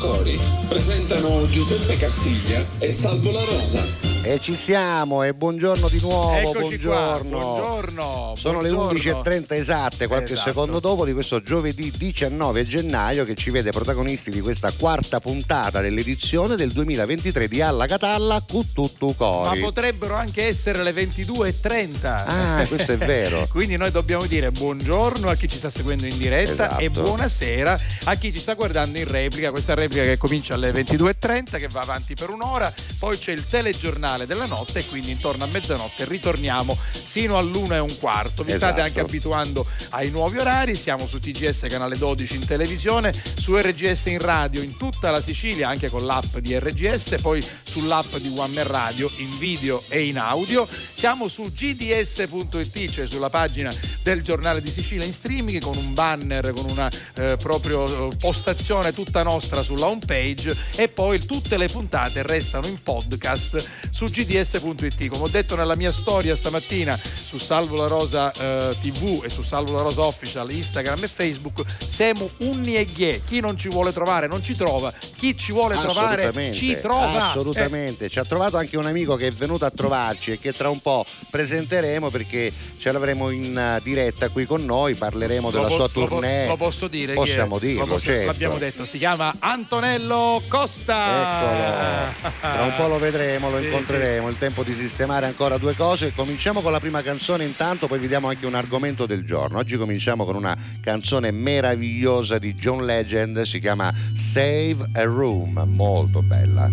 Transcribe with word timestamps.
Cori 0.00 0.40
presentano 0.66 1.46
Giuseppe 1.50 1.98
Castiglia 1.98 2.64
e 2.78 2.90
Salvo 2.90 3.30
La 3.32 3.44
Rosa. 3.44 4.09
E 4.22 4.38
ci 4.38 4.54
siamo, 4.54 5.22
e 5.22 5.32
buongiorno 5.32 5.88
di 5.88 5.98
nuovo. 5.98 6.34
Eccoci 6.36 6.76
buongiorno. 6.76 7.38
Qua. 7.38 7.46
buongiorno. 7.48 8.34
Sono 8.36 8.58
buongiorno. 8.60 8.92
le 8.92 9.00
11.30 9.00 9.54
esatte, 9.54 10.06
qualche 10.08 10.32
Esatto. 10.34 10.48
secondo 10.48 10.78
dopo 10.78 11.06
di 11.06 11.14
questo 11.14 11.42
giovedì 11.42 11.90
19 11.96 12.62
gennaio 12.64 13.24
che 13.24 13.34
ci 13.34 13.48
vede 13.48 13.70
protagonisti 13.70 14.30
di 14.30 14.40
questa 14.42 14.72
quarta 14.78 15.20
puntata 15.20 15.80
dell'edizione 15.80 16.54
del 16.56 16.70
2023 16.70 17.48
di 17.48 17.62
Alla 17.62 17.86
Catalla 17.86 18.44
Cututtu 18.46 19.08
Ma 19.08 19.14
Cori. 19.14 19.60
potrebbero 19.60 20.14
anche 20.14 20.46
essere 20.46 20.82
le 20.82 20.92
22.30. 20.92 22.06
Ah, 22.26 22.64
questo 22.68 22.92
è 22.92 22.98
vero. 22.98 23.46
Quindi 23.50 23.78
noi 23.78 23.90
dobbiamo 23.90 24.26
dire 24.26 24.50
buongiorno 24.52 25.30
a 25.30 25.34
chi 25.34 25.48
ci 25.48 25.56
sta 25.56 25.70
seguendo 25.70 26.04
in 26.04 26.18
diretta 26.18 26.64
Esatto. 26.66 26.78
e 26.82 26.90
buonasera 26.90 27.80
a 28.04 28.14
chi 28.16 28.32
ci 28.34 28.38
sta 28.38 28.52
guardando 28.52 28.98
in 28.98 29.08
replica. 29.10 29.50
Questa 29.50 29.72
replica 29.72 30.02
che 30.02 30.18
comincia 30.18 30.52
alle 30.54 30.72
22.30, 30.72 31.56
che 31.56 31.68
va 31.68 31.80
avanti 31.80 32.12
per 32.14 32.28
un'ora. 32.28 32.70
Poi 32.98 33.16
c'è 33.16 33.32
il 33.32 33.46
telegiornale 33.46 34.08
della 34.18 34.46
notte 34.46 34.80
e 34.80 34.86
quindi 34.86 35.10
intorno 35.10 35.44
a 35.44 35.46
mezzanotte 35.46 36.04
ritorniamo 36.04 36.76
sino 36.92 37.38
all'una 37.38 37.76
e 37.76 37.78
un 37.78 37.96
quarto. 37.98 38.42
Vi 38.42 38.52
state 38.52 38.64
Esatto. 38.66 38.80
anche 38.82 39.00
abituando 39.00 39.66
ai 39.90 40.10
nuovi 40.10 40.38
orari. 40.38 40.74
Siamo 40.76 41.06
su 41.06 41.18
TGS 41.18 41.66
canale 41.68 41.96
12 41.96 42.34
in 42.34 42.46
televisione, 42.46 43.12
su 43.38 43.56
RGS 43.56 44.06
in 44.06 44.18
radio 44.18 44.62
in 44.62 44.76
tutta 44.76 45.10
la 45.10 45.20
Sicilia, 45.20 45.68
anche 45.68 45.88
con 45.88 46.04
l'app 46.04 46.36
di 46.38 46.58
RGS, 46.58 47.16
poi 47.20 47.44
sull'app 47.62 48.16
di 48.16 48.32
One 48.36 48.52
Man 48.54 48.66
Radio 48.66 49.10
in 49.18 49.36
video 49.38 49.82
e 49.88 50.06
in 50.06 50.18
audio. 50.18 50.66
Siamo 50.94 51.28
su 51.28 51.44
gds.it, 51.44 52.90
cioè 52.90 53.06
sulla 53.06 53.30
pagina 53.30 53.72
del 54.02 54.22
giornale 54.22 54.60
di 54.62 54.70
Sicilia 54.70 55.04
in 55.04 55.12
streaming 55.12 55.60
con 55.60 55.76
un 55.76 55.94
banner, 55.94 56.52
con 56.52 56.68
una 56.68 56.90
eh, 57.14 57.36
proprio 57.36 58.10
eh, 58.10 58.16
postazione 58.16 58.92
tutta 58.92 59.22
nostra 59.22 59.62
sulla 59.62 59.86
home 59.86 60.02
page 60.04 60.56
e 60.76 60.88
poi 60.88 61.24
tutte 61.24 61.56
le 61.56 61.68
puntate 61.68 62.22
restano 62.22 62.66
in 62.66 62.80
podcast 62.82 63.68
su 64.00 64.06
gds.it. 64.06 65.08
Come 65.08 65.24
ho 65.24 65.28
detto 65.28 65.56
nella 65.56 65.76
mia 65.76 65.92
storia 65.92 66.34
stamattina 66.34 66.96
su 66.96 67.36
Salvo 67.36 67.76
la 67.76 67.86
Rosa 67.86 68.32
eh, 68.32 68.74
TV 68.80 69.20
e 69.24 69.28
su 69.28 69.42
Salvo 69.42 69.74
la 69.74 69.82
Rosa 69.82 70.04
Official, 70.04 70.50
Instagram 70.50 71.04
e 71.04 71.08
Facebook, 71.08 71.64
siamo 71.86 72.30
unni 72.38 72.76
e 72.76 72.86
ghie. 72.86 73.20
Chi 73.26 73.40
non 73.40 73.58
ci 73.58 73.68
vuole 73.68 73.92
trovare 73.92 74.26
non 74.26 74.42
ci 74.42 74.56
trova, 74.56 74.90
chi 75.16 75.36
ci 75.36 75.52
vuole 75.52 75.76
trovare 75.76 76.32
ci 76.54 76.78
trova. 76.80 77.12
Eh, 77.12 77.16
Assolutamente, 77.18 78.08
ci 78.08 78.18
ha 78.18 78.24
trovato 78.24 78.56
anche 78.56 78.78
un 78.78 78.86
amico 78.86 79.16
che 79.16 79.26
è 79.26 79.30
venuto 79.32 79.66
a 79.66 79.70
trovarci 79.70 80.32
e 80.32 80.38
che 80.38 80.54
tra 80.54 80.70
un 80.70 80.80
po' 80.80 81.04
presenteremo 81.28 82.08
perché 82.08 82.50
ce 82.78 82.92
l'avremo 82.92 83.28
in 83.28 83.54
eh, 83.54 83.80
diretta 83.82 84.30
qui 84.30 84.46
con 84.46 84.64
noi, 84.64 84.94
parleremo 84.94 85.50
della 85.50 85.68
Lo 85.68 85.74
sua 85.74 85.88
po- 85.90 86.00
lo 86.00 86.06
po- 86.06 86.10
tournée. 86.14 86.46
Lo, 86.46 86.56
posso 86.56 86.88
dire? 86.88 87.12
Possiamo 87.12 87.58
dirlo, 87.58 87.84
Lo 87.84 87.94
posso- 87.94 88.06
certo. 88.06 88.26
L'abbiamo 88.26 88.56
detto, 88.56 88.86
si 88.86 88.96
chiama 88.96 89.34
Antonello 89.40 90.42
Costa. 90.48 92.14
Eccolo, 92.16 92.30
tra 92.40 92.62
un 92.62 92.74
po' 92.76 92.86
lo 92.86 92.98
vedremo, 92.98 93.50
lo 93.50 93.58
Sì, 93.90 93.96
incontreremo, 93.96 94.28
il 94.28 94.38
tempo 94.38 94.62
di 94.62 94.72
sistemare 94.72 95.26
ancora 95.26 95.58
due 95.58 95.74
cose. 95.74 96.12
Cominciamo 96.14 96.60
con 96.60 96.70
la 96.70 96.78
prima 96.78 97.02
canzone 97.02 97.44
intanto, 97.44 97.88
poi 97.88 97.98
vi 97.98 98.06
diamo 98.06 98.28
anche 98.28 98.46
un 98.46 98.54
argomento 98.54 99.04
del 99.04 99.24
giorno. 99.24 99.58
Oggi 99.58 99.76
cominciamo 99.76 100.24
con 100.24 100.36
una 100.36 100.56
canzone 100.80 101.32
meravigliosa 101.32 102.38
di 102.38 102.54
John 102.54 102.84
Legend, 102.84 103.42
si 103.42 103.58
chiama 103.58 103.92
Save 104.14 104.90
a 104.92 105.02
Room, 105.02 105.60
molto 105.66 106.22
bella. 106.22 106.70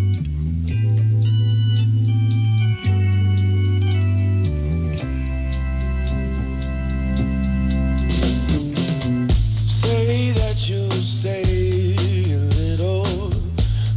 You'll 10.68 10.90
stay 10.90 12.34
a 12.34 12.40
little. 12.60 13.32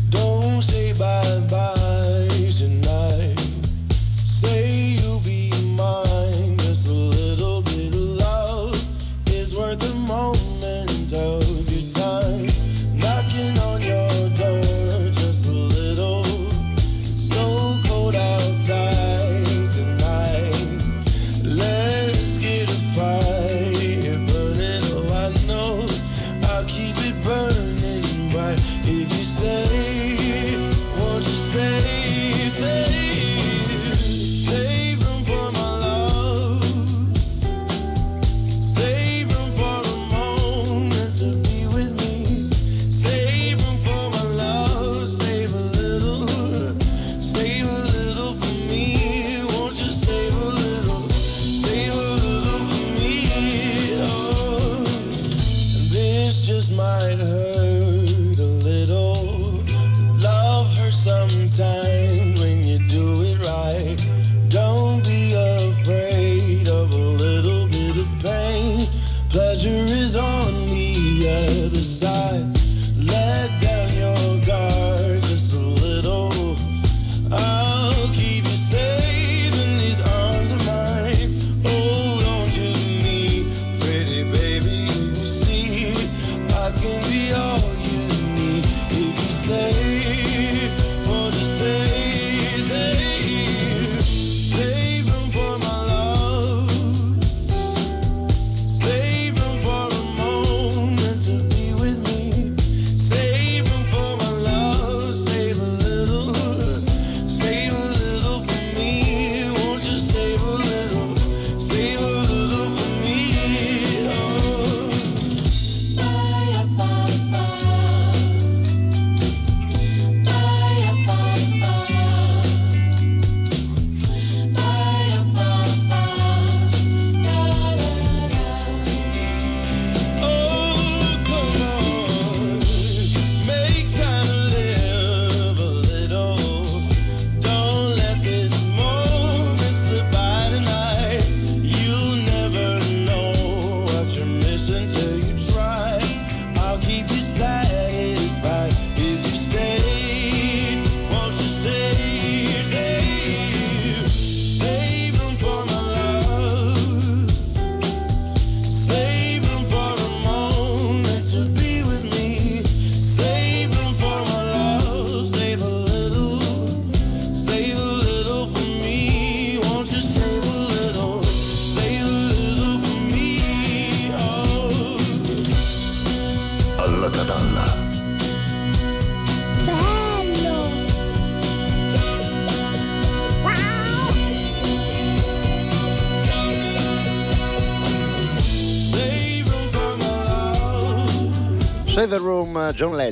Don't 0.09 0.63
say 0.63 0.93
bye 0.93 1.41
bye 1.49 1.80
So. 11.11 11.40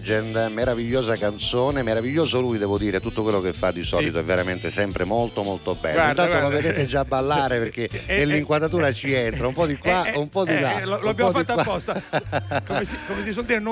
Legend, 0.08 0.50
meravigliosa 0.52 1.16
canzone, 1.18 1.82
meraviglioso 1.82 2.40
lui 2.40 2.56
devo 2.56 2.78
dire, 2.78 2.98
tutto 2.98 3.22
quello 3.22 3.42
che 3.42 3.52
fa 3.52 3.70
di 3.70 3.82
solito 3.82 4.18
è 4.18 4.22
veramente 4.22 4.70
sempre 4.70 5.04
molto 5.04 5.42
molto 5.42 5.74
bello. 5.74 5.96
Guarda, 5.96 6.22
Intanto 6.22 6.32
lo 6.32 6.48
guarda. 6.48 6.56
vedete 6.68 6.86
già 6.86 7.04
ballare 7.04 7.58
perché 7.58 7.88
Eh, 8.08 8.16
nell'inquadratura 8.16 8.90
ci 8.94 9.12
entra, 9.12 9.46
un 9.48 9.52
po' 9.52 9.66
di 9.66 9.76
qua, 9.76 10.06
Eh, 10.06 10.12
eh, 10.14 10.18
un 10.18 10.30
po' 10.30 10.44
di 10.46 10.52
eh, 10.54 10.60
là. 10.60 10.80
eh, 10.80 10.84
lo, 10.86 10.98
lo 11.02 11.10
abbiamo 11.10 11.30
fatto 11.32 11.52
apposta. 11.52 12.00
come, 12.66 12.84
si, 12.86 12.96
come 13.06 13.22
si 13.22 13.32
suol 13.32 13.44
dire, 13.44 13.58
un 13.58 13.64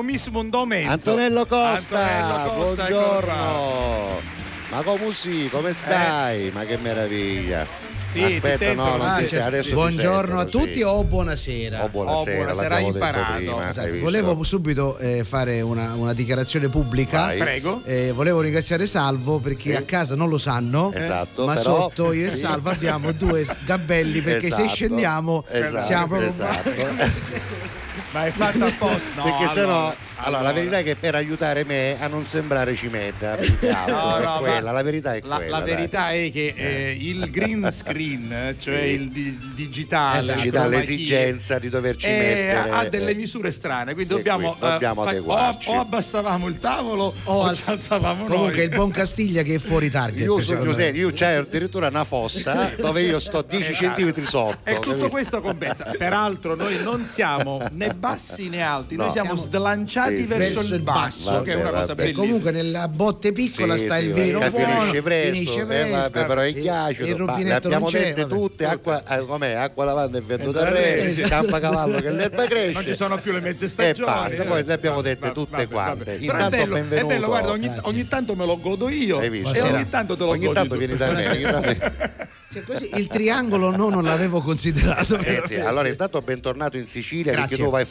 mezzo. 0.67 0.91
Antonello 0.91 1.47
Costa, 1.47 1.99
Antonello 2.05 2.51
Costa, 2.51 2.85
buongiorno. 2.87 4.21
Ma 4.69 4.83
come 4.83 5.13
sì, 5.13 5.49
come 5.51 5.73
stai? 5.73 6.51
Ma 6.53 6.65
che 6.65 6.77
meraviglia. 6.77 7.86
Sì, 8.13 8.19
ti 8.25 8.35
Aspetta, 8.35 8.57
sento, 8.57 8.83
no, 8.83 8.97
non 8.97 9.07
ah, 9.07 9.17
ti 9.19 9.29
cioè, 9.29 9.41
adesso 9.41 9.69
ti 9.69 9.75
Buongiorno 9.75 10.37
a 10.39 10.43
sentono, 10.43 10.65
tutti 10.65 10.75
sì. 10.77 10.83
o 10.83 11.05
buonasera. 11.05 11.85
Oh, 11.85 11.89
buonasera, 11.89 12.39
Oh, 12.39 12.45
buonasera, 12.45 12.79
imparato. 12.79 13.63
Esatto, 13.63 13.99
volevo 13.99 14.43
subito 14.43 14.97
eh, 14.99 15.23
fare 15.25 15.61
una, 15.61 15.93
una 15.95 16.13
dichiarazione 16.15 16.69
pubblica. 16.69 17.27
Vai. 17.27 17.39
Prego. 17.39 17.83
Eh, 17.85 18.13
volevo 18.13 18.41
ringraziare 18.41 18.87
Salvo 18.87 19.39
perché 19.39 19.71
Sì. 19.71 19.75
a 19.75 19.83
casa 19.83 20.15
non 20.15 20.29
lo 20.31 20.39
sanno, 20.39 20.93
Esatto, 20.95 21.45
ma 21.45 21.55
però- 21.55 21.81
sotto 21.83 22.13
io 22.13 22.27
e 22.27 22.31
sì. 22.31 22.39
Salvo 22.39 22.71
abbiamo 22.71 23.13
due 23.13 23.45
gabelli 23.67 24.21
perché 24.23 24.47
Esatto, 24.47 24.63
se 24.69 24.75
scendiamo 24.75 25.45
esatto, 25.51 25.85
siamo 25.85 26.07
proprio 26.07 26.29
esatto. 26.31 26.71
Ma 28.13 28.25
è 28.27 28.31
fatto 28.31 28.65
apposta. 28.65 29.15
No, 29.17 29.23
perché 29.25 29.49
sennò 29.53 29.95
allora, 30.19 30.39
allora, 30.39 30.43
la 30.43 30.53
verità 30.53 30.79
è 30.79 30.83
che 30.83 30.97
per 30.97 31.15
aiutare 31.15 31.65
me 31.65 31.97
a 32.01 32.07
non 32.09 32.25
sembrare 32.25 32.75
cimetta 32.75 33.37
No, 33.87 34.17
è 34.17 34.23
no, 34.23 34.37
quella, 34.41 34.71
la 34.73 34.83
verità 34.83 35.15
è 35.15 35.21
la, 35.23 35.37
quella 35.37 35.59
la 35.59 35.65
dai. 35.65 35.75
verità 35.75 36.11
è 36.11 36.31
che 36.33 36.55
eh, 36.57 36.97
il 36.99 37.31
green 37.31 37.69
screen, 37.71 38.55
cioè 38.61 38.81
Sì. 38.81 38.87
il, 38.89 39.09
di- 39.11 39.27
il 39.27 39.53
digitale, 39.55 40.19
Esatto. 40.35 40.69
l'esigenza 40.69 41.59
di 41.59 41.69
doverci 41.69 42.07
eh, 42.07 42.11
mettere 42.11 42.71
ha 42.71 42.85
delle 42.89 43.11
eh, 43.11 43.15
misure 43.15 43.51
strane, 43.51 43.95
quindi 43.95 44.13
dobbiamo, 44.15 44.53
qui 44.59 44.69
dobbiamo 44.69 45.05
eh, 45.05 45.09
adeguarci. 45.09 45.69
o, 45.71 45.75
o 45.75 45.81
abbassavamo 45.81 46.47
il 46.49 46.59
tavolo 46.59 47.15
o, 47.25 47.33
O 47.47 47.55
ci 47.55 47.63
al- 47.71 47.77
alzavamo 47.77 48.25
comunque 48.27 48.55
noi. 48.57 48.65
il 48.65 48.71
buon 48.71 48.91
Castiglia 48.91 49.43
che 49.43 49.55
è 49.55 49.59
fuori 49.59 49.91
target. 49.91 50.25
io 50.25 50.35
so 50.37 50.41
secondo 50.41 50.71
me. 50.71 50.77
Giuseppe, 50.77 50.99
io 50.99 51.13
c'è 51.13 51.33
addirittura 51.35 51.89
una 51.89 52.05
fossa 52.05 52.71
dove 52.81 53.03
io 53.03 53.19
sto 53.19 53.43
10 53.43 53.63
Esatto. 53.63 53.85
centimetri 53.85 54.25
sotto 54.25 54.59
E 54.65 54.79
tutto 54.79 55.09
questo 55.09 55.41
compensa. 55.41 55.93
Peraltro, 55.97 56.55
noi 56.55 56.83
non 56.83 57.05
siamo 57.05 57.61
né 57.73 57.93
bassi 57.95 58.49
né 58.49 58.63
alti, 58.63 58.97
noi 58.97 59.07
No. 59.07 59.13
siamo 59.13 59.35
Siamo- 59.37 59.43
slanciati 59.49 60.06
Sì, 60.09 60.17
sì. 60.17 60.25
verso, 60.27 60.55
Verso 60.61 60.75
il 60.75 60.81
basso, 60.83 61.31
basso. 61.31 61.43
che 61.43 61.53
è 61.53 61.55
una 61.55 61.65
Vabbè, 61.65 61.77
cosa 61.81 61.87
vabbè. 61.87 61.93
E 61.93 61.95
bellissima. 62.05 62.23
comunque 62.27 62.51
nella 62.51 62.89
botte 62.89 63.33
piccola 63.33 63.77
Sì, 63.77 63.85
sta 63.85 63.97
sì, 63.99 64.05
il 64.05 64.13
vino 64.13 64.39
buono, 64.39 64.51
finisce 64.81 65.03
presto, 65.03 65.33
finisce 65.33 65.61
eh, 65.61 65.65
presto, 65.65 65.97
vabbè, 65.97 66.27
però 66.27 66.45
il 66.47 66.57
e- 66.57 66.61
ghiaccio 66.61 67.03
e 67.03 67.09
il 67.09 67.15
rubinetto 67.17 67.67
abbiamo 67.67 67.91
dette 67.91 68.23
vabbè. 68.23 68.35
tutte 68.35 68.65
acqua, 68.67 69.03
eh, 69.09 69.27
com'è, 69.27 69.53
acqua 69.53 69.85
lavanda 69.85 70.19
e 70.19 70.21
vento 70.21 70.45
Vento 70.45 70.59
da 70.59 70.69
re 70.71 70.95
d'arresto. 70.97 71.29
campa 71.29 71.61
cavallo 71.61 72.01
che 72.01 72.11
l'erba 72.11 72.47
cresce 72.47 72.73
Non 72.73 72.83
ci 72.85 72.95
sono 72.95 73.19
più 73.19 73.33
le 73.33 73.41
mezze 73.41 73.65
e 73.65 73.69
stagioni. 73.69 74.11
basta 74.13 74.45
poi 74.45 74.65
le 74.65 74.73
abbiamo 74.73 74.97
Vabbè, 74.97 75.09
dette 75.09 75.33
tutte 75.33 75.51
vabbè, 75.57 75.69
quante 75.69 76.05
vabbè. 76.05 76.19
Intanto 76.21 76.45
è 76.47 76.59
bello, 76.59 76.75
benvenuto 76.75 77.05
è 77.13 77.15
bello, 77.15 77.27
guarda, 77.27 77.51
ogni, 77.51 77.73
ogni 77.83 78.09
tanto 78.09 78.35
me 78.35 78.47
lo 78.47 78.61
godo 78.61 78.89
io 78.89 79.21
e 79.21 79.43
ogni 79.63 79.89
tanto 79.89 80.17
te 80.17 80.25
lo 80.25 80.31
ogni 80.31 80.45
godi 80.47 80.55
tanto 80.55 80.77
vieni 80.77 80.97
da 80.97 81.11
me 81.13 81.29
ogni 81.29 81.43
tanto- 81.43 82.25
Cioè, 82.53 82.63
così 82.63 82.91
il 82.95 83.07
triangolo 83.09 83.75
no, 83.75 83.89
non 83.91 84.05
l'avevo 84.05 84.41
considerato. 84.41 85.19
Senti, 85.21 85.57
allora 85.57 85.89
intanto 85.89 86.23
bentornato 86.23 86.77
in 86.77 86.85
Sicilia 86.85 87.33
Grazie. 87.33 87.49
perché 87.49 87.63
tu 87.65 87.71
vai 87.71 87.85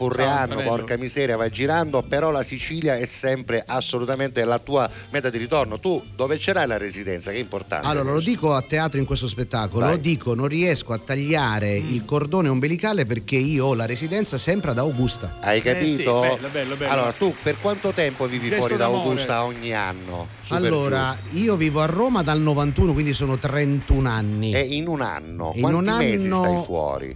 Antonello. 0.53 0.69
porca 0.69 0.97
miseria, 0.97 1.35
vai 1.37 1.51
girando, 1.51 2.01
però 2.01 2.31
la 2.31 2.41
Sicilia 2.41 2.97
è 2.97 3.05
sempre 3.05 3.63
assolutamente 3.65 4.43
la 4.45 4.57
tua 4.59 4.89
meta 5.11 5.29
di 5.29 5.37
ritorno. 5.37 5.79
Tu 5.79 6.01
dove 6.15 6.39
ce 6.39 6.53
l'hai 6.53 6.67
la 6.67 6.77
residenza? 6.77 7.31
Che 7.31 7.37
è 7.37 7.39
importante. 7.39 7.85
Allora, 7.85 8.13
lo 8.13 8.19
dico 8.21 8.53
a 8.53 8.61
teatro 8.61 8.97
in 8.99 9.05
questo 9.05 9.27
spettacolo, 9.27 9.85
Vai. 9.87 9.99
dico 9.99 10.33
non 10.33 10.47
riesco 10.47 10.93
a 10.93 10.99
tagliare 10.99 11.79
Mm. 11.79 11.93
il 11.93 12.05
cordone 12.05 12.47
ombelicale 12.49 13.05
perché 13.05 13.35
io 13.35 13.65
ho 13.65 13.73
la 13.75 13.85
residenza 13.85 14.37
sempre 14.37 14.71
ad 14.71 14.77
Augusta. 14.77 15.37
Hai 15.41 15.61
capito? 15.61 16.23
Eh 16.23 16.29
sì, 16.29 16.35
bello, 16.35 16.47
bello, 16.49 16.75
bello. 16.75 16.91
Allora, 16.91 17.11
tu 17.11 17.35
per 17.43 17.57
quanto 17.59 17.91
tempo 17.91 18.25
vivi 18.27 18.47
Gesto 18.47 18.59
fuori 18.61 18.77
da. 18.77 18.85
Augusta 18.85 19.43
ogni 19.43 19.73
anno? 19.73 20.27
Allora, 20.49 21.17
io 21.31 21.55
vivo 21.55 21.81
a 21.81 21.85
Roma 21.85 22.21
dal 22.21 22.39
91, 22.39 22.93
quindi 22.93 23.13
sono 23.13 23.37
31 23.37 24.09
anni. 24.09 24.51
giù. 24.51 24.57
E 24.57 24.61
in 24.61 24.87
un 24.87 25.01
anno, 25.01 25.51
In 25.55 25.63
un 25.65 25.83
mesi 25.85 26.25
anno- 26.25 26.43
stai 26.43 26.63
fuori? 26.63 27.15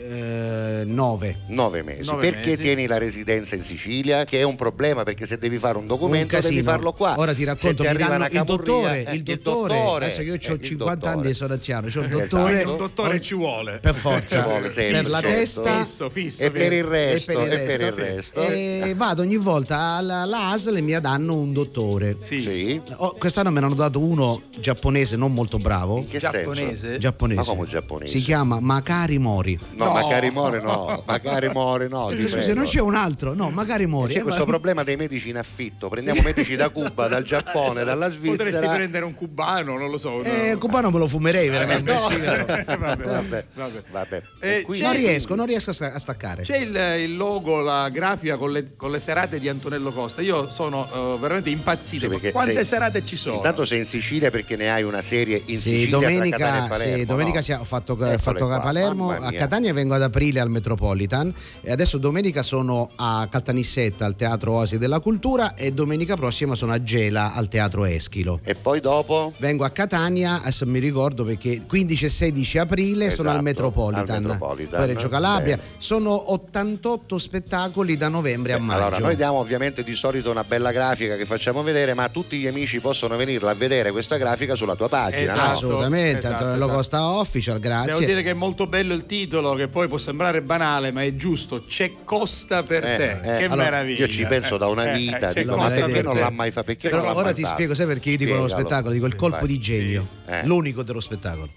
Eh, 0.00 0.84
9. 0.84 1.36
Nove 1.48 1.82
mesi. 1.82 2.04
Nove 2.04 2.30
perché 2.30 2.50
mesi. 2.50 2.62
tieni 2.62 2.86
la 2.86 2.98
residenza 2.98 3.56
in 3.56 3.62
Sicilia? 3.62 4.24
Che 4.24 4.38
è 4.38 4.42
un 4.44 4.54
problema 4.54 5.02
perché 5.02 5.26
se 5.26 5.38
devi 5.38 5.58
fare 5.58 5.76
un 5.76 5.86
documento 5.86 6.36
Un 6.36 6.42
devi 6.42 6.62
farlo 6.62 6.92
qua. 6.92 7.14
Ora 7.18 7.34
ti 7.34 7.42
racconto, 7.44 7.82
arriva 7.82 8.06
danno 8.16 8.26
il 8.30 8.44
dottore, 8.44 9.04
eh, 9.04 9.14
il 9.14 9.22
dottore, 9.22 9.80
adesso 9.96 10.22
io 10.22 10.34
eh, 10.34 10.40
ho 10.48 10.52
il 10.54 10.62
50 10.62 10.94
dottore. 10.94 11.12
anni 11.12 11.30
e 11.30 11.34
sono 11.34 11.52
anziano, 11.54 11.88
c'ho 11.88 12.00
il 12.00 12.10
Esatto. 12.10 12.36
dottore, 12.36 12.60
Il 12.60 12.76
dottore 12.76 13.20
ci 13.20 13.34
vuole. 13.34 13.78
per 13.80 13.94
forza, 13.94 14.36
Ci 14.42 14.48
vuole 14.48 14.70
per 14.70 15.08
la 15.08 15.20
certo. 15.20 15.36
testa 15.36 15.84
Fisso, 15.84 16.10
fisso. 16.10 16.42
E 16.42 16.50
per 16.50 16.72
il 16.72 16.84
resto, 16.84 17.30
e 17.32 17.34
per 17.34 17.46
il 17.46 17.52
e 17.52 17.58
per 17.58 17.80
il 17.80 17.92
resto, 17.92 18.00
resto. 18.04 18.40
E 18.42 18.92
vado 18.96 19.22
ogni 19.22 19.36
volta 19.36 19.78
alla, 19.78 20.20
alla 20.22 20.50
ASL 20.50 20.76
e 20.76 20.80
mi 20.80 20.98
danno 21.00 21.34
un 21.34 21.52
dottore. 21.52 22.16
Sì. 22.22 22.40
Sì. 22.40 22.80
Oh, 22.96 23.14
quest'anno 23.18 23.50
me 23.50 23.60
ne 23.60 23.66
hanno 23.66 23.74
dato 23.74 23.98
uno 24.00 24.42
giapponese 24.60 25.16
non 25.16 25.32
molto 25.34 25.58
bravo. 25.58 25.98
In 25.98 26.08
che 26.08 26.18
Giapponese? 26.18 26.76
senso? 26.76 26.98
Giapponese. 26.98 27.40
Ma 27.40 27.46
come 27.46 27.66
giapponese? 27.66 28.16
Si 28.16 28.22
chiama 28.22 28.60
Makari 28.60 29.18
Mori. 29.18 29.58
No, 29.76 29.87
No. 29.88 29.94
magari 29.94 30.30
muore 30.30 30.60
no, 30.60 31.02
magari 31.06 31.48
muore 31.48 31.88
no. 31.88 32.06
prego. 32.06 32.54
non 32.54 32.64
c'è 32.64 32.80
un 32.80 32.94
altro? 32.94 33.34
No, 33.34 33.50
magari 33.50 33.86
Mori. 33.86 34.12
C'è 34.12 34.20
Eh, 34.20 34.22
questo 34.22 34.42
ma- 34.44 34.50
problema 34.50 34.82
dei 34.84 34.96
medici 34.96 35.28
in 35.28 35.36
affitto. 35.36 35.88
Prendiamo 35.88 36.20
medici 36.22 36.56
da 36.56 36.68
Cuba, 36.68 37.06
dal 37.08 37.24
Giappone, 37.24 37.84
dalla 37.84 38.06
Potresti 38.08 38.36
Svizzera. 38.42 38.72
prendere 38.74 39.04
un 39.04 39.14
cubano, 39.14 39.76
non 39.78 39.90
lo 39.90 39.98
so. 39.98 40.22
Eh, 40.22 40.52
no. 40.52 40.58
cubano 40.58 40.90
me 40.90 40.98
lo 40.98 41.06
fumerei 41.08 41.48
veramente. 41.48 41.92
No. 41.92 42.00
vabbè, 42.78 43.44
Vabbè, 43.54 43.82
vabbè. 43.90 44.22
Eh, 44.40 44.64
E 44.68 44.78
Non 44.80 44.92
riesco, 44.92 45.34
non 45.34 45.46
riesco 45.46 45.70
a 45.70 45.72
sta- 45.72 45.92
a 45.92 45.98
staccare. 45.98 46.42
C'è 46.42 46.56
il, 46.58 46.74
il 47.02 47.16
logo, 47.16 47.60
la 47.60 47.88
grafica 47.88 48.36
con 48.36 48.52
le, 48.52 48.76
con 48.76 48.90
le 48.90 49.00
serate 49.00 49.38
di 49.40 49.48
Antonello 49.48 49.92
Costa. 49.92 50.20
Io 50.22 50.50
sono 50.50 51.14
eh, 51.14 51.18
veramente 51.20 51.50
impazzito. 51.50 52.04
Sì, 52.04 52.08
perché 52.10 52.32
Quante 52.32 52.54
sei- 52.54 52.64
serate 52.64 53.04
ci 53.04 53.16
sono? 53.16 53.36
Intanto 53.36 53.64
sei 53.64 53.78
in 53.80 53.86
Sicilia 53.86 54.30
perché 54.30 54.56
ne 54.56 54.70
hai 54.70 54.82
una 54.82 55.00
serie 55.00 55.42
in 55.46 55.56
Sì, 55.56 55.70
Sicilia 55.70 55.86
e 55.86 55.88
domenica, 56.00 56.66
Palermo, 56.68 56.96
sì, 56.98 57.04
domenica 57.04 57.36
no? 57.36 57.42
si 57.42 57.52
è- 57.52 57.58
ho 57.58 57.64
fatto, 57.64 57.96
fatto 57.96 58.46
qua, 58.46 58.56
a 58.56 58.60
Palermo, 58.60 59.10
a. 59.10 59.30
Catania 59.32 59.72
vengo 59.78 59.94
ad 59.94 60.02
aprile 60.02 60.40
al 60.40 60.50
Metropolitan 60.50 61.32
e 61.60 61.70
adesso 61.70 61.98
domenica 61.98 62.42
sono 62.42 62.90
a 62.96 63.28
Caltanissetta 63.30 64.04
al 64.04 64.16
Teatro 64.16 64.52
Oasi 64.54 64.76
della 64.78 64.98
Cultura 64.98 65.54
e 65.54 65.72
domenica 65.72 66.16
prossima 66.16 66.54
sono 66.56 66.72
a 66.72 66.82
Gela 66.82 67.32
al 67.34 67.46
Teatro 67.48 67.84
Eschilo. 67.84 68.40
E 68.42 68.54
poi 68.56 68.80
dopo? 68.80 69.32
Vengo 69.38 69.64
a 69.64 69.70
Catania, 69.70 70.40
adesso 70.40 70.66
mi 70.66 70.80
ricordo 70.80 71.22
perché 71.24 71.62
15 71.66 72.04
e 72.04 72.08
16 72.08 72.58
aprile 72.58 73.10
sono 73.10 73.28
al 73.28 73.36
Esatto, 73.36 73.42
Metropolitan, 73.44 74.08
al 74.16 74.22
Metropolitan. 74.22 74.78
poi 74.80 74.86
Reggio 74.88 75.08
Calabria. 75.08 75.56
Bene. 75.56 75.68
Sono 75.78 76.32
88 76.32 77.18
spettacoli 77.18 77.96
da 77.96 78.08
novembre 78.08 78.54
a 78.54 78.56
Eh, 78.56 78.60
maggio. 78.60 78.80
Allora, 78.86 78.98
noi 78.98 79.16
diamo 79.16 79.38
ovviamente 79.38 79.84
di 79.84 79.94
solito 79.94 80.30
una 80.30 80.42
bella 80.44 80.72
grafica 80.72 81.14
che 81.16 81.24
facciamo 81.24 81.62
vedere, 81.62 81.94
ma 81.94 82.08
tutti 82.08 82.36
gli 82.38 82.46
amici 82.48 82.80
possono 82.80 83.16
venirla 83.16 83.50
a 83.52 83.54
vedere 83.54 83.92
questa 83.92 84.16
grafica 84.16 84.54
sulla 84.56 84.74
tua 84.74 84.88
pagina. 84.88 85.32
Esatto. 85.32 85.40
no? 85.40 85.46
Assolutamente, 85.52 86.18
Esatto, 86.18 86.34
Antonello 86.34 86.64
esatto. 86.64 86.76
Costa 86.76 87.08
Official, 87.12 87.58
Devo 87.60 87.74
grazie. 87.84 88.06
dire 88.06 88.22
che 88.22 88.30
è 88.30 88.34
molto 88.34 88.66
bello 88.66 88.94
il 88.94 89.06
titolo, 89.06 89.54
che 89.54 89.67
poi 89.68 89.88
può 89.88 89.98
sembrare 89.98 90.42
banale, 90.42 90.90
ma 90.92 91.02
è 91.02 91.14
giusto. 91.16 91.64
C'è 91.66 91.90
Costa 92.04 92.62
per 92.62 92.84
Eh, 92.84 92.96
te. 92.96 93.10
eh, 93.12 93.38
che 93.38 93.44
allora, 93.44 93.62
meraviglia. 93.64 94.06
Io 94.06 94.08
ci 94.12 94.24
penso 94.26 94.56
da 94.56 94.66
una 94.66 94.92
Eh, 94.92 94.96
vita, 94.96 95.30
eh, 95.30 95.42
dico, 95.42 95.56
ma 95.56 95.68
perché 95.68 95.92
per 95.92 96.04
non 96.04 96.16
l'ha 96.18 96.30
mai 96.30 96.50
fatto? 96.50 96.66
Perché 96.66 96.88
Però 96.88 97.02
non 97.02 97.10
l'ha 97.10 97.16
ora 97.16 97.24
mai 97.26 97.34
ti 97.34 97.42
fatto? 97.42 97.54
spiego, 97.54 97.74
sai 97.74 97.86
perché 97.86 98.10
io 98.10 98.16
dico 98.16 98.32
nello 98.32 98.42
Spiegalo. 98.48 98.66
spettacolo? 98.68 98.94
Dico 98.94 99.06
il 99.06 99.16
colpo 99.16 99.46
di 99.46 99.58
genio, 99.58 100.06
Eh. 100.26 100.44
l'unico 100.46 100.82
dello 100.82 101.00
spettacolo. 101.00 101.48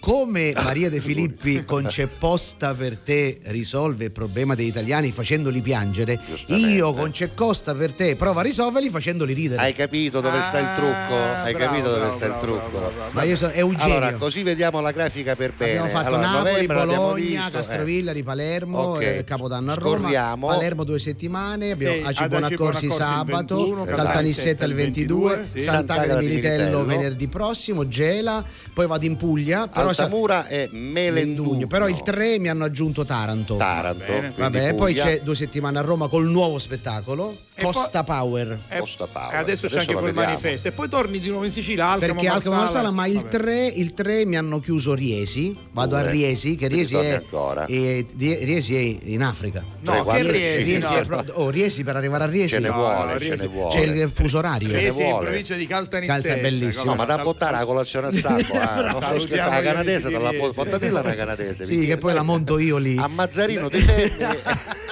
Come 0.00 0.52
Maria 0.54 0.88
De 0.88 1.00
Filippi 1.00 1.64
con 1.66 1.84
C'è 1.84 2.06
posta 2.06 2.72
per 2.72 2.96
te 2.96 3.40
risolve 3.44 4.04
il 4.04 4.12
problema 4.12 4.54
degli 4.54 4.68
italiani 4.68 5.10
facendoli 5.10 5.60
piangere, 5.60 6.18
io 6.46 6.94
con 6.94 7.10
C'è 7.10 7.34
costa 7.34 7.74
per 7.74 7.92
te 7.92 8.14
prova 8.14 8.40
a 8.40 8.42
risolverli 8.44 8.90
facendoli 8.90 9.32
ridere. 9.34 9.60
Hai 9.60 9.74
capito 9.74 10.20
dove 10.20 10.40
sta 10.40 10.58
il 10.60 10.68
trucco? 10.76 11.14
Hai 11.14 11.52
bravo, 11.52 11.64
capito 11.72 11.88
dove 11.88 11.98
bravo, 12.00 12.14
sta 12.14 12.24
il 12.26 12.30
bravo, 12.30 12.44
trucco? 12.46 12.68
bravo, 12.70 12.90
bravo. 12.94 13.10
Ma 13.12 13.22
io 13.24 13.36
sono 13.36 13.52
Eugenio. 13.52 13.84
Allora, 13.96 14.12
così 14.14 14.42
vediamo 14.44 14.80
la 14.80 14.92
grafica 14.92 15.34
per 15.34 15.52
bene. 15.56 15.78
Abbiamo 15.78 15.88
fatto 15.88 16.14
Allora, 16.14 16.30
Napoli, 16.42 16.66
Bologna, 16.66 17.48
eh. 17.48 17.50
Castrovillari, 17.50 18.22
Palermo, 18.22 18.78
Ok. 18.78 19.02
eh, 19.02 19.24
Capodanno 19.24 19.72
a 19.72 19.74
Roma, 19.74 19.98
Scorriamo. 19.98 20.46
Palermo 20.46 20.84
due 20.84 20.98
settimane, 21.00 21.72
abbiamo 21.72 21.96
Sì, 21.96 22.02
Aci 22.06 22.22
ad 22.22 22.28
Buonaccorsi 22.28 22.86
Aci 22.86 22.86
Buonaccorsi 22.86 22.86
il 22.86 22.92
sabato, 22.92 23.56
21, 23.56 23.84
Caltanissetta 23.84 24.64
il 24.64 24.74
22, 24.74 25.48
sì. 25.52 25.60
Sant'Agata 25.60 26.18
di 26.18 26.26
Militello. 26.26 26.84
venerdì 26.84 27.26
prossimo, 27.28 27.88
Gela, 27.88 28.44
poi 28.72 28.86
vado 28.86 29.04
in 29.04 29.16
Puglia, 29.16 29.66
però 29.68 29.87
sa- 29.92 30.04
Altamura 30.04 30.46
e 30.46 30.68
Melendugno. 30.72 31.66
però 31.66 31.88
il 31.88 32.02
3 32.02 32.38
mi 32.38 32.48
hanno 32.48 32.64
aggiunto 32.64 33.04
Taranto. 33.04 33.56
Taranto. 33.56 34.04
bene. 34.04 34.32
quindi 34.32 34.58
Vabbè, 34.58 34.74
poi 34.74 34.94
c'è 34.94 35.20
due 35.22 35.34
settimane 35.34 35.78
a 35.78 35.82
Roma 35.82 36.08
col 36.08 36.26
nuovo 36.26 36.58
spettacolo, 36.58 37.36
Costa 37.62 38.04
Power. 38.04 38.58
Eh, 38.68 38.78
Costa 38.78 39.06
Power. 39.06 39.34
e 39.34 39.36
adesso 39.38 39.66
c'è 39.66 39.74
Adesso 39.76 39.90
anche 39.90 40.00
quel 40.00 40.14
manifesto. 40.14 40.68
E 40.68 40.72
poi 40.72 40.88
torni 40.88 41.18
di 41.18 41.28
nuovo 41.28 41.44
in 41.44 41.50
Sicilia, 41.52 41.88
Alcamo, 41.90 42.14
Perché 42.14 42.28
Alcamo 42.28 42.56
Marsala, 42.56 42.90
ma 42.90 43.06
il 43.06 43.14
Vabbè. 43.16 43.28
3, 43.28 43.66
il 43.66 43.94
3 43.94 44.26
mi 44.26 44.36
hanno 44.36 44.60
chiuso 44.60 44.94
Riesi, 44.94 45.56
vado 45.72 45.96
a 45.96 46.00
Dove? 46.00 46.12
Riesi, 46.12 46.56
che 46.56 46.68
Riesi 46.68 46.94
è, 46.96 47.14
ancora? 47.14 47.64
è- 47.66 48.04
Riesi 48.16 48.76
è 48.76 48.98
in 49.10 49.22
Africa. 49.22 49.60
No, 49.80 49.90
Tre, 49.90 49.96
che 49.98 50.02
quattro, 50.04 50.30
Riesi, 50.30 50.62
Riesi, 50.62 50.88
no. 50.92 50.96
è 50.96 51.04
pro- 51.04 51.24
oh, 51.34 51.50
Riesi 51.50 51.84
per 51.84 51.96
arrivare 51.96 52.24
a 52.24 52.26
Riesi 52.26 52.54
Ce 52.54 52.58
ne 52.60 52.70
vuole, 52.70 53.12
no, 53.12 53.18
ce 53.20 53.36
ne 53.36 53.46
vuole. 53.46 53.74
c'è 53.74 53.82
il 53.84 54.10
fuso 54.12 54.38
orario. 54.38 54.68
Ce 54.68 54.74
ne 54.74 54.80
Riesi 54.80 55.00
in 55.02 55.08
vuole. 55.08 55.26
provincia 55.26 55.54
di 55.54 55.66
Caltanissetta. 55.66 56.20
Calta 56.22 56.34
è 56.36 56.40
bellissimo. 56.40 56.84
No, 56.84 56.94
ma 56.94 57.04
da 57.04 57.18
buttare 57.18 57.56
la 57.58 57.64
colazione 57.64 58.06
a 58.08 58.12
sacco, 58.12 58.52
eh. 58.52 58.58
non 58.58 58.62
sto 58.62 59.00
Salutiamo 59.00 59.18
scherzando, 59.20 59.54
la 59.54 59.62
canadese 59.62 60.06
amici 60.06 60.18
te 60.18 60.22
la 60.24 60.30
di 60.30 60.36
può 60.36 60.44
Riesi. 60.46 60.54
portare 60.54 60.78
dirla 60.84 61.00
una 61.00 61.14
canadese. 61.14 61.64
Sì, 61.64 61.86
che 61.86 61.96
poi 61.96 62.14
la 62.14 62.22
monto 62.22 62.58
io 62.58 62.76
lì. 62.78 62.96
A 62.98 63.08
Mazzarino 63.08 63.68
ti 63.70 63.78
fermi. 63.80 64.16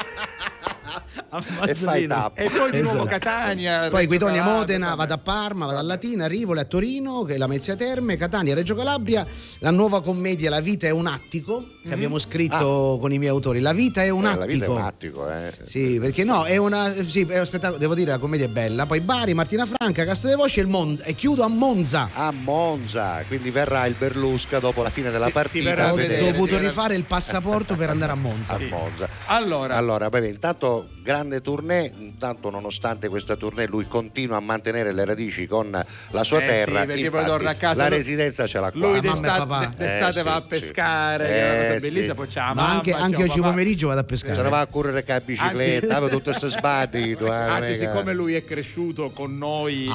A 1.37 1.64
e 1.64 1.69
Mazzolino. 1.69 2.14
tappa. 2.14 2.40
E 2.40 2.50
poi 2.50 2.71
di 2.71 2.81
nuovo 2.81 2.97
Esatto. 3.05 3.09
Catania. 3.09 3.88
Poi 3.88 4.07
Guidonia 4.07 4.43
Modena, 4.43 4.95
vado 4.95 5.14
a 5.14 5.19
Parma, 5.19 5.66
vado 5.66 5.78
a 5.78 5.83
Latina, 5.83 6.26
Rivoli, 6.26 6.61
a 6.61 6.64
Torino, 6.64 7.23
che 7.25 7.35
è 7.35 7.37
la 7.38 7.47
Mezzia 7.47 7.76
Terme, 7.76 8.16
Catania, 8.16 8.55
Reggio 8.55 8.75
Calabria, 8.75 9.26
la 9.59 9.71
nuova 9.71 10.02
commedia 10.02 10.50
La 10.50 10.61
vita 10.61 10.87
è 10.87 10.90
un 10.90 11.07
attico, 11.07 11.64
che 11.87 11.95
abbiamo 11.95 12.19
scritto 12.19 12.99
con 13.00 13.12
i 13.12 13.19
miei 13.19 13.31
autori. 13.31 13.61
La 13.61 13.73
vita 13.73 14.02
è 14.02 14.09
un 14.11 14.25
Eh, 14.25 14.28
attico. 14.28 14.40
La 14.40 14.47
vita 14.47 14.64
è 14.64 14.69
un 14.69 14.78
attico, 14.78 15.31
eh. 15.31 15.52
Sì, 15.62 15.99
perché 16.00 16.25
no, 16.25 16.45
è 16.45 16.57
una. 16.57 16.93
Sì, 17.07 17.25
è 17.28 17.38
un 17.38 17.47
spettacolo, 17.47 17.78
devo 17.78 17.95
dire, 17.95 18.11
la 18.11 18.19
commedia 18.19 18.47
è 18.47 18.49
bella. 18.49 18.87
Poi 18.87 19.00
Bari, 19.00 19.35
Martina 19.35 19.66
Franca, 19.66 20.05
Castro 20.05 20.28
dei 20.28 20.37
Voci 20.37 20.59
e 20.61 20.62
il 20.62 20.69
Monza. 20.69 21.05
E 21.05 21.14
chiudo 21.14 21.43
a 21.43 21.49
Monza. 21.49 22.11
A 22.14 22.31
Monza, 22.33 23.23
quindi 23.26 23.50
verrà 23.50 23.87
il 23.87 23.95
Berlusca 23.97 24.59
dopo 24.59 24.83
la 24.83 24.90
fine 24.90 25.11
della 25.11 25.26
Ti- 25.26 25.33
ti 25.33 25.38
partita. 25.38 25.93
Ho 25.93 25.95
vedere 25.97 26.31
dovuto 26.31 26.59
rifare 26.59 26.95
il 26.95 27.05
passaporto 27.05 27.76
per 27.76 27.90
andare 27.90 28.12
a 28.12 28.16
Monza. 28.16 28.55
a 28.55 28.59
Monza. 28.59 29.09
Allora, 29.26 29.76
Allora, 29.76 30.09
beh, 30.09 30.28
intanto 30.28 30.88
grande 31.02 31.40
tournée, 31.40 31.90
intanto 31.99 32.50
nonostante 32.50 33.09
questa 33.09 33.37
tournée 33.37 33.66
lui 33.66 33.87
continua 33.87 34.37
a 34.37 34.40
mantenere 34.40 34.93
le 34.93 35.05
radici 35.05 35.47
con 35.47 35.71
la 36.11 36.25
sua 36.25 36.43
Eh 36.43 36.45
terra, 36.47 36.81
sì, 36.81 36.87
perché 36.87 36.95
poi 36.95 37.05
infatti 37.21 37.26
torna 37.26 37.50
a 37.50 37.55
casa, 37.55 37.83
la 37.83 37.88
residenza 37.88 38.47
ce 38.47 38.59
l'ha 38.61 38.71
qua. 38.71 38.81
lui 38.81 39.00
mamma 39.00 39.11
d'estate, 39.12 39.38
papà. 39.38 39.73
d'estate 39.76 40.21
Eh, 40.21 40.23
va 40.23 40.31
sì, 40.33 40.37
a 40.37 40.43
pescare, 40.43 41.75
sì. 41.75 41.75
Eh, 41.76 41.80
bellissima, 41.80 42.12
sì. 42.12 42.18
poi 42.18 42.28
la 42.49 42.54
Ma 42.54 42.62
mamma, 42.62 42.73
anche, 42.75 42.95
oggi 43.23 43.38
papà. 43.38 43.50
pomeriggio 43.50 43.88
vado 43.88 44.00
a 44.00 44.04
Se 44.09 44.14
ne 44.14 44.23
pescare. 44.33 44.49
va 44.49 44.61
a 44.61 44.66
correre 44.66 45.04
con 45.04 45.14
la 45.14 45.21
bicicletta, 45.21 45.97
aveva 45.97 46.09
tutto 46.11 46.30
questo 46.30 46.49
eh, 47.26 47.30
è 47.30 47.33
Anche 47.33 47.73
che- 47.73 47.78
siccome 47.78 48.14
lui 48.14 48.35
è 48.35 48.45
cresciuto 48.45 49.11
con 49.11 49.37
noi 49.38 49.88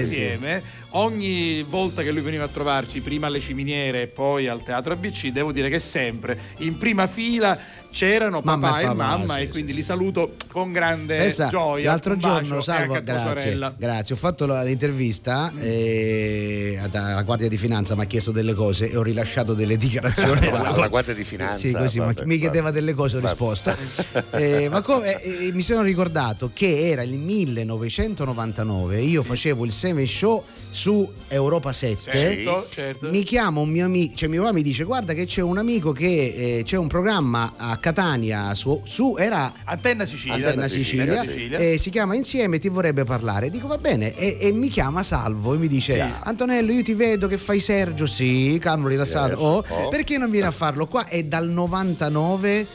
insieme, 0.00 0.62
ogni 0.90 1.62
volta 1.62 2.02
che 2.02 2.10
lui 2.10 2.22
veniva 2.22 2.44
a 2.44 2.48
trovarci, 2.48 3.00
prima 3.00 3.26
alle 3.26 3.40
ciminiere 3.40 4.02
e 4.02 4.06
poi 4.06 4.46
al 4.48 4.62
teatro 4.62 4.92
ABC, 4.92 5.28
devo 5.28 5.52
dire 5.52 5.68
che 5.68 5.78
sempre 5.78 6.38
in 6.58 6.78
prima 6.78 7.06
fila 7.06 7.58
c'erano 7.94 8.40
Mamma 8.42 8.66
papà 8.68 8.78
e 8.80 8.82
e, 8.82 8.86
papà, 8.86 8.94
mamma 8.96 9.34
sì, 9.36 9.40
e 9.42 9.48
quindi 9.48 9.70
sì. 9.70 9.76
li 9.78 9.82
saluto 9.84 10.34
con 10.50 10.72
grande 10.72 11.16
Pensa, 11.16 11.48
gioia. 11.48 11.90
l'altro 11.90 12.16
giorno, 12.16 12.60
salvo, 12.60 13.00
grazie, 13.02 13.28
sorella. 13.40 13.72
grazie, 13.76 14.14
ho 14.14 14.18
fatto 14.18 14.46
l'intervista 14.46 15.52
e 15.60 16.78
la 16.90 17.22
Guardia 17.22 17.48
di 17.48 17.56
Finanza 17.56 17.94
mi 17.94 18.02
ha 18.02 18.06
chiesto 18.06 18.32
delle 18.32 18.52
cose 18.54 18.90
e 18.90 18.96
ho 18.96 19.02
rilasciato 19.02 19.54
delle 19.54 19.76
dichiarazioni. 19.76 20.50
La- 20.50 20.74
la 20.76 20.88
Guardia 20.88 21.14
di 21.14 21.22
Finanza, 21.24 21.56
Sì, 21.56 21.72
così, 21.72 21.98
ma 22.00 22.06
vabbè, 22.06 22.24
mi 22.24 22.38
chiedeva 22.38 22.64
vabbè. 22.64 22.74
delle 22.74 22.94
cose, 22.94 23.16
ho 23.18 23.20
Vabbè. 23.20 23.32
risposto. 23.32 24.22
Eh, 24.34 24.68
ma 24.68 24.80
come, 24.82 25.20
eh, 25.22 25.50
mi 25.52 25.62
sono 25.62 25.82
ricordato 25.82 26.50
che 26.52 26.88
era 26.90 27.02
il 27.02 27.16
1999, 27.18 29.00
io 29.00 29.22
facevo 29.22 29.64
il 29.64 29.70
Seme 29.72 30.06
Show 30.06 30.42
su 30.70 31.08
Europa 31.28 31.72
7. 31.72 32.10
Certo, 32.10 32.66
certo. 32.70 33.08
Mi 33.10 33.22
chiama 33.22 33.60
un 33.60 33.68
mio 33.68 33.84
amico, 33.84 34.14
cioè 34.16 34.28
mio 34.28 34.42
papà 34.42 34.54
mi 34.54 34.62
dice 34.62 34.82
guarda 34.84 35.12
che 35.12 35.24
c'è 35.26 35.40
un 35.42 35.58
amico 35.58 35.92
che 35.92 36.58
eh, 36.58 36.62
c'è 36.64 36.76
un 36.76 36.88
programma 36.88 37.54
a 37.56 37.76
Catania 37.84 38.54
su, 38.54 38.80
su- 38.86 39.16
era 39.18 39.52
Antenna 39.64 40.06
Sicilia. 40.06 40.36
Antenna 40.36 40.68
Sicilia, 40.68 41.20
Sicilia, 41.20 41.58
e 41.58 41.76
si 41.76 41.90
chiama 41.90 42.14
Insieme 42.14 42.58
ti 42.58 42.70
vorrebbe 42.70 43.04
parlare 43.04 43.50
dico 43.50 43.66
va 43.66 43.76
bene 43.76 44.14
e, 44.16 44.38
e 44.40 44.52
mi 44.52 44.68
chiama 44.70 45.02
Salvo 45.02 45.52
e 45.52 45.58
mi 45.58 45.68
dice 45.68 45.92
Yeah. 45.94 46.20
Antonello 46.24 46.72
io 46.72 46.82
ti 46.82 46.94
vedo 46.94 47.28
che 47.28 47.36
fai 47.36 47.60
Sergio 47.60 48.06
sì 48.06 48.56
calmo 48.58 48.88
rilassato 48.88 49.32
Yes. 49.34 49.38
oh, 49.38 49.64
Oh. 49.84 49.88
perché 49.90 50.16
non 50.16 50.30
vieni 50.30 50.46
a 50.46 50.50
farlo 50.50 50.86
qua 50.86 51.06
è 51.08 51.22
dal 51.24 51.46
99 51.48 52.66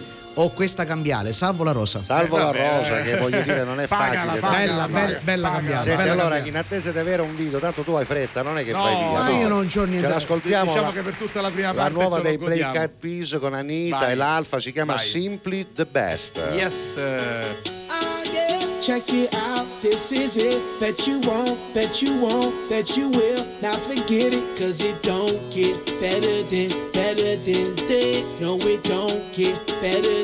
ho 0.41 0.50
questa 0.51 0.86
cambiale 0.86 1.34
Salvo 1.34 1.63
la 1.63 1.72
Rosa 1.72 2.01
Salvo 2.05 2.36
Eh, 2.36 2.39
la 2.39 2.46
vabbè, 2.46 2.77
rosa, 2.79 3.00
eh. 3.00 3.03
che 3.03 3.17
voglio 3.17 3.41
dire 3.41 3.63
non 3.63 3.79
è 3.81 3.88
Pagala, 3.88 4.15
facile. 4.34 4.39
pagala, 4.39 4.58
bella, 4.58 4.88
pagala, 4.88 4.88
bella, 5.08 5.19
bella 5.24 5.51
cambiale 5.51 5.84
Senti, 5.84 5.98
bella 5.98 6.12
allora 6.12 6.24
cambiale. 6.36 6.48
in 6.50 6.55
attesa 6.58 6.91
di 6.91 6.98
avere 7.00 7.22
un 7.22 7.36
video, 7.36 7.60
tanto 7.60 7.81
tu 7.81 7.91
hai 7.93 8.05
fretta, 8.05 8.41
non 8.41 8.58
è 8.58 8.63
che 8.63 8.72
No, 8.72 8.81
fai 8.84 8.96
via. 8.96 9.12
ma 9.12 9.29
no. 9.29 9.38
io 9.38 9.48
non 9.48 9.67
c'ho 9.67 9.84
niente 9.84 10.01
Ce 10.01 10.08
da- 10.08 10.13
l'ascoltiamo. 10.13 10.65
Diciamo 10.72 10.88
la- 10.88 10.93
che 10.93 11.01
per 11.01 11.13
tutta 11.15 11.41
la 11.41 11.50
prima 11.50 11.67
la 11.67 11.74
parte 11.74 11.93
nuova 11.93 12.15
ce 12.17 12.22
lo 12.24 12.27
dei 12.29 12.38
godiamo. 12.38 12.74
Cat 12.74 12.91
Peas 13.00 13.38
con 13.39 13.53
Anita 13.53 13.98
Vai. 13.98 14.12
e 14.12 14.15
l'Alfa 14.15 14.60
si 14.60 14.72
chiama 14.72 14.93
Vai. 14.96 15.05
Simply 15.05 15.67
the 15.74 15.86
Best. 15.86 16.43
Yes. 16.53 16.74
yeah. 16.96 17.77
Check 18.81 19.12
it 19.12 19.34
out, 19.36 19.67
this 19.81 20.10
is 20.10 20.36
it. 20.36 20.58
Bet 20.79 21.05
you 21.05 21.19
won't, 21.25 21.58
bet 21.74 22.01
you 22.01 22.17
won't, 22.17 22.53
bet 22.69 22.96
you 22.98 23.10
will. 23.10 23.46
Now 23.62 23.74
forget 23.81 24.34
it, 24.34 24.58
cause 24.58 24.79
it 24.84 25.01
don't 25.05 25.38
get 25.53 25.77
better 26.00 26.41
than, 26.50 26.69
better 26.91 27.36
than 27.38 27.75
this. 27.88 28.34
No, 28.39 28.55
it 28.58 28.81
don't 28.84 29.31
get 29.36 29.60
better 29.81 30.24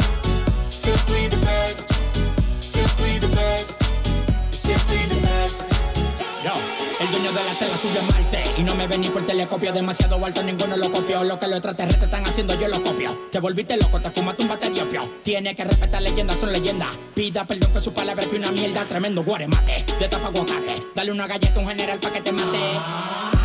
El 7.01 7.11
dueño 7.11 7.31
de 7.31 7.43
la 7.43 7.53
tela 7.55 7.75
subió 7.77 7.99
a 7.99 8.03
Marte. 8.03 8.43
Y 8.57 8.63
no 8.63 8.75
me 8.75 8.87
vení 8.87 9.09
por 9.09 9.25
telescopio. 9.25 9.73
Demasiado 9.73 10.23
alto, 10.23 10.43
ninguno 10.43 10.77
lo 10.77 10.91
copió. 10.91 11.23
Lo 11.23 11.39
que 11.39 11.47
los 11.47 11.57
extraterrestres 11.57 12.03
están 12.03 12.27
haciendo, 12.27 12.53
yo 12.59 12.67
lo 12.67 12.81
copio. 12.81 13.27
Te 13.31 13.39
volviste 13.39 13.75
loco, 13.77 13.99
te 13.99 14.11
fumaste 14.11 14.43
un 14.43 14.49
batería 14.49 14.83
opio. 14.83 15.11
Tiene 15.23 15.55
que 15.55 15.63
respetar 15.63 16.01
leyendas, 16.01 16.39
son 16.39 16.51
leyendas 16.51 16.89
Pida 17.15 17.45
perdón 17.45 17.71
que 17.73 17.81
su 17.81 17.93
palabra 17.93 18.23
es 18.23 18.33
una 18.33 18.51
mierda. 18.51 18.87
Tremendo 18.87 19.23
guaremate, 19.23 19.85
de 19.99 20.07
tapa 20.07 20.27
aguacate. 20.27 20.87
Dale 20.95 21.11
una 21.11 21.27
galleta 21.27 21.59
a 21.59 21.59
un 21.59 21.67
general 21.67 21.99
pa' 21.99 22.11
que 22.11 22.21
te 22.21 22.31
mate. 22.31 22.79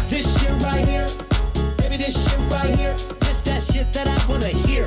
This 0.09 0.27
shit 0.39 0.51
right 0.63 0.87
here, 0.87 1.07
baby, 1.79 1.97
this 1.97 2.15
shit 2.15 2.39
right 2.51 2.79
here. 2.79 2.95
This 3.21 3.41
that 3.45 3.63
shit 3.63 3.91
that 3.93 4.07
I 4.07 4.31
wanna 4.31 4.49
hear. 4.49 4.87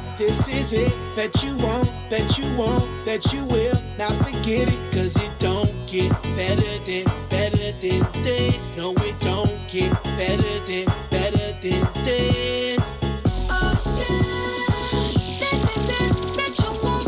this 0.21 0.47
is 0.47 0.73
it. 0.73 0.93
Bet 1.15 1.43
you 1.43 1.57
won't, 1.57 1.89
bet 2.09 2.37
you 2.37 2.55
won't, 2.55 3.05
bet 3.05 3.33
you 3.33 3.43
will. 3.45 3.81
Now 3.97 4.11
forget 4.23 4.67
it, 4.67 4.91
cause 4.91 5.15
it 5.15 5.31
don't 5.39 5.73
get 5.87 6.11
better 6.35 6.73
than, 6.85 7.05
better 7.29 7.71
than 7.81 8.23
this. 8.23 8.69
No, 8.77 8.93
it 8.97 9.19
don't 9.19 9.67
get 9.67 9.91
better 10.03 10.59
than, 10.69 10.85
better 11.09 11.47
than 11.63 11.81
this. 12.05 12.81
This 15.41 15.61
is 15.75 15.89
it. 16.01 16.13
Bet 16.37 16.53
you 16.59 16.71
won't, 16.83 17.07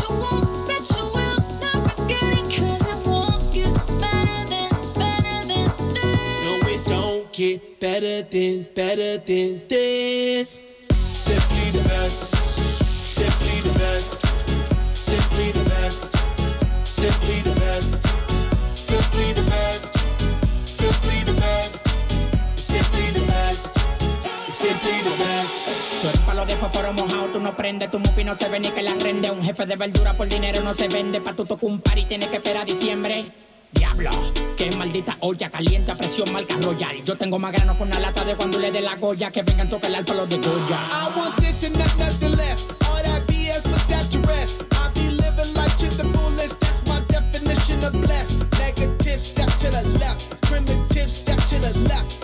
you 0.00 0.10
won't, 0.22 0.90
you 0.96 1.04
will. 1.14 1.38
Now 1.60 1.76
forget 1.88 2.30
it, 2.38 2.46
'cause 2.50 2.84
it 2.92 3.06
won't 3.06 3.52
get 3.52 3.74
better 4.00 4.40
than, 4.52 4.70
better 5.02 5.38
than 5.50 5.68
this. 5.94 6.46
No, 6.46 6.52
it 6.72 6.82
don't 6.86 7.32
get 7.32 7.78
better 7.78 8.22
than, 8.22 8.66
better 8.74 9.18
than 9.18 9.60
this. 9.68 10.58
Simply 10.90 11.70
the 11.70 11.88
best, 11.88 12.33
De 26.54 26.60
fósforo 26.60 26.92
mojado, 26.92 27.26
tú 27.32 27.40
no 27.40 27.56
prendes, 27.56 27.90
tu 27.90 27.98
mufi 27.98 28.22
no 28.22 28.32
se 28.32 28.48
ve 28.48 28.60
ni 28.60 28.68
que 28.68 28.80
la 28.80 28.94
rende. 28.94 29.28
Un 29.28 29.42
jefe 29.42 29.66
de 29.66 29.74
verdura 29.74 30.16
por 30.16 30.28
dinero 30.28 30.62
no 30.62 30.72
se 30.72 30.86
vende, 30.86 31.20
pa' 31.20 31.34
tu 31.34 31.44
tocar 31.44 31.68
un 31.68 31.80
par 31.80 31.98
y 31.98 32.04
tienes 32.04 32.28
que 32.28 32.36
esperar 32.36 32.64
diciembre. 32.64 33.32
Diablo, 33.72 34.10
qué 34.56 34.70
maldita 34.76 35.16
olla 35.18 35.50
caliente 35.50 35.90
a 35.90 35.96
presión 35.96 36.32
marca 36.32 36.54
royal. 36.58 37.02
Yo 37.02 37.16
tengo 37.16 37.40
más 37.40 37.50
grano 37.50 37.76
con 37.76 37.88
una 37.88 37.98
lata 37.98 38.24
de 38.24 38.36
cuando 38.36 38.60
le 38.60 38.70
dé 38.70 38.80
la 38.82 38.94
goya 38.94 39.32
que 39.32 39.42
vengan 39.42 39.68
tocar 39.68 39.90
el 39.90 40.04
palo 40.04 40.26
de 40.26 40.36
Goya. 40.36 40.78
I 40.92 41.18
want 41.18 41.34
this 41.40 41.64
and 41.64 41.76
not 41.76 41.98
nothing 41.98 42.36
less. 42.36 42.62
All 42.86 43.02
that 43.02 43.26
BS, 43.26 43.64
put 43.64 43.88
that 43.88 44.08
to 44.12 44.20
rest. 44.20 44.62
I 44.70 44.92
be 44.94 45.10
living 45.10 45.54
life 45.54 45.76
to 45.78 45.88
the 45.88 46.04
fullest. 46.16 46.60
That's 46.60 46.86
my 46.86 47.00
definition 47.08 47.82
of 47.82 48.00
blessed. 48.00 48.46
Negative, 48.60 49.20
step 49.20 49.50
to 49.58 49.70
the 49.70 49.82
left. 49.98 50.40
Primitive, 50.42 51.10
step 51.10 51.38
to 51.48 51.58
the 51.58 51.76
left. 51.80 52.23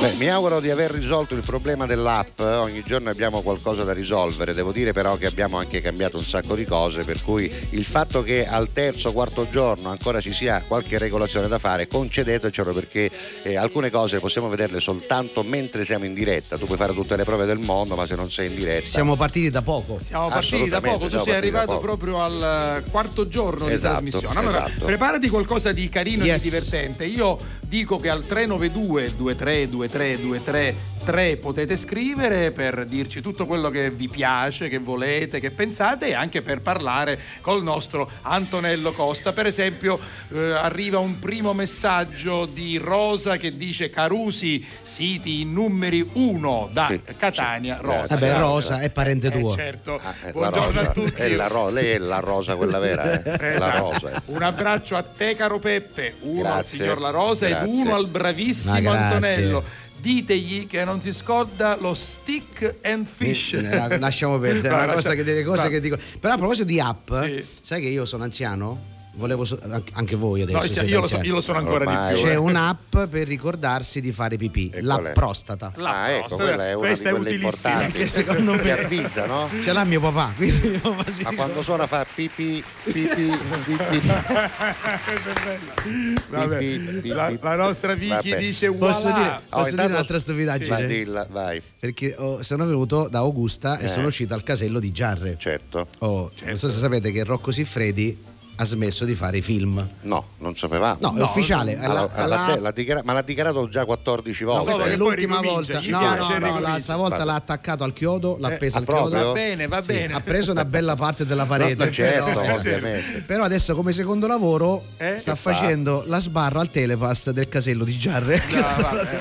Beh, 0.00 0.14
mi 0.14 0.30
auguro 0.30 0.60
di 0.60 0.70
aver 0.70 0.92
risolto 0.92 1.34
il 1.34 1.42
problema 1.44 1.84
dell'app, 1.84 2.40
ogni 2.40 2.82
giorno 2.86 3.10
abbiamo 3.10 3.42
qualcosa 3.42 3.84
da 3.84 3.92
risolvere, 3.92 4.54
devo 4.54 4.72
dire 4.72 4.92
però 4.92 5.16
che 5.18 5.26
abbiamo 5.26 5.58
anche 5.58 5.82
cambiato 5.82 6.16
un 6.16 6.24
sacco 6.24 6.54
di 6.54 6.64
cose, 6.64 7.04
per 7.04 7.22
cui 7.22 7.52
il 7.70 7.84
fatto 7.84 8.22
che 8.22 8.46
al 8.46 8.72
terzo, 8.72 9.12
quarto 9.12 9.46
giorno 9.50 9.90
ancora 9.90 10.22
ci 10.22 10.32
sia 10.32 10.64
qualche 10.66 10.96
regolazione 10.96 11.48
da 11.48 11.58
fare, 11.58 11.86
concedetecelo 11.86 12.72
perché 12.72 13.10
eh, 13.42 13.56
alcune 13.58 13.90
cose 13.90 14.20
possiamo 14.20 14.48
vederle 14.48 14.80
soltanto 14.80 15.42
mentre 15.42 15.84
siamo 15.84 16.06
in 16.06 16.14
diretta, 16.14 16.56
tu 16.56 16.64
puoi 16.64 16.78
fare 16.78 16.94
tutte 16.94 17.14
le 17.16 17.24
prove 17.24 17.44
del 17.44 17.58
mondo, 17.58 17.94
ma 17.94 18.06
se 18.06 18.16
non 18.16 18.30
sei 18.30 18.48
in 18.48 18.54
diretta... 18.54 18.86
Siamo 18.86 19.16
partiti 19.16 19.50
da 19.50 19.60
poco. 19.60 19.98
Siamo 20.00 20.28
partiti 20.30 20.70
da 20.70 20.80
poco, 20.80 21.08
tu 21.08 21.18
sei 21.18 21.34
arrivato 21.34 21.76
proprio 21.76 22.22
al 22.22 22.82
eh, 22.86 22.90
quarto 22.90 23.28
giorno 23.28 23.68
Esatto, 23.68 24.00
di 24.00 24.08
trasmissione. 24.10 24.38
Allora, 24.40 24.66
esatto. 24.66 24.86
preparati 24.86 25.28
qualcosa 25.28 25.72
di 25.72 25.90
carino 25.90 26.24
Yes. 26.24 26.40
e 26.40 26.42
di 26.42 26.48
divertente. 26.48 27.04
Io 27.04 27.36
dico 27.60 28.00
che 28.00 28.08
al 28.08 28.24
392 28.26 29.12
23 29.18 29.68
2323 29.90 30.74
3 31.04 31.36
potete 31.38 31.76
scrivere 31.76 32.50
per 32.52 32.84
dirci 32.86 33.20
tutto 33.20 33.46
quello 33.46 33.70
che 33.70 33.90
vi 33.90 34.08
piace, 34.08 34.68
che 34.68 34.78
volete, 34.78 35.40
che 35.40 35.50
pensate 35.50 36.08
e 36.08 36.14
anche 36.14 36.42
per 36.42 36.60
parlare 36.60 37.18
col 37.40 37.62
nostro 37.62 38.10
Antonello 38.22 38.92
Costa. 38.92 39.32
Per 39.32 39.46
esempio, 39.46 39.98
eh, 40.32 40.52
arriva 40.52 40.98
un 40.98 41.18
primo 41.18 41.52
messaggio 41.54 42.46
di 42.46 42.76
Rosa 42.78 43.36
che 43.38 43.56
dice 43.56 43.90
Carusi, 43.90 44.64
siti 44.82 45.40
in 45.40 45.52
numeri 45.52 46.08
1 46.12 46.68
da 46.72 46.86
Sì, 46.88 47.00
Catania, 47.16 47.76
sì. 47.80 47.82
Rosa. 47.86 48.14
Vabbè, 48.14 48.38
Rosa 48.38 48.80
è 48.80 48.90
parente 48.90 49.28
Eh, 49.28 49.40
tua. 49.40 49.56
certo. 49.56 50.00
Ah, 50.02 50.14
è 50.20 50.26
la 50.26 50.32
Buongiorno 50.32 50.66
rosa, 50.72 50.80
a 50.90 50.92
tutti. 50.92 51.20
è 51.20 51.28
la 51.34 51.46
ro- 51.46 51.70
lei 51.70 51.90
è 51.92 51.98
la 51.98 52.18
rosa 52.20 52.54
quella 52.56 52.78
vera, 52.78 53.10
eh? 53.22 53.22
la 53.24 53.48
Esatto. 53.74 53.90
rosa. 54.00 54.22
Un 54.26 54.42
abbraccio 54.42 54.96
a 54.96 55.02
te, 55.02 55.34
caro 55.34 55.58
Peppe, 55.58 56.14
uno 56.20 56.46
al 56.48 56.54
Grazie, 56.56 56.78
signor 56.78 57.00
La 57.00 57.10
Rosa 57.10 57.46
grazie. 57.48 57.66
ed 57.68 57.74
uno 57.74 57.94
al 57.94 58.06
bravissimo. 58.06 58.90
Antonello. 58.90 59.64
Ditegli 60.00 60.66
che 60.66 60.84
non 60.84 61.00
si 61.02 61.12
scorda 61.12 61.76
lo 61.78 61.94
stick 61.94 62.76
and 62.82 63.06
fish. 63.06 63.52
Eh, 63.54 63.98
Lasciamo 63.98 64.38
perdere, 64.38 64.68
è 64.68 64.72
una 64.72 64.86
lascia- 64.86 64.94
cosa 64.94 65.14
che 65.14 65.24
delle 65.24 65.42
cose 65.42 65.64
no. 65.64 65.68
che 65.68 65.80
dico. 65.80 65.98
Però 66.18 66.34
a 66.34 66.36
proposito 66.38 66.64
di 66.66 66.80
app, 66.80 67.10
Sì. 67.24 67.44
sai 67.60 67.80
che 67.82 67.88
io 67.88 68.04
sono 68.06 68.24
anziano? 68.24 68.98
Volevo 69.12 69.44
so- 69.44 69.58
anche- 69.92 70.16
voi 70.16 70.42
adesso. 70.42 70.58
No, 70.58 70.64
siete 70.64 70.86
io, 70.88 71.00
lo 71.00 71.06
so, 71.06 71.20
io 71.20 71.34
lo 71.34 71.40
sono 71.40 71.58
ancora 71.58 71.84
Ormai. 71.84 72.14
di 72.14 72.20
più. 72.20 72.28
C'è 72.28 72.34
eh. 72.34 72.36
un'app 72.36 72.96
per 73.10 73.26
ricordarsi 73.26 74.00
di 74.00 74.12
fare 74.12 74.36
pipì, 74.36 74.70
E 74.72 74.82
la 74.82 74.98
prostata. 75.12 75.72
La 75.76 76.02
ah, 76.02 76.08
ecco, 76.10 76.26
prostata, 76.28 76.44
quella 76.48 76.68
è 76.68 76.72
una 76.74 76.86
questa 76.86 77.08
di 77.10 77.14
è 77.14 77.18
quelle 77.18 77.34
utilissima. 77.36 77.70
importanti. 77.70 77.98
Che 77.98 78.08
secondo 78.08 78.54
me- 78.54 78.70
avvisa, 78.70 79.26
no? 79.26 79.48
Ce 79.62 79.72
l'ha 79.72 79.84
mio 79.84 80.00
papà, 80.00 80.32
quindi 80.36 80.68
mio 80.68 80.80
papà 80.80 81.10
si 81.10 81.22
Ma 81.22 81.34
quando 81.34 81.62
suona 81.62 81.86
fa 81.86 82.06
pipì, 82.14 82.62
pipì, 82.84 83.38
pipì. 83.64 84.00
Vabbè, 86.30 86.58
Pipì, 86.58 87.08
la, 87.08 87.26
pipì. 87.26 87.44
la 87.44 87.56
nostra 87.56 87.94
Vicky 87.94 88.30
Vabbè. 88.30 88.36
dice 88.38 88.70
Posso 88.72 89.02
voilà. 89.08 89.16
dire, 89.18 89.40
posso 89.48 89.60
dire 89.62 89.70
intanto- 89.70 89.92
un'altra 89.92 90.18
stupidaggine? 90.18 90.68
Vai, 90.68 90.86
dilla, 90.86 91.26
vai, 91.30 91.62
Perché 91.80 92.14
oh, 92.18 92.42
sono 92.42 92.64
venuto 92.64 93.08
da 93.08 93.18
Augusta 93.18 93.78
e 93.78 93.84
Eh. 93.84 93.88
sono 93.88 94.06
uscito 94.06 94.34
al 94.34 94.42
casello 94.42 94.78
di 94.78 94.92
Giarre. 94.92 95.36
certo. 95.38 95.88
Oh, 95.98 96.30
Non 96.44 96.58
so 96.58 96.70
se 96.70 96.78
sapete 96.78 97.10
che 97.10 97.24
Rocco 97.24 97.50
Siffredi 97.52 98.16
ha 98.60 98.64
smesso 98.66 99.06
di 99.06 99.14
fare 99.14 99.38
i 99.38 99.40
film. 99.40 99.88
No, 100.02 100.26
non 100.38 100.54
sapevamo. 100.54 100.98
No, 101.00 101.14
è 101.14 101.18
No, 101.18 101.24
ufficiale. 101.24 101.78
Ah, 101.78 101.88
La- 101.88 101.94
l'ha- 101.94 102.10
la- 102.14 102.26
l'ha- 102.26 102.60
l'ha 102.60 102.70
dichiara- 102.72 103.00
ma 103.02 103.14
l'ha 103.14 103.22
dichiarato 103.22 103.66
già 103.68 103.86
14 103.86 104.44
No, 104.44 104.50
volte. 104.50 104.64
questa 104.66 104.84
che 104.84 104.92
è 104.92 104.96
l'ultima 104.96 105.40
volta. 105.40 105.72
No, 105.74 105.80
piace, 105.80 106.38
no, 106.38 106.48
no, 106.50 106.60
la 106.60 106.78
stavolta 106.78 107.24
l'ha 107.24 107.34
attaccato 107.36 107.84
al 107.84 107.94
chiodo, 107.94 108.36
l'ha 108.38 108.50
Eh, 108.50 108.54
appeso 108.54 108.76
ah, 108.76 108.80
al 108.80 108.84
chiodo. 108.86 109.00
proprio? 109.08 109.26
Va 109.28 109.32
bene, 109.32 109.66
va 109.66 109.80
Sì, 109.80 109.92
bene. 109.94 110.12
ha 110.12 110.20
preso 110.20 110.50
una 110.50 110.64
bella 110.66 110.94
parte 110.94 111.24
della 111.24 111.46
parete. 111.46 111.74
No, 111.76 111.84
no, 111.86 111.90
certo, 111.90 112.24
però, 112.40 112.54
ovviamente. 112.54 113.20
però 113.26 113.44
adesso 113.44 113.74
come 113.74 113.92
secondo 113.92 114.26
lavoro 114.26 114.84
Eh? 114.98 115.16
sta 115.16 115.32
Che 115.32 115.38
fa? 115.38 115.52
facendo 115.54 116.04
la 116.06 116.20
sbarra 116.20 116.60
al 116.60 116.70
telepass 116.70 117.30
del 117.30 117.48
casello 117.48 117.84
di 117.84 117.96
Giarre. 117.96 118.42
No, 118.50 118.60
vabbè, 118.82 119.18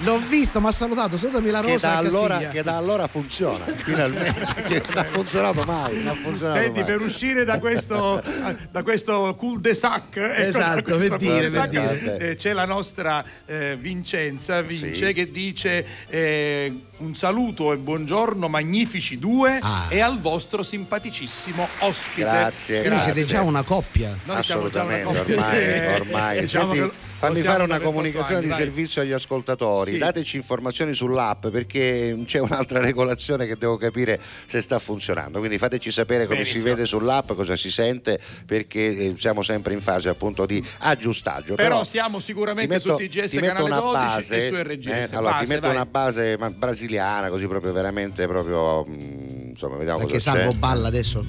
L'ho 0.00 0.18
visto, 0.18 0.60
mi 0.60 0.66
ha 0.68 0.72
salutato, 0.72 1.16
salutami 1.18 1.50
la 1.50 1.60
Che 1.60 1.72
rosa 1.72 1.86
da, 1.88 1.94
a 1.94 1.98
allora, 1.98 2.36
che 2.38 2.62
da 2.62 2.76
allora 2.76 3.06
funziona, 3.06 3.64
finalmente. 3.76 4.44
che 4.68 4.82
non 4.88 4.98
ha 4.98 5.04
funzionato 5.04 5.62
mai. 5.64 5.96
Non 5.98 6.08
ha 6.08 6.14
funzionato 6.14 6.58
Senti, 6.58 6.80
mai. 6.80 6.84
per 6.84 7.00
uscire 7.00 7.44
da 7.44 7.58
questo, 7.58 8.22
da 8.70 8.82
questo 8.82 9.34
cul-de-sac, 9.38 10.16
ecco, 10.16 10.40
Esatto, 10.42 10.74
da 10.90 10.96
questo 10.96 11.16
per 11.16 11.18
dire, 11.18 11.50
per 11.50 11.68
dire. 11.68 12.16
eh, 12.30 12.36
c'è 12.36 12.52
la 12.52 12.64
nostra 12.64 13.24
eh, 13.46 13.76
Vincenza 13.78 14.60
Vince 14.62 15.06
Sì. 15.06 15.12
che 15.12 15.30
dice 15.30 15.86
eh, 16.08 16.72
un 16.98 17.14
saluto 17.16 17.72
e 17.72 17.76
buongiorno 17.76 18.48
magnifici 18.48 19.18
due 19.18 19.58
Ah. 19.60 19.86
e 19.88 20.00
al 20.00 20.20
vostro 20.20 20.62
simpaticissimo 20.62 21.66
ospite. 21.80 22.20
Grazie, 22.22 22.80
Quindi 22.80 22.96
grazie. 22.96 23.12
siete 23.12 23.28
già 23.28 23.42
una 23.42 23.62
coppia. 23.62 24.16
Noi 24.24 24.42
siamo 24.42 24.70
già 24.70 24.82
una 24.82 24.94
Assolutamente, 24.96 25.18
coppia. 25.18 25.34
ormai, 25.36 25.94
ormai. 26.00 26.40
Diciamo 26.40 26.72
Senti, 26.74 26.88
che 26.88 27.10
fammi 27.26 27.40
fare 27.42 27.62
una 27.62 27.78
da 27.78 27.78
28 27.78 27.90
comunicazione 27.90 28.34
anni, 28.36 28.44
di 28.44 28.50
vai. 28.50 28.58
servizio 28.60 29.02
agli 29.02 29.12
ascoltatori. 29.12 29.92
Sì. 29.92 29.98
Dateci 29.98 30.36
informazioni 30.36 30.94
sull'app 30.94 31.46
perché 31.48 32.22
c'è 32.26 32.38
un'altra 32.40 32.78
regolazione 32.82 33.46
che 33.46 33.56
devo 33.56 33.76
capire 33.76 34.18
se 34.46 34.60
sta 34.60 34.78
funzionando. 34.78 35.38
Quindi 35.38 35.58
fateci 35.58 35.90
sapere 35.90 36.24
come 36.24 36.38
Benissimo. 36.38 36.62
si 36.64 36.68
vede 36.70 36.86
sull'app, 36.86 37.32
cosa 37.32 37.56
si 37.56 37.70
sente, 37.70 38.18
perché 38.46 38.80
eh, 38.96 39.14
siamo 39.16 39.42
sempre 39.42 39.72
in 39.74 39.80
fase 39.80 40.08
appunto 40.08 40.46
di 40.46 40.62
aggiustaggio. 40.80 41.54
Però 41.54 41.84
siamo 41.84 42.18
sicuramente 42.18 42.78
ti 42.78 42.88
metto- 42.88 42.98
su 42.98 43.06
TGS 43.06 43.30
ti 43.30 43.38
canale 43.38 43.62
una 43.64 43.80
12 43.80 44.04
base, 44.04 44.36
e 44.36 44.48
su 44.48 44.54
RGS. 44.56 44.86
eh, 45.12 45.16
allora 45.16 45.32
ti 45.32 45.38
Base, 45.40 45.46
metto 45.46 45.66
vai. 45.66 45.74
una 45.76 45.86
base 45.86 46.36
brasiliana, 46.36 47.28
così 47.28 47.46
proprio 47.46 47.72
veramente 47.72 48.26
proprio. 48.26 48.84
mm, 48.88 49.41
insomma, 49.52 49.76
vediamo 49.76 49.98
Perché 49.98 50.14
cosa 50.14 50.32
Salvo 50.32 50.52
c'è. 50.52 50.56
balla 50.58 50.88
adesso. 50.88 51.24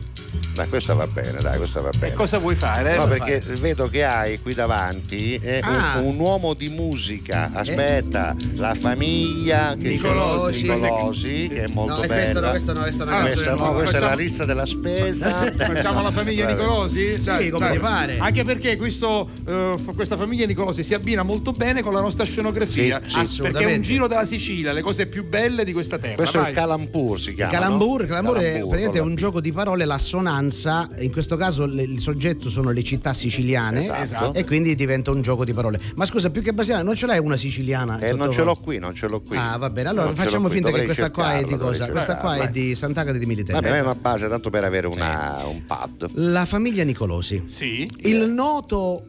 Dai, 0.54 0.68
questa 0.70 0.94
va 0.94 1.08
bene, 1.08 1.42
dai, 1.42 1.58
questa 1.58 1.82
va 1.82 1.90
bene. 1.90 2.14
E 2.14 2.16
cosa 2.16 2.38
vuoi 2.38 2.56
fare? 2.56 2.96
No, 2.96 3.06
Eh, 3.06 3.18
perché 3.18 3.40
vedo 3.60 3.90
che 3.90 4.04
hai 4.04 4.40
qui 4.40 4.54
davanti 4.54 5.36
eh, 5.42 5.62
un- 5.64 5.70
Ah. 5.74 6.00
un, 6.00 6.20
uomo 6.20 6.54
di 6.54 6.70
musica. 6.70 7.50
Aspetta, 7.54 8.36
la 8.56 8.76
famiglia 8.76 9.76
che 9.80 9.90
Nicolosi. 9.90 10.62
Nicolosi, 10.70 11.48
che 11.52 11.64
è 11.64 11.68
molto 11.74 11.96
No, 11.96 12.02
è 12.04 12.08
bella. 12.08 12.20
questa 12.22 12.40
no, 12.40 12.50
questa 12.52 12.74
no, 12.74 12.82
questa 12.82 13.04
è 13.04 13.08
una 13.08 13.18
Ah, 13.18 13.22
Questa 13.24 13.56
no, 13.56 13.74
questa 13.74 13.98
è 13.98 14.00
la 14.00 14.14
lista 14.14 14.46
della 14.46 14.66
spesa. 14.68 15.30
Facciamo 15.58 16.02
la 16.04 16.12
famiglia. 16.12 16.48
Nicolosi? 16.52 17.20
Sì, 17.20 17.50
come 17.50 17.72
ti 17.72 17.80
pare. 17.80 18.18
Anche 18.20 18.44
perché 18.44 18.78
questo, 18.78 19.30
eh, 19.48 19.76
f- 19.78 19.94
questa 19.96 20.18
famiglia 20.18 20.46
Nicolosi 20.46 20.84
si 20.84 20.94
abbina 20.94 21.24
molto 21.24 21.52
bene 21.52 21.82
con 21.82 21.94
la 21.94 22.02
nostra 22.02 22.26
scenografia. 22.26 23.02
Sì, 23.06 23.26
sì. 23.26 23.42
Perché 23.42 23.66
è 23.66 23.76
un 23.76 23.82
giro 23.82 24.08
della 24.08 24.26
Sicilia, 24.26 24.72
le 24.72 24.82
cose 24.82 25.08
più 25.08 25.28
belle 25.28 25.64
di 25.66 25.74
questa 25.74 25.98
terra. 25.98 26.16
Questo 26.16 26.38
è 26.38 26.42
vai. 26.42 26.50
il 26.52 26.56
Calambur, 26.56 27.20
si 27.20 27.34
chiama. 27.34 27.52
Calambur, 27.52 28.02
no? 28.02 28.08
È 28.18 28.22
Calambur, 28.22 28.38
praticamente 28.68 29.00
con 29.00 29.08
un 29.10 29.16
gioco 29.16 29.42
di 29.42 29.52
parole, 29.52 29.86
l'assonanza, 29.86 30.90
in 31.00 31.12
questo 31.12 31.36
caso 31.36 31.66
le- 31.66 31.84
il 31.84 32.00
soggetto 32.00 32.50
sono 32.50 32.72
le 32.72 32.84
città 32.84 33.14
siciliane 33.14 34.02
Esatto. 34.04 34.34
e 34.34 34.44
quindi 34.46 34.76
diventa 34.76 35.12
un 35.12 35.22
gioco 35.22 35.44
di 35.46 35.54
parole. 35.54 35.80
Ma 35.96 36.06
scusa, 36.06 36.30
più 36.30 36.42
che 36.42 36.54
brasiliana, 36.54 36.84
non 36.84 36.96
ce 36.96 37.06
l'hai 37.06 37.20
una 37.20 37.38
siciliana? 37.38 38.00
Eh, 38.00 38.14
non 38.14 38.32
ce 38.32 38.44
l'ho 38.44 38.56
qui, 38.56 38.80
non 38.80 38.94
ce 38.94 39.08
l'ho 39.08 39.22
qui. 39.22 39.38
Ah, 39.38 39.58
va 39.58 39.70
bene. 39.70 39.90
Allora 39.90 40.06
Non 40.06 40.16
facciamo 40.16 40.48
finta 40.50 40.66
che 40.72 40.78
dovrei 40.80 40.86
questa 40.86 41.12
qua 41.12 41.38
è 41.38 41.44
di 41.44 41.58
cosa? 41.58 41.90
Questa 41.90 42.18
qua 42.18 42.36
è 42.36 42.50
di 42.50 42.76
Sant'Agata 42.76 43.18
di 43.18 43.26
Militello. 43.26 43.60
Vabbè, 43.60 43.76
è 43.78 43.82
una 43.82 43.96
base 43.96 44.28
tanto 44.28 44.50
per 44.50 44.64
avere 44.64 44.88
una- 44.88 45.40
un 45.48 45.66
pad. 45.66 46.10
La 46.14 46.46
famiglia 46.46 46.84
Nicolosi. 46.84 47.44
Sì. 47.46 47.90
Il 48.02 48.30
noto 48.30 49.06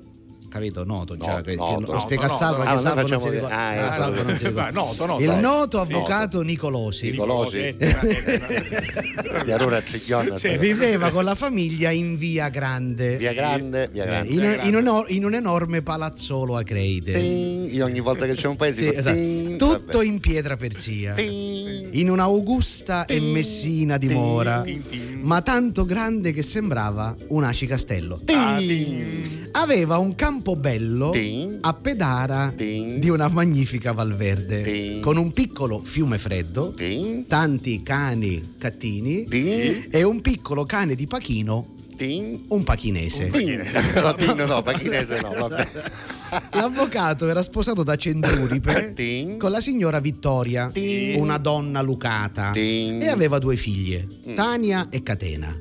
capito? 0.54 0.84
Noto, 0.84 1.16
già, 1.16 1.26
Noto, 1.32 1.42
che, 1.42 1.56
noto. 1.56 1.84
che 1.86 1.92
lo 1.92 1.98
spiega. 1.98 2.28
Salvo 2.28 2.62
che 2.62 2.68
noi 2.68 2.78
Salvo 2.78 2.94
non 3.00 3.04
si 3.08 3.12
facciamo- 3.14 3.30
ricorda. 3.32 3.56
ah. 3.88 3.92
Salvo 3.92 4.22
non 4.22 4.36
si 4.36 4.46
ricorda. 4.46 5.16
Il 5.18 5.38
noto 5.40 5.80
avvocato 5.80 6.40
Nicolosi 6.42 7.10
Nicolosi. 7.10 7.58
Eh, 7.58 7.74
eh, 7.78 7.96
eh, 9.44 9.44
Di 9.44 9.98
Ciglione. 9.98 10.38
Sì. 10.38 10.56
viveva 10.56 11.10
con 11.10 11.24
la 11.24 11.34
famiglia 11.34 11.90
in 11.90 12.16
Via 12.16 12.48
Grande. 12.48 13.16
Via 13.16 13.32
Grande, 13.32 13.88
via 13.92 14.04
Grande. 14.04 14.32
in, 14.32 14.58
in 14.64 14.74
un, 14.76 15.04
in 15.08 15.24
un 15.24 15.34
enorme 15.34 15.82
palazzolo 15.82 16.56
a 16.56 16.62
Creide. 16.62 17.82
Ogni 17.82 18.00
volta 18.00 18.24
che 18.26 18.34
c'è 18.34 18.46
un 18.46 18.56
paese 18.56 18.90
Sì, 18.90 18.96
esatto. 18.96 19.56
Tutto 19.56 20.00
in 20.02 20.20
pietra 20.20 20.56
perzia. 20.56 21.14
Ting. 21.14 21.88
In 21.94 22.10
una 22.10 22.24
augusta 22.24 23.04
e 23.06 23.20
messina 23.20 23.96
dimora, 23.98 24.64
ma 25.22 25.42
tanto 25.42 25.84
grande 25.84 26.32
che 26.32 26.42
sembrava 26.42 27.14
un 27.28 27.44
aci 27.44 27.66
castello. 27.66 28.20
ah. 28.26 28.58
Aveva 29.56 29.98
un 29.98 30.14
campo 30.16 30.43
bello 30.54 31.10
Ting. 31.10 31.58
a 31.62 31.72
pedara 31.72 32.52
Ting. 32.54 32.98
di 32.98 33.08
una 33.08 33.28
magnifica 33.28 33.92
Valverde, 33.92 34.62
Ting. 34.62 35.00
con 35.00 35.16
un 35.16 35.32
piccolo 35.32 35.80
fiume 35.82 36.18
freddo, 36.18 36.74
tanti 37.26 37.82
cani 37.82 38.54
cattini 38.58 39.24
e 39.90 40.02
un 40.02 40.20
piccolo 40.20 40.64
cane 40.64 40.94
di 40.94 41.06
Pachino, 41.06 41.72
un 42.48 42.64
pachinese. 42.64 43.30
ting. 43.30 43.62
No, 44.34 44.46
no, 44.46 44.62
pachinese 44.62 45.20
no, 45.20 45.30
vabbè. 45.30 45.68
L'avvocato 46.54 47.28
era 47.28 47.42
sposato 47.42 47.82
da 47.82 47.94
Centuripe 47.96 49.36
con 49.38 49.50
la 49.50 49.60
signora 49.60 50.00
Vittoria, 50.00 50.70
una 51.16 51.38
donna 51.38 51.80
lucata, 51.80 52.52
e 52.52 53.06
aveva 53.08 53.38
due 53.38 53.56
figlie, 53.56 54.06
Tania 54.34 54.88
e 54.90 55.02
Catena. 55.02 55.56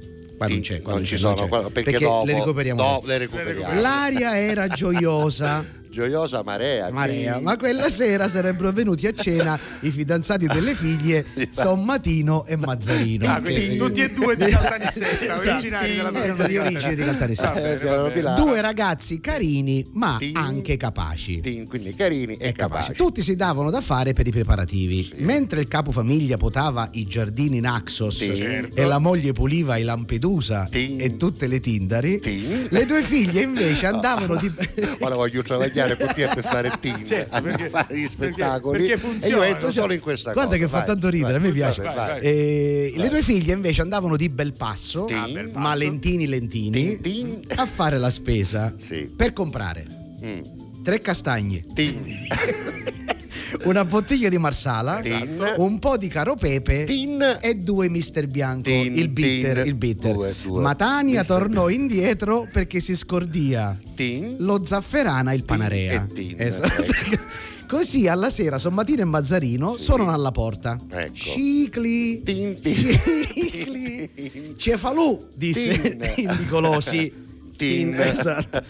Qua 0.46 0.48
non 0.48 0.62
c'è, 0.62 0.82
qua 0.82 0.92
non 0.92 1.00
non 1.02 1.08
ci 1.10 1.18
sono, 1.18 1.48
perché, 1.48 1.82
Perché 1.92 2.06
dopo, 2.06 2.26
le 2.26 2.34
recuperiamo 2.34 2.82
dopo. 2.82 3.08
le 3.08 3.18
recuperiamo. 3.18 3.82
L'aria 3.82 4.38
era 4.40 4.68
gioiosa. 4.68 5.64
Gioiosa 5.94 6.42
marea. 6.44 6.90
Marea, 6.92 7.40
ma 7.40 7.56
quella 7.56 7.88
sera 7.88 8.28
sarebbero 8.28 8.72
venuti 8.72 9.06
a 9.06 9.14
cena 9.14 9.60
i 9.82 9.92
fidanzati 9.92 10.48
delle 10.48 10.74
figlie 10.76 11.24
Sommatino 11.52 12.48
e 12.48 12.56
Mazzarino. 12.56 13.28
Ah, 13.32 13.40
quindi 13.40 13.68
Che- 13.70 13.78
tutti 13.78 14.02
e 14.02 14.10
due 14.12 14.36
di 14.36 14.46
Caltanissetta, 14.46 15.34
Esatto. 15.36 15.50
originari 15.52 15.96
della 15.96 16.12
erano 16.24 16.48
di 16.48 16.58
origine 16.58 16.96
di 16.96 17.04
Caltanissetta. 17.04 18.22
Là. 18.22 18.34
Due 18.34 18.60
ragazzi 18.62 19.20
carini, 19.20 19.88
ma 19.94 20.18
anche 20.34 20.78
capaci. 20.78 21.42
Quindi 21.68 21.94
carini 21.94 22.38
e, 22.38 22.48
e 22.48 22.52
capaci. 22.54 22.88
capaci. 22.88 22.94
Tutti 22.94 23.22
si 23.22 23.36
davano 23.36 23.70
da 23.70 23.82
fare 23.82 24.14
per 24.14 24.26
i 24.26 24.32
preparativi. 24.32 25.12
Mentre 25.18 25.60
il 25.60 25.68
capofamiglia 25.68 26.38
potava 26.38 26.90
i 26.94 27.04
giardini 27.04 27.60
Naxos 27.60 28.18
Sì. 28.18 28.36
Certo. 28.36 28.82
e 28.82 28.84
la 28.86 28.98
moglie 28.98 29.32
puliva 29.34 29.78
i 29.78 29.84
Lampedusa 29.84 30.68
e 30.72 31.16
tutte 31.18 31.46
le 31.46 31.60
Tindari, 31.60 32.20
Tin. 32.20 32.68
le 32.72 32.86
due 32.88 33.04
figlie 33.04 33.42
invece 33.42 33.86
andavano 33.86 34.36
di. 34.38 34.52
Ora 35.00 35.14
voglio 35.16 35.44
travagliare 35.44 35.82
con 35.98 36.08
te 36.14 36.30
per 36.34 36.44
fare 36.44 36.72
team, 36.80 37.06
Certo, 37.06 37.42
perché- 37.42 37.66
a 37.66 37.70
fare 37.70 37.96
gli 37.98 38.02
perché- 38.02 38.08
spettacoli 38.08 38.78
perché 38.80 38.94
e 38.94 38.98
funziona. 38.98 39.36
io 39.36 39.42
entro 39.44 39.72
solo 39.72 39.94
in 39.94 40.00
questa 40.00 40.32
Guarda 40.34 40.52
cosa. 40.56 40.64
che 40.64 40.70
fa 40.72 40.78
vai, 40.78 40.86
tanto 40.88 41.10
ridere, 41.10 41.32
vai, 41.34 41.42
a 41.42 41.44
me 41.46 41.52
piace. 41.52 41.82
vai, 41.82 41.96
vai. 41.96 42.20
Eh, 42.22 42.94
le 42.96 43.10
due 43.10 43.22
figlie 43.22 43.54
invece 43.54 43.82
andavano 43.82 44.16
di 44.16 44.30
bel 44.30 44.54
passo. 44.54 45.06
Ah, 45.06 45.28
bel 45.28 45.48
passo. 45.48 45.60
ma 45.60 45.76
lentini 45.76 46.28
lentini, 46.28 47.00
Tin, 47.00 47.02
tin. 47.02 47.40
a 47.56 47.66
fare 47.66 47.98
la 47.98 48.10
spesa 48.10 48.74
Sì. 48.78 49.12
per 49.16 49.34
comprare 49.34 49.86
Mm. 50.26 50.40
tre 50.84 51.02
castagne, 51.02 51.66
Tin, 51.74 52.04
una 53.64 53.86
bottiglia 53.86 54.30
di 54.30 54.38
marsala, 54.38 55.00
Tin. 55.02 55.54
un 55.58 55.80
po' 55.80 55.98
di 55.98 56.08
caro 56.08 56.36
pepe 56.36 56.84
tin, 56.86 57.38
e 57.42 57.54
due 57.56 57.90
mister 57.90 58.28
bianco, 58.28 58.64
Tin, 58.64 58.96
il 58.98 59.10
bitter, 59.10 59.58
tin. 59.58 59.68
il 59.68 59.76
bitter. 59.76 60.14
Due, 60.14 60.34
due. 60.44 60.62
Ma 60.62 60.76
Tania 60.76 61.20
Mister 61.20 61.38
tornò 61.38 61.70
indietro 61.70 62.48
perché 62.52 62.80
si 62.80 62.96
scordia 62.96 63.78
tin. 63.96 64.36
lo 64.40 64.64
zafferana 64.64 65.32
e 65.32 65.36
il 65.36 65.44
panarea. 65.44 66.04
e 66.10 66.14
tin, 66.14 66.36
Esatto. 66.38 66.84
Così 67.68 68.08
alla 68.08 68.30
sera 68.30 68.60
Sommatino 68.60 69.02
e 69.02 69.06
Mazzarino 69.06 69.78
suonano 69.80 70.12
alla 70.14 70.30
porta. 70.32 70.80
Ecco. 70.90 71.14
Cicli, 71.14 72.22
Tin, 72.22 72.60
tin. 72.62 72.74
cicli, 72.76 74.54
cefalù, 74.58 75.30
disse 75.34 75.98
Tin. 76.14 76.36
Nicolosi. 76.40 77.23
Tin. 77.56 77.94
esatto. 78.00 78.62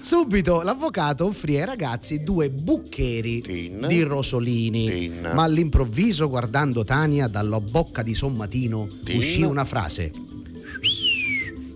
Subito 0.00 0.62
l'avvocato 0.62 1.26
offrì 1.26 1.56
ai 1.58 1.66
ragazzi 1.66 2.22
due 2.22 2.50
buccheri 2.50 3.40
Tin. 3.40 3.84
di 3.88 4.02
rosolini, 4.02 4.88
Tin. 4.88 5.30
ma 5.34 5.42
all'improvviso, 5.44 6.28
guardando 6.28 6.84
Tania 6.84 7.26
dalla 7.28 7.60
bocca 7.60 8.02
di 8.02 8.14
Sommatino, 8.14 8.88
Tin. 9.04 9.16
uscì 9.18 9.42
una 9.42 9.64
frase. 9.64 10.10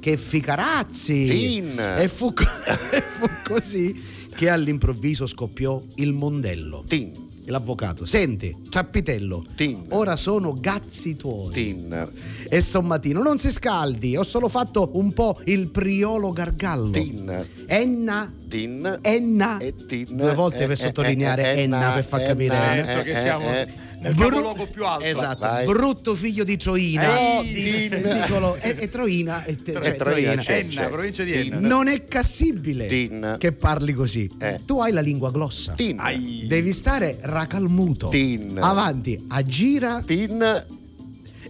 Che 0.01 0.17
ficarazzi! 0.19 1.27
Tin. 1.27 1.79
E 1.97 2.09
fu, 2.09 2.33
co- 2.35 2.45
e 2.93 3.01
fu 3.01 3.27
così 3.43 4.03
che 4.35 4.49
all'improvviso 4.51 5.27
scoppiò 5.27 5.83
il 5.97 6.13
mondello. 6.13 6.85
Tin. 6.87 7.11
L'avvocato, 7.47 8.07
senti, 8.07 8.57
Ciappitello, 8.71 9.45
Tin. 9.55 9.85
ora 9.91 10.17
sono 10.17 10.55
gazzi 10.59 11.15
tuoi. 11.15 11.53
Tin. 11.53 12.13
E 12.49 12.61
Sommatino, 12.63 13.23
non 13.23 13.39
si 13.39 13.51
scaldi, 13.51 14.17
ho 14.17 14.23
solo 14.23 14.49
fatto 14.49 14.91
un 14.95 15.13
po' 15.13 15.39
il 15.45 15.69
priolo 15.69 16.33
gargallo. 16.33 16.91
Tin. 16.91 17.47
Enna, 17.67 18.33
Tin. 18.49 18.99
Enna. 19.03 19.59
E 19.59 19.75
tin. 19.87 20.07
Due 20.11 20.33
volte 20.35 20.65
Eh, 20.65 20.67
per 20.67 20.71
eh, 20.73 20.77
sottolineare 20.77 21.55
eh, 21.55 21.63
Enna, 21.63 21.91
per 21.93 22.05
far 22.05 22.23
capire 22.23 22.57
Enna, 22.57 23.03
che 23.03 23.13
eh, 23.13 23.21
siamo 23.21 23.47
eh, 23.47 23.67
nel 24.01 24.15
Bru- 24.15 24.29
capoluogo 24.29 24.67
più 24.67 24.85
alto. 24.85 25.05
Esatto, 25.05 25.39
Vai. 25.47 25.65
brutto 25.67 26.15
figlio 26.15 26.45
di 26.45 26.57
Troina. 26.57 27.17
Eh, 27.41 27.43
di 27.45 27.89
Tin. 27.89 28.01
Nicolo- 28.03 28.57
e, 28.61 28.77
e 28.79 28.89
Troina, 28.89 29.45
e 29.45 29.63
te- 29.63 29.73
Eh, 29.73 29.83
cioè, 29.83 29.97
Troina, 29.97 30.45
Enna, 30.47 30.87
provincia 30.89 31.23
di. 31.25 31.33
Enna. 31.33 31.59
Non 31.61 31.89
è 31.89 32.05
cassibile 32.05 32.87
Tin. 32.87 33.37
che 33.39 33.53
parli 33.53 33.93
così. 33.93 34.31
Eh. 34.39 34.61
Tu 34.65 34.79
hai 34.81 34.93
la 34.93 35.01
lingua 35.01 35.31
glossa. 35.31 35.73
Tin. 35.75 35.99
Ai. 36.01 36.45
Devi 36.47 36.73
stare 36.73 37.17
racalmuto. 37.21 38.09
Tin. 38.09 38.59
Avanti, 38.61 39.25
aggira 39.29 40.03
Tin. 40.05 40.67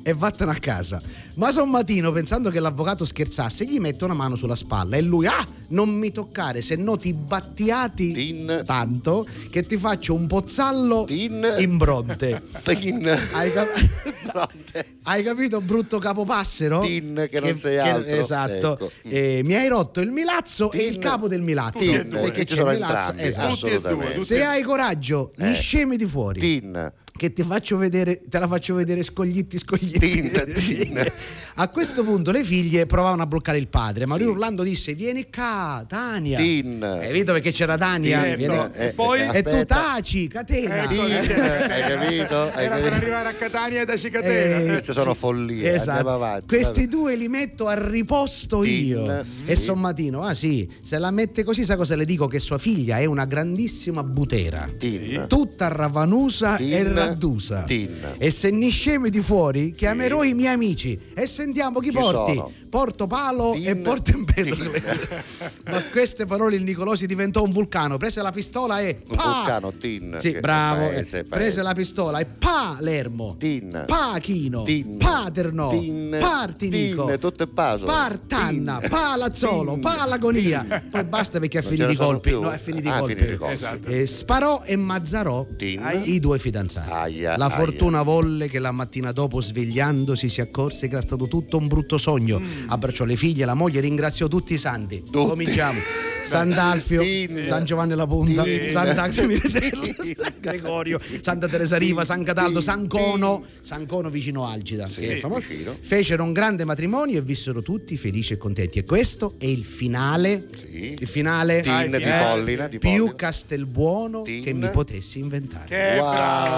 e 0.03 0.13
vattene 0.13 0.51
a 0.51 0.57
casa. 0.59 1.01
Ma 1.37 1.51
Sommatino, 1.51 2.13
pensando 2.13 2.49
che 2.51 2.61
l'avvocato 2.61 3.05
scherzasse, 3.05 3.65
gli 3.67 3.79
mette 3.81 4.05
una 4.05 4.15
mano 4.15 4.37
sulla 4.37 4.55
spalla 4.55 4.97
e 4.97 5.01
lui, 5.03 5.27
ah, 5.27 5.45
non 5.69 5.89
mi 5.91 6.13
toccare, 6.13 6.63
se 6.63 6.77
no 6.77 6.97
ti 6.97 7.13
battiati 7.13 8.13
Tin. 8.13 8.63
tanto 8.65 9.27
che 9.51 9.63
ti 9.67 9.77
faccio 9.77 10.15
un 10.15 10.29
pozzallo 10.29 11.05
Tin. 11.05 11.57
in 11.59 11.77
bronte. 11.77 12.41
Tin. 12.63 13.05
Hai, 13.33 13.51
cap- 13.53 14.49
hai 15.05 15.23
capito, 15.25 15.61
brutto 15.61 15.99
capopassero? 15.99 16.81
Tin, 16.83 17.27
che 17.29 17.41
non 17.41 17.57
sei 17.57 17.79
altro. 17.79 18.15
Esatto. 18.15 18.73
Ecco. 18.75 18.91
Eh, 19.03 19.41
mi 19.45 19.55
hai 19.57 19.67
rotto 19.67 20.01
il 20.01 20.11
milazzo 20.13 20.71
e 20.71 20.83
il 20.87 20.99
capo 20.99 21.27
del 21.27 21.43
milazzo. 21.43 21.79
Tin, 21.79 22.09
perché 22.11 22.45
ci 22.45 22.55
c'è 22.55 22.61
il 22.63 22.69
milazzo. 22.69 23.11
entrambi, 23.11 23.23
Esatto. 23.23 24.21
Se 24.21 24.45
hai 24.45 24.63
coraggio, 24.63 25.33
Eh. 25.37 25.51
gli 25.51 25.55
scemi 25.55 25.97
di 25.97 26.07
fuori. 26.07 26.39
Tin. 26.39 26.93
Che 27.17 27.33
ti 27.33 27.45
faccio 27.45 27.77
vedere, 27.77 28.21
te 28.29 28.41
la 28.41 28.49
faccio 28.49 28.75
vedere 28.75 29.05
scoglitti, 29.05 29.57
scoglitti. 29.57 29.99
Tin, 30.01 30.33
tin. 30.53 31.13
A 31.55 31.69
questo 31.69 32.03
punto 32.03 32.33
le 32.33 32.43
figlie 32.43 32.87
provavano 32.87 33.23
a 33.23 33.27
bloccare 33.27 33.57
il 33.57 33.69
padre, 33.69 34.05
ma 34.05 34.17
lui 34.17 34.27
urlando 34.27 34.65
disse: 34.65 34.95
Vieni 34.95 35.29
qua, 35.33 35.85
Tania. 35.89 36.37
Tin. 36.37 36.83
Hai 36.83 37.13
visto 37.13 37.33
perché 37.33 37.53
c'era 37.53 37.77
Tania? 37.79 38.21
Tin, 38.25 38.35
Vieni- 38.37 38.57
no. 38.57 38.73
Eh, 38.75 38.87
E 38.89 38.91
poi? 38.95 39.21
eh, 39.21 39.29
E 39.39 39.43
tu 39.45 39.65
taci, 39.65 40.27
catena. 40.27 40.87
Tin. 40.89 40.99
Hai 41.01 41.81
capito? 41.83 42.51
Hai 42.53 42.65
Era 42.65 42.75
per 42.75 42.83
capito? 42.83 42.95
arrivare 42.95 43.29
a 43.29 43.33
Catania 43.35 43.81
e 43.83 43.85
da 43.85 43.97
Cicatena. 43.97 44.57
Eh, 44.59 44.67
Queste 44.73 44.93
sono 44.93 45.15
follie, 45.15 45.73
Esatto. 45.73 45.91
andiamo 45.91 46.15
avanti. 46.17 46.47
Questi 46.49 46.89
due 46.89 47.15
li 47.15 47.29
metto 47.29 47.69
a 47.69 47.75
riposto 47.91 48.63
Tin, 48.63 48.87
io. 48.87 49.25
sì. 49.45 49.53
E 49.53 49.55
Sommatino, 49.55 50.23
ah 50.23 50.35
sì, 50.35 50.69
se 50.83 50.99
la 50.99 51.13
mette 51.13 51.45
così, 51.45 51.63
sa 51.65 51.77
cosa 51.77 51.95
le 51.95 52.05
dico? 52.07 52.27
Che 52.27 52.41
sua 52.41 52.59
figlia 52.59 52.99
è 52.99 53.05
una 53.05 53.25
grandissima 53.25 54.03
butera. 54.03 54.69
Tin. 54.77 55.27
Tutta 55.29 55.69
ravanusa 55.69 56.57
Tin. 56.57 56.73
e 56.73 56.83
raddusa. 57.09 57.63
Tin. 57.63 57.97
E 58.19 58.31
se 58.31 58.51
ne 58.51 58.69
scemi 58.71 59.11
di 59.11 59.21
fuori, 59.21 59.71
chiamerò 59.73 60.23
i 60.25 60.35
miei 60.35 60.53
amici 60.55 60.99
e 61.15 61.27
sentiamo 61.27 61.81
chi, 61.81 61.91
Chi 61.91 61.97
porti. 61.99 62.35
sono? 62.35 62.51
Porto 62.69 63.07
Palo 63.07 63.53
Tin. 63.53 63.69
e 63.69 63.77
Porto 63.77 64.11
Empedocle. 64.13 64.83
Ma 65.71 65.83
queste 65.93 66.27
parole 66.27 66.57
il 66.57 66.63
Nicolosi 66.65 67.07
diventò 67.07 67.43
un 67.43 67.53
vulcano, 67.53 67.97
prese 67.97 68.21
la 68.23 68.33
pistola 68.33 68.81
e 68.81 69.03
Un 69.09 69.17
pa! 69.17 69.23
vulcano, 69.37 69.73
Tin. 69.73 70.17
Sì, 70.21 70.33
bravo. 70.41 70.87
paese, 70.89 71.19
eh, 71.21 71.25
paese. 71.25 71.29
Prese 71.29 71.63
la 71.63 71.73
pistola 71.75 72.19
e 72.19 72.27
Palermo. 72.27 73.37
Tin. 73.39 73.85
Pachino. 73.87 74.63
Tin. 74.65 74.97
Paterno. 74.99 75.69
Tin. 75.71 76.17
Partinico. 76.21 77.07
Tin, 77.07 77.19
tutto 77.19 77.45
è 77.45 77.47
paso. 77.47 77.85
Partanna. 77.85 78.79
Tin. 78.79 78.89
Palazzolo. 78.89 79.73
Tin. 79.73 79.81
Palagonia. 79.81 80.85
Poi 80.91 81.05
basta 81.05 81.39
perché 81.39 81.59
ha 81.59 81.63
finito 81.63 81.91
i 81.91 81.97
colpi. 81.97 82.31
No, 82.33 82.51
è 82.51 82.59
finito 82.59 82.89
i 82.89 82.91
Ah, 82.91 82.99
colpi. 82.99 83.39
Esatto. 83.49 83.89
E 83.89 84.07
sparò 84.07 84.63
e 84.65 84.77
mazzarò 84.77 85.47
Tin. 85.57 86.03
i 86.05 86.19
due 86.21 86.39
fidanzati. 86.39 86.91
Aia, 87.03 87.37
la 87.37 87.47
aia. 87.47 87.55
fortuna 87.55 88.03
volle 88.03 88.49
che 88.49 88.59
la 88.59 88.71
mattina 88.73 89.13
dopo, 89.13 89.41
svegliandosi, 89.41 90.29
si 90.29 90.41
accorse 90.41 90.87
che 90.89 90.95
era 90.95 91.03
stato 91.03 91.27
tutto 91.29 91.57
un 91.57 91.67
brutto 91.69 91.99
sogno. 91.99 92.41
Abbracciò 92.67 93.05
le 93.05 93.17
figlie, 93.17 93.45
la 93.45 93.55
moglie, 93.55 93.81
ringraziò 93.81 94.29
tutti 94.29 94.55
i 94.55 94.59
santi. 94.59 95.01
Mm. 95.03 95.11
Tutti. 95.11 95.29
Cominciamo. 95.29 95.79
Sant'Alfio, 96.25 97.03
Tin. 97.03 97.43
San 97.45 97.67
Giovanni 97.67 97.95
la 97.95 98.07
Punta, 98.07 98.45
Tin. 98.45 98.67
Sant'Agno 98.67 99.27
Miritello, 99.27 99.85
San 100.17 100.33
Gregorio, 100.41 100.99
Santa 101.21 101.49
Teresa 101.49 101.77
Riva, 101.77 102.03
San 102.03 102.23
Cataldo, 102.23 102.63
San 102.63 102.87
Cono, 102.89 103.45
San 103.61 103.85
Cono 103.87 104.09
vicino 104.09 104.47
Algida, 104.49 104.87
Sì, 104.87 105.01
che 105.03 105.13
è 105.15 105.19
famoso. 105.19 105.45
vicino. 105.47 105.77
Fecero 105.79 106.23
un 106.23 106.33
grande 106.33 106.65
matrimonio 106.65 107.19
e 107.19 107.23
vissero 107.23 107.61
tutti 107.61 107.99
felici 107.99 108.33
e 108.33 108.37
contenti. 108.39 108.79
E 108.79 108.85
questo 108.85 109.35
è 109.39 109.45
il 109.45 109.65
finale. 109.67 110.49
Sì. 110.57 110.97
Il 110.99 111.07
finale 111.07 111.61
Tin 111.61 111.91
di 111.91 111.97
Eh, 112.03 112.19
Pollina. 112.23 112.69
Di 112.69 112.79
più 112.79 112.89
Pollina. 112.91 113.15
Castelbuono 113.17 114.23
Tin. 114.23 114.43
che 114.43 114.53
mi 114.55 114.71
potessi 114.71 115.19
inventare. 115.19 115.67
Che 115.69 115.99
Wow, 115.99 116.11
bravo, 116.11 116.57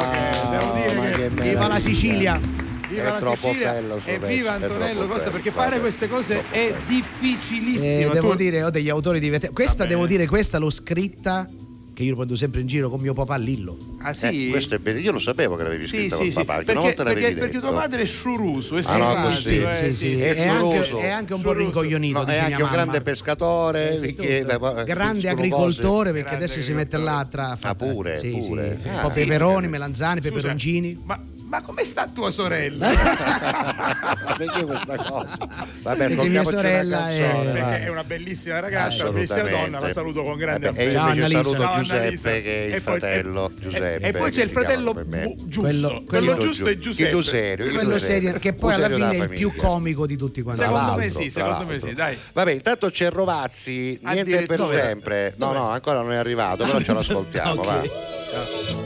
devo 0.51 0.73
dire 0.73 1.11
che... 1.13 1.35
che 1.35 1.43
Viva 1.43 1.67
la 1.69 1.79
Sicilia! 1.79 2.41
Viva 2.89 3.03
È 3.03 3.05
la 3.11 3.19
troppo 3.19 3.49
Sicilia 3.49 3.73
bello 3.73 3.97
e 3.97 4.01
pezzo, 4.13 4.27
viva 4.27 4.53
Antonello 4.53 5.07
Costa 5.07 5.19
bello, 5.25 5.31
perché 5.33 5.51
guarda, 5.51 5.71
fare 5.71 5.81
queste 5.81 6.09
cose 6.09 6.45
è 6.51 6.71
bello. 6.71 6.77
difficilissimo. 6.87 7.85
Eh, 7.85 8.09
devo 8.13 8.31
Tu- 8.31 8.37
dire, 8.37 8.63
ho 8.63 8.71
degli 8.71 8.89
autori 8.89 9.19
divertenti. 9.19 9.55
Questa 9.55 9.85
devo 9.87 10.07
dire, 10.07 10.27
questa 10.27 10.59
l'ho 10.59 10.71
scritta 10.71 11.49
che 11.97 12.03
io 12.03 12.11
lo 12.11 12.17
prendo 12.17 12.37
sempre 12.37 12.61
in 12.61 12.67
giro 12.67 12.91
con 12.91 13.01
mio 13.01 13.15
papà 13.15 13.37
Lillo. 13.37 13.75
Ah 14.03 14.13
sì? 14.13 14.49
Eh, 14.49 14.51
questo 14.51 14.75
è 14.75 14.79
bello. 14.79 14.99
Io 14.99 15.13
lo 15.13 15.19
sapevo 15.19 15.57
che 15.57 15.63
l'avevi 15.63 15.87
Sì, 15.87 15.97
scritto 15.97 16.17
sì, 16.17 16.23
col 16.25 16.31
sì. 16.33 16.45
papà, 16.45 16.55
perché 16.57 16.73
una 16.73 16.81
Perché, 16.83 17.03
perché, 17.05 17.21
perché 17.33 17.53
detto. 17.55 17.59
tuo 17.69 17.73
padre 17.73 18.03
è 18.03 18.05
sciuruso, 18.05 18.77
è 18.77 18.83
Ah, 18.85 18.97
no, 18.99 19.23
così. 19.31 19.63
eh, 19.63 19.75
sì, 19.75 19.95
sì, 19.97 20.21
è 20.21 20.35
è, 20.35 20.47
anche, 20.47 20.89
è 20.99 21.09
anche 21.09 21.33
un 21.33 21.41
po' 21.41 21.53
rincoglionito. 21.55 22.19
No, 22.23 22.27
è 22.27 22.37
anche 22.37 22.63
un 22.63 22.69
grande 22.71 23.01
pescatore, 23.01 23.95
Eh, 23.95 23.97
sì, 23.97 24.13
beh, 24.13 24.45
grande 24.85 25.21
sono 25.23 25.33
agricoltore 25.33 26.11
perché 26.13 26.27
Grande 26.29 26.45
adesso 26.45 26.61
si 26.61 26.75
mette 26.75 26.99
là 26.99 27.27
tra 27.31 27.57
Ah, 27.59 27.75
pure, 27.75 28.19
sì, 28.19 28.45
pure. 28.47 28.79
sì. 28.83 28.89
Ah, 28.91 28.95
un 28.97 29.01
po' 29.01 29.09
sì. 29.09 29.21
peperoni, 29.21 29.69
melanzane, 29.69 30.21
Scusa, 30.21 30.35
peperoncini. 30.35 31.01
Ma, 31.03 31.19
ma 31.57 31.63
come 31.63 31.85
sta 31.85 32.07
tua 32.13 32.31
sorella? 32.31 32.87
Perché 34.37 34.65
questa 34.65 34.97
cosa? 34.97 35.37
Vabbè, 35.81 36.09
Perché 36.09 36.29
mia 36.29 36.45
sorella 36.45 36.99
una 36.99 37.11
è- 37.11 37.51
Perché 37.53 37.85
è 37.85 37.89
una 37.89 38.05
bellissima 38.05 38.61
ragazza, 38.61 39.03
una 39.05 39.13
bellissima 39.13 39.49
donna, 39.49 39.81
la 39.81 39.93
saluto 39.93 40.23
con 40.23 40.37
grande 40.37 40.67
Vabbè, 40.67 40.81
E 40.81 40.95
affetto. 40.95 41.29
Ciao, 41.31 41.43
saluto 41.43 41.63
Ciao, 41.63 41.79
Giuseppe 41.79 42.43
che 42.43 42.63
è 42.65 42.67
il 42.67 42.75
E 42.75 42.81
poi- 42.81 42.99
fratello 42.99 43.49
e- 43.51 43.61
Giuseppe. 43.61 44.07
E, 44.07 44.13
poi 44.13 44.31
c'è 44.31 44.43
il 44.43 44.49
fratello 44.51 44.93
bu- 44.93 45.35
giusto. 45.45 45.61
Quello- 45.61 45.89
Quello, 46.07 46.35
quello 46.35 46.37
giusto 46.39 46.67
è 46.67 46.77
Giuseppe. 46.79 47.11
Tu 47.11 47.21
serio? 47.23 47.73
Quello 47.73 47.99
serio? 47.99 48.33
che 48.39 48.53
poi 48.53 48.75
alla 48.75 48.91
fine 48.91 49.11
è 49.17 49.23
il 49.23 49.29
più 49.31 49.55
comico 49.55 50.07
di 50.07 50.17
tutti 50.17 50.43
quanti. 50.43 50.63
Secondo 50.63 50.95
me 50.97 51.11
sì, 51.11 51.31
secondo 51.31 51.65
me 51.65 51.81
sì, 51.81 51.93
dai. 51.95 52.19
Vabbè, 52.35 52.51
intanto 52.53 52.91
c'è 52.91 53.11
Rovazzi, 53.11 53.99
niente 54.03 54.43
per 54.43 54.61
sempre. 54.61 55.33
No, 55.37 55.53
no, 55.53 55.71
ancora 55.71 56.01
non 56.03 56.13
è 56.13 56.17
arrivato, 56.17 56.65
però 56.67 56.81
ce 56.81 56.93
l'ascoltiamo, 56.93 57.63
va. 57.65 58.86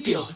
Di 0.00 0.35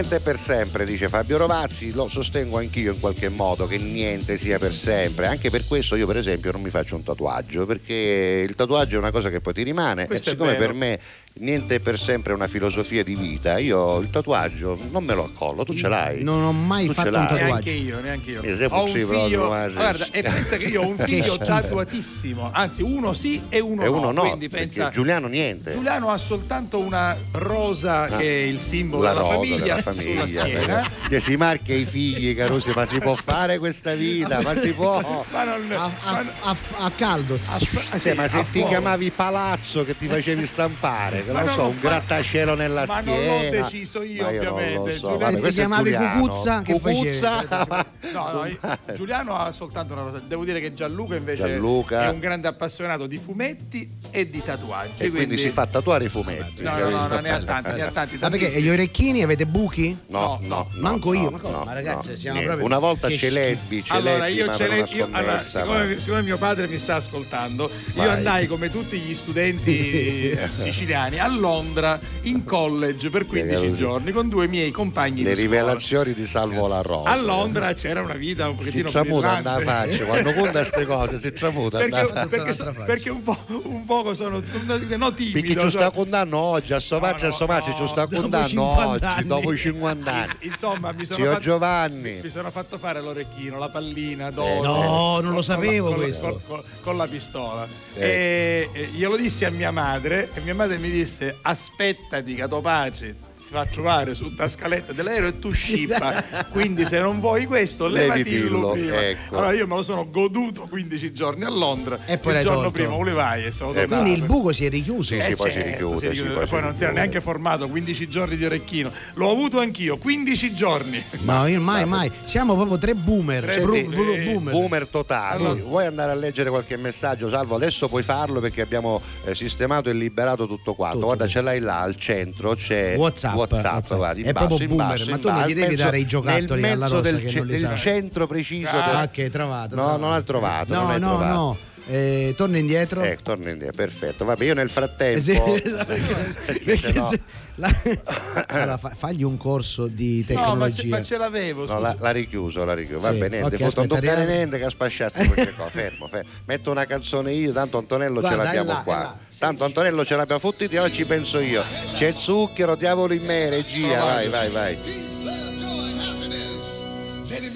Niente 0.00 0.20
per 0.20 0.38
sempre, 0.38 0.86
dice 0.86 1.10
Fabio 1.10 1.36
Rovazzi, 1.36 1.92
lo 1.92 2.08
sostengo 2.08 2.56
anch'io 2.56 2.94
in 2.94 3.00
qualche 3.00 3.28
modo 3.28 3.66
che 3.66 3.76
niente 3.76 4.38
sia 4.38 4.58
per 4.58 4.72
sempre, 4.72 5.26
anche 5.26 5.50
per 5.50 5.66
questo 5.66 5.94
io 5.94 6.06
per 6.06 6.16
esempio 6.16 6.50
non 6.52 6.62
mi 6.62 6.70
faccio 6.70 6.96
un 6.96 7.02
tatuaggio, 7.02 7.66
perché 7.66 8.46
il 8.48 8.54
tatuaggio 8.54 8.94
è 8.94 8.98
una 8.98 9.10
cosa 9.10 9.28
che 9.28 9.42
poi 9.42 9.52
ti 9.52 9.62
rimane 9.62 10.06
Questo 10.06 10.30
e 10.30 10.32
è 10.32 10.36
siccome 10.36 10.54
per 10.54 10.72
me 10.72 10.98
niente 11.40 11.80
per 11.80 11.98
sempre 11.98 12.32
è 12.32 12.34
una 12.34 12.46
filosofia 12.46 13.02
di 13.02 13.14
vita, 13.14 13.58
io 13.58 13.98
il 14.00 14.10
tatuaggio 14.10 14.78
non 14.90 15.04
me 15.04 15.14
lo 15.14 15.24
accollo, 15.24 15.64
tu 15.64 15.74
ce 15.74 15.88
l'hai? 15.88 16.22
Non 16.22 16.42
ho 16.44 16.52
mai 16.52 16.86
Tu 16.86 16.92
fatto 16.92 17.08
un 17.08 17.26
tatuaggio. 17.26 17.44
Neanche 17.44 17.70
io, 17.70 18.00
neanche 18.00 18.30
io. 18.30 18.68
Ho 18.70 18.82
un 18.84 18.88
figlio, 18.88 19.46
guarda, 19.46 20.06
e 20.10 20.22
pensa 20.22 20.56
che 20.56 20.64
io 20.64 20.82
ho 20.82 20.86
un 20.88 20.98
figlio 20.98 21.36
tatuatissimo, 21.38 22.50
anzi 22.52 22.82
uno 22.82 23.12
sì 23.14 23.40
e 23.48 23.58
uno, 23.60 23.82
E 23.82 23.86
uno 23.88 24.10
no, 24.10 24.20
quindi 24.22 24.48
perché 24.48 24.66
pensa 24.66 24.90
Giuliano 24.90 25.26
niente. 25.28 25.72
Giuliano 25.72 26.10
ha 26.10 26.18
soltanto 26.18 26.78
una 26.78 27.16
rosa 27.32 28.02
Ah, 28.02 28.16
che 28.18 28.44
è 28.44 28.46
il 28.46 28.60
simbolo 28.60 29.02
la 29.02 29.08
della, 29.14 29.20
rosa 29.22 29.34
famiglia, 29.34 29.56
della 29.62 29.76
famiglia, 29.82 30.90
che 31.08 31.20
si 31.20 31.36
marchia 31.36 31.74
i 31.74 31.84
figli, 31.86 32.34
Carusi, 32.34 32.70
ma 32.74 32.84
si 32.86 32.98
può 32.98 33.14
fare 33.14 33.58
questa 33.58 33.94
vita, 33.94 34.40
ma 34.42 34.54
si 34.56 34.72
può. 34.72 34.98
Ma 35.32 35.44
non, 35.44 35.70
A, 35.72 35.90
a- 36.04 36.22
no- 36.22 36.30
a- 36.42 36.56
a 36.84 36.90
caldo. 36.90 37.38
a- 37.46 37.58
Sì, 37.58 37.78
sì, 37.98 38.12
ma 38.12 38.28
se 38.28 38.38
ti 38.50 38.58
fuoco. 38.58 38.68
chiamavi 38.68 39.10
palazzo 39.10 39.84
che 39.84 39.96
ti 39.96 40.06
facevi 40.08 40.44
stampare, 40.46 41.24
che 41.32 41.36
Ma 41.36 41.44
non 41.44 41.54
non 41.56 41.64
so, 41.64 41.70
un 41.70 41.74
fa- 41.78 41.88
grattacielo 41.88 42.54
nella 42.54 42.84
ma 42.86 43.00
non 43.00 43.14
schiena. 43.16 43.34
l'ho 43.34 43.50
deciso 43.62 44.02
io, 44.02 44.22
Ma 44.22 44.30
non 44.30 44.42
lo 44.44 44.52
ovviamente. 44.54 44.98
so. 44.98 45.10
Giuliano- 45.10 45.36
Se 45.36 45.42
ti 45.48 45.52
chiamavi. 45.54 45.92
Cucuzza, 45.92 46.62
che 46.62 46.72
Cucuzza? 46.72 47.86
No, 48.12 48.32
no, 48.32 48.44
io- 48.46 48.58
Giuliano 48.94 49.36
ha 49.36 49.52
soltanto 49.52 49.92
una 49.92 50.02
rosa. 50.02 50.20
Devo 50.26 50.44
dire 50.44 50.60
che 50.60 50.74
Gianluca 50.74 51.16
invece 51.16 51.46
Gianluca. 51.46 52.04
è 52.04 52.08
un 52.08 52.18
grande 52.18 52.48
appassionato 52.48 53.06
di 53.06 53.18
fumetti 53.18 53.88
e 54.10 54.28
di 54.30 54.42
tatuaggi. 54.42 55.02
E 55.04 55.10
quindi 55.10 55.36
si 55.38 55.50
fa 55.50 55.66
tatuare 55.66 56.04
i 56.04 56.08
fumetti. 56.08 56.62
No, 56.62 56.76
no, 56.78 56.88
no, 56.88 57.06
no, 57.06 57.18
ne 57.20 57.30
ha 57.30 57.42
tanti, 57.42 57.72
ne 57.72 57.82
ha 57.82 57.90
tanti. 57.90 58.18
Ma 58.20 58.28
perché 58.30 58.60
gli 58.60 58.68
orecchini 58.68 59.22
avete 59.22 59.46
buchi? 59.46 59.96
No, 60.08 60.38
No, 60.42 60.46
no, 60.48 60.68
manco 60.74 61.12
no, 61.12 61.20
io, 61.20 61.30
ma 61.30 61.38
no, 61.42 61.62
Ma 61.64 61.72
ragazzi, 61.72 62.10
no, 62.10 62.16
siamo 62.16 62.38
niente. 62.38 62.54
proprio- 62.56 62.66
Una 62.66 62.78
volta 62.78 63.08
che 63.08 63.16
celebbi, 63.16 63.82
celebbi, 63.84 64.08
Allora, 64.08 64.26
io, 64.26 64.46
ma 64.46 64.54
ce 64.56 64.64
io- 64.64 65.08
allora, 65.10 65.40
scommessa, 65.40 65.98
siccome, 66.00 66.16
ma- 66.18 66.22
mio 66.22 66.38
padre 66.38 66.68
mi 66.68 66.78
sta 66.78 66.94
ascoltando, 66.96 67.70
io 67.94 68.08
andai 68.10 68.46
come 68.46 68.70
tutti 68.70 68.98
gli 68.98 69.14
studenti 69.14 70.30
siciliani 70.60 71.09
a 71.18 71.28
Londra 71.28 71.98
in 72.22 72.44
college 72.44 73.10
per 73.10 73.26
15 73.26 73.54
così. 73.68 73.76
giorni 73.78 74.12
con 74.12 74.28
due 74.28 74.46
miei 74.46 74.70
compagni 74.70 75.22
Le 75.22 75.34
di 75.34 75.42
scuola. 75.42 75.60
rivelazioni 75.60 76.12
di 76.12 76.26
Salvo 76.26 76.66
La 76.68 76.80
Rosa. 76.82 77.10
A 77.10 77.16
Londra 77.16 77.72
c'era 77.74 78.00
una 78.02 78.14
vita 78.14 78.48
un 78.48 78.54
si 78.54 78.58
pochettino 78.58 78.90
tramuta 78.90 79.34
brillante. 79.34 79.48
andava 79.48 79.64
faccia, 79.86 80.04
quando 80.04 80.32
conta 80.32 80.50
queste 80.60 80.86
cose 80.86 81.18
si 81.18 81.32
tramuta 81.32 81.78
perché, 81.78 82.26
perché, 82.28 82.72
perché 82.86 83.10
un, 83.10 83.22
po', 83.22 83.36
un 83.48 83.84
poco 83.84 84.14
sono 84.14 84.40
no 84.40 85.12
timido 85.14 85.32
perché 85.40 85.58
ci 85.60 85.70
sta 85.70 85.84
so- 85.86 85.90
contando 85.90 86.38
oggi, 86.38 86.72
a 86.72 86.80
sto 86.80 86.98
No, 87.00 87.06
a 87.06 87.10
no, 87.28 87.30
sto 87.30 87.46
faccia, 87.46 87.70
no. 87.70 87.76
ci 87.76 87.86
sta 87.88 88.06
50 88.08 88.86
oggi, 88.88 89.04
anni. 89.04 89.26
dopo 89.26 89.56
50 89.56 90.12
anni. 90.12 90.32
insomma 90.40 90.92
mi 90.92 91.04
sono, 91.06 91.24
fatto, 91.24 91.40
Giovanni. 91.40 92.20
mi 92.22 92.30
sono 92.30 92.50
fatto 92.50 92.78
fare 92.78 93.00
l'orecchino 93.00 93.58
la 93.58 93.68
pallina 93.68 94.28
Eh, 94.28 94.32
d'oro 94.32 94.62
no, 94.62 95.20
non 95.20 95.32
lo 95.32 95.42
sapevo 95.42 95.88
con, 95.88 95.96
questo. 95.96 96.22
con- 96.28 96.40
con- 96.46 96.62
con 96.82 96.96
la 96.96 97.06
pistola 97.06 97.66
Eh. 97.94 98.68
e, 98.72 98.80
e 98.80 98.84
glielo 98.92 99.16
dissi 99.16 99.44
a 99.44 99.50
mia 99.50 99.70
madre 99.70 100.28
e 100.34 100.40
mia 100.40 100.54
madre 100.54 100.76
mi 100.78 100.90
disse 100.90 100.99
aspettati 101.42 102.34
che 102.34 102.48
tuo 102.48 102.60
pace 102.60 103.29
si 103.50 103.56
va 103.56 103.60
a 103.62 103.66
trovare 103.66 104.14
su 104.14 104.32
scaletta 104.48 104.92
dell'aereo 104.92 105.28
e 105.28 105.38
tu 105.40 105.50
scippa. 105.50 106.22
Quindi 106.50 106.84
se 106.84 107.00
non 107.00 107.18
vuoi 107.18 107.46
questo, 107.46 107.88
levatillo 107.88 108.14
Levitillo, 108.14 108.70
prima. 108.70 109.06
ecco. 109.08 109.36
Allora 109.36 109.52
io 109.52 109.66
me 109.66 109.74
lo 109.76 109.82
sono 109.82 110.08
goduto 110.08 110.66
15 110.68 111.12
giorni 111.12 111.42
a 111.44 111.50
Londra 111.50 111.98
E 112.06 112.18
poi 112.18 112.34
il 112.36 112.40
giorno 112.42 112.54
tolto. 112.62 112.70
prima 112.70 112.90
volevo 112.94 113.20
e 113.34 113.50
sono 113.52 113.72
Eh, 113.72 113.74
tornato. 113.74 114.02
Quindi 114.02 114.20
il 114.20 114.26
buco 114.26 114.52
si 114.52 114.66
è 114.66 114.70
richiuso. 114.70 115.14
Sì, 115.14 115.20
sì, 115.20 115.30
Eh, 115.30 115.36
poi 115.36 115.50
si 115.50 115.56
certo, 115.60 115.70
richiude, 115.70 116.00
si 116.00 116.08
richiude. 116.08 116.30
poi 116.34 116.44
si 116.44 116.50
poi 116.50 116.60
non 116.62 116.76
si 116.76 116.82
era 116.84 116.92
neanche 116.92 117.20
formato 117.20 117.68
15 117.68 118.08
giorni 118.08 118.36
di 118.36 118.44
orecchino 118.44 118.92
l'ho 119.14 119.30
avuto 119.30 119.58
anch'io 119.58 119.96
15 119.98 120.54
giorni 120.54 121.04
No, 121.22 121.46
io 121.46 121.60
mai, 121.60 121.84
mai. 121.86 122.10
Siamo 122.24 122.54
proprio 122.54 122.78
tre 122.78 122.94
boomer. 122.94 123.42
Tre 123.44 123.60
bru- 123.62 123.80
boomer. 123.82 123.88
bru- 123.98 124.32
boomer. 124.32 124.52
Boomer 124.52 124.86
totali. 124.86 125.44
Allora- 125.44 125.60
Vuoi 125.62 125.86
andare 125.86 126.12
a 126.12 126.14
leggere 126.14 126.50
qualche 126.50 126.76
messaggio, 126.76 127.28
Salvo? 127.28 127.56
Adesso 127.56 127.88
puoi 127.88 128.02
farlo 128.04 128.38
perché 128.40 128.60
abbiamo 128.60 129.00
eh, 129.24 129.34
sistemato 129.34 129.90
e 129.90 129.92
liberato 129.92 130.46
tutto 130.46 130.74
quanto. 130.74 130.94
Tutto, 130.98 131.06
guarda, 131.06 131.26
ce 131.26 131.40
l'hai 131.40 131.58
là 131.60 131.80
al 131.80 131.96
centro, 131.96 132.54
c'è 132.54 132.94
WhatsApp, 132.96 133.34
WhatsApp. 133.40 133.94
guarda, 133.96 134.20
in 134.20 134.26
È 134.26 134.32
basso, 134.32 134.46
proprio 134.46 134.68
in 134.68 134.76
boomer, 134.76 134.96
basso, 134.96 135.10
ma 135.10 135.16
in 135.16 135.22
tu 135.22 135.28
non 135.30 135.42
gli 135.44 135.54
devi 135.54 135.74
dare 135.76 135.98
i 135.98 136.06
giocattoli 136.06 136.60
nel 136.60 136.70
alla 136.72 136.84
mezzo 136.84 136.96
Rosa 136.96 137.10
del, 137.10 137.20
che 137.24 137.32
non 137.38 137.46
li 137.46 137.58
del 137.60 137.78
centro 137.78 138.26
preciso. 138.26 138.68
Ah, 138.70 139.06
del- 139.08 139.24
ok, 139.26 139.30
trovato. 139.30 139.74
No, 139.74 139.82
trovato. 139.82 139.98
non 140.00 140.10
l'ha 140.10 140.22
trovato. 140.22 140.72
non 140.72 140.82
No, 140.82 140.88
l'hai 140.88 141.00
no, 141.00 141.08
trovato. 141.08 141.32
no. 141.34 141.56
Eh, 141.86 142.34
torna 142.36 142.58
indietro. 142.58 143.00
Ecco, 143.02 143.22
torna 143.22 143.50
indietro, 143.50 143.74
perfetto. 143.74 144.24
Vabbè, 144.24 144.44
io 144.44 144.54
nel 144.54 144.70
frattempo. 144.70 145.18
Eh 145.18 145.20
sì, 145.20 145.32
esatto, 145.64 145.86
perché- 146.46 146.62
perché 146.68 147.00
se- 147.00 147.20
la- 147.56 147.72
allora, 148.46 148.76
fa- 148.76 148.92
fagli 148.94 149.24
un 149.24 149.36
corso 149.36 149.88
di 149.88 150.24
no 150.28 150.54
ma 150.54 150.70
ce, 150.70 150.82
tecnologia. 150.82 150.88
ma 150.98 151.02
ce 151.02 151.16
l'avevo 151.16 151.60
No, 151.66 151.74
scusa. 151.78 151.96
l'ha, 151.98 152.10
richiuso, 152.12 152.64
l'ha 152.64 152.74
richiuso. 152.74 153.00
Va 153.00 153.12
Sì, 153.12 153.18
bene, 153.18 153.42
ok, 153.42 153.48
niente, 153.48 153.56
non 153.58 153.66
aspetta, 153.68 153.94
toccare 154.00 154.24
niente 154.26 154.58
che 154.60 154.70
spasciazzi 154.70 155.26
qualche 155.26 155.54
cosa. 155.54 155.68
Fermo, 155.70 156.06
fermo. 156.06 156.28
Metto 156.44 156.70
una 156.70 156.84
canzone 156.84 157.32
io, 157.32 157.52
tanto 157.52 157.78
Antonello 157.78 158.20
Guarda, 158.20 158.36
ce 158.38 158.44
l'abbiamo 158.44 158.72
là, 158.72 158.80
è 158.80 158.84
qua. 158.84 159.16
Tanto 159.40 159.64
Antonello 159.64 160.04
ce 160.04 160.16
l'abbiamo 160.16 160.38
fottiti, 160.38 160.76
ora 160.76 160.90
ci 160.90 161.06
penso 161.06 161.40
io. 161.40 161.64
C'è 161.94 162.12
zucchero, 162.12 162.76
diavolo 162.76 163.14
in 163.14 163.24
me, 163.24 163.48
regia, 163.48 164.02
vai, 164.02 164.28
vai, 164.28 164.50
vai. 164.50 164.76
Peace, 164.76 165.00
love, 165.22 165.56
joy, 165.56 165.92
and 165.92 165.98
happiness. 165.98 166.82
Let 167.26 167.42
him 167.42 167.54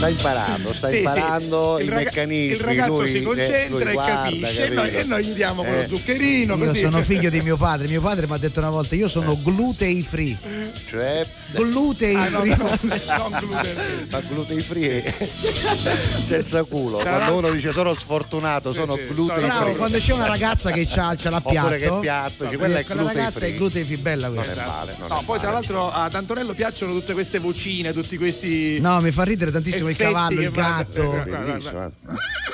Sta 0.00 0.08
imparando, 0.08 0.72
sta 0.72 0.86
Sì, 0.88 0.94
sì. 0.94 0.98
imparando 1.00 1.78
Il 1.78 1.84
i 1.84 1.88
raga- 1.90 2.02
meccanismi. 2.04 2.56
il 2.56 2.60
ragazzo 2.60 3.00
lui, 3.00 3.10
si 3.10 3.16
eh, 3.18 3.22
concentra 3.22 3.68
lui 3.68 3.82
e 3.82 3.92
guarda, 3.92 4.12
capisce 4.22 4.64
e 4.64 4.68
noi, 4.70 4.94
e 4.94 5.02
noi 5.04 5.24
gli 5.26 5.32
diamo 5.32 5.62
quello 5.62 5.80
Eh, 5.82 5.88
zuccherino 5.88 6.56
Io 6.56 6.64
così. 6.64 6.80
sono 6.80 7.02
figlio 7.02 7.28
di 7.28 7.40
mio 7.42 7.56
padre. 7.58 7.86
Mio 7.86 8.00
padre 8.00 8.26
mi 8.26 8.32
ha 8.32 8.38
detto 8.38 8.60
una 8.60 8.70
volta: 8.70 8.94
Io 8.94 9.08
sono 9.08 9.38
glutei 9.42 10.02
free. 10.02 10.38
Cioè, 10.86 11.26
Glutei 11.52 12.14
Ah, 12.14 12.28
no, 12.30 12.38
free. 12.40 12.56
no, 12.56 13.28
non 13.28 13.38
gluten. 13.40 13.76
ma 14.10 14.20
gluten 14.20 14.60
free 14.62 15.02
è 15.02 15.28
senza 16.26 16.62
culo. 16.62 17.00
Sarà- 17.00 17.16
Quando 17.26 17.36
uno 17.38 17.50
dice 17.50 17.72
sono 17.72 17.92
sfortunato, 17.94 18.72
sono 18.72 18.94
sì, 18.94 19.06
gluten 19.08 19.34
sono- 19.36 19.46
Bravo, 19.48 19.64
free. 19.64 19.76
quando 19.76 19.98
c'è 19.98 20.12
una 20.14 20.26
ragazza 20.26 20.70
che 20.70 20.86
c'ha, 20.88 21.14
ce 21.16 21.28
l'ha 21.28 21.40
piatto. 21.40 21.58
Oppure 21.66 21.78
che 21.78 21.92
piatto, 22.00 22.44
dice, 22.44 22.56
quella 22.56 22.78
è 22.78 22.84
quella 22.86 23.00
gluten 23.02 23.16
ragazza 23.18 23.38
free. 23.40 23.50
è 23.50 23.54
gluten 23.54 23.84
free, 23.84 23.96
bella 23.98 24.28
Non 24.28 24.38
è 24.38 24.42
questa. 24.44 24.64
male, 24.66 24.94
non 24.98 25.08
No, 25.08 25.20
è 25.20 25.24
poi 25.24 25.38
tra 25.38 25.48
male. 25.50 25.60
l'altro 25.60 25.92
ad 25.92 26.14
Antonello 26.14 26.54
piacciono 26.54 26.92
tutte 26.94 27.12
queste 27.12 27.38
vocine, 27.38 27.92
tutti 27.92 28.16
questi. 28.16 28.78
No, 28.80 29.00
mi 29.02 29.10
fa 29.10 29.24
ridere 29.24 29.50
tantissimo 29.50 29.88
il 29.90 29.96
cavallo, 29.96 30.40
il 30.40 30.50
gatto. 30.50 31.24
eh, 31.24 31.30
eh. 31.30 31.92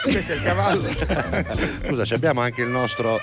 Questo 0.02 0.32
è 0.32 0.36
il 0.36 0.42
cavallo. 0.42 0.88
Scusa, 1.86 2.04
abbiamo 2.14 2.40
anche 2.40 2.62
il 2.62 2.68
nostro 2.68 3.18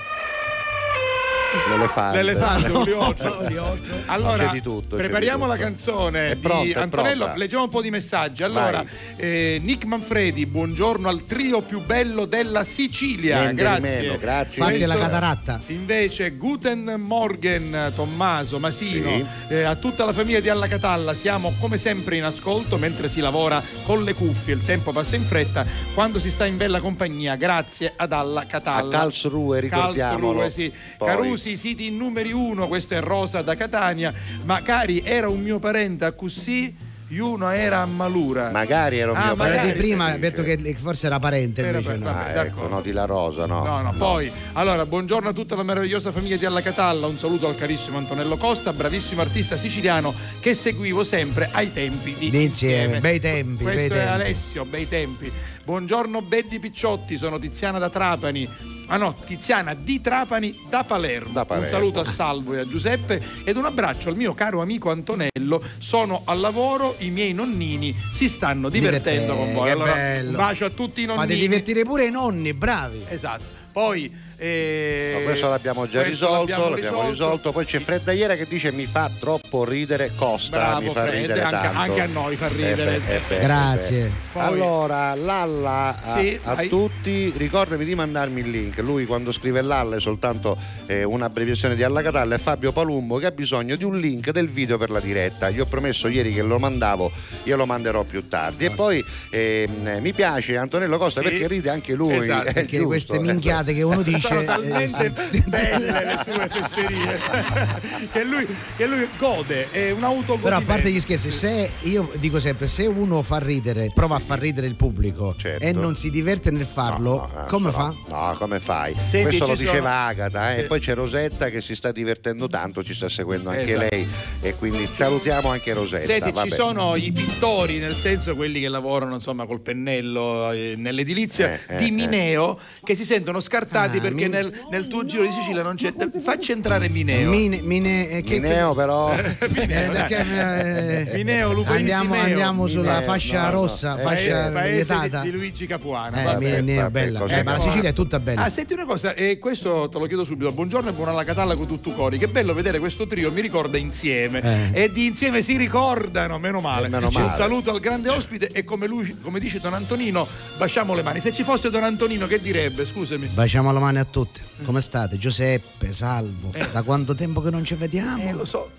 L'elefante. 1.70 2.22
L'elefante, 2.24 2.72
un 2.72 2.84
liotto. 2.84 3.92
Allora, 4.14 4.48
di 4.48 4.62
tutto, 4.62 4.96
prepariamo 4.96 5.44
di 5.46 5.50
la 5.52 5.58
canzone 5.58 6.30
È 6.32 6.36
di 6.36 6.42
pronta, 6.42 6.80
è 6.80 6.82
Antonello. 6.82 7.32
Leggiamo 7.36 7.64
un 7.64 7.70
po' 7.70 7.82
di 7.82 7.90
messaggi. 7.90 8.44
Allora, 8.44 8.84
eh, 9.16 9.60
Nick 9.64 9.86
Manfredi, 9.86 10.46
buongiorno 10.46 11.08
al 11.08 11.26
trio 11.26 11.62
più 11.62 11.82
bello 11.82 12.26
della 12.26 12.64
Sicilia. 12.64 13.40
Niente 13.42 13.56
di 13.56 13.62
grazie. 13.62 13.82
meno, 14.02 14.18
grazie. 14.18 14.62
Fatti 14.64 14.86
la 14.86 14.98
cataratta. 14.98 15.62
Invece, 15.68 16.32
Guten 16.32 16.96
Morgen, 16.98 17.92
Tommaso, 17.96 18.60
Masino, 18.60 19.10
Sì. 19.16 19.26
eh, 19.50 19.64
a 19.64 19.76
tutta 19.76 20.06
la 20.06 20.14
famiglia 20.14 20.40
di 20.40 20.50
Alla 20.50 20.68
Catalla, 20.68 21.14
siamo 21.14 21.54
come 21.60 21.78
sempre 21.78 22.18
in 22.18 22.24
ascolto 22.24 22.78
mentre 22.78 23.08
si 23.08 23.20
lavora 23.22 23.62
con 23.86 24.04
le 24.04 24.14
cuffie. 24.14 24.54
Il 24.54 24.66
tempo 24.66 24.92
passa 24.92 25.16
in 25.16 25.24
fretta 25.24 25.66
quando 25.94 26.20
si 26.20 26.30
sta 26.30 26.46
in 26.46 26.58
bella 26.58 26.80
compagnia. 26.80 27.36
Grazie 27.36 27.94
ad 27.96 28.12
Alla 28.12 28.46
Catalla. 28.46 28.88
A 28.96 29.00
Karlsruhe, 29.00 29.60
ricordiamolo. 29.60 30.40
Karlsruhe, 30.40 30.50
sì. 30.70 30.74
Poi- 30.98 31.08
Carusi, 31.44 31.58
siti 31.58 31.90
numeri 31.92 32.32
uno, 32.32 32.68
questo 32.68 32.94
è 32.94 33.02
Rosa 33.02 33.42
da 33.42 33.56
Catania. 33.56 34.14
Ma 34.46 34.62
cari, 34.62 35.02
era 35.04 35.28
un 35.28 35.42
mio 35.42 35.60
parente 35.60 36.06
a 36.06 36.14
Cusì, 36.14 36.74
uno 37.20 37.50
era 37.50 37.82
a 37.82 37.86
Malura. 37.86 38.50
Magari 38.50 38.98
era 39.00 39.12
un 39.12 39.18
Ah, 39.18 39.26
mio 39.26 39.36
parente. 39.36 39.74
prima 39.74 40.06
ha 40.06 40.18
detto 40.18 40.42
che 40.42 40.58
forse 40.80 41.06
era 41.08 41.20
parente 41.20 41.62
Era 41.62 41.78
invece 41.80 41.98
no. 41.98 42.06
vabbè. 42.06 42.38
Ah, 42.38 42.46
ecco, 42.46 42.68
no, 42.70 42.82
di 42.82 42.92
La 42.94 43.04
Rosa, 43.06 43.46
no. 43.46 43.64
No, 43.66 43.82
no, 43.82 43.94
poi 43.98 44.32
allora 44.54 44.86
buongiorno 44.86 45.30
a 45.30 45.34
tutta 45.34 45.56
la 45.56 45.64
meravigliosa 45.64 46.12
famiglia 46.14 46.38
di 46.38 46.46
Alla 46.46 46.62
Catalla, 46.62 47.06
un 47.08 47.20
saluto 47.20 47.48
al 47.48 47.56
carissimo 47.58 47.98
Antonello 47.98 48.38
Costa, 48.38 48.72
bravissimo 48.72 49.20
artista 49.22 49.58
siciliano 49.58 50.14
che 50.40 50.54
seguivo 50.54 51.04
sempre 51.04 51.50
ai 51.52 51.72
tempi 51.74 52.16
di, 52.18 52.30
Di 52.30 52.44
Insieme, 52.44 53.00
bei 53.00 53.20
tempi, 53.20 53.64
Questo 53.64 53.76
bei 53.80 53.86
è 53.86 53.90
tempi. 54.06 54.08
Alessio, 54.22 54.66
bei 54.66 54.88
tempi. 54.88 55.32
Buongiorno 55.66 56.22
Beddi 56.22 56.60
Picciotti, 56.60 57.16
sono 57.16 57.40
Tiziana 57.40 57.80
da 57.80 57.90
Trapani. 57.90 58.46
Ah 58.88 58.98
no, 58.98 59.16
Tiziana 59.26 59.74
di 59.74 60.02
Trapani 60.02 60.54
da 60.70 60.84
Palermo. 60.84 61.32
Da 61.32 61.46
Palermo. 61.46 61.70
Un 61.70 61.74
saluto 61.74 62.00
a 62.02 62.04
Salvo 62.04 62.54
e 62.54 62.60
a 62.60 62.68
Giuseppe 62.68 63.24
ed 63.46 63.56
un 63.56 63.64
abbraccio 63.64 64.10
al 64.10 64.18
mio 64.18 64.34
caro 64.34 64.62
amico 64.62 64.92
Antonello. 64.92 65.64
Sono 65.78 66.24
al 66.26 66.42
lavoro, 66.42 66.96
i 66.98 67.12
miei 67.12 67.32
nonnini 67.32 67.96
si 68.14 68.28
stanno 68.28 68.68
divertendo 68.68 69.36
con 69.36 69.54
voi. 69.54 69.72
Allora, 69.72 69.94
bello. 69.94 70.30
un 70.32 70.36
bacio 70.36 70.66
a 70.66 70.70
tutti 70.70 71.02
i 71.02 71.06
nonnini. 71.06 71.28
Fate 71.28 71.40
divertire 71.40 71.84
pure 71.84 72.08
i 72.08 72.12
nonni, 72.12 72.54
bravi. 72.54 73.06
Esatto. 73.08 73.62
Poi 73.72 74.14
eh, 74.46 75.12
No, 75.18 75.24
questo 75.24 75.48
l'abbiamo 75.50 75.88
già 75.88 76.02
questo 76.04 76.26
risolto, 76.26 76.40
l'abbiamo 76.52 76.70
l'abbiamo 76.70 77.10
risolto. 77.10 77.52
Poi 77.52 77.66
c'è 77.66 77.80
Fred 77.80 78.08
Iera 78.14 78.36
che 78.36 78.46
dice 78.48 78.72
mi 78.72 78.86
fa 78.86 79.10
troppo 79.20 79.64
ridere 79.64 80.12
Costa, 80.16 80.58
Bravo, 80.58 80.82
mi 80.82 80.92
fa 80.94 81.02
Fred, 81.04 81.22
ridere 81.22 81.42
anche- 81.42 81.58
tanto. 81.62 81.80
anche 81.80 82.02
a 82.02 82.06
noi 82.08 82.36
fa 82.36 82.48
ridere. 82.50 82.96
Eh 82.96 83.00
beh, 83.00 83.16
eh 83.16 83.20
beh, 83.28 83.40
Grazie. 83.40 84.06
eh. 84.06 84.12
Poi- 84.34 84.42
Allora, 84.44 85.16
Lalla 85.16 85.96
a, 86.04 86.18
Sì, 86.20 86.38
a 86.44 86.52
hai- 86.56 86.68
tutti, 86.68 87.32
ricordami 87.38 87.86
di 87.86 87.96
mandarmi 87.96 88.42
il 88.42 88.50
link. 88.50 88.78
Lui 88.80 89.06
quando 89.06 89.32
scrive 89.32 89.62
Lalla 89.62 89.96
è 89.96 90.00
soltanto 90.02 90.58
eh, 90.88 91.04
un'abbreviazione 91.04 91.76
di 91.76 91.84
Alla 91.84 92.02
Catalla 92.02 92.36
e 92.36 92.38
Fabio 92.38 92.72
Palumbo 92.74 93.18
che 93.18 93.28
ha 93.28 93.32
bisogno 93.32 93.76
di 93.78 93.84
un 93.86 93.98
link 93.98 94.32
del 94.32 94.50
video 94.50 94.78
per 94.78 94.90
la 94.90 95.00
diretta. 95.00 95.50
Gli 95.50 95.60
ho 95.62 95.66
promesso 95.66 96.08
ieri 96.10 96.34
che 96.34 96.42
lo 96.42 96.60
mandavo, 96.60 97.10
io 97.44 97.56
lo 97.56 97.66
manderò 97.66 98.04
più 98.04 98.28
tardi. 98.28 98.66
E 98.66 98.72
poi 98.72 99.04
ehm, 99.30 100.00
mi 100.02 100.12
piace 100.14 100.58
Antonello 100.58 100.98
Costa 100.98 101.22
Sì. 101.22 101.28
perché 101.30 101.48
ride 101.48 101.70
anche 101.70 101.94
lui. 101.94 102.18
Esatto, 102.18 102.48
è 102.50 102.54
Perché 102.54 102.72
giusto. 102.78 102.88
queste 102.88 103.20
minchiate 103.20 103.74
che 103.74 103.82
uno 103.84 104.02
dice 104.04 104.33
sono 104.34 104.42
eh, 104.42 104.46
talmente 104.46 105.14
belle 105.48 106.06
le 106.06 106.20
sue 106.24 106.48
fesserie 106.50 107.20
che, 108.12 108.24
lui, 108.24 108.48
che 108.76 108.86
lui 108.86 109.08
gode, 109.18 109.70
è 109.72 109.92
un 109.92 110.04
autogodimento. 110.04 110.42
Però 110.44 110.58
a 110.58 110.62
parte 110.62 110.90
gli 110.92 111.00
scherzi, 111.00 111.32
se 111.32 111.70
io 111.82 112.10
dico 112.18 112.40
sempre, 112.40 112.68
se 112.68 112.86
uno 112.86 113.22
fa 113.22 113.38
ridere, 113.40 113.92
prova 113.94 114.16
a 114.16 114.20
far 114.20 114.40
ridere 114.40 114.68
il 114.68 114.76
pubblico 114.76 115.36
Certo. 115.38 115.64
e 115.64 115.72
non 115.72 115.96
si 115.96 116.10
diverte 116.10 116.52
nel 116.52 116.66
farlo, 116.66 117.02
No, 117.34 117.40
no, 117.42 117.46
come 117.48 117.72
fa? 117.72 117.94
No, 118.10 118.36
come 118.38 118.60
fai? 118.60 118.94
Senti, 118.94 119.24
Questo 119.38 119.48
lo 119.48 119.56
diceva 119.56 119.76
sono- 119.78 119.88
Agata, 120.08 120.56
eh, 120.56 120.60
e 120.60 120.64
poi 120.64 120.80
c'è 120.80 120.94
Rosetta 120.94 121.50
che 121.50 121.62
si 121.62 121.76
sta 121.76 121.92
divertendo 121.92 122.48
tanto, 122.48 122.84
ci 122.84 122.94
sta 122.94 123.10
seguendo 123.10 123.50
anche 123.50 123.74
Esatto. 123.74 123.88
lei 123.92 124.08
e 124.42 124.56
quindi 124.56 124.88
salutiamo 124.88 125.50
anche 125.50 125.74
Rosetta. 125.74 126.06
Senti, 126.06 126.32
vabbè. 126.32 126.50
ci 126.50 126.56
sono 126.56 126.96
i 126.96 127.12
pittori, 127.12 127.78
nel 127.80 127.96
senso 127.96 128.36
quelli 128.36 128.60
che 128.60 128.70
lavorano 128.70 129.16
insomma 129.16 129.46
col 129.46 129.62
pennello 129.62 130.52
eh, 130.52 130.74
nell'edilizia 130.78 131.54
Eh, 131.54 131.60
eh, 131.68 131.76
di 131.78 131.88
eh. 131.88 131.92
Mineo 131.92 132.60
che 132.84 132.96
si 132.96 133.06
sentono 133.06 133.40
scartati 133.40 133.98
Ah, 133.98 134.02
perché 134.14 134.30
Min- 134.30 134.32
nel, 134.32 134.54
nel 134.72 134.88
tuo 134.88 135.06
giro 135.06 135.24
di 135.24 135.32
Sicilia 135.32 135.62
non 135.64 135.76
c'è. 135.76 135.94
Facci 136.24 136.52
entrare 136.52 136.90
Mineo. 136.90 137.30
Mine, 137.30 137.62
mine, 137.62 138.10
eh, 138.10 138.24
che- 138.24 138.40
Mineo 138.40 138.74
però 138.74 139.14
eh, 139.14 139.24
perché, 139.38 141.10
eh, 141.10 141.16
Mineo, 141.16 141.54
Lupo 141.54 141.72
andiamo, 141.72 142.14
andiamo 142.16 142.68
sulla 142.68 142.94
Mineo, 142.94 143.02
fascia 143.04 143.42
no, 143.42 143.46
no. 143.46 143.52
rossa, 143.62 143.98
Eh, 143.98 144.02
fascia 144.02 144.50
paese 144.52 144.76
vietata. 144.76 145.22
di, 145.22 145.30
di 145.32 145.36
Luigi 145.38 145.68
Capuano. 145.68 146.18
Eh, 146.18 146.24
vabbè. 146.24 146.38
Mine- 146.46 146.62
Mine 146.62 146.74
è 146.78 146.82
vabbè, 146.82 146.92
bella. 146.92 147.20
Eh, 147.26 147.44
ma 147.44 147.52
la 147.52 147.58
no. 147.58 147.64
Sicilia 147.64 147.90
è 147.90 147.94
tutta 147.94 148.20
bella. 148.20 148.44
Ah, 148.44 148.50
senti 148.50 148.74
una 148.74 148.86
cosa, 148.86 149.14
e 149.14 149.40
questo 149.40 149.90
te 149.90 150.00
lo 150.00 150.06
chiedo 150.06 150.24
subito. 150.24 150.52
Buongiorno 150.52 150.90
e 150.90 150.94
buona 150.94 151.12
alla 151.12 151.24
Catalla 151.24 151.56
con 151.56 151.68
tutto 151.68 151.92
cori. 151.92 152.18
Che 152.18 152.28
bello 152.28 152.54
vedere 152.54 152.80
questo 152.80 153.08
trio, 153.08 153.32
mi 153.32 153.42
ricorda 153.42 153.78
insieme. 153.78 154.72
Eh. 154.74 154.84
E 154.84 154.92
di 154.92 155.06
insieme 155.06 155.42
si 155.42 155.58
ricordano, 155.58 156.38
meno 156.40 156.60
male. 156.60 156.88
Eh, 156.88 156.90
meno 156.90 157.08
C'è 157.10 157.18
Un 157.20 157.26
male. 157.26 157.38
saluto 157.38 157.72
al 157.72 157.80
grande 157.80 158.10
ospite 158.10 158.50
e 158.52 158.64
come 158.64 158.88
lui, 158.88 159.16
come 159.22 159.40
dice 159.40 159.60
Don 159.60 159.74
Antonino, 159.74 160.28
baciamo 160.58 160.94
le 160.94 161.02
mani. 161.04 161.20
Se 161.20 161.34
ci 161.34 161.44
fosse 161.44 161.70
Don 161.70 161.84
Antonino, 161.84 162.28
che 162.28 162.40
direbbe? 162.42 162.86
Scusami. 162.86 163.28
Baciamo 163.28 163.72
la 163.72 163.80
mano 163.80 164.00
a 164.04 164.06
tutti. 164.06 164.42
Come 164.64 164.82
state? 164.82 165.18
Giuseppe, 165.18 165.92
Salvo. 165.92 166.52
Da 166.72 166.82
quanto 166.84 167.16
tempo 167.16 167.42
che 167.42 167.50
non 167.50 167.64
ci 167.66 167.76
vediamo? 167.76 168.22
Eh, 168.24 168.32
lo 168.34 168.46
so. 168.46 168.70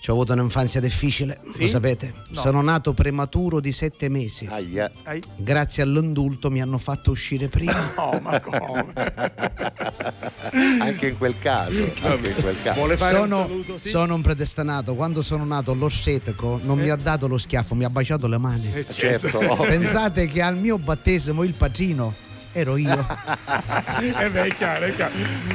Ci 0.00 0.10
ho 0.10 0.12
avuto 0.12 0.32
un'infanzia 0.32 0.80
difficile, 0.80 1.40
Sì? 1.54 1.62
lo 1.62 1.68
sapete? 1.68 2.12
No. 2.28 2.40
Sono 2.40 2.62
nato 2.62 2.94
prematuro 2.94 3.58
di 3.58 3.72
sette 3.72 4.08
mesi. 4.08 4.46
Aia. 4.48 4.88
Ai- 5.02 5.20
Grazie 5.34 5.82
all'indulto 5.82 6.50
mi 6.52 6.60
hanno 6.62 6.78
fatto 6.78 7.10
uscire 7.10 7.48
prima. 7.48 7.90
No, 7.98 8.16
ma 8.22 8.38
come? 8.40 8.92
anche 10.80 11.08
in 11.08 11.18
quel 11.18 11.34
caso, 11.40 11.72
anche 12.02 12.28
in 12.28 12.34
quel 12.36 12.56
caso. 12.62 12.78
Vuole 12.78 12.96
fare 12.96 13.16
un 13.18 13.28
Sono, 13.28 13.42
saluto? 13.46 13.78
Sì? 13.78 13.88
sono 13.88 14.14
un 14.14 14.22
predestanato. 14.22 14.94
Quando 14.94 15.20
sono 15.20 15.44
nato 15.44 15.74
lo 15.74 15.88
scetico 15.88 16.60
non 16.62 16.78
mi 16.78 16.88
ha 16.90 16.96
dato 16.96 17.26
lo 17.26 17.36
schiaffo, 17.36 17.74
mi 17.74 17.82
ha 17.84 17.90
baciato 17.90 18.28
le 18.28 18.38
mani. 18.38 18.72
Eh, 18.72 18.86
Certo, 18.88 19.38
Pensate 19.66 20.28
che 20.28 20.40
al 20.42 20.56
mio 20.56 20.78
battesimo 20.78 21.42
il 21.42 21.54
padrino 21.54 22.14
ero 22.58 22.76
io. 22.76 23.06
Eh 23.98 24.30
beh, 24.30 24.44
è 24.44 24.54
chiaro, 24.54 24.84
è 24.86 24.94
chiaro. 24.94 25.12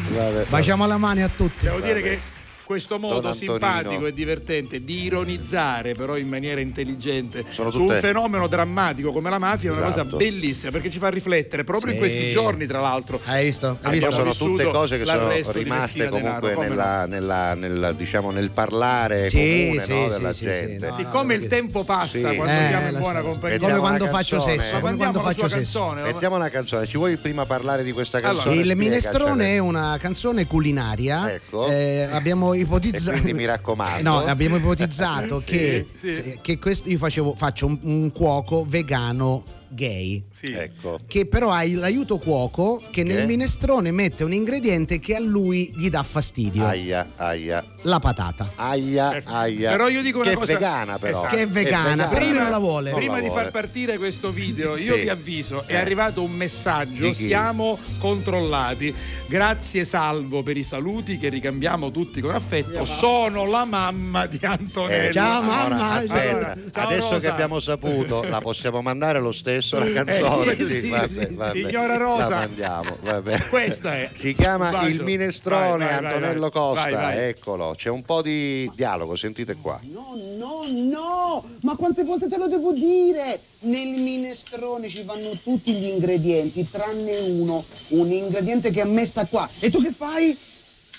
vabbè. 0.10 0.46
Baciamo 0.50 0.86
la 0.86 0.98
mano 0.98 1.24
a 1.24 1.30
tutti. 1.34 1.66
Devo 1.66 1.80
dire 1.80 2.02
che 2.02 2.20
questo 2.66 2.98
modo 3.00 3.34
simpatico 3.34 4.06
e 4.06 4.14
divertente 4.14 4.84
di 4.84 5.04
ironizzare 5.04 5.94
però 5.94 6.18
in 6.18 6.28
maniera 6.28 6.62
intelligente 6.62 7.46
Sono 7.50 7.72
su 7.72 7.80
tutte- 7.80 7.94
un 7.96 8.00
fenomeno 8.00 8.48
drammatico 8.48 9.12
come 9.12 9.30
la 9.30 9.38
mafia 9.40 9.70
è 9.70 9.74
una 9.74 9.86
cosa 9.88 10.02
Esatto. 10.02 10.18
bellissima 10.18 10.72
perché 10.72 10.90
ci 10.90 11.00
fa 11.00 11.10
riflettere 11.10 11.64
proprio 11.64 11.94
in 11.94 11.94
Sì. 11.94 12.00
questi 12.00 12.30
giorni 12.32 12.66
tra 12.66 12.80
l'altro 12.80 13.20
Hai 13.26 13.46
visto? 13.46 13.78
Hai 13.82 13.92
visto? 13.92 14.12
Sono 14.12 14.34
tutte 14.34 14.64
cose 14.72 14.98
che 14.98 15.06
sono 15.06 15.30
rimaste 15.52 16.10
comunque 16.10 16.50
Denaro, 16.50 16.62
nella, 16.70 17.06
nella- 17.06 17.54
nel, 17.54 17.94
diciamo, 17.98 18.32
nel 18.32 18.52
parlare 18.52 19.30
Sì, 19.30 19.38
comune 19.68 19.82
sì, 19.82 19.92
no, 19.94 20.04
sì, 20.10 20.18
della 20.18 20.34
sì, 20.34 20.46
gente. 20.46 20.92
sì, 20.92 21.02
no. 21.02 21.06
siccome 21.10 21.34
il 21.36 21.48
tempo 21.48 21.84
passa 21.84 22.18
Sì. 22.30 22.36
quando 22.36 22.46
Eh, 22.54 22.68
siamo 22.68 22.88
in 22.90 22.98
buona 22.98 23.22
compagnia 23.22 23.60
Come 23.60 23.80
quando 23.80 24.08
faccio 24.08 24.40
sesso. 24.40 24.74
Ma 24.74 24.80
Come 24.80 24.96
quando 24.96 25.20
faccio 25.22 25.48
sesso. 25.48 25.92
Mettiamo 25.94 26.36
una 26.36 26.50
canzone, 26.50 26.86
ci 26.88 26.98
vuoi 26.98 27.18
prima 27.18 27.46
parlare 27.46 27.84
di 27.84 27.92
questa 27.92 28.18
Allora, 28.18 28.44
canzone? 28.44 28.56
Il 28.56 28.76
minestrone 28.78 29.54
è 29.56 29.58
una 29.60 29.98
canzone 30.00 30.46
culinaria. 30.48 31.34
Ecco. 31.34 31.68
Eh, 31.68 32.08
abbiamo 32.12 32.53
ipotizzato. 32.54 33.10
E 33.18 33.22
quindi 33.22 33.34
mi 33.34 33.46
raccomando. 33.46 34.00
Eh, 34.00 34.02
No, 34.04 34.20
abbiamo 34.20 34.56
ipotizzato 34.58 35.42
che, 35.46 35.86
sì. 36.00 36.12
se- 36.14 36.40
che 36.42 36.58
questo 36.60 36.90
io 36.90 36.98
facevo, 36.98 37.34
faccio 37.36 37.66
un, 37.68 37.78
un 37.82 38.12
cuoco 38.12 38.66
vegano 38.68 39.44
gay. 39.74 40.24
sì. 40.32 40.52
Ecco. 40.54 41.00
Che 41.08 41.26
però 41.26 41.50
ha 41.52 41.64
l'aiuto 41.66 42.18
cuoco 42.20 42.82
che 42.92 43.04
nel 43.04 43.20
Che? 43.22 43.26
minestrone 43.26 43.92
mette 43.92 44.24
un 44.24 44.34
ingrediente 44.34 45.00
che 45.00 45.16
a 45.16 45.20
lui 45.20 45.72
gli 45.76 45.90
dà 45.90 46.04
fastidio: 46.04 46.66
Aia, 46.66 47.12
aia, 47.16 47.64
la 47.84 48.00
patata. 48.00 48.52
aia, 48.56 49.22
aia. 49.24 49.72
Però 49.72 49.88
io 49.88 50.02
dico 50.02 50.20
una 50.20 50.30
che 50.30 50.36
cosa- 50.36 50.52
è 50.52 50.56
vegana 50.56 51.00
però. 51.00 51.18
Esatto. 51.20 51.36
Che 51.36 51.42
è 51.44 51.48
vegana, 51.48 52.08
però 52.08 52.26
lui 52.26 52.38
non 52.38 52.50
la 52.50 52.58
vuole. 52.60 52.90
Non 52.92 53.00
Prima 53.00 53.16
la 53.16 53.22
di 53.22 53.28
vuole. 53.28 53.42
far 53.44 53.52
partire 53.52 53.98
questo 53.98 54.32
video, 54.32 54.76
io 54.78 54.96
Sì. 54.96 55.02
vi 55.02 55.10
avviso, 55.10 55.64
è 55.66 55.74
Eh. 55.74 55.78
arrivato 55.78 56.22
un 56.24 56.32
messaggio, 56.32 57.08
Di 57.08 57.14
siamo 57.14 57.78
controllati. 58.00 58.94
Grazie 59.28 59.84
Salvo 59.86 60.44
per 60.44 60.58
i 60.58 60.64
saluti 60.64 61.18
che 61.18 61.30
ricambiamo 61.30 61.90
tutti 61.92 62.22
con 62.22 62.34
affetto. 62.36 62.86
Sono 62.86 63.46
la 63.46 63.66
mamma 63.66 64.26
di 64.28 64.40
Antonello. 64.42 65.08
Eh, 65.10 65.12
Ciao, 65.12 65.42
allora, 65.42 65.68
mamma. 65.70 65.92
aspetta, 65.94 66.22
Allora, 66.30 66.56
ciao, 66.72 66.86
adesso 66.88 67.08
Rosa. 67.10 67.20
che 67.20 67.28
abbiamo 67.28 67.60
saputo, 67.60 68.24
la 68.24 68.42
possiamo 68.42 68.82
mandare 68.82 69.20
lo 69.20 69.32
stesso 69.32 69.62
la 69.72 69.92
canzone. 70.04 70.56
sì, 70.56 70.64
sì, 70.66 70.74
sì, 70.84 70.90
vabbè, 70.90 71.08
sì, 71.08 71.36
vabbè. 71.36 71.52
signora 71.60 71.98
Rosa. 71.98 72.30
La 72.30 72.36
mandiamo, 72.36 72.98
vabbè. 73.02 73.48
Questa 73.50 73.96
è. 73.96 74.10
Si 74.14 74.34
chiama 74.36 74.70
bacio. 74.72 74.88
Il 74.88 75.02
Minestrone 75.04 75.86
Vai, 75.86 75.94
vai, 75.94 76.02
vai, 76.02 76.14
Antonello 76.14 76.40
vai. 76.42 76.52
Costa, 76.52 76.82
Vai, 76.84 76.94
vai. 76.94 77.18
eccolo. 77.30 77.74
C'è 77.76 77.90
un 77.90 78.02
po' 78.04 78.22
di 78.22 78.70
dialogo, 78.76 79.16
sentite 79.16 79.56
qua. 79.62 79.80
No, 79.84 80.12
no, 80.38 80.62
no! 80.68 81.46
Ma 81.62 81.76
quante 81.76 82.04
volte 82.04 82.28
te 82.28 82.38
lo 82.38 82.48
devo 82.48 82.72
dire? 82.74 83.40
Nel 83.62 84.00
minestrone 84.00 84.90
ci 84.90 85.04
vanno 85.04 85.32
tutti 85.42 85.72
gli 85.74 85.86
ingredienti, 85.86 86.70
tranne 86.70 87.18
uno. 87.20 87.64
Un 87.90 88.12
ingrediente 88.12 88.72
che 88.72 88.82
a 88.82 88.86
me 88.86 89.06
sta 89.06 89.26
qua. 89.26 89.50
E 89.60 89.70
tu 89.70 89.82
che 89.82 89.92
fai? 89.92 90.38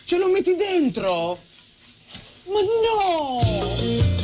Ce 0.05 0.19
lo 0.19 0.29
metti 0.31 0.55
dentro? 0.55 1.39
Ma 2.47 2.61
no! 2.61 4.24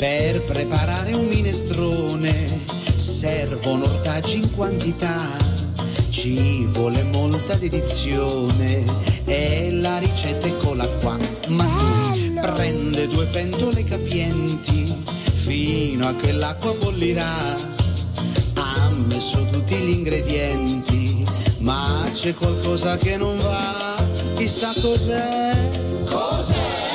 Per 0.00 0.40
preparare 0.44 1.12
un 1.12 1.26
minestrone 1.26 2.32
servono 2.96 3.84
ortaggi 3.84 4.36
in 4.36 4.54
quantità. 4.54 5.28
ci 6.08 6.64
vuole 6.68 7.02
molta 7.02 7.54
dedizione 7.56 8.82
e 9.26 9.70
la 9.72 9.98
ricetta 9.98 10.46
eccola 10.46 10.88
qua. 10.88 11.18
Ma 11.48 11.66
lui 12.14 12.32
prende 12.40 13.08
due 13.08 13.26
pentole 13.26 13.84
capienti 13.84 14.90
fino 15.44 16.08
a 16.08 16.14
che 16.14 16.32
l'acqua 16.32 16.72
bollirà. 16.72 17.54
Ha 18.54 18.88
messo 19.04 19.44
tutti 19.52 19.76
gli 19.76 19.90
ingredienti, 19.90 21.26
ma 21.58 22.08
c'è 22.14 22.32
qualcosa 22.32 22.96
che 22.96 23.18
non 23.18 23.36
va. 23.36 24.02
Chissà 24.34 24.72
cos'è. 24.80 25.68
Cos'è? 26.06 26.88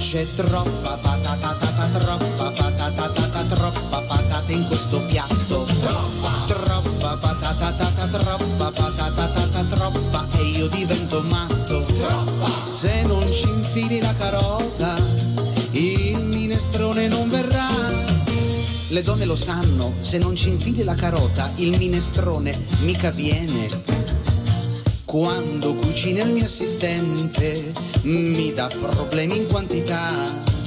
C'è 0.00 0.26
troppa 0.36 0.98
patata, 1.00 1.56
tata, 1.82 1.98
troppa 1.98 2.50
patata, 2.50 3.08
tata, 3.08 3.42
troppa 3.44 4.00
patata 4.02 4.52
in 4.52 4.66
questo 4.66 5.00
piatto. 5.06 5.66
Troppa, 5.80 6.30
troppa 6.46 7.16
patata, 7.16 7.72
tata, 7.72 8.06
troppa 8.06 8.70
patata, 8.70 9.28
tata, 9.28 9.64
troppa 9.64 10.26
e 10.38 10.42
io 10.44 10.68
divento 10.68 11.22
matto. 11.22 11.84
Troppa. 11.84 12.50
Se 12.64 13.02
non 13.02 13.26
ci 13.30 13.48
infili 13.48 14.00
la 14.00 14.14
carota, 14.14 14.96
il 15.72 16.24
minestrone 16.24 17.08
non 17.08 17.28
verrà. 17.28 17.68
Le 18.88 19.02
donne 19.02 19.24
lo 19.24 19.36
sanno, 19.36 19.94
se 20.02 20.18
non 20.18 20.36
ci 20.36 20.48
infili 20.48 20.84
la 20.84 20.94
carota, 20.94 21.50
il 21.56 21.76
minestrone 21.78 22.56
mica 22.82 23.10
viene. 23.10 23.68
Quando 25.04 25.74
cucina 25.74 26.22
il 26.22 26.32
mio 26.32 26.44
assistente 26.44 27.72
mi 28.02 28.52
dà 28.54 28.68
problemi 28.68 29.38
in 29.38 29.46
quantità. 29.46 30.60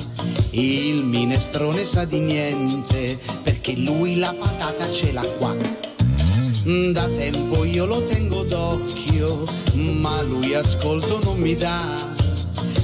Il 0.52 1.04
minestrone 1.04 1.84
sa 1.84 2.06
di 2.06 2.20
niente 2.20 3.18
perché 3.44 3.76
lui 3.76 4.18
la 4.18 4.34
patata 4.38 4.92
ce 4.92 5.12
l'ha 5.12 5.26
qua. 5.38 5.56
Da 6.92 7.08
tempo 7.10 7.64
io 7.64 7.86
lo 7.86 8.04
tengo 8.06 8.44
d'occhio, 8.44 9.46
ma 9.74 10.22
lui 10.22 10.54
ascolto 10.56 11.20
non 11.24 11.38
mi 11.38 11.56
dà. 11.56 12.14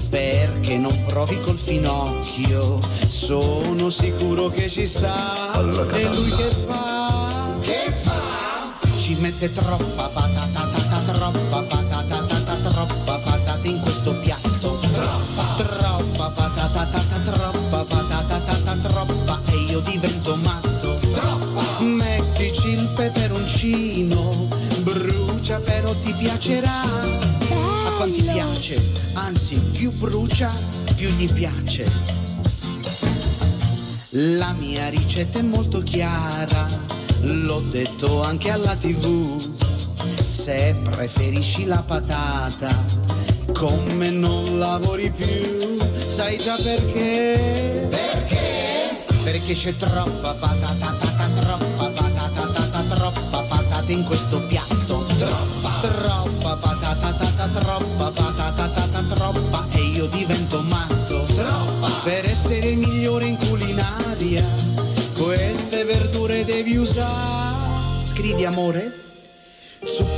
Perché 0.09 0.77
non 0.77 0.97
provi 1.05 1.39
col 1.41 1.57
finocchio? 1.57 2.79
Sono 3.07 3.89
sicuro 3.89 4.49
che 4.49 4.69
ci 4.69 4.85
sta. 4.85 5.53
E 5.55 6.03
lui 6.03 6.29
che 6.31 6.49
fa? 6.67 7.57
Che 7.61 7.93
fa? 8.03 8.77
Ci 9.01 9.15
mette 9.19 9.53
troppa 9.53 10.09
patata, 10.13 10.69
divento 19.83 20.35
matto. 20.37 20.99
Troppa. 21.11 21.79
Mettici 21.83 22.69
il 22.69 22.87
peperoncino, 22.95 24.47
brucia 24.81 25.59
però 25.59 25.93
ti 25.95 26.13
piacerà. 26.13 26.81
A 26.81 27.91
quanti 27.97 28.21
piace? 28.21 28.81
Anzi, 29.13 29.57
più 29.57 29.91
brucia, 29.91 30.51
più 30.95 31.09
gli 31.09 31.31
piace. 31.31 32.19
La 34.13 34.53
mia 34.53 34.89
ricetta 34.89 35.39
è 35.39 35.41
molto 35.41 35.81
chiara, 35.81 36.67
l'ho 37.21 37.61
detto 37.61 38.21
anche 38.21 38.49
alla 38.51 38.75
tv. 38.75 39.39
Se 40.25 40.75
preferisci 40.83 41.65
la 41.65 41.81
patata, 41.81 42.83
con 43.53 43.85
me 43.95 44.09
non 44.09 44.59
lavori 44.59 45.11
più. 45.11 45.79
Sai 46.07 46.37
già 46.37 46.57
perché? 46.57 47.87
Perché? 47.89 48.40
Perché 49.23 49.53
c'è 49.53 49.75
troppa 49.77 50.33
patata, 50.33 50.95
tata, 50.99 51.29
troppa 51.39 51.89
patata, 51.89 52.47
tata, 52.47 52.81
troppa 52.95 53.41
patata 53.43 53.91
in 53.91 54.03
questo 54.03 54.41
piatto. 54.47 55.05
Troppa, 55.17 55.71
troppa 55.81 56.55
patata, 56.55 57.13
tata, 57.13 57.47
troppa 57.47 58.11
patata, 58.11 58.69
tata, 58.69 59.03
troppa 59.13 59.67
e 59.71 59.81
io 59.81 60.07
divento 60.07 60.61
matto. 60.61 61.23
Troppa. 61.25 61.89
Per 62.03 62.25
essere 62.25 62.73
migliore 62.73 63.25
in 63.25 63.37
culinaria, 63.37 64.45
queste 65.17 65.83
verdure 65.83 66.43
devi 66.43 66.75
usare. 66.77 68.03
Scrivi 68.03 68.45
amore? 68.45 69.10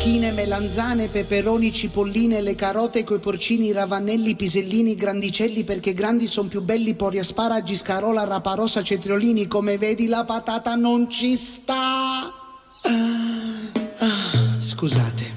Zucchine, 0.03 0.33
melanzane, 0.33 1.07
peperoni, 1.07 1.71
cipolline, 1.71 2.41
le 2.41 2.55
carote 2.55 3.05
coi 3.05 3.19
porcini, 3.19 3.71
ravanelli, 3.71 4.35
pisellini, 4.35 4.95
grandicelli 4.95 5.63
perché 5.63 5.93
grandi 5.93 6.27
son 6.27 6.49
più 6.49 6.61
belli, 6.61 6.93
pori 6.95 7.19
asparagi, 7.19 7.77
scarola, 7.77 8.25
raparosa, 8.25 8.83
cetriolini, 8.83 9.47
come 9.47 9.77
vedi 9.77 10.07
la 10.07 10.25
patata 10.25 10.75
non 10.75 11.09
ci 11.09 11.37
sta. 11.37 12.33
Ah, 12.81 14.59
scusate. 14.59 15.31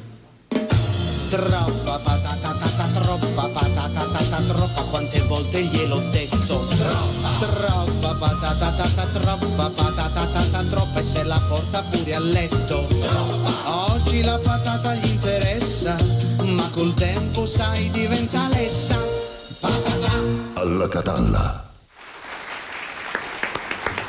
Troppa 1.31 2.01
patata, 2.03 2.57
tata, 2.59 3.01
troppa 3.01 3.49
patata, 3.49 4.01
tata, 4.03 4.43
troppa, 4.49 4.83
quante 4.91 5.21
volte 5.29 5.63
gliel'ho 5.63 6.01
detto. 6.11 6.67
Troppa, 6.77 7.31
troppa 7.39 8.15
patata, 8.19 8.73
tata, 8.73 9.07
troppa 9.13 9.71
patata, 9.71 10.27
tata, 10.27 10.65
troppa 10.65 10.99
e 10.99 11.03
se 11.05 11.23
la 11.23 11.41
porta 11.49 11.85
pure 11.85 12.15
a 12.17 12.19
letto. 12.19 12.96
Oggi 14.17 14.25
la 14.25 14.39
patata 14.39 14.95
gli 14.95 15.11
interessa, 15.11 15.95
ma 16.45 16.71
col 16.71 16.95
tempo 16.95 17.45
sai 17.45 17.91
diventa 17.91 18.49
lessa. 18.49 18.99
Patata. 19.61 20.23
Alla 20.55 20.89
catalla. 20.89 21.76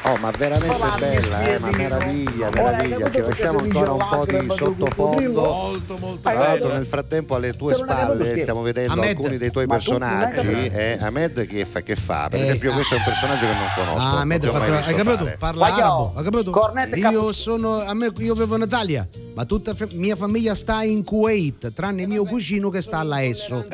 Oh, 0.08 0.16
ma 0.22 0.32
veramente 0.32 0.76
bella, 1.00 1.42
eh? 1.44 1.60
ma 1.60 1.70
meraviglia, 1.72 2.50
meraviglia. 2.54 3.10
Ci 3.12 3.20
lasciamo 3.20 3.60
ancora 3.60 3.92
un 3.92 4.06
po' 4.10 4.26
di 4.26 4.48
sottofondo. 4.56 5.42
Molto, 5.42 5.98
molto 6.00 6.20
Tra 6.22 6.34
l'altro 6.34 6.72
nel 6.72 6.86
frattempo 6.86 7.36
alle 7.36 7.54
tue 7.56 7.74
non 7.74 7.82
spalle 7.82 8.38
stiamo 8.38 8.62
vedendo 8.62 8.94
Ahmed. 8.94 9.10
alcuni 9.10 9.38
dei 9.38 9.52
tuoi 9.52 9.66
non 9.66 9.76
personaggi. 9.78 10.48
Eh, 10.68 10.98
Ahmed 11.02 11.46
che 11.48 11.66
fa? 11.66 11.82
Che 11.82 11.96
fa? 11.96 12.28
Per 12.30 12.40
Eh, 12.40 12.44
esempio 12.44 12.72
ah. 12.72 12.74
questo 12.76 12.96
è 12.96 12.98
un 13.00 13.04
personaggio 13.04 13.40
che 13.42 13.46
non 13.54 13.68
conosco. 13.76 14.00
Ah, 14.00 14.10
non 14.12 14.20
Ahmed 14.22 14.40
ti 14.40 14.48
ho 14.48 14.52
fa 14.52 14.58
mai 14.60 14.68
tra- 14.68 14.78
visto 14.78 14.92
hai 14.92 14.96
capito? 14.98 15.24
fare. 15.26 15.36
Parla 15.38 15.66
arabo, 15.66 16.14
hai 16.16 16.24
capito? 16.24 16.52
cornetta 16.52 16.96
e 16.96 17.00
Io 17.00 17.34
sono 17.34 17.80
a 17.80 17.94
me, 17.94 18.12
io 18.18 18.34
vivo 18.34 18.56
in 18.56 18.62
Italia, 18.62 19.08
ma 19.36 19.44
tutta 19.46 19.74
fa- 19.76 19.88
mia 19.92 20.16
famiglia 20.16 20.56
sta 20.56 20.84
in 20.84 21.04
Kuwait, 21.04 21.74
tranne 21.74 22.08
mio 22.08 22.24
cugino 22.24 22.70
che 22.70 22.82
sta 22.82 23.04
là 23.04 23.22
esso. 23.22 23.66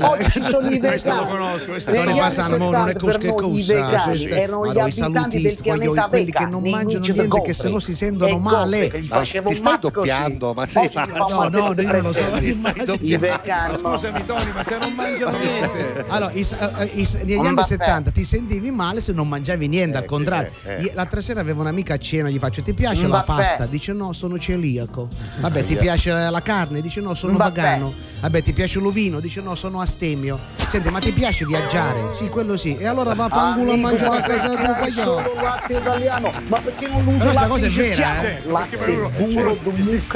Oggi 0.00 0.40
sono 0.42 0.70
i 0.70 0.78
Questo 0.78 1.08
lo 1.10 1.14
vegani. 1.24 1.28
conosco, 1.30 1.66
questo 1.70 1.92
Non 1.92 2.16
fa 2.16 2.30
sanno, 2.30 2.56
non 2.56 2.74
è 2.88 2.92
70 2.94 2.98
cos- 2.98 3.12
per 3.12 3.20
che 3.20 3.26
noi 3.28 3.58
i 3.58 3.60
cosa. 3.60 3.74
vegani 3.74 4.24
erano 4.30 4.72
gli 4.72 4.78
abitanti 4.78 5.33
del 5.40 5.50
salutisti, 5.52 5.68
voglio 5.68 6.08
quelli 6.08 6.24
che 6.26 6.32
Beca, 6.32 6.46
non 6.46 6.62
mangiano 6.62 7.04
niente, 7.06 7.42
che 7.42 7.52
se 7.52 7.68
no 7.68 7.78
si 7.78 7.94
sentono 7.94 8.38
male. 8.38 8.90
Che 8.90 9.04
Ma 9.08 9.20
ti 9.20 9.54
stai 9.54 9.78
doppiando, 9.80 10.52
ma 10.54 10.66
sei 10.66 10.90
mi 10.94 11.02
No, 11.14 11.48
no, 11.48 11.74
io 11.82 11.92
non 11.92 12.00
lo 12.02 12.12
so. 12.12 12.30
Ti 12.38 12.52
stai 12.52 12.72
I 13.00 13.16
doppiando. 13.18 13.78
Scusami 13.78 14.26
Tony, 14.26 14.52
ma 14.52 14.62
se 14.64 14.78
non 14.78 14.92
mangiano 14.94 15.36
niente. 15.38 16.04
Allora, 16.08 16.32
i- 16.32 16.40
eh, 16.40 17.24
negli 17.24 17.38
anni 17.38 17.54
baffè. 17.54 17.68
70 17.68 18.10
ti 18.10 18.24
sentivi 18.24 18.70
male 18.70 19.00
se 19.00 19.12
non 19.12 19.28
mangiavi 19.28 19.66
niente, 19.68 19.96
al 19.96 20.02
Eh, 20.04 20.06
contrario. 20.06 20.50
eh, 20.64 20.74
eh. 20.74 20.82
Io- 20.82 20.90
L'altra 20.94 21.20
sera 21.20 21.40
avevo 21.40 21.60
un'amica 21.62 21.94
a 21.94 21.98
cena, 21.98 22.28
gli 22.30 22.38
faccio: 22.38 22.62
Ti 22.62 22.74
piace 22.74 23.06
la 23.06 23.22
pasta? 23.22 23.66
Dice 23.66 23.92
no, 23.92 24.12
sono 24.12 24.38
celiaco. 24.38 25.08
Vabbè, 25.40 25.64
ti 25.64 25.76
piace 25.76 26.10
la 26.12 26.42
carne? 26.42 26.80
Dice 26.80 27.00
no, 27.00 27.14
sono 27.14 27.36
vegano. 27.36 27.92
Vabbè, 28.24 28.40
ti 28.40 28.54
piace 28.54 28.80
l'ovino? 28.80 29.20
Dice 29.20 29.42
no, 29.42 29.54
sono 29.54 29.82
astemio. 29.82 30.38
Senti, 30.66 30.88
ma 30.88 30.98
ti 30.98 31.12
piace 31.12 31.44
viaggiare? 31.44 32.10
Sì, 32.10 32.30
quello 32.30 32.56
sì. 32.56 32.74
E 32.74 32.86
allora 32.86 33.12
va 33.12 33.26
a 33.26 33.28
fanculo 33.28 33.72
a 33.72 33.76
mangiare 33.76 34.16
a 34.16 34.20
ma 34.20 34.20
casa 34.22 34.48
tua, 34.48 34.76
hai 34.76 34.92
coglione. 34.92 35.22
solo 35.22 35.42
latte 35.42 35.72
italiano 35.74 36.32
ma 36.48 36.58
perché 36.58 36.88
non 36.88 37.06
uso 37.06 37.18
Però 37.18 37.32
sta 37.32 37.46
cosa 37.46 37.66
è 37.66 37.70
vera, 37.70 38.22
eh. 38.22 38.40
latte 38.46 38.76
Perché 38.78 38.92
eh, 38.92 39.28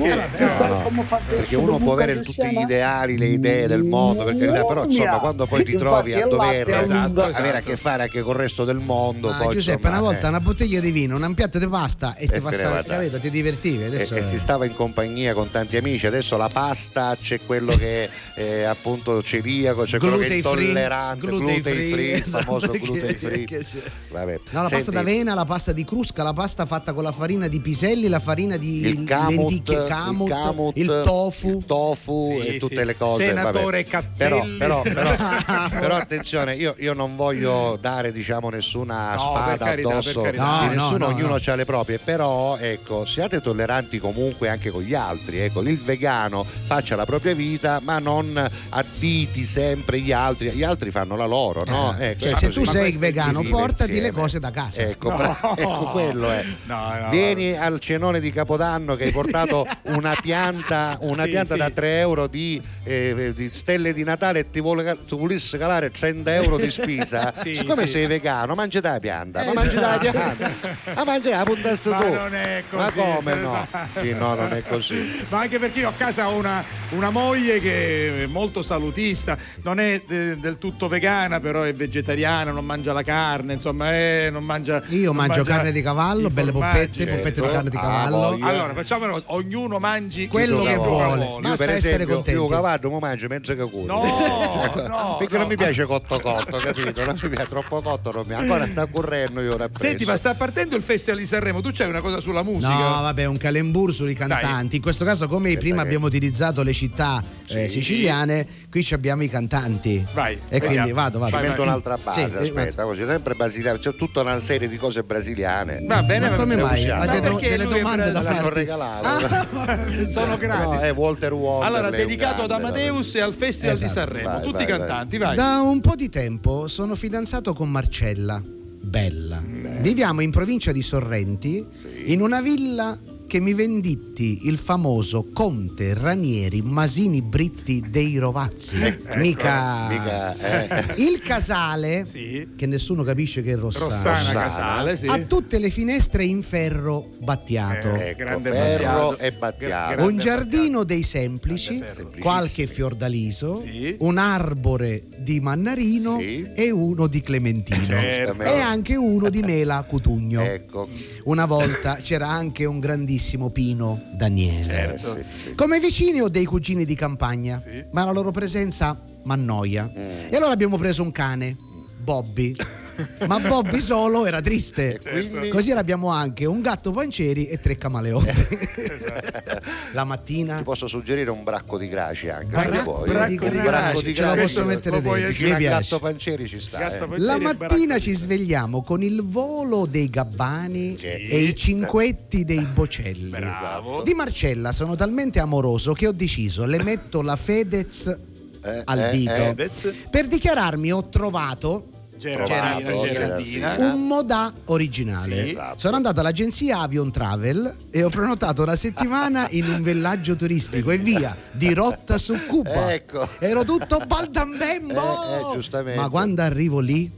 Perché 1.29 1.57
uno 1.57 1.79
può 1.79 1.93
avere 1.93 2.19
tutti 2.19 2.49
gli 2.49 2.59
ideali, 2.59 3.17
le 3.17 3.27
idee 3.27 3.69
del 3.69 3.85
mondo, 3.85 4.25
per 4.25 4.37
carità, 4.37 4.65
però 4.65 4.85
insomma 4.85 5.19
quando 5.19 5.47
poi 5.47 5.63
ti 5.63 5.77
trovi 5.77 6.15
a 6.15 6.27
dover 6.27 6.69
allunga. 6.69 7.27
avere 7.27 7.59
a 7.59 7.63
che 7.63 7.77
fare 7.77 8.03
anche 8.03 8.23
col 8.23 8.35
resto 8.35 8.65
del 8.65 8.79
mondo, 8.79 9.29
Ma 9.29 9.47
Giuseppe, 9.53 9.87
una 9.87 10.01
volta 10.01 10.27
eh. 10.27 10.31
una 10.31 10.41
bottiglia 10.41 10.81
di 10.81 10.91
vino, 10.91 11.17
un 11.17 11.35
piatto 11.35 11.61
di 11.61 11.69
pasta 11.69 12.17
e, 12.17 12.27
ti 12.27 12.41
passava, 12.41 12.83
va, 12.83 12.83
capito? 12.83 13.19
Ti 13.21 13.31
divertivi. 13.31 13.85
e 13.85 14.23
si 14.23 14.39
stava 14.41 14.65
in 14.65 14.75
compagnia 14.75 15.33
con 15.33 15.49
tanti 15.51 15.77
amici, 15.77 16.09
adesso 16.09 16.37
la 16.37 16.49
pasta 16.49 17.04
c'è 17.21 17.41
quello 17.47 17.75
che 17.77 18.09
è 18.35 18.63
appunto 18.63 19.23
celiaco, 19.23 19.85
c'è 19.85 19.99
quello 19.99 20.17
che 20.17 20.27
è 20.27 20.29
Gluten 20.29 20.53
free, 20.53 20.65
intollerante, 20.65 21.27
gluten 21.27 21.39
gluten 21.39 21.63
free, 21.63 21.93
free, 21.93 22.17
il 22.17 22.25
famoso 22.25 22.73
esatto, 22.73 22.93
gluten 22.93 23.17
free. 23.17 23.45
che. 23.45 23.65
Vabbè. 24.11 24.41
No, 24.51 24.63
la 24.63 24.69
pasta 24.69 24.79
Senti, 24.79 24.91
d'avena, 24.93 25.35
la 25.35 25.45
pasta 25.45 25.73
di 25.73 25.85
crusca, 25.85 26.23
la 26.23 26.33
pasta 26.33 26.67
fatta 26.67 26.93
con 26.93 27.03
la 27.03 27.13
farina 27.13 27.49
di 27.49 27.61
piselli, 27.61 28.09
la 28.09 28.21
farina 28.21 28.57
di 28.57 28.87
il 28.87 29.05
camut, 29.05 29.31
lenticchie, 29.37 29.77
il, 29.77 29.85
camut, 29.85 30.29
camut, 30.29 30.77
il 30.79 31.03
tofu. 31.05 31.49
il 31.59 31.65
tofu 31.65 32.39
Sì, 32.41 32.47
e 32.47 32.59
tutte 32.59 32.81
sì. 32.81 32.85
le 32.85 32.97
cose. 32.97 33.27
Senatore 33.27 33.83
vabbè. 33.83 33.85
Cappelli. 33.85 34.57
Però, 34.57 34.83
però, 34.83 34.83
però, 34.83 35.69
però 35.81 35.97
attenzione, 35.97 36.55
io, 36.55 36.75
io 36.79 36.93
non 36.95 37.17
voglio 37.17 37.79
dare 37.81 38.13
diciamo 38.13 38.49
nessuna 38.49 39.15
No, 39.15 39.21
spada 39.21 39.65
carità, 39.65 39.89
addosso 39.91 40.23
di 40.23 40.37
No, 40.37 40.61
no, 40.63 40.69
nessuno, 40.69 40.99
no, 40.99 41.07
ognuno 41.07 41.29
no. 41.37 41.41
ha 41.45 41.55
le 41.55 41.65
proprie, 41.65 41.99
però 41.99 42.57
ecco, 42.57 43.05
siate 43.05 43.41
tolleranti 43.41 43.99
comunque 43.99 44.49
anche 44.49 44.71
con 44.71 44.83
gli 44.83 44.95
altri, 44.95 45.39
ecco, 45.39 45.61
il 45.63 45.79
vegano 45.79 46.45
faccia 46.45 46.94
faccia 46.95 46.97
la 46.97 47.05
propria 47.05 47.35
vita, 47.35 47.81
ma 47.83 47.99
non 47.99 48.49
additi 48.71 49.45
sempre 49.45 49.99
gli 50.01 50.13
altri. 50.13 50.51
Gli 50.51 50.63
altri 50.63 50.91
fanno 50.91 51.17
la 51.17 51.27
loro, 51.27 51.65
no? 51.67 51.91
Esatto. 51.91 52.03
Ecco, 52.03 52.25
Cioè, 52.25 52.39
se 52.39 52.47
così. 52.47 52.53
tu 52.61 52.65
Ma 52.65 52.73
sei 52.73 52.93
vegano, 52.97 53.43
portati 53.43 53.91
le 53.91 53.97
insieme. 53.97 54.11
cose 54.13 54.39
da 54.39 54.51
casa. 54.51 54.83
Ecco, 54.83 55.11
No. 55.11 55.17
bra- 55.17 55.39
ecco, 55.57 55.91
quello 55.91 56.31
è. 56.31 56.45
No, 56.65 56.93
no, 57.01 57.09
Vieni 57.11 57.57
al 57.57 57.79
cenone 57.81 58.21
di 58.21 58.33
Capodanno 58.33 58.97
che 58.97 59.05
hai 59.05 59.11
portato 59.13 59.67
una 59.95 60.15
pianta, 60.21 60.97
una 61.01 61.25
Sì, 61.25 61.31
pianta 61.31 61.55
sì. 61.55 61.61
da 61.61 61.71
3 61.71 61.99
euro 61.99 62.27
di, 62.27 62.61
eh, 62.85 63.33
di 63.35 63.51
stelle 63.53 63.93
di 63.93 64.05
Natale 64.05 64.41
e 64.41 64.51
ti, 64.51 64.61
vuole, 64.61 64.97
ti 65.07 65.17
volessi 65.17 65.57
calare 65.59 65.91
30 65.91 66.35
euro 66.35 66.57
di 66.57 66.71
spesa. 66.71 67.33
Sì, 67.45 67.57
Siccome 67.57 67.85
sì. 67.87 67.93
sei 67.93 68.07
vegano, 68.07 68.55
mangi 68.55 68.81
la 68.81 68.99
pianta, 69.01 69.45
ma 69.45 69.53
mangi 69.55 69.75
la 69.75 69.99
pianta. 70.01 70.51
Ma 70.95 71.05
mangi 71.05 71.29
la 71.31 71.43
puntaste 71.43 71.89
Ma 71.91 71.99
tu. 71.99 72.13
non 72.13 72.35
è 72.35 72.63
Ma 72.71 72.85
così. 72.91 72.97
come 73.01 73.35
no? 73.35 73.67
Sì, 74.01 74.13
no, 74.13 74.35
non 74.35 74.53
è 74.53 74.63
così. 74.67 75.25
Ma 75.29 75.41
anche 75.41 75.59
perché 75.59 75.81
io 75.81 75.89
a 75.89 75.93
casa 75.93 76.29
ho 76.29 76.37
una, 76.37 76.65
una 76.91 77.11
moglie 77.11 77.61
che 77.61 78.23
è 78.25 78.27
molto 78.27 78.63
salutista, 78.63 79.37
non 79.63 79.81
è 79.81 80.01
eh, 80.07 80.37
del 80.39 80.59
tutto 80.59 80.87
vegana, 80.89 81.41
però 81.41 81.63
è 81.63 81.75
vegetariana, 81.75 82.51
non 82.53 82.65
mangia 82.65 82.93
la 82.93 83.03
carne, 83.03 83.55
insomma, 83.55 83.91
è- 83.93 84.29
non 84.31 84.45
mangia. 84.45 84.83
Io 84.89 85.07
non 85.07 85.17
mangio 85.17 85.39
mangia 85.39 85.55
carne 85.55 85.73
di 85.73 85.83
cavallo, 85.83 86.31
belle 86.31 86.53
poppette, 86.53 87.05
poppette 87.07 87.31
di 87.33 87.35
Certo. 87.41 87.51
carne 87.53 87.71
di 87.71 87.77
Ah, 87.77 87.81
cavallo. 87.81 88.17
voglia. 88.31 88.47
Allora, 88.47 88.73
facciamolo, 88.75 89.23
ognuno 89.27 89.79
mangi 89.79 90.27
Quello 90.29 90.63
che 90.63 90.77
vuole. 90.77 91.25
Io 91.25 91.41
Basta 91.41 91.65
per 91.65 91.75
essere 91.75 91.95
esempio, 91.95 92.15
contenti. 92.17 92.41
io 92.41 92.47
cavallo 92.47 92.91
mi 92.91 92.99
mangio 93.01 93.27
mezzo 93.29 93.57
cacuto. 93.57 93.93
No, 93.95 94.87
no, 94.89 95.17
perché 95.19 95.35
no. 95.35 95.41
non 95.41 95.49
mi 95.49 95.57
piace 95.57 95.85
cotto 95.85 96.19
cotto, 96.21 96.59
capito? 96.59 97.05
Non 97.05 97.19
mi 97.21 97.29
piace 97.29 97.49
troppo 97.49 97.81
cotto, 97.81 98.13
non 98.13 98.25
mi... 98.27 98.35
ancora 98.35 98.67
sta 98.67 98.87
correndo 98.87 99.41
io 99.41 99.55
ora. 99.55 99.69
Senti, 99.77 100.05
ma 100.05 100.17
sta 100.17 100.35
partendo 100.35 100.77
il 100.77 100.83
Festival 100.83 101.19
di 101.21 101.27
Sanremo, 101.27 101.61
tu 101.61 101.71
c'hai 101.73 101.89
una 101.89 102.01
cosa 102.01 102.21
sulla 102.21 102.43
musica? 102.43 102.69
No, 102.73 103.03
vabbè, 103.03 103.25
un 103.25 103.37
calembur 103.37 103.93
sui 103.93 104.15
cantanti. 104.15 104.77
In 104.77 104.83
questo 104.83 105.05
caso, 105.05 105.27
come 105.29 105.49
Aspetta 105.49 105.61
prima 105.61 105.77
che- 105.81 105.87
abbiamo 105.87 106.07
utilizzato 106.07 106.63
le 106.63 106.73
città 106.75 107.23
eh, 107.49 107.69
Sì. 107.69 107.79
siciliane, 107.81 108.47
qui 108.71 108.83
ci 108.85 108.93
abbiamo 108.95 109.23
i 109.23 109.29
cantanti. 109.29 110.05
Vai, 110.13 110.35
E 110.35 110.39
vediamo. 110.51 110.67
quindi 110.67 110.93
vado, 110.93 111.19
vado. 111.19 111.37
Ci 111.37 111.43
metto 111.43 111.63
un'altra 111.63 111.97
base, 111.97 112.29
Sì, 112.29 112.35
eh, 112.37 112.43
aspetta, 112.43 112.85
così, 112.85 113.05
sempre 113.07 113.35
brasiliano, 113.35 113.79
c'è 113.79 113.95
tutta 113.95 114.21
una 114.21 114.41
serie 114.41 114.69
di 114.69 114.77
cose 114.77 115.03
brasiliane. 115.03 115.83
Va 115.87 116.03
bene, 116.03 116.29
Ma 116.31 116.37
come 116.37 116.57
mai? 116.57 116.89
Ha 116.91 116.99
Ma 116.99 117.07
delle, 117.07 117.67
domande 117.67 118.11
da 118.13 118.21
farti. 118.23 118.55
regalato. 118.55 119.09
Sono 120.11 120.37
gratis. 120.37 120.65
No, 120.65 120.79
è 120.81 120.93
Walter 120.93 121.33
Walter. 121.33 121.67
Allora, 121.69 121.91
dedicato 121.91 122.43
ad 122.43 122.49
grande, 122.49 122.67
Amadeus 122.69 123.15
e 123.15 123.21
al 123.21 123.33
Festival 123.35 123.77
di 123.79 123.85
Esatto. 123.85 124.01
Sanremo, 124.01 124.29
Vai, 124.29 124.43
tutti 124.43 124.63
i 124.63 124.67
cantanti, 124.67 125.17
vai. 125.19 125.37
Da 125.37 125.61
un 125.61 125.81
po' 125.81 125.95
di 125.95 126.09
tempo 126.09 126.69
sono 126.69 126.95
fidanzato 126.95 127.55
con 127.55 127.71
Marcella. 127.71 128.43
Bella. 128.81 129.43
Viviamo 129.45 130.21
in 130.21 130.31
provincia 130.31 130.71
di 130.73 130.83
Sorrenti, 130.83 131.65
in 132.07 132.21
una 132.21 132.41
villa 132.43 132.99
che 133.27 133.41
mi 133.41 133.55
venditti 133.55 134.41
il 134.47 134.59
famoso 134.59 135.27
Conte 135.33 135.95
Ranieri 135.95 136.63
Masini 136.63 137.21
Britti 137.23 137.83
dei 137.89 138.17
Rovazzi. 138.19 138.77
mica. 139.17 139.89
Mica, 139.89 140.37
eh. 140.37 141.03
Il 141.03 141.21
casale, 141.21 142.05
Sì. 142.07 142.49
che 142.57 142.67
nessuno 142.67 143.03
capisce 143.03 143.43
che 143.43 143.53
è 143.53 143.57
Rossana, 143.57 143.87
Rossana, 143.87 144.19
Rossana. 144.19 144.41
Casale, 144.49 144.97
sì. 144.97 145.07
ha 145.07 145.19
tutte 145.19 145.59
le 145.59 145.71
finestre 145.71 146.25
in 146.25 146.43
ferro 146.43 147.11
battiato. 147.21 147.95
Eh, 147.95 148.09
Ecco, 148.11 148.19
grande 148.19 148.51
ferro 148.51 149.09
Battiato. 149.11 149.19
e 149.19 149.33
battiato. 149.33 150.03
Un 150.05 150.19
giardino 150.19 150.85
dei 150.85 151.03
semplici, 151.03 151.83
qualche 152.21 152.67
fiordaliso, 152.67 153.61
Sì. 153.65 153.97
un 154.01 154.19
arbore 154.19 155.03
di 155.25 155.41
mannarino 155.41 156.19
Sì. 156.21 156.47
e 156.55 156.71
uno 156.71 157.07
di 157.09 157.21
clementino 157.21 157.87
Certo. 157.87 158.43
e 158.43 158.59
anche 158.61 158.95
uno 158.95 159.29
di 159.31 159.41
mela 159.43 159.83
cutugno. 159.89 160.43
Ecco. 160.43 160.87
Una 161.25 161.47
volta 161.47 161.97
c'era 161.97 162.29
anche 162.29 162.65
un 162.67 162.79
grandissimo 162.79 163.51
pino 163.51 164.01
Daniele. 164.13 164.99
Sì. 164.99 165.55
Come 165.55 165.81
vicini 165.81 166.21
ho 166.21 166.29
dei 166.29 166.45
cugini 166.45 166.85
di 166.85 166.95
campagna, 166.95 167.61
Sì. 167.65 167.83
ma 167.93 168.05
la 168.05 168.13
loro 168.13 168.31
presenza 168.31 169.03
m'annoia. 169.25 169.91
Mm. 169.91 170.11
E 170.31 170.37
allora 170.37 170.53
abbiamo 170.53 170.77
preso 170.77 171.03
un 171.03 171.11
cane, 171.11 171.57
Bobby. 172.03 172.55
ma 173.27 173.39
Bobby 173.41 173.81
solo 173.81 174.27
era 174.27 174.41
triste. 174.41 175.01
quindi? 175.03 175.49
Così 175.49 175.71
abbiamo 175.73 176.09
anche 176.09 176.45
un 176.45 176.61
gatto 176.61 176.91
pancieri 176.91 177.47
e 177.47 177.59
tre 177.59 177.77
camaleonti. 177.77 178.33
la 179.93 180.05
mattina 180.05 180.59
Ti 180.59 180.63
posso 180.65 180.87
suggerire 180.87 181.31
un 181.31 181.43
bracco 181.45 181.79
di 181.79 181.89
graci 181.89 182.29
anche. 182.29 182.47
Bracco 182.47 183.05
vuoi. 183.05 183.27
di 183.29 183.37
graci, 183.37 183.63
bracco 183.63 184.03
di 184.03 184.15
ce 184.15 184.23
la 184.23 184.35
posso 184.35 184.65
mettere 184.65 185.01
dentro. 185.01 185.33
Piace. 185.33 185.59
gatto 185.61 185.99
pancieri 185.99 186.49
ci 186.49 186.61
sta. 186.61 186.79
Gatto 186.79 186.95
eh. 187.05 187.09
pancieri. 187.09 187.23
La 187.25 187.35
il 187.37 187.57
mattina 187.59 187.99
ci 187.99 188.15
svegliamo 188.15 188.83
con 188.83 189.03
il 189.03 189.23
volo 189.23 189.87
dei 189.87 190.09
gabbani 190.11 190.97
Sì. 190.99 191.07
e 191.07 191.39
i 191.43 191.55
cinquetti 191.57 192.45
dei 192.45 192.65
bocelli. 192.65 193.31
Bravo. 193.31 194.03
Di 194.03 194.15
Marcella 194.15 194.73
sono 194.73 194.95
talmente 194.95 195.39
amoroso 195.41 195.93
che 195.93 196.07
ho 196.07 196.13
deciso, 196.13 196.65
le 196.65 196.83
metto 196.83 197.23
la 197.23 197.37
Fedez 197.37 198.17
Eh, 198.65 198.83
al 198.85 198.99
eh, 198.99 199.11
dito. 199.11 199.31
eh. 199.33 199.55
Fedez. 199.55 199.95
Per 200.11 200.27
dichiararmi 200.27 200.93
ho 200.93 201.09
trovato 201.09 201.89
Gerardina, 202.19 202.77
Trovato, 202.81 203.07
Gerardina. 203.07 203.77
Gerardina. 203.77 203.95
un 203.95 204.07
modà 204.07 204.53
originale. 204.67 205.43
Sì. 205.43 205.51
Esatto. 205.51 205.79
Sono 205.79 205.97
andato 205.97 206.21
all'agenzia 206.21 206.79
Avion 206.81 207.11
Travel 207.11 207.75
e 207.91 208.03
ho 208.03 208.09
prenotato 208.09 208.63
una 208.63 208.77
settimana 208.77 209.49
in 209.53 209.69
un 209.69 209.83
villaggio 209.83 210.37
turistico 210.37 210.91
e 210.91 210.99
via, 210.99 211.37
di 211.53 211.73
rotta 211.75 212.19
su 212.19 212.35
Cuba. 212.47 212.93
Ecco. 212.93 213.29
Ero 213.39 213.65
tutto 213.65 213.99
baldambembo. 214.07 214.95
Eh, 214.95 215.51
eh, 215.51 215.55
giustamente. 215.55 216.01
Ma 216.01 216.09
quando 216.09 216.43
arrivo 216.43 216.81
lì, 216.81 217.11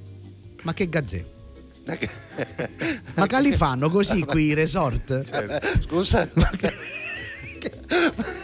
ma 0.63 0.73
che 0.73 0.89
gazzè? 0.89 1.25
Ma 3.15 3.27
che 3.27 3.41
li 3.41 3.53
fanno 3.55 3.91
così 3.91 4.25
qui 4.27 4.47
i 4.47 4.55
resort? 4.55 5.23
Scusa, 5.83 6.29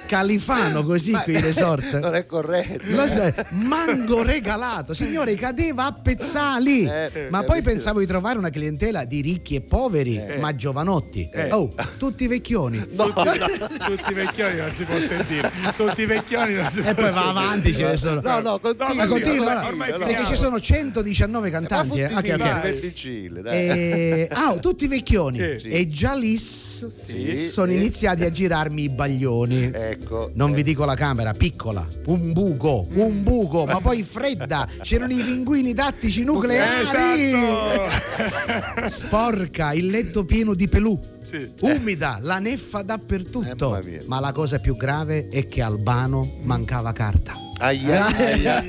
Califano 0.07 0.84
così 0.84 1.12
qui 1.12 1.34
i 1.34 1.40
resort? 1.40 1.99
non 1.99 2.14
è 2.14 2.26
corretto. 2.26 2.82
Lo 2.88 3.07
sai, 3.07 3.32
mango 3.51 4.22
regalato, 4.22 4.93
signore, 4.95 5.34
cadeva 5.34 5.86
a 5.86 5.93
pezzali. 5.93 6.84
Eh, 6.84 7.28
ma 7.30 7.38
poi 7.40 7.49
capito. 7.57 7.70
pensavo 7.70 7.99
di 8.01 8.07
trovare 8.07 8.38
una 8.38 8.51
clientela 8.51 9.05
di 9.05 9.20
ricchi 9.22 9.55
e 9.57 9.61
poveri, 9.62 10.20
ma 10.38 10.55
giovanotti. 10.55 11.28
Oh, 11.51 11.72
tutti 11.99 12.26
vecchioni. 12.26 12.80
Tutti 12.93 14.11
i 14.11 14.14
vecchioni 14.14 14.57
non 14.57 14.72
si 14.74 14.84
può 14.84 14.97
sentire. 14.99 15.51
Tutti 15.76 16.05
vecchioni 16.07 16.55
non 16.55 16.70
si 16.72 16.80
può 16.80 16.90
E 16.90 16.95
poi 16.95 17.11
va 17.11 17.28
avanti, 17.28 17.74
ce 17.74 17.84
ne 17.86 17.97
sono. 17.97 18.20
No, 18.20 18.40
no, 18.40 18.59
continua. 18.59 18.95
Ma 18.95 19.07
continua, 19.07 19.66
ormai 19.66 19.90
no, 19.90 19.99
perché 19.99 20.24
ci 20.26 20.36
sono 20.36 20.61
119 20.61 21.51
cantanti. 21.51 22.01
eh. 22.01 22.07
Ok, 22.07 22.34
ok. 22.38 22.70
difficile, 22.70 23.40
dai. 23.43 23.55
Eh, 23.68 24.28
ah, 24.32 24.57
tutti 24.59 24.86
vecchioni 24.86 25.38
Sì. 25.59 25.68
e 25.68 25.88
già 25.88 26.14
lì 26.14 26.36
Sì, 26.36 27.36
sono 27.51 27.70
sì. 27.70 27.76
iniziati 27.76 28.24
a 28.24 28.30
girarmi 28.30 28.82
i 28.84 28.88
baglioni. 28.88 29.30
Ecco. 29.72 30.30
Non 30.35 30.51
eh, 30.51 30.55
vi 30.55 30.62
dico 30.62 30.85
la 30.85 30.95
camera, 30.95 31.33
piccola, 31.33 31.87
un 32.07 32.33
buco, 32.33 32.87
un 32.93 33.22
buco, 33.22 33.64
ma 33.64 33.80
poi 33.80 34.03
fredda. 34.03 34.68
C'erano 34.80 35.12
i 35.12 35.22
pinguini 35.22 35.74
tattici 35.74 36.24
nucleari. 36.24 37.33
Esatto. 37.33 38.89
Sporca, 38.89 39.72
il 39.72 39.87
letto 39.87 40.24
pieno 40.24 40.55
di 40.55 40.68
pelù. 40.68 40.99
Sì. 41.33 41.51
Umida, 41.61 42.18
la 42.20 42.39
neffa 42.39 42.80
Eh, 42.80 42.85
dappertutto. 42.85 43.80
mia. 43.85 44.01
Ma 44.07 44.20
la 44.20 44.33
cosa 44.33 44.59
più 44.59 44.76
grave 44.76 45.28
è 45.28 45.49
che 45.49 45.62
Albano 45.62 46.39
mancava 46.43 46.93
carta. 46.93 47.41
Aia, 47.59 48.07
aia, 48.07 48.64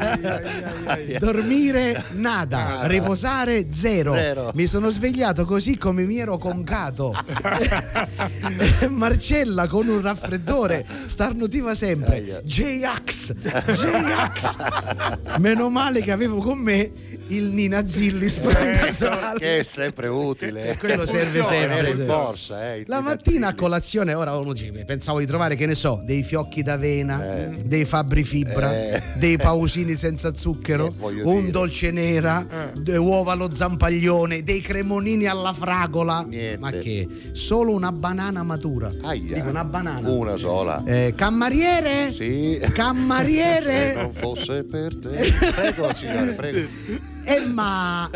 aia. 0.86 1.20
Dormire 1.20 2.04
nada, 2.14 2.82
Ah. 2.82 2.88
riposare 2.88 3.72
zero. 3.72 4.14
Zero. 4.14 4.52
Mi 4.54 4.68
sono 4.68 4.92
svegliato 4.92 5.46
così 5.46 5.78
come 5.78 6.04
mi 6.06 6.20
ero 6.20 6.38
concato. 6.38 7.12
Marcella 8.90 9.68
con 9.68 9.88
un 9.88 10.02
raffreddore 10.02 10.86
starnutiva 11.08 11.74
sempre. 11.74 12.42
J-Ax, 12.44 13.34
J-Ax. 13.34 14.58
Meno 15.40 15.70
male 15.70 16.02
che 16.04 16.12
avevo 16.12 16.38
con 16.38 16.60
me 16.60 16.92
il 17.36 17.52
Nina 17.52 17.88
Zilli 17.88 18.28
spray 18.28 18.76
nasale. 18.76 19.40
Che 19.40 19.60
è 19.60 19.64
sempre 19.64 20.08
utile. 20.08 20.76
Quello 20.80 21.06
serve 21.06 21.42
Tenere 21.42 21.90
in 21.90 21.96
sempre. 21.98 22.06
borsa, 22.16 22.74
eh, 22.74 22.78
il 22.80 22.86
La 22.88 23.02
mattina 23.02 23.48
a 23.50 23.56
colazione, 23.56 24.14
ora 24.14 24.36
uno 24.38 24.54
dice, 24.54 24.72
pensavo 24.86 25.20
di 25.20 25.26
trovare, 25.26 25.56
che 25.56 25.66
ne 25.66 25.76
so, 25.76 26.02
dei 26.06 26.24
fiocchi 26.24 26.62
d'avena, 26.64 27.50
dei 27.64 27.86
Fabri 27.86 28.24
Fibra, 28.24 28.74
Eh. 28.74 29.02
dei 29.16 29.38
pausini 29.38 29.96
senza 29.96 30.34
zucchero, 30.34 30.88
Eh, 30.88 31.22
un 31.24 31.40
dire. 31.40 31.52
dolce 31.52 31.92
nera, 31.92 32.46
de- 32.76 32.98
uova 32.98 33.34
allo 33.34 33.54
zampaglione, 33.54 34.44
dei 34.44 34.62
cremonini 34.62 35.26
alla 35.26 35.54
fragola. 35.54 36.26
Niente. 36.28 36.58
Ma 36.60 36.72
che? 36.72 37.08
Solo 37.32 37.72
una 37.74 37.92
banana 37.92 38.44
matura. 38.44 38.92
Aia. 39.02 39.34
Dico 39.36 39.50
una 39.50 39.64
banana. 39.66 40.10
Una 40.10 40.38
sola. 40.38 40.84
Eh, 40.86 41.14
cammariere? 41.16 42.12
Sì. 42.14 42.60
Cammariere? 42.74 43.94
Se 43.94 43.96
non 44.02 44.14
fosse 44.14 44.64
per 44.64 44.96
te. 44.96 45.10
Prego, 45.56 45.94
signore, 45.94 46.32
prego. 46.34 46.68
Eh, 47.26 47.40
ma 47.46 48.10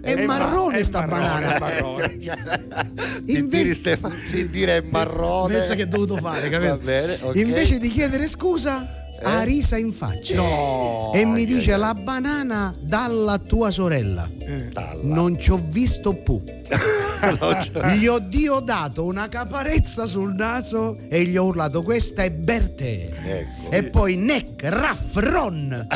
è 0.00 0.14
ma- 0.16 0.38
marrone 0.38 0.78
è 0.78 0.82
sta 0.82 1.06
marrone, 1.06 1.26
banana. 1.26 1.54
è 1.54 1.60
marrone. 1.60 2.16
Di 3.22 4.48
dire 4.50 4.76
è 4.78 4.84
marrone. 4.90 5.58
Pensa 5.58 5.74
che 5.74 5.82
ho 5.82 5.86
dovuto 5.86 6.16
fare, 6.16 6.48
capito? 6.48 6.76
Va 6.76 6.82
bene, 6.82 7.18
ok. 7.20 7.36
Invece 7.36 7.78
di 7.78 7.88
chiedere 7.90 8.26
scusa, 8.26 9.03
ha 9.24 9.42
risa 9.42 9.76
in 9.76 9.92
faccia. 9.92 10.36
No. 10.36 11.10
E 11.14 11.24
mi 11.24 11.40
ai, 11.40 11.46
dice 11.46 11.72
ai, 11.72 11.78
la 11.80 11.94
banana 11.94 12.74
dalla 12.78 13.38
tua 13.38 13.70
sorella. 13.70 14.28
Talla. 14.72 15.00
Non 15.02 15.38
ci 15.38 15.50
ho 15.50 15.60
visto 15.68 16.14
più. 16.14 16.42
Gli 17.96 18.06
ho 18.06 18.18
diodato 18.18 19.04
una 19.04 19.28
caparezza 19.28 20.06
sul 20.06 20.34
naso 20.34 20.98
e 21.08 21.24
gli 21.24 21.36
ho 21.36 21.44
urlato 21.44 21.82
questa 21.82 22.22
è 22.22 22.30
Bertè. 22.30 23.12
Ecco. 23.24 23.70
E 23.70 23.84
poi 23.84 24.16
Neck 24.16 24.62
Raff 24.64 25.14
Ron. 25.16 25.86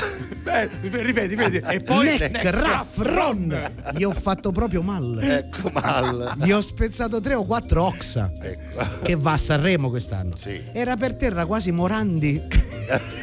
Beh, 0.42 0.68
ripeti, 0.80 1.34
ripeti. 1.34 1.56
E 1.56 1.80
poi 1.80 2.16
Neck 2.18 2.44
Raff 2.44 2.98
Ron. 2.98 3.72
Gli 3.94 4.04
ho 4.04 4.12
fatto 4.12 4.52
proprio 4.52 4.82
male. 4.82 5.38
Ecco 5.38 5.70
mal. 5.72 6.34
Gli 6.36 6.50
ho 6.50 6.60
spezzato 6.60 7.20
tre 7.20 7.34
o 7.34 7.44
quattro 7.44 7.84
oxa. 7.84 8.32
Ecco. 8.40 8.86
Che 9.02 9.16
va 9.16 9.32
a 9.32 9.36
Sanremo 9.36 9.90
quest'anno. 9.90 10.36
Sì. 10.36 10.62
Era 10.72 10.96
per 10.96 11.14
terra 11.14 11.44
quasi 11.46 11.72
Morandi. 11.72 12.42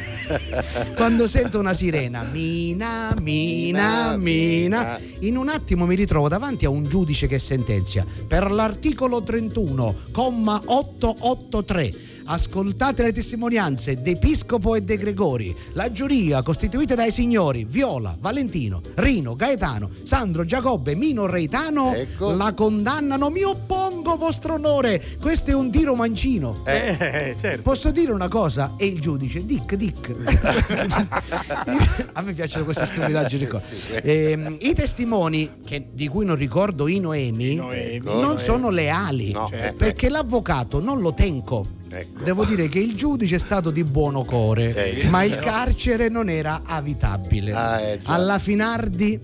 Quando 0.96 1.26
sento 1.26 1.58
una 1.58 1.74
sirena, 1.74 2.22
mina, 2.32 3.14
mina, 3.20 4.16
mina, 4.16 4.98
in 5.20 5.36
un 5.36 5.48
attimo 5.48 5.86
mi 5.86 5.94
ritrovo 5.94 6.28
davanti 6.28 6.64
a 6.64 6.70
un 6.70 6.84
giudice 6.84 7.26
che 7.26 7.38
sentenzia 7.38 8.04
per 8.26 8.50
l'articolo 8.50 9.22
31, 9.22 9.94
comma 10.10 10.60
883. 10.64 12.05
Ascoltate 12.28 13.02
le 13.04 13.12
testimonianze 13.12 13.94
d'Episcopo 14.00 14.74
e 14.74 14.80
De 14.80 14.96
Gregori, 14.96 15.54
la 15.74 15.90
giuria 15.92 16.42
costituita 16.42 16.94
dai 16.96 17.12
signori 17.12 17.64
Viola, 17.64 18.16
Valentino, 18.18 18.80
Rino, 18.96 19.34
Gaetano, 19.36 19.90
Sandro, 20.02 20.44
Giacobbe, 20.44 20.94
Mino, 20.96 21.26
Reitano, 21.26 21.94
Ecco. 21.94 22.32
la 22.32 22.52
condannano. 22.52 23.30
Mi 23.30 23.42
oppongo, 23.42 24.16
vostro 24.16 24.54
onore. 24.54 25.02
Questo 25.20 25.50
è 25.50 25.54
un 25.54 25.70
tiro 25.70 25.94
mancino. 25.94 26.62
Eh, 26.64 27.36
certo. 27.38 27.62
Posso 27.62 27.90
dire 27.92 28.10
una 28.12 28.28
cosa? 28.28 28.74
E 28.76 28.86
il 28.86 29.00
giudice, 29.00 29.44
Dick, 29.44 29.74
Dick. 29.76 30.14
A 32.14 32.22
me 32.22 32.32
piacciono 32.32 32.64
queste 32.64 32.86
stupidaggini 32.86 33.46
qua. 33.46 33.60
Ehm, 34.02 34.56
I 34.60 34.72
testimoni, 34.74 35.50
che- 35.64 35.88
di 35.92 36.08
cui 36.08 36.24
non 36.24 36.36
ricordo 36.36 36.88
i 36.88 36.98
noemi, 36.98 37.54
Noemi, 37.54 38.00
non 38.04 38.20
Noemi. 38.20 38.38
sono 38.40 38.70
leali. 38.70 39.30
No, 39.32 39.48
eh, 39.52 39.72
Perché 39.76 40.08
l'avvocato 40.08 40.80
non 40.80 41.00
lo 41.00 41.14
tenco. 41.14 41.75
Ecco. 41.88 42.24
Devo 42.24 42.44
dire 42.44 42.68
che 42.68 42.78
il 42.80 42.94
giudice 42.94 43.36
è 43.36 43.38
stato 43.38 43.70
di 43.70 43.84
buono 43.84 44.24
core, 44.24 44.72
Sì. 45.00 45.08
ma 45.08 45.22
il 45.22 45.36
carcere 45.36 46.08
non 46.08 46.28
era 46.28 46.62
avitabile. 46.64 47.52
Ah, 47.52 47.80
eh. 47.80 48.00
Alla 48.04 48.38
Finardi 48.38 49.18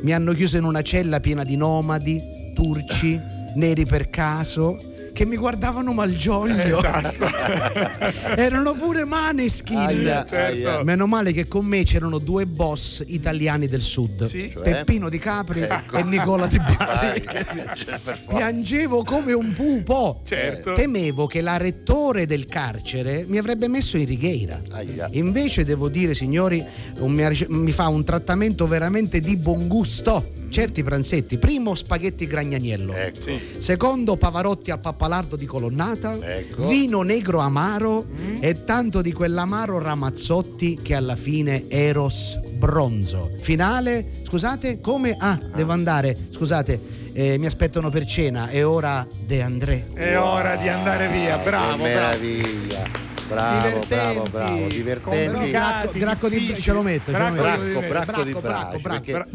mi 0.00 0.12
hanno 0.12 0.32
chiuso 0.32 0.56
in 0.56 0.64
una 0.64 0.82
cella 0.82 1.20
piena 1.20 1.44
di 1.44 1.56
nomadi, 1.56 2.20
turci, 2.54 3.18
neri 3.56 3.84
per 3.84 4.10
caso, 4.10 4.76
che 5.14 5.24
mi 5.24 5.36
guardavano 5.36 5.92
malgioglio. 5.94 6.82
Erano 8.36 8.72
pure 8.74 9.04
maneskin. 9.04 9.76
Aia, 9.78 10.26
Certo. 10.28 10.82
Meno 10.84 11.06
male 11.06 11.32
che 11.32 11.46
con 11.46 11.64
me 11.64 11.84
c'erano 11.84 12.18
due 12.18 12.46
boss 12.46 13.02
italiani 13.06 13.68
del 13.68 13.80
sud, 13.80 14.26
Sì. 14.28 14.50
Cioè? 14.52 14.62
Peppino 14.62 15.08
Di 15.08 15.18
Capri 15.18 15.60
Ecco. 15.62 15.96
e 15.96 16.02
Nicola 16.02 16.46
Di 16.48 16.58
Bari. 16.58 17.24
cioè. 17.26 17.98
Piangevo 18.28 19.04
come 19.04 19.32
un 19.32 19.52
pupo. 19.52 20.20
Certo. 20.24 20.74
Temevo 20.74 21.26
che 21.26 21.40
la 21.40 21.56
rettore 21.56 22.26
del 22.26 22.46
carcere 22.46 23.24
mi 23.28 23.38
avrebbe 23.38 23.68
messo 23.68 23.96
in 23.96 24.06
righeira. 24.06 24.60
Aia. 24.72 25.08
Invece 25.12 25.64
devo 25.64 25.88
dire, 25.88 26.14
signori, 26.14 26.64
mi 26.98 27.72
fa 27.72 27.86
un 27.88 28.02
trattamento 28.04 28.66
veramente 28.66 29.20
di 29.20 29.36
buon 29.36 29.68
gusto. 29.68 30.42
Certi 30.54 30.84
pranzetti, 30.84 31.36
primo 31.38 31.74
spaghetti 31.74 32.28
gragnaniello, 32.28 32.92
Ecco. 32.94 33.28
secondo 33.58 34.14
pavarotti 34.16 34.70
al 34.70 34.78
pappalardo 34.78 35.34
di 35.34 35.46
colonnata, 35.46 36.16
Ecco. 36.20 36.68
vino 36.68 37.02
negro 37.02 37.40
amaro 37.40 38.06
e 38.38 38.62
tanto 38.64 39.00
di 39.00 39.10
quell'amaro 39.12 39.80
Ramazzotti 39.80 40.78
che 40.80 40.94
alla 40.94 41.16
fine 41.16 41.64
Eros 41.68 42.38
bronzo. 42.52 43.32
Finale, 43.40 44.20
scusate, 44.22 44.80
come? 44.80 45.16
Ah, 45.18 45.36
devo 45.56 45.72
andare, 45.72 46.16
scusate, 46.30 46.80
eh, 47.12 47.36
mi 47.36 47.46
aspettano 47.46 47.90
per 47.90 48.04
cena, 48.06 48.46
è 48.46 48.64
ora 48.64 49.04
De 49.26 49.42
André. 49.42 49.88
È 49.92 50.16
ora 50.16 50.54
di 50.54 50.68
andare 50.68 51.08
via. 51.08 51.36
Che 51.36 51.42
Bravo, 51.50 51.66
bravo. 51.78 51.82
meraviglia. 51.82 53.12
Bravo, 53.26 53.56
Divertenti, 53.66 53.88
bravo, 53.88 54.22
bravo. 54.30 54.66
Divertenti. 54.68 55.30
complicati, 55.32 55.50
Gracco- 55.50 55.98
gracco 55.98 56.28
di- 56.28 56.56
ce 56.60 56.72
lo 56.72 56.82
metto, 56.82 57.10
ce 57.10 57.18
lo 57.18 57.30
Bracco 57.32 57.42
metto. 57.42 57.64
di- 57.64 57.72
Bracco, 57.72 57.88
bracco 57.88 58.22
di 58.22 58.30
Bracco, 58.32 58.40
braci, 58.40 58.80
bracco, 58.82 59.10
perché 59.10 59.28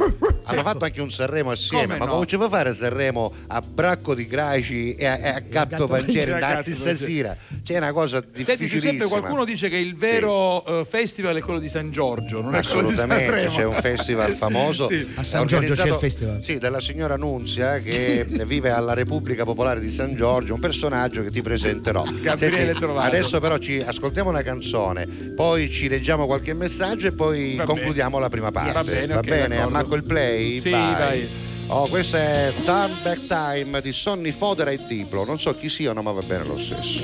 hanno 0.49 0.61
fatto 0.61 0.85
anche 0.85 1.01
un 1.01 1.11
Sanremo 1.11 1.51
assieme, 1.51 1.83
Come 1.85 1.97
ma 1.99 2.05
no? 2.05 2.11
come 2.13 2.25
ci 2.25 2.35
puoi 2.37 2.49
fare 2.49 2.73
Sanremo 2.73 3.31
a 3.47 3.61
bracco 3.61 4.13
di 4.15 4.25
graci 4.27 4.93
e 4.95 5.05
a, 5.05 5.17
e 5.17 5.27
a 5.29 5.39
gatto 5.39 5.69
gatto 5.69 5.87
pancieri 5.87 6.31
a 6.31 6.39
gatto 6.39 6.61
stessa 6.73 6.95
sera? 6.95 7.35
C'è 7.63 7.77
una 7.77 7.91
cosa 7.91 8.19
Senti 8.21 8.43
difficilissima. 8.43 8.91
Giuseppe, 8.91 9.07
qualcuno 9.09 9.45
dice 9.45 9.69
che 9.69 9.77
il 9.77 9.95
vero 9.95 10.65
eh, 10.65 10.85
festival 10.85 11.35
è 11.37 11.41
quello 11.41 11.59
di 11.59 11.69
San 11.69 11.91
Giorgio, 11.91 12.41
non 12.41 12.55
è 12.55 12.61
quello 12.63 12.87
di 12.87 12.93
Assolutamente, 12.93 13.25
Sanremo. 13.31 13.55
c'è 13.55 13.63
un 13.65 13.75
festival 13.75 14.31
famoso 14.33 14.87
Sì. 14.89 15.07
A 15.15 15.23
San 15.23 15.45
Giorgio 15.45 15.55
c'è 15.59 15.65
il 15.65 15.71
organizzato- 15.71 15.99
festival. 15.99 16.43
Sì, 16.43 16.57
dalla 16.57 16.79
signora 16.79 17.15
Nunzia 17.15 17.77
che 17.79 18.25
vive 18.45 18.71
alla 18.71 18.93
Repubblica 18.93 19.43
Popolare 19.43 19.79
di 19.79 19.91
San 19.91 20.15
Giorgio, 20.15 20.53
un 20.55 20.59
personaggio 20.59 21.21
che 21.23 21.31
ti 21.31 21.41
presenterò. 21.41 22.03
Gabriele 22.21 22.73
Trovato. 22.73 23.07
adesso 23.07 23.39
però 23.39 23.57
ci 23.57 23.79
ascoltiamo 23.85 24.29
una 24.29 24.41
canzone, 24.41 25.05
poi 25.35 25.69
ci 25.69 25.87
leggiamo 25.89 26.25
qualche 26.25 26.53
messaggio 26.53 27.07
e 27.07 27.11
poi 27.11 27.55
Va 27.55 27.65
concludiamo 27.65 28.17
la 28.19 28.29
prima 28.29 28.51
parte. 28.51 28.71
Va 28.71 28.83
bene, 28.83 29.13
ok, 29.15 29.25
d'accordo. 29.27 29.61
Ammacco 29.61 29.95
il 29.95 30.03
play? 30.03 30.38
Sì, 30.39 30.69
vai. 30.69 31.27
Oh, 31.67 31.87
questo 31.87 32.17
è 32.17 32.51
Turn 32.63 32.91
Back 33.03 33.27
Time 33.27 33.79
di 33.81 33.93
Sonny 33.93 34.31
Fodera 34.31 34.71
e 34.71 34.79
Diplo. 34.87 35.23
Non 35.23 35.37
so 35.39 35.55
chi 35.55 35.69
siano, 35.69 36.01
ma 36.01 36.11
va 36.11 36.21
bene 36.21 36.45
lo 36.45 36.57
stesso. 36.57 37.01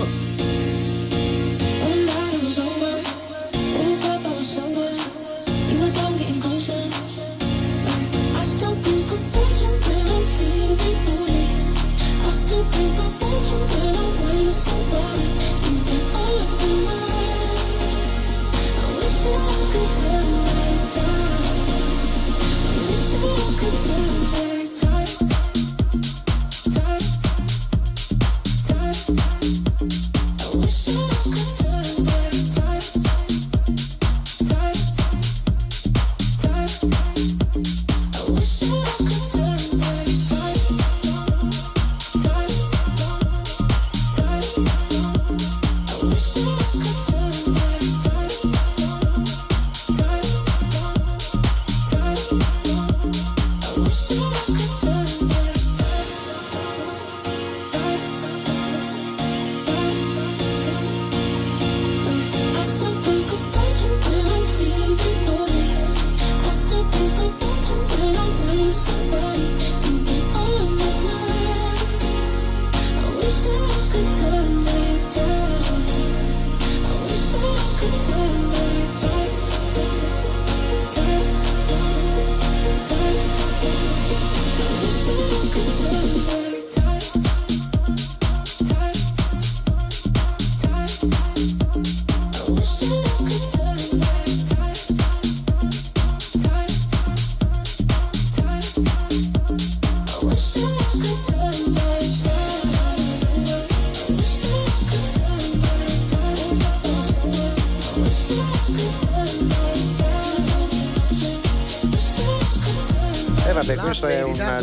One 0.00 0.29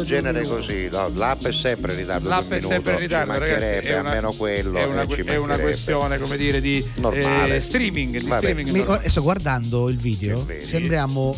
genere 0.08 0.40
minuto. 0.42 0.56
così, 0.56 0.88
no, 0.92 1.12
l'app 1.14 1.46
è 1.46 1.52
sempre 1.52 1.92
in 1.94 2.00
ritardo 2.00 2.30
L'app 2.30 2.42
di 2.42 2.48
un 2.48 2.52
è 2.52 2.56
minuto, 2.56 2.74
sempre 2.74 2.94
in 2.94 3.00
ritardo, 3.00 3.34
ci 3.34 3.40
ragazzi. 3.40 3.90
una, 3.90 3.98
almeno 4.00 4.32
quello 4.34 4.78
è 4.80 4.84
una, 4.86 5.02
eh, 5.04 5.08
ci 5.08 5.22
è 5.22 5.36
una 5.38 5.58
questione, 5.60 6.18
come 6.18 6.38
dire, 6.38 6.62
di 6.62 6.84
Normale. 6.96 7.56
eh, 7.58 7.62
streaming. 7.62 8.18
Di 8.18 8.26
streaming 8.26 8.70
Mi- 8.70 8.86
sto 9.10 9.22
guardando 9.22 9.90
il 9.90 9.98
video, 9.98 10.46
sembriamo 10.60 11.38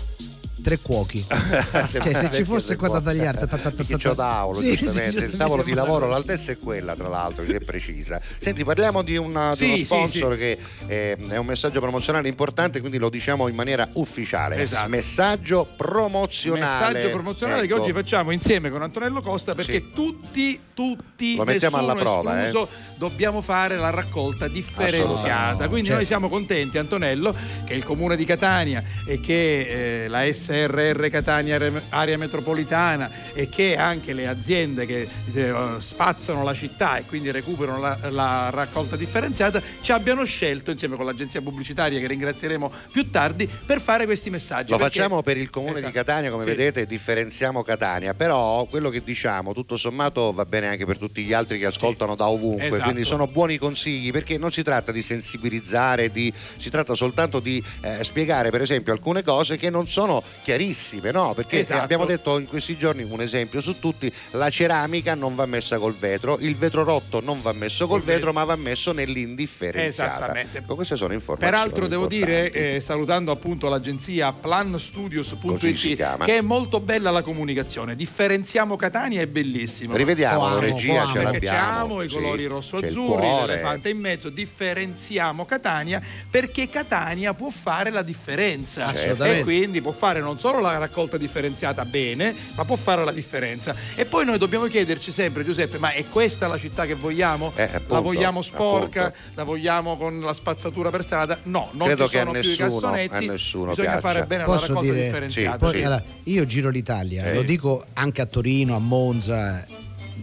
tre 0.70 0.78
cuochi. 0.80 1.26
cioè, 1.28 2.13
se 2.13 2.30
ci 2.32 2.43
fosse 2.43 2.76
qua 2.76 2.89
da 2.89 3.01
tagliare, 3.01 3.39
ta, 3.39 3.47
ta, 3.47 3.57
ta, 3.57 3.72
ta, 3.72 3.84
Che 3.84 3.97
c'ho 3.97 4.13
tavolo, 4.13 4.59
Sì, 4.59 4.76
giustamente. 4.76 5.17
sì, 5.17 5.24
il 5.26 5.32
sì, 5.32 5.38
tavolo 5.38 5.61
sì, 5.61 5.65
di 5.65 5.72
sì, 5.72 5.78
lavoro, 5.78 6.05
sì. 6.05 6.11
l'altezza 6.11 6.51
è 6.51 6.59
quella, 6.59 6.95
tra 6.95 7.07
l'altro, 7.07 7.43
che 7.43 7.55
è 7.55 7.59
precisa. 7.59 8.22
Senti, 8.38 8.63
parliamo 8.63 9.01
di, 9.01 9.17
una- 9.17 9.51
di 9.51 9.57
Sì, 9.57 9.63
uno 9.65 9.76
sì, 9.78 9.86
sponsor 9.86 10.38
che 10.38 10.57
eh, 10.88 11.17
è 11.28 11.38
un 11.38 11.45
messaggio 11.45 11.80
promozionale 11.80 12.28
importante, 12.28 12.80
quindi 12.80 12.99
lo 12.99 13.09
diciamo 13.09 13.47
in 13.47 13.55
maniera 13.55 13.89
ufficiale. 13.93 14.57
Esatto. 14.57 14.89
Messaggio 14.89 15.67
promozionale. 15.76 16.93
Messaggio 16.93 17.09
promozionale 17.13 17.65
che 17.65 17.74
Ecco. 17.74 17.82
oggi 17.82 17.93
facciamo 17.93 18.32
insieme 18.32 18.70
con 18.70 18.84
Antonello 18.84 19.22
Costa 19.22 19.55
perché 19.55 19.91
tutti, 19.91 20.59
tutti, 20.76 21.36
Lo 21.36 21.45
mettiamo 21.45 21.78
nessuno 21.78 21.91
alla 21.91 22.01
prova, 22.01 22.45
escluso, 22.45 22.70
dobbiamo 22.97 23.41
fare 23.41 23.76
la 23.78 23.89
raccolta 23.89 24.47
differenziata. 24.47 25.67
Quindi 25.67 25.88
Certo. 25.88 25.95
noi 25.95 26.05
siamo 26.05 26.30
contenti, 26.30 26.78
Antonello, 26.78 27.36
che 27.65 27.74
il 27.74 27.84
comune 27.84 28.15
di 28.15 28.26
Catania 28.26 28.84
e 29.05 29.20
che 29.20 30.03
eh, 30.03 30.07
la 30.07 30.26
SRR 30.68 31.07
Catania 31.10 31.55
Are- 31.55 31.84
Area 31.89 32.18
Metropolitana 32.18 33.10
e 33.34 33.49
che 33.49 33.78
anche 33.78 34.14
le 34.14 34.28
aziende 34.28 34.86
che 34.86 35.07
eh, 35.34 35.53
spazzano 35.80 36.43
la 36.43 36.53
città 36.53 36.97
e 36.97 37.05
quindi 37.05 37.32
recuperano 37.32 37.80
la, 37.80 37.97
la 38.10 38.49
raccolta 38.49 38.95
differenziata 38.95 39.62
ci 39.82 39.91
abbiano 39.91 40.24
scelto 40.26 40.72
insieme 40.72 40.95
con 40.95 41.05
l'agenzia 41.05 41.41
pubblicitaria 41.41 41.99
che 41.99 42.07
ringrazieremo 42.07 42.72
più 42.91 43.10
tardi 43.10 43.47
per 43.66 43.80
fare 43.82 44.05
questi 44.05 44.30
messaggi. 44.30 44.72
Lo 44.72 44.78
Perché- 44.78 44.99
facciamo 44.99 45.22
per 45.22 45.38
il 45.38 45.49
comune 45.49 45.74
Esatto. 45.74 45.88
di 45.88 45.91
Catania, 45.93 46.32
come 46.32 46.43
Sì. 46.43 46.49
vedete, 46.49 46.86
differenziamo 46.86 47.64
Catania, 47.64 48.14
però 48.14 48.66
quello 48.66 48.89
che 48.89 49.01
diciamo 49.03 49.53
tutto 49.53 49.78
sommato 49.78 50.32
va 50.34 50.45
bene 50.45 50.68
anche 50.68 50.86
per 50.86 50.97
tutti 50.97 51.24
gli 51.24 51.34
altri 51.34 51.57
che 51.60 51.66
ascoltano 51.66 52.16
da 52.16 52.28
ovunque, 52.30 52.66
Esatto. 52.68 52.84
quindi 52.84 53.03
sono 53.05 53.28
buoni 53.28 53.57
consigli 53.57 54.12
perché 54.12 54.38
non 54.38 54.51
si 54.51 54.64
tratta 54.64 54.91
di 54.91 55.01
sensibilizzare, 55.01 56.12
di- 56.12 56.32
si 56.57 56.70
tratta 56.70 56.95
soltanto 56.95 57.39
di 57.39 57.64
eh, 57.82 58.03
spiegare 58.03 58.49
per 58.49 58.62
esempio 58.62 58.91
alcune 58.93 59.24
cose 59.24 59.57
che 59.57 59.70
non 59.70 59.88
sono 59.88 60.22
chiarissime, 60.49 61.11
no? 61.11 61.33
Perché 61.35 61.59
Esatto. 61.59 61.83
abbiamo 61.83 62.05
detto 62.05 62.39
in 62.39 62.47
questi 62.47 62.75
giorni 62.75 63.03
un 63.03 63.21
esempio 63.21 63.61
su 63.61 63.77
tutti, 63.77 64.11
la 64.31 64.49
ceramica 64.49 65.13
non 65.13 65.35
va 65.35 65.45
messa 65.45 65.77
col 65.77 65.93
vetro, 65.93 66.37
il 66.39 66.55
vetro 66.55 66.83
rotto 66.83 67.21
non 67.21 67.39
va 67.41 67.53
messo 67.53 67.85
col 67.85 68.01
vetro 68.01 68.33
ma 68.33 68.43
va 68.43 68.55
messo 68.55 68.91
nell'indifferenziata. 68.91 70.15
Esattamente. 70.15 70.57
Ecco, 70.57 70.73
queste 70.73 70.95
sono 70.95 71.13
informazioni. 71.13 71.53
Peraltro 71.55 71.87
devo 71.87 72.07
dire, 72.07 72.45
importanti. 72.45 72.75
eh, 72.77 72.81
salutando 72.81 73.31
appunto 73.31 73.69
l'agenzia 73.69 74.31
planstudios.it, 74.33 76.23
che 76.25 76.37
è 76.37 76.41
molto 76.41 76.79
bella 76.79 77.11
la 77.11 77.21
comunicazione. 77.21 77.95
Differenziamo 77.95 78.75
Catania, 78.75 79.21
è 79.21 79.27
bellissimo. 79.27 79.95
Rivediamo 79.95 80.45
Amo, 80.45 80.59
regia, 80.59 81.03
amo. 81.03 81.13
ce 81.13 81.21
l'abbiamo. 81.21 81.57
abbiamo 81.59 82.01
i 82.01 82.09
sì. 82.09 82.15
colori 82.15 82.41
il 82.43 82.49
rosso-azzurri, 82.49 83.27
l'elefante 83.45 83.89
in 83.89 83.99
mezzo, 83.99 84.29
differenziamo 84.29 85.45
Catania 85.45 86.01
perché 86.29 86.69
Catania 86.69 87.35
può 87.35 87.49
fare 87.51 87.91
la 87.91 88.01
differenza 88.01 88.87
Assolutamente. 88.87 89.39
e 89.41 89.43
quindi 89.43 89.81
può 89.81 89.91
fare 89.91 90.19
non 90.21 90.38
solo 90.39 90.59
la 90.61 90.77
raccolta 90.77 91.17
differenziata 91.17 91.83
bene, 91.85 92.33
ma 92.55 92.65
può 92.65 92.75
fare 92.77 93.03
la 93.03 93.11
differenza. 93.11 93.75
E 93.95 94.05
poi 94.05 94.25
noi 94.25 94.37
dobbiamo 94.37 94.65
chiederci 94.65 95.11
sempre, 95.11 95.43
Giuseppe, 95.43 95.77
ma 95.77 95.91
è 95.91 96.05
questa 96.09 96.47
la 96.47 96.57
città 96.57 96.85
che 96.85 96.95
vogliamo? 96.95 97.51
Eh, 97.55 97.63
appunto, 97.63 97.93
la 97.93 97.99
vogliamo 97.99 98.41
sporca? 98.41 99.05
appunto. 99.07 99.29
La 99.35 99.43
vogliamo 99.43 99.97
con 99.97 100.19
la 100.21 100.33
spazzatura 100.33 100.89
per 100.89 101.03
strada? 101.03 101.37
No, 101.43 101.69
non 101.73 101.87
Credo 101.87 102.07
ci 102.07 102.17
sono 102.17 102.31
più 102.31 102.39
i 102.41 102.45
nessuno- 102.57 102.69
cassonetti. 102.79 103.27
Bisogna 103.29 103.73
piaccia. 103.73 103.99
fare 103.99 104.25
bene 104.25 104.41
la 104.43 104.47
Posso 104.47 104.67
raccolta 104.67 104.91
dire, 104.91 105.03
differenziata. 105.03 105.57
Poi, 105.57 105.71
sì. 105.73 105.81
allora, 105.83 106.03
io 106.23 106.45
giro 106.45 106.69
l'Italia, 106.69 107.25
Eh. 107.25 107.33
lo 107.33 107.41
dico 107.41 107.83
anche 107.93 108.21
a 108.21 108.25
Torino, 108.25 108.75
a 108.75 108.79
Monza. 108.79 109.65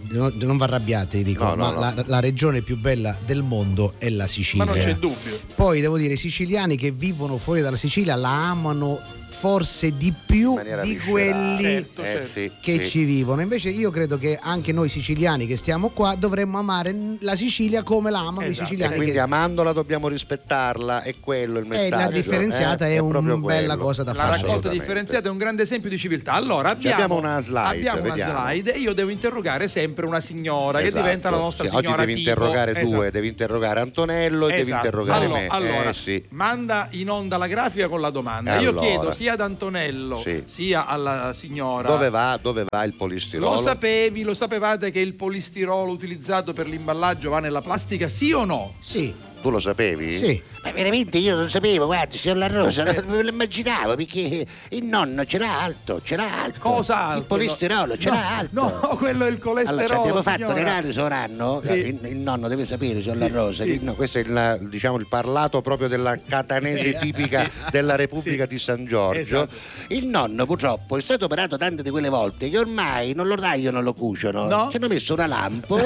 Non, 0.08 0.32
non 0.36 0.56
vi 0.56 0.62
arrabbiate, 0.62 1.22
dico, 1.24 1.42
No, 1.44 1.54
no, 1.54 1.56
ma 1.56 1.70
no. 1.72 1.80
La, 1.80 1.94
la 2.06 2.20
regione 2.20 2.60
più 2.60 2.76
bella 2.76 3.16
del 3.24 3.42
mondo 3.42 3.94
è 3.98 4.08
la 4.08 4.26
Sicilia. 4.28 4.64
Ma 4.64 4.70
non 4.72 4.80
c'è 4.80 4.94
dubbio. 4.94 5.40
Poi 5.54 5.80
devo 5.80 5.96
dire, 5.98 6.12
i 6.12 6.16
siciliani 6.16 6.76
che 6.76 6.92
vivono 6.92 7.38
fuori 7.38 7.60
dalla 7.60 7.74
Sicilia 7.76 8.14
la 8.14 8.50
amano 8.50 9.00
forse 9.38 9.96
di 9.96 10.12
più 10.24 10.54
di 10.58 10.62
viscerale. 10.62 10.96
quelli 11.06 11.62
Certo, 11.62 12.00
Eh, 12.02 12.04
certo. 12.04 12.26
sì, 12.26 12.50
che 12.60 12.82
sì. 12.84 12.90
ci 12.90 13.04
vivono. 13.04 13.42
Invece 13.42 13.68
io 13.68 13.90
credo 13.90 14.16
che 14.18 14.38
anche 14.40 14.72
noi 14.72 14.88
siciliani 14.88 15.46
che 15.46 15.56
stiamo 15.56 15.90
qua 15.90 16.14
dovremmo 16.16 16.58
amare 16.58 16.94
la 17.20 17.34
Sicilia 17.36 17.82
come 17.82 18.10
la 18.10 18.20
amano 18.20 18.46
i 18.46 18.50
Esatto. 18.50 18.62
E 18.62 18.66
siciliani. 18.66 18.94
quindi 18.94 19.12
che- 19.12 19.18
amandola 19.20 19.72
dobbiamo 19.72 20.08
rispettarla, 20.08 21.02
è 21.02 21.14
quello 21.20 21.58
il 21.58 21.66
e 21.66 21.68
messaggio. 21.68 21.96
la 21.96 22.10
differenziata 22.10 22.86
eh? 22.88 22.94
è, 22.94 22.98
una 22.98 23.18
proprio 23.20 23.38
bella 23.38 23.74
quello. 23.74 23.82
cosa 23.82 24.02
da 24.02 24.12
La 24.12 24.16
fare. 24.16 24.28
raccolta 24.30 24.46
Assolutamente. 24.52 24.84
differenziata 24.84 25.28
è 25.28 25.30
un 25.30 25.38
grande 25.38 25.62
esempio 25.62 25.90
di 25.90 25.98
civiltà. 25.98 26.32
Allora 26.32 26.70
abbiamo, 26.70 26.94
abbiamo 27.02 27.18
una 27.18 27.40
slide, 27.40 27.58
abbiamo 27.68 28.00
una 28.00 28.08
vediamo. 28.08 28.40
slide 28.46 28.74
e 28.74 28.78
io 28.78 28.92
devo 28.94 29.10
interrogare 29.10 29.68
sempre 29.68 30.06
una 30.06 30.20
signora 30.20 30.80
Esatto. 30.80 30.94
che 30.96 31.02
diventa 31.02 31.30
la 31.30 31.36
nostra 31.36 31.64
Sì, 31.64 31.70
signora 31.76 31.88
Oggi 31.88 32.06
devi 32.06 32.14
tipo. 32.14 32.30
interrogare 32.30 32.70
Esatto. 32.72 32.86
due, 32.94 33.10
devi 33.10 33.28
interrogare 33.28 33.80
Antonello 33.80 34.46
e 34.46 34.50
devi 34.50 34.62
Esatto. 34.62 34.86
interrogare 34.86 35.24
allora, 35.26 35.40
me. 35.40 35.46
allora, 35.48 35.88
Eh, 35.90 35.92
sì. 35.94 36.24
manda 36.30 36.88
in 36.92 37.10
onda 37.10 37.36
la 37.36 37.46
grafica 37.46 37.88
con 37.88 38.00
la 38.00 38.10
domanda. 38.10 38.56
E 38.56 38.62
Io 38.62 38.70
allora? 38.70 38.86
chiedo 38.86 39.12
sia 39.12 39.25
ad 39.28 39.40
Antonello 39.40 40.18
Sì. 40.20 40.42
sia 40.46 40.86
alla 40.86 41.32
signora. 41.32 41.88
Dove 41.88 42.10
va? 42.10 42.38
Dove 42.40 42.64
va 42.68 42.84
il 42.84 42.94
polistirolo? 42.94 43.54
Lo 43.54 43.60
sapevi, 43.60 44.22
lo 44.22 44.34
sapevate 44.34 44.90
che 44.90 45.00
il 45.00 45.14
polistirolo 45.14 45.90
utilizzato 45.92 46.52
per 46.52 46.66
l'imballaggio 46.66 47.30
va 47.30 47.40
nella 47.40 47.60
plastica, 47.62 48.08
sì 48.08 48.32
o 48.32 48.44
no? 48.44 48.74
Sì, 48.80 49.14
Tu 49.46 49.52
lo 49.52 49.60
sapevi? 49.60 50.12
sì. 50.12 50.42
Ma 50.64 50.72
veramente 50.72 51.18
io 51.18 51.36
non 51.36 51.48
sapevo, 51.48 51.86
guardi, 51.86 52.18
signor 52.18 52.38
La 52.38 52.48
Rosa, 52.48 52.82
non 53.06 53.22
lo 53.22 53.28
immaginavo 53.28 53.94
perché 53.94 54.44
il 54.70 54.84
nonno 54.84 55.24
ce 55.24 55.38
l'ha 55.38 55.62
alto, 55.62 56.00
ce 56.02 56.16
l'ha 56.16 56.42
alto. 56.42 56.58
Cosa 56.58 56.96
alto? 57.06 57.18
Il 57.20 57.24
polistirolo 57.26 57.96
ce 57.96 58.08
No, 58.08 58.14
l'ha 58.16 58.36
alto. 58.38 58.60
No, 58.60 58.70
quello 58.98 59.24
è 59.26 59.30
il 59.30 59.38
colesterolo. 59.38 59.82
Allora, 59.82 59.94
ci 59.94 60.00
abbiamo 60.00 60.22
fatto 60.22 60.38
signora. 60.38 60.60
l'analisi 60.62 60.98
oranno, 61.00 61.60
Sì. 61.62 61.70
il, 61.72 61.98
il 62.06 62.16
nonno 62.16 62.48
deve 62.48 62.64
sapere, 62.64 63.00
signor 63.00 63.18
La 63.18 63.28
Rosa, 63.28 63.62
sì. 63.62 63.78
che 63.78 63.84
No, 63.84 63.94
questo 63.94 64.18
è 64.18 64.22
il, 64.22 64.66
diciamo, 64.68 64.96
il 64.98 65.06
parlato 65.08 65.60
proprio 65.62 65.86
della 65.86 66.18
catanese 66.18 66.96
tipica 66.98 67.48
della 67.70 67.94
Repubblica 67.94 68.42
Sì. 68.42 68.48
di 68.48 68.58
San 68.58 68.84
Giorgio. 68.84 69.20
Esatto. 69.46 69.54
il 69.94 70.08
nonno 70.08 70.44
purtroppo 70.46 70.96
è 70.96 71.00
stato 71.00 71.26
operato 71.26 71.56
tante 71.56 71.84
di 71.84 71.90
quelle 71.90 72.08
volte 72.08 72.50
che 72.50 72.58
ormai 72.58 73.12
non 73.14 73.28
lo 73.28 73.36
tagliano, 73.36 73.80
lo 73.80 73.94
cuciono. 73.94 74.46
No? 74.48 74.68
Ci 74.72 74.78
hanno 74.78 74.88
messo 74.88 75.12
una 75.14 75.28
lampo, 75.28 75.76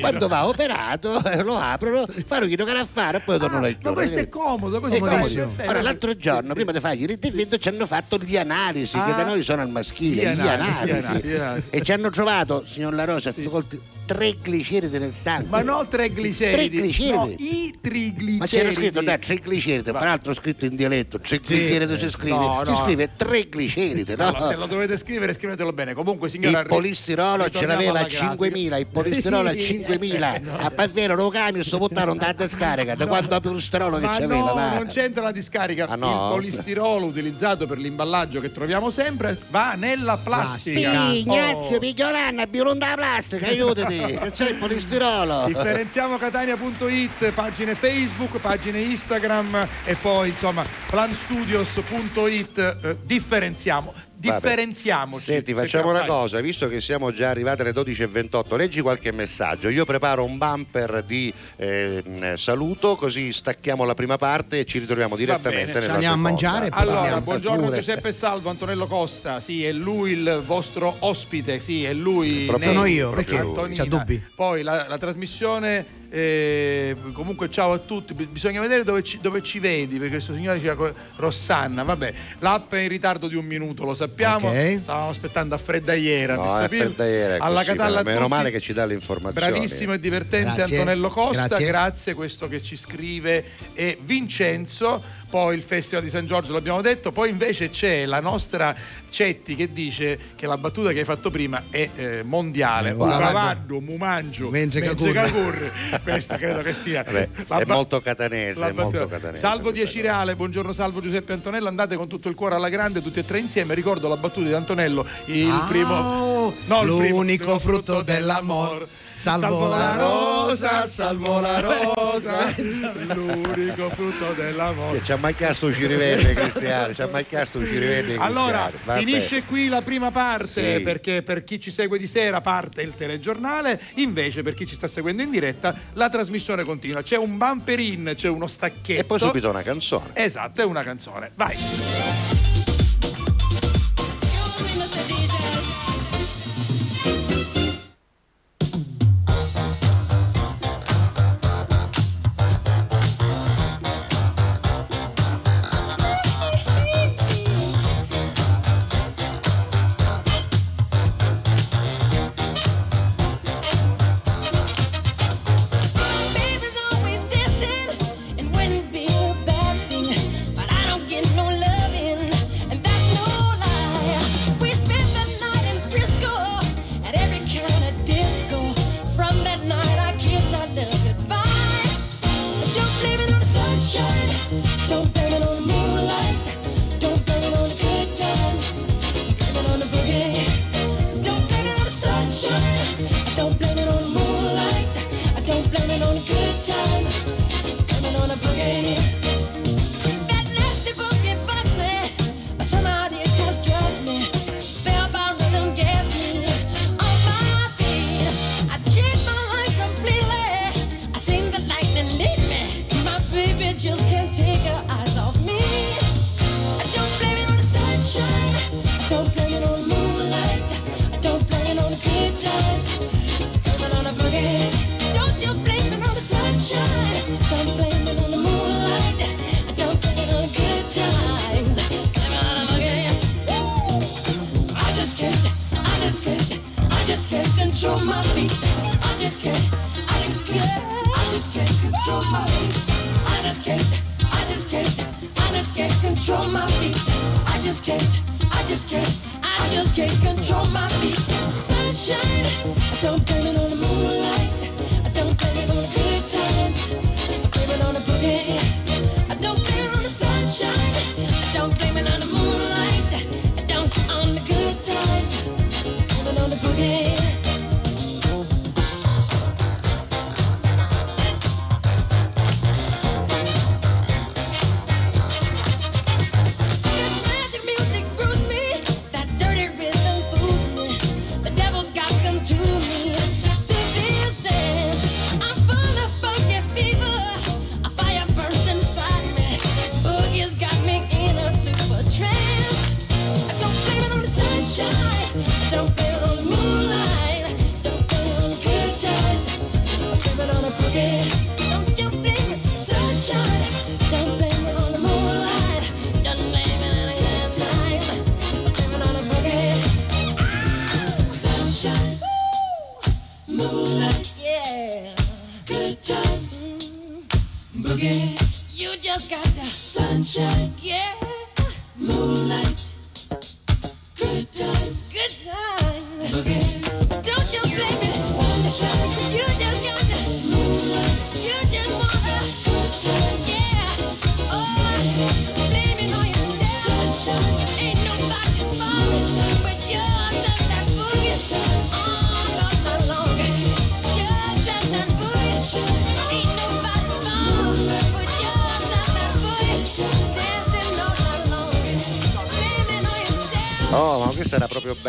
quando 0.00 0.26
va 0.26 0.48
operato 0.48 1.22
eh, 1.24 1.44
lo 1.44 1.56
aprono, 1.56 2.04
fanno 2.26 2.46
chi 2.46 2.56
non 2.56 2.66
fare 2.90 3.18
e 3.18 3.20
poi 3.20 3.38
tornano 3.38 3.66
a 3.66 3.68
Ah, 3.68 3.76
Ma 3.82 3.92
questo 3.92 4.18
è 4.18 4.28
comodo, 4.28 4.80
così 4.80 4.96
è 4.96 4.98
Comodissimo. 4.98 5.44
comodo. 5.44 5.68
Ora, 5.68 5.82
l'altro 5.82 6.16
giorno, 6.16 6.54
prima 6.54 6.72
di 6.72 6.80
fargli 6.80 7.04
l'intervento, 7.06 7.58
ci 7.58 7.68
hanno 7.68 7.86
fatto 7.86 8.16
gli 8.18 8.36
analisi, 8.36 8.92
che 8.98 9.10
Ah. 9.10 9.14
da 9.14 9.24
noi 9.24 9.42
sono 9.42 9.62
al 9.62 9.70
maschile, 9.70 10.22
Gli 10.22 10.36
gli 10.36 10.40
analisi, 10.40 10.70
analisi. 10.70 10.86
gli 10.86 10.90
analisi, 10.90 11.26
gli 11.28 11.34
analisi. 11.34 11.66
E 11.70 11.82
ci 11.82 11.92
hanno 11.92 12.10
trovato, 12.10 12.64
signor 12.64 12.94
La 12.94 13.04
Rosa, 13.04 13.28
ascolti, 13.30 13.80
tre 14.06 14.36
gliceridi 14.42 14.98
nel 14.98 15.12
sangue. 15.12 15.48
Ma 15.50 15.60
no 15.60 15.86
trigliceridi. 15.86 16.68
Trigliceridi. 16.78 17.14
No, 17.14 17.34
i 17.36 17.74
trigliceridi. 17.78 18.36
Ma 18.38 18.46
c'era 18.46 18.72
scritto 18.72 19.02
no, 19.02 19.18
trigliceridi, 19.18 19.82
tra 19.82 20.00
l'altro 20.00 20.32
scritto 20.32 20.64
in 20.64 20.76
dialetto, 20.76 21.18
trigliceridi 21.18 21.96
si 21.98 22.08
scrive, 22.08 22.36
No, 22.36 22.62
si 22.64 22.70
no. 22.70 22.76
scrive 22.84 23.10
trigliceridi, 23.14 24.14
no? 24.16 24.28
Allora, 24.28 24.48
se 24.48 24.56
lo 24.56 24.66
dovete 24.66 24.96
scrivere, 24.96 25.34
scrivetelo 25.34 25.72
bene. 25.74 25.92
Comunque, 25.92 26.30
signora. 26.30 26.60
Il 26.60 26.66
polistirolo 26.68 27.50
ce 27.50 27.66
l'aveva 27.66 27.98
a 27.98 27.98
alla 27.98 28.08
grafica. 28.08 28.32
5.000, 28.34 28.78
il 28.78 28.86
polistirolo 28.86 29.48
a 29.50 29.52
5.000. 29.52 30.40
A 30.58 30.70
Pavero 30.70 31.14
lo 31.14 31.28
cambio, 31.28 31.62
sto 31.62 31.76
buttando 31.78 32.14
tanta 32.14 32.48
scarica, 32.84 32.94
da 32.94 33.06
quanto 33.06 33.40
polistirolo 33.40 33.98
che 33.98 34.06
Ma 34.06 34.12
c'aveva. 34.12 34.34
no, 34.36 34.54
va. 34.54 34.74
non 34.74 34.86
c'entra 34.88 35.22
la 35.22 35.32
discarica. 35.32 35.86
Ah, 35.88 35.96
no? 35.96 36.10
Il 36.10 36.16
polistirolo 36.34 37.06
utilizzato 37.06 37.66
per 37.66 37.78
l'imballaggio 37.78 38.40
che 38.40 38.52
troviamo 38.52 38.90
sempre 38.90 39.38
va 39.50 39.74
nella 39.74 40.16
plastica. 40.18 41.06
Sì, 41.10 41.20
Ignazio, 41.20 41.76
Oh. 41.76 41.80
Piglioranna, 41.80 42.46
biolonda 42.46 42.88
la 42.88 42.94
plastica, 42.94 43.46
aiutati, 43.46 44.18
c'è 44.32 44.48
il 44.50 44.56
polistirolo. 44.56 45.44
Differenziamocatania.it, 45.46 47.30
pagine 47.32 47.74
Facebook, 47.74 48.38
pagine 48.38 48.80
Instagram 48.80 49.66
e 49.84 49.94
poi 49.96 50.30
insomma 50.30 50.64
planstudios.it. 50.88 52.76
eh, 52.82 52.96
differenziamo, 53.04 53.92
differenziamoci. 54.18 55.24
Senti, 55.24 55.54
facciamo 55.54 55.90
una 55.90 56.04
cosa, 56.04 56.40
visto 56.40 56.68
che 56.68 56.80
siamo 56.80 57.12
già 57.12 57.30
arrivati 57.30 57.62
alle 57.62 57.70
12.28, 57.70 58.56
leggi 58.56 58.80
qualche 58.80 59.12
messaggio. 59.12 59.68
Io 59.68 59.84
preparo 59.84 60.24
un 60.24 60.36
bumper 60.36 61.02
di 61.04 61.32
ehm, 61.56 62.34
saluto, 62.34 62.96
così 62.96 63.32
stacchiamo 63.32 63.84
la 63.84 63.94
prima 63.94 64.16
parte 64.16 64.60
e 64.60 64.64
ci 64.64 64.78
ritroviamo 64.78 65.16
direttamente 65.16 65.74
nella 65.74 65.84
Ci 65.86 65.90
andiamo 65.90 66.14
a 66.14 66.18
mangiare 66.18 66.68
Allora, 66.70 67.20
buongiorno 67.20 67.64
Pure. 67.64 67.76
Giuseppe 67.76 68.12
Salvo, 68.12 68.50
Antonello 68.50 68.86
Costa, 68.86 69.40
sì, 69.40 69.64
è 69.64 69.72
lui 69.72 70.12
il 70.12 70.42
vostro 70.44 70.96
ospite, 71.00 71.60
sì, 71.60 71.84
è 71.84 71.92
lui. 71.92 72.44
Proprio 72.46 72.72
Sono 72.72 72.84
io, 72.84 73.10
perché? 73.10 73.38
Antonina. 73.38 73.82
C'ha 73.82 73.88
dubbi? 73.88 74.24
Poi 74.34 74.62
la, 74.62 74.86
la 74.88 74.98
trasmissione, 74.98 75.97
eh, 76.10 76.96
comunque 77.12 77.50
ciao 77.50 77.72
a 77.72 77.78
tutti, 77.78 78.14
bisogna 78.14 78.60
vedere 78.60 78.82
dove 78.84 79.02
ci, 79.02 79.18
dove 79.20 79.42
ci 79.42 79.58
vedi, 79.58 79.96
perché 79.98 80.14
questo 80.14 80.34
signore 80.34 80.58
dice 80.58 80.76
Rossanna, 81.16 81.82
vabbè, 81.82 82.12
l'app 82.38 82.72
è 82.72 82.78
in 82.78 82.88
ritardo 82.88 83.28
di 83.28 83.34
un 83.34 83.44
minuto, 83.44 83.84
lo 83.84 83.94
sappiamo, 83.94 84.48
Ok. 84.48 84.78
stavamo 84.82 85.10
aspettando 85.10 85.54
a 85.54 85.58
Freddaiera, 85.58 86.34
No, 86.34 86.42
alla 86.50 86.66
così, 86.68 87.66
Catalla 87.66 88.02
meno 88.02 88.18
tutti. 88.18 88.30
male 88.30 88.50
che 88.50 88.60
ci 88.60 88.72
dà 88.72 88.84
le 88.86 88.94
informazioni. 88.94 89.50
Bravissimo 89.52 89.92
e 89.92 90.00
divertente 90.00 90.54
Grazie. 90.54 90.78
Antonello 90.78 91.08
Costa, 91.08 91.46
Grazie. 91.46 91.66
grazie. 91.66 92.14
Questo 92.14 92.48
che 92.48 92.62
ci 92.62 92.76
scrive 92.76 93.44
è 93.74 93.96
Vincenzo. 94.00 95.02
Poi 95.28 95.56
il 95.56 95.62
Festival 95.62 96.02
di 96.04 96.10
San 96.10 96.26
Giorgio 96.26 96.52
l'abbiamo 96.52 96.80
detto, 96.80 97.12
poi 97.12 97.28
invece 97.30 97.70
c'è 97.70 98.06
la 98.06 98.20
nostra 98.20 98.74
Cetti 99.10 99.54
che 99.54 99.72
dice 99.72 100.18
che 100.36 100.46
la 100.46 100.58
battuta 100.58 100.90
che 100.92 100.98
hai 101.00 101.04
fatto 101.04 101.30
prima 101.30 101.62
è 101.70 101.88
eh, 101.94 102.22
mondiale. 102.22 102.88
Eh, 102.90 102.92
Un 102.92 102.98
guarda. 102.98 103.26
cavaddo, 103.26 103.80
mu 103.80 103.96
mangio, 103.96 104.48
Mentre 104.50 104.80
mezze 104.80 105.12
cacurre. 105.12 105.12
cacurre. 105.12 105.72
Questa 106.02 106.36
credo 106.36 106.60
che 106.62 106.72
sia. 106.74 107.02
Vabbè, 107.02 107.28
la 107.46 107.58
è 107.62 107.64
molto 107.66 108.00
catanese, 108.00 108.66
è 108.68 108.72
molto 108.72 109.06
catanese 109.08 109.40
Salvo 109.40 109.70
Dieci 109.70 110.00
buongiorno 110.34 110.72
salvo 110.72 111.00
Giuseppe 111.00 111.32
Antonello, 111.32 111.68
andate 111.68 111.96
con 111.96 112.08
tutto 112.08 112.28
il 112.28 112.34
cuore 112.34 112.54
alla 112.56 112.68
grande, 112.68 113.00
tutti 113.02 113.18
e 113.18 113.24
tre 113.24 113.38
insieme. 113.38 113.74
Ricordo 113.74 114.08
la 114.08 114.16
battuta 114.16 114.46
di 114.48 114.54
Antonello, 114.54 115.06
il 115.26 115.48
Ah, 115.50 115.66
primo... 115.68 116.54
no, 116.66 116.82
il 116.82 116.86
primo- 116.86 117.08
l'unico 117.16 117.44
primo 117.44 117.58
frutto 117.58 118.02
dell'amor. 118.02 118.86
Salvo 119.18 119.66
la 119.66 119.96
rosa, 119.96 120.86
salvo 120.86 121.40
la 121.40 121.58
rosa. 121.58 122.54
L'unico 122.56 123.90
frutto 123.90 124.32
dell'amore. 124.34 124.98
Che 124.98 125.04
C'ha 125.04 125.16
mai 125.16 125.34
chiesto 125.34 125.72
ci 125.72 125.86
rivende 125.86 126.34
Cristiano, 126.34 126.92
c'ha 126.94 127.08
mai 127.08 127.26
chiesto 127.26 127.64
ci 127.64 127.76
rivende 127.78 128.16
Allora, 128.16 128.68
Cristiano. 128.68 128.78
Vabbè. 128.84 128.98
finisce 129.00 129.42
qui 129.42 129.66
la 129.66 129.82
prima 129.82 130.12
parte 130.12 130.76
Sì. 130.76 130.82
perché 130.84 131.22
per 131.22 131.42
chi 131.42 131.60
ci 131.60 131.72
segue 131.72 131.98
di 131.98 132.06
sera 132.06 132.40
parte 132.40 132.82
il 132.82 132.94
telegiornale, 132.96 133.80
invece 133.94 134.42
per 134.44 134.54
chi 134.54 134.66
ci 134.68 134.76
sta 134.76 134.86
seguendo 134.86 135.22
in 135.22 135.30
diretta 135.30 135.74
la 135.94 136.08
trasmissione 136.08 136.62
continua. 136.62 137.02
C'è 137.02 137.16
un 137.16 137.36
bumper 137.36 137.80
in, 137.80 138.12
c'è 138.16 138.28
uno 138.28 138.46
stacchetto. 138.46 139.00
E 139.00 139.04
poi 139.04 139.18
subito 139.18 139.50
una 139.50 139.62
canzone. 139.62 140.10
Esatto, 140.12 140.60
è 140.60 140.64
una 140.64 140.84
canzone. 140.84 141.32
Vai. 141.34 142.37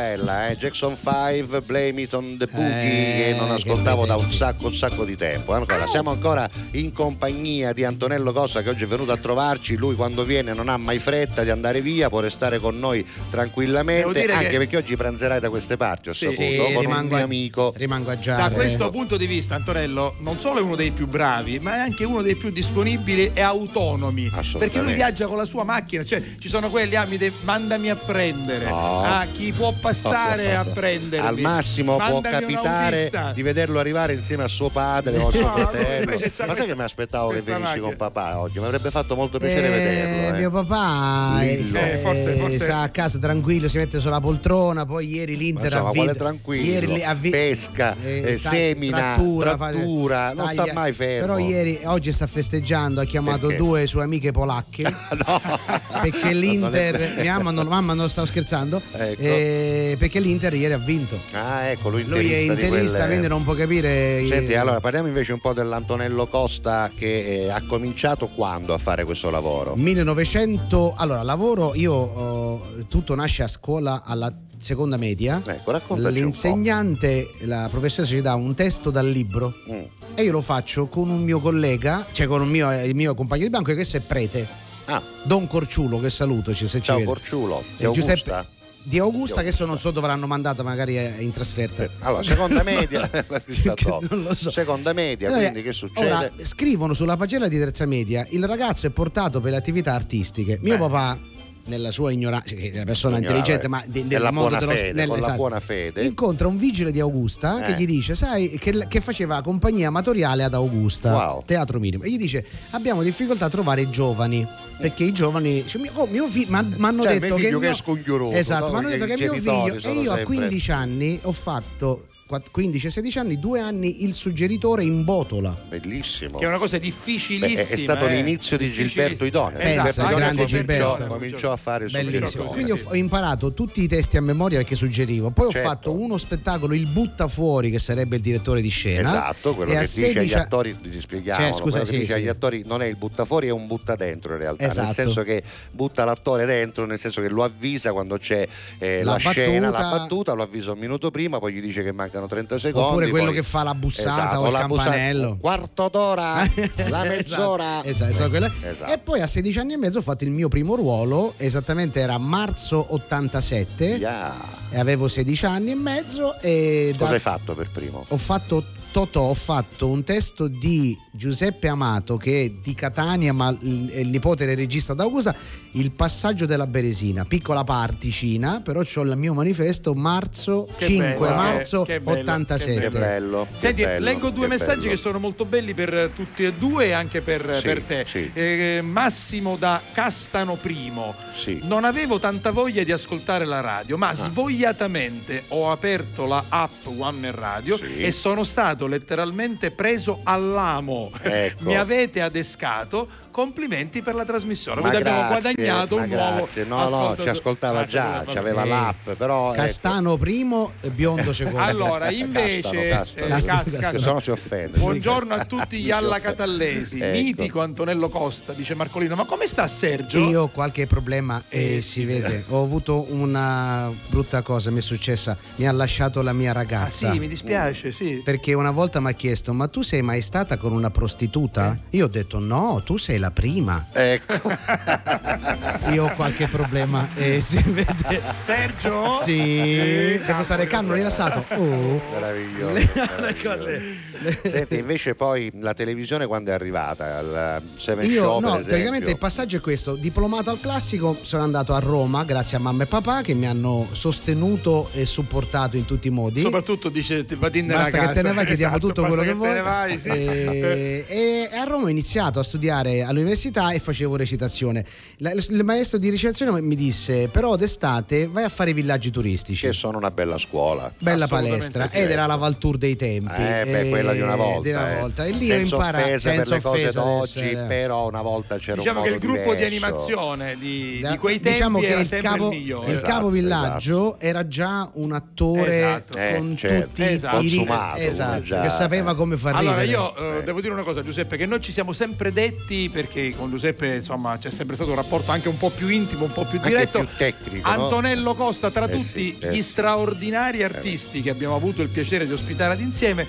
Bella, 0.09 0.47
eh? 0.49 0.57
Jackson 0.57 0.95
5, 0.97 1.61
Blame 1.61 2.01
It 2.01 2.13
on 2.13 2.35
the 2.37 2.45
Boogie, 2.47 3.29
Eh, 3.29 3.31
che 3.31 3.35
non 3.37 3.47
che 3.49 3.53
ascoltavo 3.55 3.99
bei 3.99 4.07
da 4.07 4.15
un 4.15 4.31
sacco, 4.31 4.65
un 4.67 4.73
sacco 4.73 5.05
di 5.05 5.15
tempo. 5.15 5.53
Ancora, 5.53 5.85
siamo 5.87 6.09
ancora 6.09 6.49
in 6.71 6.91
compagnia 6.91 7.73
di 7.73 7.83
Antonello 7.83 8.31
Cossa 8.33 8.61
che 8.63 8.69
oggi 8.69 8.83
è 8.85 8.87
venuto 8.87 9.11
a 9.11 9.17
trovarci. 9.17 9.75
Lui 9.75 9.95
quando 9.95 10.23
viene 10.23 10.53
non 10.53 10.67
ha 10.69 10.77
mai 10.77 10.97
fretta 10.99 11.43
di 11.43 11.49
andare 11.51 11.81
via, 11.81 12.09
può 12.09 12.19
restare 12.21 12.59
con 12.59 12.79
noi 12.79 13.05
tranquillamente, 13.29 14.31
anche 14.31 14.47
che- 14.49 14.57
perché 14.57 14.77
oggi 14.77 14.95
pranzerai 14.95 15.39
da 15.39 15.49
queste 15.49 15.77
parti, 15.77 16.09
ho 16.09 16.13
Sì. 16.13 16.25
saputo, 16.25 16.41
Sì, 16.43 16.73
con 16.73 16.81
rimango 16.81 17.01
un 17.03 17.07
mio 17.07 17.17
a- 17.17 17.21
amico. 17.23 17.73
Rimango 17.75 18.09
a 18.09 18.15
Da 18.15 18.19
giare. 18.21 18.55
questo 18.55 18.89
punto 18.89 19.15
di 19.17 19.27
vista, 19.27 19.55
Antonello 19.55 20.15
non 20.19 20.39
solo 20.39 20.59
è 20.59 20.61
uno 20.61 20.75
dei 20.75 20.91
più 20.91 21.07
bravi, 21.07 21.59
ma 21.59 21.75
è 21.75 21.79
anche 21.79 22.03
uno 22.03 22.21
dei 22.21 22.35
più 22.35 22.49
disponibili 22.49 23.31
e 23.33 23.41
autonomi. 23.41 24.25
Assolutamente. 24.27 24.57
Perché 24.59 24.81
lui 24.81 24.93
viaggia 24.93 25.27
con 25.27 25.37
la 25.37 25.45
sua 25.45 25.63
macchina, 25.63 26.03
cioè 26.03 26.21
ci 26.39 26.49
sono 26.49 26.69
quelli, 26.69 26.95
ah, 26.95 27.05
mi 27.05 27.17
de- 27.17 27.31
mandami 27.43 27.89
a 27.89 27.95
prendere. 27.95 28.67
No. 28.69 29.03
a 29.03 29.25
chi 29.31 29.51
può 29.51 29.71
passare 29.73 29.97
a 30.03 30.65
prendermi. 30.65 31.27
Al 31.27 31.37
massimo 31.39 31.95
può 31.97 32.05
Mandami 32.21 32.35
un 32.35 32.39
capitare 32.41 33.11
di 33.33 33.41
vederlo 33.41 33.79
arrivare 33.79 34.13
insieme 34.13 34.43
a 34.43 34.47
suo 34.47 34.69
padre 34.69 35.17
o 35.17 35.27
a 35.27 35.31
suo 35.31 35.41
No, 35.41 35.47
fratello. 35.53 36.05
Ma 36.11 36.17
sai 36.31 36.45
questa- 36.47 36.65
che 36.65 36.75
mi 36.75 36.83
aspettavo 36.83 37.29
che 37.29 37.41
venissi 37.41 37.61
macchina. 37.61 37.85
con 37.87 37.95
papà 37.95 38.39
oggi? 38.39 38.59
Mi 38.59 38.65
avrebbe 38.65 38.89
fatto 38.91 39.15
molto 39.15 39.39
piacere 39.39 39.67
Eh, 39.67 39.69
vederlo. 39.71 40.35
eh. 40.35 40.39
Mio 40.39 40.49
papà 40.51 41.41
eh, 41.43 41.53
eh, 41.73 41.97
forse- 42.01 42.35
forse- 42.35 42.59
sta 42.59 42.79
a 42.81 42.89
casa 42.89 43.19
tranquillo, 43.19 43.67
si 43.67 43.77
mette 43.77 43.99
sulla 43.99 44.19
poltrona, 44.19 44.85
poi 44.85 45.07
ieri 45.07 45.35
l'Inter 45.37 45.73
ha 45.75 45.91
vinto. 45.91 46.37
Ieri 46.53 46.87
li- 46.87 47.03
ha 47.03 47.13
vi- 47.13 47.29
Pesca, 47.29 47.95
eh, 48.03 48.37
semina, 48.37 48.97
trattura, 49.15 49.57
fa- 49.57 49.69
trattura, 49.71 50.33
non 50.33 50.49
sta 50.51 50.67
mai 50.73 50.93
fermo. 50.93 51.25
Però 51.25 51.37
ieri, 51.37 51.79
oggi 51.85 52.11
sta 52.11 52.27
festeggiando, 52.27 53.01
ha 53.01 53.05
chiamato 53.05 53.47
Perché? 53.47 53.55
due 53.63 53.87
sue 53.87 54.03
amiche 54.03 54.31
polacche. 54.31 54.83
Perché 56.01 56.33
l'Inter, 56.33 57.15
mia 57.19 57.35
mamma 57.37 57.51
non, 57.51 57.67
mamma 57.67 57.93
non 57.93 58.09
stavo 58.09 58.27
scherzando, 58.27 58.81
Ecco. 58.93 59.21
eh, 59.21 59.88
perché 59.97 60.19
l'Inter 60.19 60.53
ieri 60.53 60.73
ha 60.73 60.77
vinto. 60.77 61.17
Ah, 61.33 61.63
ecco, 61.65 61.89
lui, 61.89 62.03
Lui 62.05 62.31
è 62.31 62.37
interista 62.37 62.91
quelle- 62.97 63.07
quindi 63.07 63.27
non 63.27 63.43
può 63.43 63.53
capire. 63.53 64.25
Senti, 64.27 64.55
allora 64.55 64.79
parliamo 64.79 65.07
invece 65.07 65.33
un 65.33 65.39
po' 65.39 65.53
dell'Antonello 65.53 66.27
Costa 66.27 66.89
che 66.95 67.43
eh, 67.45 67.49
ha 67.49 67.61
cominciato 67.67 68.27
quando 68.27 68.73
a 68.73 68.77
fare 68.77 69.03
questo 69.05 69.29
lavoro? 69.29 69.75
1900 69.75 70.93
allora 70.97 71.21
lavoro 71.23 71.73
io 71.75 71.93
oh, 71.93 72.67
tutto 72.87 73.15
nasce 73.15 73.43
a 73.43 73.47
scuola 73.47 74.03
alla 74.05 74.31
seconda 74.57 74.97
media 74.97 75.41
Ecco, 75.45 75.71
l'insegnante 75.95 77.29
la 77.41 77.67
professoressa 77.69 78.13
ci 78.13 78.21
dà 78.21 78.35
un 78.35 78.53
testo 78.55 78.89
dal 78.89 79.07
libro. 79.09 79.53
Mm. 79.71 79.81
e 80.15 80.23
io 80.23 80.31
lo 80.31 80.41
faccio 80.41 80.87
con 80.87 81.09
un 81.09 81.23
mio 81.23 81.39
collega 81.39 82.05
cioè 82.11 82.27
con 82.27 82.41
un 82.41 82.49
mio, 82.49 82.71
il 82.83 82.95
mio 82.95 83.13
compagno 83.15 83.43
di 83.43 83.49
banco 83.49 83.67
che 83.69 83.75
questo 83.75 83.97
è 83.97 84.01
prete 84.01 84.67
Ah, 84.85 85.01
Don 85.23 85.45
Corciulo 85.45 85.99
che 85.99 86.09
saluto 86.09 86.53
se 86.55 86.67
ci 86.67 86.79
ciao. 86.81 87.03
Corciulo, 87.03 87.63
Eh. 87.77 87.91
Giuseppe- 87.91 88.47
di 88.83 88.97
Augusta 88.99 89.35
che 89.41 89.47
adesso 89.49 89.65
non 89.65 89.77
so 89.77 89.91
dove 89.91 90.07
l'hanno 90.07 90.27
mandata 90.27 90.63
magari 90.63 90.95
in 91.23 91.31
trasferta 91.31 91.87
Allora, 91.99 92.23
seconda 92.23 92.63
media, 92.63 93.09
non 94.09 94.23
lo 94.23 94.33
so 94.33 94.49
seconda 94.49 94.93
media, 94.93 95.27
Eh, 95.29 95.41
quindi 95.41 95.61
che 95.61 95.73
succede? 95.73 96.07
Ora, 96.07 96.31
scrivono 96.41 96.93
sulla 96.93 97.17
pagella 97.17 97.47
di 97.47 97.57
terza 97.57 97.85
media: 97.85 98.25
il 98.29 98.45
ragazzo 98.45 98.87
è 98.87 98.89
portato 98.89 99.41
per 99.41 99.51
le 99.51 99.57
attività 99.57 99.93
artistiche. 99.93 100.59
Mio 100.61 100.75
Eh. 100.75 100.77
papà, 100.77 101.17
nella 101.65 101.91
sua 101.91 102.11
ignoranza, 102.11 102.55
che 102.55 102.71
è 102.71 102.75
una 102.75 102.83
persona 102.85 103.17
intelligente, 103.17 103.67
ma 103.67 103.83
Nella 103.91 104.05
nel 104.07 104.33
mondo 104.33 104.39
buona 104.49 104.59
dello 104.59 104.71
fede, 104.71 104.93
nel- 104.93 105.11
esatto, 105.17 105.35
buona 105.35 105.59
fede. 105.59 106.03
incontra 106.03 106.47
un 106.47 106.57
vigile 106.57 106.91
di 106.91 106.99
Augusta 106.99 107.59
che 107.61 107.73
Eh. 107.73 107.75
gli 107.75 107.85
dice: 107.85 108.15
Sai, 108.15 108.49
che, 108.59 108.85
che 108.87 109.01
faceva 109.01 109.41
compagnia 109.41 109.89
amatoriale 109.89 110.43
ad 110.43 110.53
Augusta, 110.53 111.13
Wow. 111.13 111.43
teatro 111.45 111.79
minimo. 111.79 112.03
E 112.03 112.09
gli 112.11 112.17
dice: 112.17 112.43
Abbiamo 112.71 113.03
difficoltà 113.03 113.45
a 113.45 113.49
trovare 113.49 113.89
giovani. 113.89 114.47
Perché 114.79 115.03
i 115.03 115.11
giovani, 115.11 115.67
cioè, 115.67 115.81
oh, 115.95 116.07
mio 116.07 116.25
figlio, 116.27 116.51
mi 116.51 116.85
hanno 116.85 117.03
Cioè, 117.03 117.19
detto 117.19 117.25
mio 117.25 117.35
che, 117.35 117.41
figlio 117.43 117.59
che 117.59 117.65
mio- 117.65 117.73
è 117.73 117.77
scongiuroso, 117.77 118.37
esatto, 118.37 118.65
no? 118.67 118.71
mi 118.71 118.77
hanno 118.77 118.87
detto 118.89 119.05
che 119.05 119.17
mio 119.17 119.33
figlio, 119.33 119.75
e 119.75 119.91
io 119.91 120.11
a 120.11 120.15
sempre- 120.15 120.23
15 120.23 120.71
anni 120.71 121.19
ho 121.23 121.31
fatto 121.33 122.07
quatt- 122.29 122.51
15 122.51 122.85
e 122.85 122.89
16 122.91 123.17
anni, 123.17 123.39
due 123.39 123.59
anni 123.59 124.03
il 124.03 124.13
suggeritore 124.13 124.83
in 124.83 125.03
botola. 125.03 125.57
Bellissimo. 125.67 126.37
Che 126.37 126.45
è 126.45 126.47
una 126.47 126.59
cosa 126.59 126.77
Beh, 126.77 126.83
difficilissima. 126.83 127.59
è 127.61 127.77
stato 127.77 128.05
eh. 128.05 128.15
l'inizio 128.15 128.55
di 128.55 128.71
Gilberto 128.71 129.25
Idone. 129.25 129.57
Pensa, 129.57 129.73
Gilberto 129.73 130.01
Idone 130.01 130.15
grande 130.15 130.35
cominciò, 130.43 130.57
Gilberto. 130.57 131.05
cominciò 131.07 131.51
a 131.51 131.55
fare 131.55 131.85
il 131.85 131.91
Bellissimo. 131.91 132.25
suggeritore. 132.27 132.49
Quindi 132.53 132.71
ho, 132.71 132.79
ho 132.89 132.95
imparato 132.95 133.53
tutti 133.53 133.81
i 133.81 133.87
testi 133.87 134.17
a 134.17 134.21
memoria 134.21 134.59
perché 134.59 134.75
suggerivo. 134.75 135.31
Poi 135.31 135.51
Certo. 135.51 135.67
ho 135.67 135.71
fatto 135.71 135.99
uno 135.99 136.17
spettacolo, 136.19 136.75
il 136.75 136.85
Butta 136.85 137.27
Fuori, 137.27 137.71
che 137.71 137.79
sarebbe 137.79 138.17
il 138.17 138.21
direttore 138.21 138.61
di 138.61 138.69
scena. 138.69 139.09
Esatto, 139.09 139.55
quello 139.55 139.71
e 139.71 139.73
che 139.73 139.79
a 139.79 139.81
dice 139.81 140.05
agli 140.05 140.11
16 140.13 140.33
a- 140.35 140.41
attori, 140.41 140.77
ti 140.81 140.99
spieghiamo, 141.01 141.39
Cioè, 141.41 141.51
scusa, 141.53 141.61
quello 141.79 141.85
che 141.85 141.91
sì, 141.91 141.97
dice 141.99 142.13
sì. 142.13 142.19
agli 142.19 142.27
attori 142.27 142.63
non 142.63 142.83
è 142.83 142.85
il 142.85 142.95
butta 142.95 143.25
fuori, 143.25 143.47
è 143.47 143.51
un 143.51 143.65
butta 143.65 143.95
dentro 143.95 144.33
in 144.33 144.39
realtà, 144.39 144.65
Esatto. 144.65 144.85
nel 144.85 144.93
senso 144.93 145.23
che 145.23 145.41
butta 145.71 146.05
l'attore 146.05 146.45
dentro, 146.45 146.85
nel 146.85 146.99
senso 146.99 147.21
che 147.21 147.29
lo 147.29 147.43
avvisa 147.43 147.91
quando 147.91 148.17
c'è 148.17 148.47
eh, 148.77 149.01
la, 149.03 149.13
La 149.13 149.17
scena, 149.31 149.69
la 149.69 149.71
battuta. 149.71 149.97
battuta, 149.97 150.33
lo 150.33 150.43
avvisa 150.43 150.71
un 150.73 150.77
minuto 150.79 151.09
prima, 151.09 151.39
poi 151.39 151.53
gli 151.53 151.61
dice 151.61 151.81
che 151.83 151.91
mancano 152.19 152.27
30 152.27 152.57
secondi. 152.59 152.87
Oppure 152.87 153.09
quello 153.09 153.25
poi- 153.27 153.35
che 153.35 153.43
fa 153.43 153.63
la 153.63 153.73
bussata 153.75 154.09
Esatto, 154.09 154.39
o 154.39 154.45
il 154.45 154.51
bussata- 154.67 154.67
campanello. 154.67 155.29
un 155.31 155.39
quarto 155.39 155.89
d'ora, 155.91 156.33
la 156.89 157.03
mezz'ora. 157.03 157.83
Esatto, 157.83 157.87
esatto, 157.87 158.13
sono 158.13 158.29
quelle. 158.29 158.51
Esatto. 158.61 158.91
E 158.91 158.97
poi 158.97 159.21
a 159.21 159.27
16 159.27 159.59
anni 159.59 159.73
e 159.73 159.77
mezzo 159.77 159.99
ho 159.99 160.01
fatto 160.01 160.23
il 160.23 160.31
mio 160.31 160.47
primo 160.47 160.75
ruolo, 160.75 161.33
esattamente 161.37 161.99
era 161.99 162.17
marzo 162.17 162.85
87 162.93 163.85
Yeah. 163.99 164.33
e 164.69 164.79
avevo 164.79 165.07
16 165.07 165.45
anni 165.45 165.71
e 165.71 165.75
mezzo 165.75 166.39
e 166.41 166.89
Cosa 166.93 167.05
da- 167.09 167.13
hai 167.13 167.19
fatto 167.19 167.53
per 167.55 167.69
primo? 167.71 168.05
ho 168.07 168.17
fatto 168.17 168.63
Totò, 168.91 169.21
ho 169.29 169.33
fatto 169.35 169.87
un 169.87 170.03
testo 170.03 170.47
di 170.47 170.97
Giuseppe 171.11 171.67
Amato 171.67 172.17
che 172.17 172.41
è 172.45 172.49
di 172.49 172.73
Catania 172.73 173.31
ma 173.33 173.55
il, 173.61 173.87
è 173.91 173.99
il 173.99 174.07
nipote 174.07 174.47
del 174.47 174.55
regista 174.57 174.95
d'Augusta 174.95 175.35
il 175.73 175.91
passaggio 175.91 176.47
della 176.47 176.65
Beresina 176.65 177.23
piccola 177.23 177.63
particina 177.63 178.61
però 178.63 178.79
ho 178.79 179.01
il 179.01 179.13
mio 179.15 179.35
manifesto 179.35 179.93
marzo 179.93 180.67
Che 180.75 180.85
5 180.87 181.13
bello, 181.19 181.35
marzo 181.35 181.83
che- 181.83 181.93
che 181.93 181.99
bello, 182.01 182.19
87 182.21 182.79
Che 182.79 182.89
bello. 182.89 183.47
Senti, 183.53 183.83
bello, 183.83 184.03
leggo 184.05 184.29
due 184.31 184.47
che 184.47 184.53
messaggi 184.53 184.79
bello. 184.79 184.89
che 184.91 184.97
sono 184.97 185.19
molto 185.19 185.45
belli 185.45 185.73
per 185.75 186.09
tutti 186.15 186.43
e 186.43 186.53
due 186.53 186.85
e 186.85 186.91
anche 186.91 187.21
per, 187.21 187.57
Sì, 187.57 187.61
per 187.61 187.81
te. 187.83 188.05
sì. 188.09 188.31
Eh, 188.33 188.79
Massimo 188.83 189.55
da 189.55 189.81
Castano 189.93 190.55
Primo. 190.55 191.13
Sì. 191.35 191.59
Non 191.63 191.83
avevo 191.83 192.17
tanta 192.19 192.49
voglia 192.49 192.83
di 192.83 192.91
ascoltare 192.91 193.45
la 193.45 193.59
radio, 193.61 193.95
Ah. 193.95 193.99
ma 193.99 194.15
svogliatamente 194.15 195.43
ho 195.49 195.69
aperto 195.71 196.25
la 196.25 196.45
app 196.49 196.87
One 196.87 197.19
Man 197.19 197.35
Radio 197.35 197.77
Sì. 197.77 198.01
e 198.03 198.11
sono 198.11 198.43
stato 198.43 198.78
letteralmente 198.87 199.71
preso 199.71 200.21
all'amo. 200.23 201.11
Ecco. 201.21 201.63
Mi 201.63 201.75
avete 201.75 202.21
adescato. 202.21 203.27
Complimenti 203.31 204.01
per 204.01 204.15
la 204.15 204.25
trasmissione. 204.25 204.81
Ma 204.81 204.89
Quindi 204.89 205.07
abbiamo 205.07 205.27
grazie, 205.29 205.53
guadagnato 205.53 205.95
ma 205.97 206.01
un 206.03 206.09
nuovo. 206.09 206.35
grazie. 206.37 206.63
No, 206.65 206.89
no, 206.89 207.15
ci 207.19 207.29
ascoltava 207.29 207.79
Ah, 207.81 207.85
già, 207.85 208.23
c'aveva 208.27 208.63
Eh, 208.63 208.67
l'app, 208.67 209.09
però. 209.17 209.53
ecco. 209.53 209.61
Castano 209.61 210.17
primo 210.17 210.73
e 210.81 210.89
biondo 210.89 211.31
secondo 211.33 211.59
Allora, 211.59 212.09
invece, 212.11 212.61
Castano, 212.61 212.81
eh, 212.81 212.89
Castano. 212.89 213.45
Cas- 213.45 213.69
Castano, 213.79 214.19
si 214.19 214.31
offende. 214.31 214.77
Buongiorno 214.79 215.33
a 215.33 215.45
tutti 215.45 215.77
gli 215.79 215.85
Si 215.85 215.91
alla 215.91 216.07
offende. 216.15 216.27
Catallesi, 216.27 216.99
Ecco. 216.99 217.17
mitico 217.17 217.61
Antonello 217.61 218.09
Costa, 218.09 218.53
dice 218.53 218.73
Marcolino. 218.75 219.15
Ma 219.15 219.25
come 219.25 219.47
sta 219.47 219.67
Sergio? 219.67 220.17
io 220.19 220.43
ho 220.43 220.47
qualche 220.49 220.87
problema 220.87 221.43
e 221.49 221.81
si 221.81 222.05
vede 222.05 222.43
ho 222.49 222.63
avuto 222.63 223.05
una 223.11 223.91
brutta 224.07 224.41
cosa 224.41 224.71
mi 224.71 224.79
è 224.79 224.81
successa 224.81 225.37
mi 225.57 225.67
ha 225.67 225.71
lasciato 225.71 226.21
la 226.21 226.33
mia 226.33 226.49
Ah 226.51 226.53
ragazza 226.53 227.11
sì, 227.11 227.19
mi 227.19 227.27
dispiace, 227.27 227.91
sì. 227.91 228.21
perché 228.23 228.53
una 228.53 228.71
volta 228.71 228.99
mi 228.99 229.09
ha 229.09 229.13
chiesto 229.13 229.53
ma 229.53 229.67
tu 229.67 229.81
sei 229.81 230.01
mai 230.01 230.21
stata 230.21 230.57
con 230.57 230.71
una 230.71 230.89
prostituta? 230.89 231.77
Io 231.91 232.05
ho 232.05 232.07
detto 232.09 232.39
no 232.39 232.81
tu 232.83 232.97
sei 232.97 233.18
la 233.19 233.31
prima 233.31 233.85
Ecco. 233.91 234.51
io 235.91 236.05
ho 236.05 236.13
qualche 236.15 236.47
problema 236.47 237.07
e 237.15 237.41
si 237.41 237.61
vede 237.67 238.21
Sergio? 238.45 239.19
sì 239.23 240.19
devo 240.25 240.43
stare 240.43 240.67
calmo 240.67 240.93
rilassato 240.93 241.45
oh. 241.55 242.01
Meraviglioso. 242.13 242.73
meraviglioso. 242.95 243.97
Senti, 244.43 244.77
invece 244.77 245.15
poi 245.15 245.51
la 245.59 245.73
televisione 245.73 246.27
quando 246.27 246.51
è 246.51 246.53
arrivata? 246.53 247.17
Al 247.17 247.61
Seven 247.75 248.09
Io 248.09 248.23
Show, 248.23 248.39
no, 248.39 248.59
praticamente 248.63 249.09
il 249.11 249.17
passaggio 249.17 249.57
è 249.57 249.59
questo: 249.61 249.95
diplomato 249.95 250.49
al 250.49 250.59
classico, 250.59 251.17
sono 251.21 251.43
andato 251.43 251.73
a 251.73 251.79
Roma 251.79 252.23
grazie 252.25 252.57
a 252.57 252.59
mamma 252.59 252.83
e 252.83 252.85
papà 252.85 253.21
che 253.21 253.33
mi 253.33 253.47
hanno 253.47 253.87
sostenuto 253.91 254.89
e 254.93 255.05
supportato 255.05 255.77
in 255.77 255.85
tutti 255.85 256.07
i 256.07 256.11
modi. 256.11 256.41
Soprattutto 256.41 256.89
dice 256.89 257.23
ti 257.25 257.35
vadi 257.35 257.61
nella 257.61 257.79
Basta 257.83 257.91
che 257.91 258.05
casa. 258.07 258.13
te 258.13 258.27
ne 258.27 258.33
vai, 258.33 258.45
ti 258.45 258.55
diamo 258.55 258.75
Esatto, 258.75 258.87
tutto 258.87 259.01
basta 259.03 259.17
quello 259.17 259.31
che, 259.31 259.37
vuoi. 259.37 259.49
te 259.49 259.55
ne 259.55 259.61
vai, 259.61 259.99
sì. 259.99 260.09
e, 260.09 261.05
e 261.51 261.57
a 261.57 261.63
Roma 261.63 261.85
ho 261.85 261.89
iniziato 261.89 262.39
a 262.39 262.43
studiare 262.43 263.03
all'università 263.09 263.71
e 263.71 263.79
facevo 263.79 264.15
recitazione. 264.15 264.85
La- 265.17 265.31
il 265.31 265.61
maestro 265.63 265.97
di 265.97 266.09
recitazione 266.09 266.61
mi 266.61 266.75
disse: 266.75 267.27
Però 267.27 267.55
d'estate 267.55 268.27
vai 268.27 268.43
a 268.45 268.49
fare 268.49 268.69
i 268.69 268.73
villaggi 268.73 269.11
turistici. 269.11 269.65
Che 269.67 269.73
sono 269.73 269.97
una 269.97 270.11
bella 270.11 270.37
scuola. 270.37 270.91
Bella 270.99 271.27
palestra 271.27 271.87
sì. 271.89 271.97
ed 271.97 272.11
era 272.11 272.25
la 272.25 272.35
Valtour 272.35 272.77
dei 272.77 272.95
tempi 272.95 273.31
Eh, 273.41 273.63
beh, 273.65 273.89
quella 273.89 274.13
di 274.13 274.21
una 274.21 274.35
volta. 274.35 274.61
di 274.61 274.69
una 274.69 274.91
eh. 274.95 274.99
volta. 274.99 275.25
e 275.25 275.31
lì 275.31 275.45
senza 275.47 275.75
ho 275.75 275.79
imparato 275.79 276.03
offesa 276.05 276.29
per 276.29 276.35
senza 276.35 276.55
le 276.55 276.61
cose 276.61 276.81
offesa 276.83 276.99
d'oggi, 277.01 277.49
eh. 277.51 277.55
però 277.67 278.07
una 278.07 278.21
volta 278.21 278.55
c'era 278.57 278.77
Diciamo 278.77 278.99
un 278.99 279.05
che 279.05 279.11
modo 279.11 279.25
il 279.25 279.31
gruppo 279.31 279.53
di 279.55 279.63
diverso. 279.67 279.85
animazione 279.85 280.57
di, 280.59 280.99
Da- 281.01 281.11
di 281.11 281.17
quei 281.17 281.39
tempi 281.39 281.49
diciamo 281.57 281.79
che 281.79 281.87
era 281.87 281.99
il 281.99 282.07
capo, 282.09 282.43
il 282.51 282.57
migliore. 282.57 282.85
il 282.85 282.91
Esatto, 282.93 283.07
capovillaggio 283.07 284.19
era 284.19 284.47
già 284.47 284.89
un 284.93 285.11
attore 285.13 285.77
Esatto. 285.79 286.17
Eh, 286.17 286.35
con 286.37 286.57
certo. 286.57 286.85
tutti 286.87 287.03
Esatto. 287.03 287.35
i 287.35 287.39
Consumato, 287.55 287.99
esatto, 288.01 288.41
già, 288.43 288.61
che 288.61 288.69
sapeva 288.69 289.11
eh. 289.11 289.15
come 289.15 289.37
far 289.37 289.55
Allora 289.55 289.81
ridere. 289.81 289.91
io 289.99 290.37
eh, 290.39 290.43
devo 290.43 290.61
dire 290.61 290.73
una 290.73 290.83
cosa 290.83 291.03
Giuseppe 291.03 291.37
che 291.37 291.45
noi 291.45 291.61
ci 291.61 291.71
siamo 291.71 291.93
sempre 291.93 292.31
detti 292.31 292.89
perché 293.01 293.33
con 293.35 293.49
Giuseppe 293.49 293.95
insomma 293.95 294.37
c'è 294.37 294.49
sempre 294.49 294.75
stato 294.75 294.89
un 294.89 294.97
rapporto 294.97 295.31
anche 295.31 295.47
un 295.47 295.57
po' 295.57 295.69
più 295.69 295.87
intimo, 295.87 296.25
un 296.25 296.31
po' 296.33 296.43
più 296.45 296.57
Anche 296.57 296.69
diretto. 296.69 296.99
più 296.99 297.07
tecnico, 297.15 297.67
no? 297.69 297.83
Antonello 297.83 298.33
Costa 298.35 298.69
tra 298.71 298.85
Eh 298.87 298.91
tutti 298.91 299.03
sì, 299.03 299.37
eh 299.39 299.53
gli 299.53 299.61
straordinari 299.61 300.63
artisti 300.63 301.21
che 301.21 301.29
abbiamo 301.29 301.55
avuto 301.55 301.81
il 301.81 301.87
piacere 301.89 302.27
di 302.27 302.33
ospitare 302.33 302.73
ad 302.73 302.81
insieme 302.81 303.25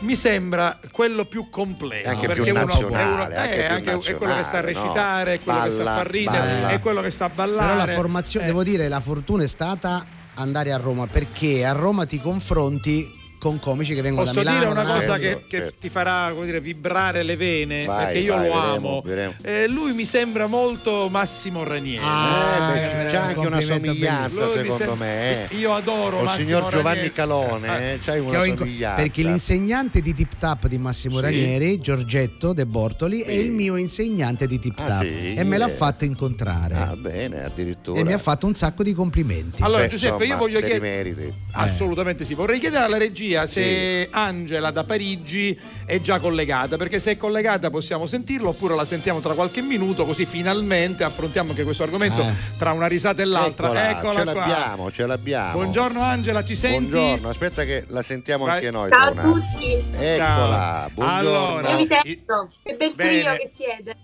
mi 0.00 0.16
sembra 0.16 0.80
quello 0.90 1.24
più 1.24 1.48
completo 1.48 2.08
Anche 2.08 2.26
perché 2.26 2.42
più 2.42 2.52
uno, 2.52 2.60
è, 2.68 2.74
uno- 2.84 2.96
anche 2.96 3.54
eh, 3.54 3.76
più 3.80 3.90
anche- 3.92 4.10
è 4.12 4.16
quello 4.16 4.34
che 4.36 4.42
sa 4.44 4.60
nazionale, 4.60 4.72
no? 4.72 4.80
recitare, 4.82 5.32
è 5.34 5.40
quello 5.40 5.62
che 5.62 5.70
sa 5.70 5.76
Balla, 5.76 5.94
far 5.96 6.06
ridere, 6.10 6.38
balla. 6.38 6.68
è 6.70 6.80
quello 6.80 7.00
che 7.02 7.10
sa 7.12 7.28
ballare. 7.28 7.66
Però 7.72 7.86
la 7.86 7.92
formazione, 7.92 8.44
Eh, 8.44 8.48
devo 8.48 8.62
dire, 8.64 8.88
la 8.88 9.00
fortuna 9.00 9.44
è 9.44 9.46
stata 9.46 10.04
andare 10.34 10.72
a 10.72 10.76
Roma 10.78 11.06
perché 11.06 11.64
a 11.64 11.70
Roma 11.72 12.04
ti 12.06 12.18
confronti 12.20 13.20
con 13.42 13.58
comici 13.58 13.92
che 13.92 14.02
vengono 14.02 14.26
Posso 14.26 14.40
da 14.40 14.52
Milano. 14.52 14.72
dire 14.72 14.80
una 14.82 14.94
cosa 14.98 15.18
che, 15.18 15.42
che 15.48 15.72
ti 15.80 15.88
farà 15.88 16.30
come 16.32 16.46
dire, 16.46 16.60
vibrare 16.60 17.24
le 17.24 17.34
vene, 17.34 17.84
Vai, 17.86 18.04
perché 18.04 18.18
io 18.20 18.36
vai, 18.36 18.46
lo 18.48 18.54
vedremo, 18.54 18.72
amo. 18.76 19.02
vedremo. 19.04 19.34
Eh, 19.42 19.66
lui 19.66 19.92
mi 19.94 20.04
sembra 20.04 20.46
molto 20.46 21.08
Massimo 21.10 21.64
Ranieri. 21.64 22.04
Ah, 22.06 22.72
Eh, 22.72 22.72
beh, 22.78 23.06
eh, 23.06 23.10
c'è 23.10 23.16
anche 23.16 23.38
una 23.40 23.60
somiglianza 23.60 24.48
secondo 24.48 24.76
sembra- 24.76 24.94
me. 24.94 25.50
eh. 25.50 25.56
Io 25.56 25.74
adoro 25.74 26.18
Col 26.18 26.24
Massimo 26.26 26.44
signor 26.44 26.62
Giovanni 26.70 26.84
Ranieri. 26.98 27.12
Calone, 27.12 27.68
Ah, 27.68 27.80
eh, 27.80 27.98
c'hai 27.98 28.20
Che 28.24 28.28
una 28.28 28.44
somiglianza. 28.44 29.02
perché 29.02 29.22
l'insegnante 29.24 30.00
di 30.00 30.14
Tip 30.14 30.32
Tap 30.38 30.66
di 30.68 30.78
Massimo 30.78 31.16
Sì. 31.16 31.22
Ranieri, 31.22 31.80
Giorgetto 31.80 32.52
De 32.52 32.64
Bortoli, 32.64 33.22
è 33.22 33.30
Sì. 33.30 33.38
il 33.40 33.50
mio 33.50 33.74
insegnante 33.74 34.46
di 34.46 34.60
Tip 34.60 34.78
Ah, 34.78 34.86
Tap 34.86 35.00
sì? 35.02 35.34
e 35.34 35.42
me 35.42 35.58
l'ha 35.58 35.66
Eh. 35.66 35.70
fatto 35.70 36.04
incontrare 36.04 36.74
Ah, 36.76 36.94
bene, 36.96 37.42
addirittura. 37.42 37.98
e 37.98 38.04
mi 38.04 38.12
ha 38.12 38.18
fatto 38.18 38.46
un 38.46 38.54
sacco 38.54 38.84
di 38.84 38.92
complimenti. 38.92 39.64
Allora, 39.64 39.88
Giuseppe, 39.88 40.26
io 40.26 40.36
voglio 40.36 40.60
chiedere. 40.60 40.78
meriti. 40.78 41.32
Assolutamente 41.54 42.24
sì. 42.24 42.34
Vorrei 42.34 42.60
chiedere 42.60 42.84
alla 42.84 42.98
regia 42.98 43.30
se 43.46 44.08
Angela 44.10 44.70
da 44.70 44.84
Parigi 44.84 45.58
è 45.84 46.00
già 46.00 46.18
collegata, 46.20 46.76
perché 46.76 47.00
se 47.00 47.12
è 47.12 47.16
collegata 47.16 47.70
possiamo 47.70 48.06
sentirlo 48.06 48.50
oppure 48.50 48.74
la 48.74 48.84
sentiamo 48.84 49.20
tra 49.20 49.34
qualche 49.34 49.60
minuto, 49.62 50.04
così 50.04 50.24
finalmente 50.26 51.04
affrontiamo 51.04 51.50
anche 51.50 51.64
questo 51.64 51.82
argomento 51.82 52.22
Ah. 52.22 52.32
tra 52.58 52.72
una 52.72 52.86
risata 52.86 53.22
e 53.22 53.24
l'altra. 53.24 53.66
Eccola, 53.66 53.90
Eccola 53.90 54.18
ce 54.18 54.22
qua. 54.24 54.34
l'abbiamo, 54.46 54.92
ce 54.92 55.06
l'abbiamo. 55.06 55.52
Buongiorno 55.52 56.00
Angela, 56.02 56.44
ci 56.44 56.56
senti? 56.56 56.88
Buongiorno, 56.90 57.28
aspetta 57.28 57.64
che 57.64 57.84
la 57.88 58.02
sentiamo 58.02 58.44
Vai. 58.44 58.54
anche 58.56 58.70
noi. 58.70 58.90
Ciao 58.90 59.08
a 59.08 59.12
tutti, 59.22 59.84
Eccola, 59.98 60.88
buongiorno. 60.92 61.28
Allora, 61.28 61.70
io 61.70 61.76
vi 61.76 61.82
i- 61.82 61.88
sento, 61.88 62.50
che 62.62 62.74
bel 62.74 62.92
Bene. 62.94 63.20
trio 63.20 63.32
che 63.36 63.50
siete. 63.52 63.96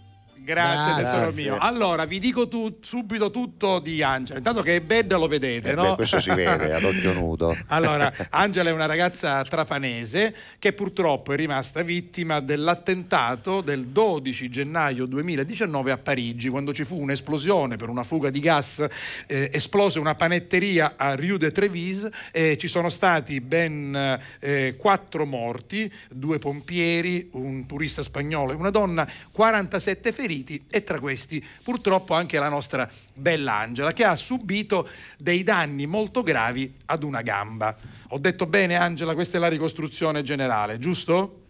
Grazie, 0.48 1.02
tesoro 1.02 1.30
mio. 1.32 1.58
Allora, 1.58 2.06
vi 2.06 2.18
dico 2.18 2.48
tu- 2.48 2.78
subito 2.80 3.30
tutto 3.30 3.80
di 3.80 4.02
Angela. 4.02 4.38
Intanto 4.38 4.62
che 4.62 4.76
è 4.76 4.80
bella 4.80 5.18
lo 5.18 5.26
vedete, 5.26 5.72
Eh 5.72 5.74
no? 5.74 5.90
beh, 5.90 5.94
questo 5.96 6.20
si 6.20 6.30
vede 6.30 6.72
ad 6.72 6.82
occhio 6.84 7.12
nudo. 7.12 7.54
Allora, 7.68 8.10
Angela 8.30 8.70
è 8.70 8.72
una 8.72 8.86
ragazza 8.86 9.42
trapanese 9.42 10.34
che 10.58 10.72
purtroppo 10.72 11.34
è 11.34 11.36
rimasta 11.36 11.82
vittima 11.82 12.40
dell'attentato 12.40 13.60
del 13.60 13.88
12 13.88 14.48
gennaio 14.48 15.04
2019 15.04 15.90
a 15.90 15.98
Parigi, 15.98 16.48
quando 16.48 16.72
ci 16.72 16.84
fu 16.84 16.98
un'esplosione 16.98 17.76
per 17.76 17.90
una 17.90 18.02
fuga 18.02 18.30
di 18.30 18.40
gas, 18.40 18.86
eh, 19.26 19.50
esplose 19.52 19.98
una 19.98 20.14
panetteria 20.14 20.94
a 20.96 21.14
Rue 21.14 21.36
de 21.36 21.52
Trevis 21.52 22.08
e 22.32 22.56
ci 22.56 22.68
sono 22.68 22.88
stati 22.88 23.42
ben 23.42 24.18
eh, 24.40 24.76
quattro 24.78 25.26
morti, 25.26 25.92
due 26.08 26.38
pompieri, 26.38 27.28
un 27.32 27.66
turista 27.66 28.02
spagnolo 28.02 28.52
e 28.52 28.54
una 28.54 28.70
donna, 28.70 29.06
47 29.32 30.10
feriti 30.10 30.36
e 30.44 30.82
tra 30.82 30.98
questi 30.98 31.44
purtroppo 31.62 32.14
anche 32.14 32.38
la 32.38 32.48
nostra 32.48 32.88
bella 33.14 33.54
Angela 33.54 33.92
che 33.92 34.04
ha 34.04 34.16
subito 34.16 34.88
dei 35.16 35.42
danni 35.42 35.86
molto 35.86 36.22
gravi 36.22 36.74
ad 36.86 37.02
una 37.02 37.22
gamba. 37.22 37.76
Ho 38.08 38.18
detto 38.18 38.46
bene 38.46 38.76
Angela, 38.76 39.14
questa 39.14 39.36
è 39.36 39.40
la 39.40 39.48
ricostruzione 39.48 40.22
generale, 40.22 40.78
giusto? 40.78 41.42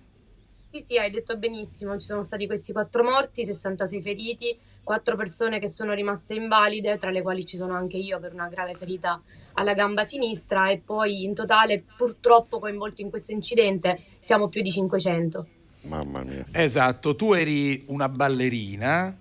Sì, 0.71 0.81
sì, 0.81 0.99
hai 0.99 1.11
detto 1.11 1.37
benissimo, 1.39 1.99
ci 1.99 2.07
sono 2.07 2.23
stati 2.23 2.47
questi 2.47 2.73
quattro 2.73 3.03
morti, 3.03 3.45
66 3.45 4.03
feriti, 4.03 4.57
quattro 4.83 5.17
persone 5.17 5.59
che 5.59 5.69
sono 5.69 5.95
rimaste 5.95 6.35
invalide, 6.35 6.99
tra 6.99 7.11
le 7.11 7.23
quali 7.23 7.47
ci 7.47 7.57
sono 7.57 7.75
anche 7.75 7.97
io 7.97 8.21
per 8.21 8.35
una 8.35 8.49
grave 8.49 8.75
ferita 8.75 9.21
alla 9.55 9.73
gamba 9.73 10.05
sinistra 10.05 10.71
e 10.71 10.79
poi 10.79 11.25
in 11.25 11.35
totale 11.35 11.83
purtroppo 11.97 12.59
coinvolti 12.59 13.03
in 13.03 13.11
questo 13.11 13.33
incidente 13.33 14.03
siamo 14.19 14.49
più 14.49 14.63
di 14.63 14.71
500. 14.71 15.47
Mamma 15.89 16.23
mia. 16.23 16.45
Esatto, 16.53 17.17
tu 17.17 17.35
eri 17.35 17.85
una 17.87 18.09
ballerina, 18.09 19.17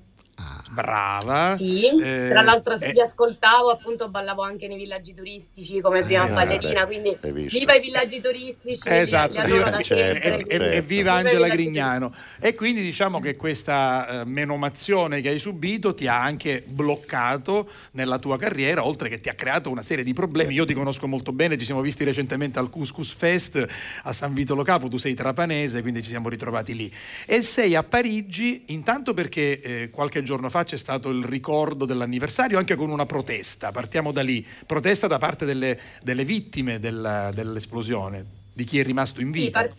brava. 0.70 1.56
Sì, 1.58 1.86
eh, 2.00 2.28
tra 2.30 2.42
l'altro 2.42 2.76
eh, 2.76 2.92
vi 2.92 3.02
ascoltavo 3.02 3.70
appunto 3.72 4.10
ballavo 4.10 4.44
anche 4.44 4.68
nei 4.68 4.78
villaggi 4.78 5.14
turistici 5.14 5.82
come 5.82 6.04
prima 6.04 6.28
Eh, 6.28 6.32
ballerina, 6.32 6.86
quindi 6.86 7.18
viva 7.50 7.74
i 7.74 7.82
villaggi 7.82 8.22
turistici, 8.22 8.82
Esatto, 8.86 9.42
viva- 9.44 9.70
da 9.70 9.82
certo, 9.82 10.22
sempre. 10.22 10.38
e, 10.38 10.46
e- 10.48 10.56
e 10.56 10.60
certo. 10.72 10.88
viva 10.88 11.14
Angela 11.14 11.48
Grignano. 11.48 12.14
E 12.40 12.54
quindi 12.54 12.82
diciamo 12.82 13.20
che 13.20 13.36
questa 13.36 14.22
eh, 14.22 14.26
menomazione 14.26 15.22
che 15.22 15.30
hai 15.30 15.40
subito 15.40 15.94
ti 15.96 16.06
ha 16.08 16.22
anche 16.22 16.64
bloccato 16.66 17.70
nella 17.92 18.20
tua 18.20 18.38
carriera, 18.38 18.86
oltre 18.86 19.10
che 19.10 19.20
ti 19.20 19.30
ha 19.30 19.34
creato 19.34 19.72
una 19.72 19.82
serie 19.82 20.04
di 20.04 20.14
problemi. 20.14 20.54
Io 20.54 20.66
ti 20.66 20.74
conosco 20.74 21.08
molto 21.08 21.32
bene, 21.32 21.58
ci 21.58 21.66
siamo 21.66 21.82
visti 21.82 22.04
recentemente 22.04 22.60
al 22.60 22.70
Couscous 22.70 23.12
Fest 23.14 23.66
a 24.04 24.14
San 24.14 24.34
Vitolo 24.36 24.62
Capo, 24.64 24.88
tu 24.88 24.98
sei 24.98 25.16
trapanese, 25.16 25.82
quindi 25.82 26.04
ci 26.04 26.10
siamo 26.10 26.30
ritrovati 26.30 26.76
lì. 26.76 26.94
E 27.26 27.42
sei 27.42 27.74
a 27.76 27.82
Parigi, 27.84 28.66
intanto 28.68 29.14
perché 29.16 29.60
eh, 29.62 29.90
qualche 29.90 30.20
giorno 30.20 30.27
fa 30.50 30.64
c'è 30.64 30.78
stato 30.78 31.10
il 31.10 31.24
ricordo 31.24 31.86
dell'anniversario, 31.86 32.58
anche 32.58 32.76
con 32.76 32.90
una 32.90 33.06
protesta, 33.06 33.72
partiamo 33.72 34.12
da 34.12 34.22
lì, 34.22 34.46
protesta 34.66 35.08
da 35.08 35.18
parte 35.18 35.46
delle, 35.46 35.80
delle 36.02 36.26
vittime 36.26 36.80
della- 36.80 37.32
dell'esplosione, 37.34 38.26
di 38.54 38.64
chi 38.64 38.80
è 38.80 38.84
rimasto 38.84 39.22
in 39.22 39.34
Sì, 39.34 39.42
vita. 39.42 39.62
par- 39.62 39.74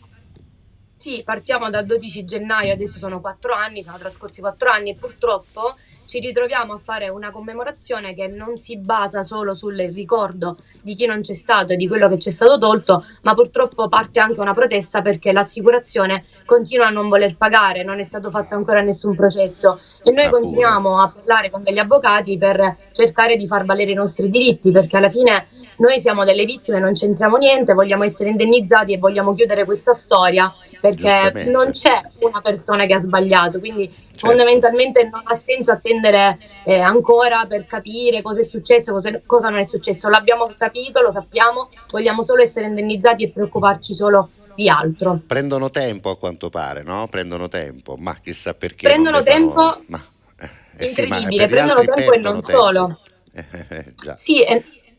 sì, 0.97 1.23
partiamo 1.25 1.71
dal 1.71 1.87
12 1.87 2.25
gennaio, 2.25 2.73
adesso 2.73 2.99
sono 2.99 3.21
quattro 3.21 3.55
anni, 3.55 3.83
sono 3.83 3.99
trascorsi 3.99 4.41
quattro 4.41 4.71
anni 4.71 4.91
e 4.91 4.95
purtroppo 4.95 5.77
ci 6.09 6.21
ritroviamo 6.21 6.73
a 6.73 6.79
fare 6.79 7.11
una 7.11 7.31
commemorazione 7.31 8.15
che 8.15 8.29
non 8.29 8.57
si 8.57 8.79
basa 8.79 9.23
solo 9.23 9.53
sul 9.53 9.77
ricordo 9.93 10.57
di 10.83 10.95
chi 10.95 11.05
non 11.05 11.21
c'è 11.21 11.35
stato 11.35 11.75
e 11.75 11.77
di 11.77 11.87
quello 11.87 12.09
che 12.09 12.17
c'è 12.17 12.31
stato 12.31 12.57
tolto, 12.57 13.05
ma 13.23 13.35
purtroppo 13.35 13.89
parte 13.89 14.19
anche 14.19 14.41
una 14.41 14.55
protesta 14.55 15.03
perché 15.03 15.33
l'assicurazione 15.33 16.25
continua 16.47 16.87
a 16.87 16.91
non 16.91 17.11
voler 17.11 17.37
pagare, 17.37 17.85
non 17.85 18.01
è 18.01 18.05
stato 18.05 18.31
fatto 18.31 18.55
ancora 18.55 18.81
nessun 18.81 19.15
processo. 19.15 19.81
E 20.03 20.11
noi 20.11 20.31
continuiamo 20.31 20.99
a 20.99 21.11
parlare 21.11 21.51
con 21.51 21.63
degli 21.63 21.79
avvocati 21.79 22.39
per 22.39 22.89
cercare 22.93 23.37
di 23.37 23.47
far 23.47 23.67
valere 23.67 23.91
i 23.91 23.95
nostri 23.95 24.31
diritti 24.31 24.71
perché 24.71 24.97
alla 24.97 25.11
fine 25.11 25.49
noi 25.79 26.01
siamo 26.01 26.25
delle 26.25 26.45
vittime, 26.45 26.79
non 26.79 26.93
c'entriamo 26.93 27.37
niente, 27.37 27.73
vogliamo 27.73 28.05
essere 28.05 28.31
indennizzati 28.31 28.93
e 28.93 28.99
vogliamo 28.99 29.35
chiudere 29.35 29.65
questa 29.65 29.95
storia 29.95 30.53
perché 30.81 31.45
non 31.51 31.71
c'è 31.73 32.01
una 32.21 32.41
persona 32.41 32.87
che 32.87 32.95
ha 32.95 32.99
sbagliato, 32.99 33.59
quindi 33.59 34.07
Certo. 34.19 34.35
fondamentalmente 34.35 35.05
non 35.05 35.23
ha 35.25 35.35
senso 35.35 35.71
attendere 35.71 36.39
eh, 36.65 36.81
ancora 36.81 37.47
per 37.47 37.67
capire 37.67 38.21
cosa 38.21 38.41
è 38.41 38.43
successo, 38.43 38.93
cosa, 38.93 39.13
cosa 39.25 39.49
non 39.49 39.61
è 39.61 39.65
successo. 39.65 40.09
L'abbiamo 40.09 40.53
capito, 40.59 41.01
lo 41.01 41.13
sappiamo, 41.13 41.71
vogliamo 41.91 42.25
solo 42.25 42.43
essere 42.43 42.67
indennizzati 42.67 43.23
e 43.23 43.31
preoccuparci 43.31 43.95
solo 43.95 44.31
di 44.57 44.69
altro. 44.69 45.21
Prendono 45.25 45.71
tempo 45.71 46.11
a 46.11 46.19
quanto 46.19 46.51
pare, 46.51 46.83
no? 46.83 47.07
Prendono 47.09 47.47
tempo, 47.47 47.95
ma 47.97 48.17
chissà 48.21 48.55
perché. 48.55 48.89
Prendono 48.89 49.23
debbano- 49.23 49.55
tempo 49.55 49.83
Ma, 49.87 50.05
eh, 50.41 50.51
eh 50.79 50.87
sì, 50.87 51.07
ma 51.07 51.21
prendono 51.29 51.85
tempo 51.85 52.13
e 52.13 52.19
non 52.19 52.41
tempo. 52.41 52.51
solo. 52.51 52.99
Eh, 53.39 53.45
eh. 53.69 53.95
Sì, 54.17 54.43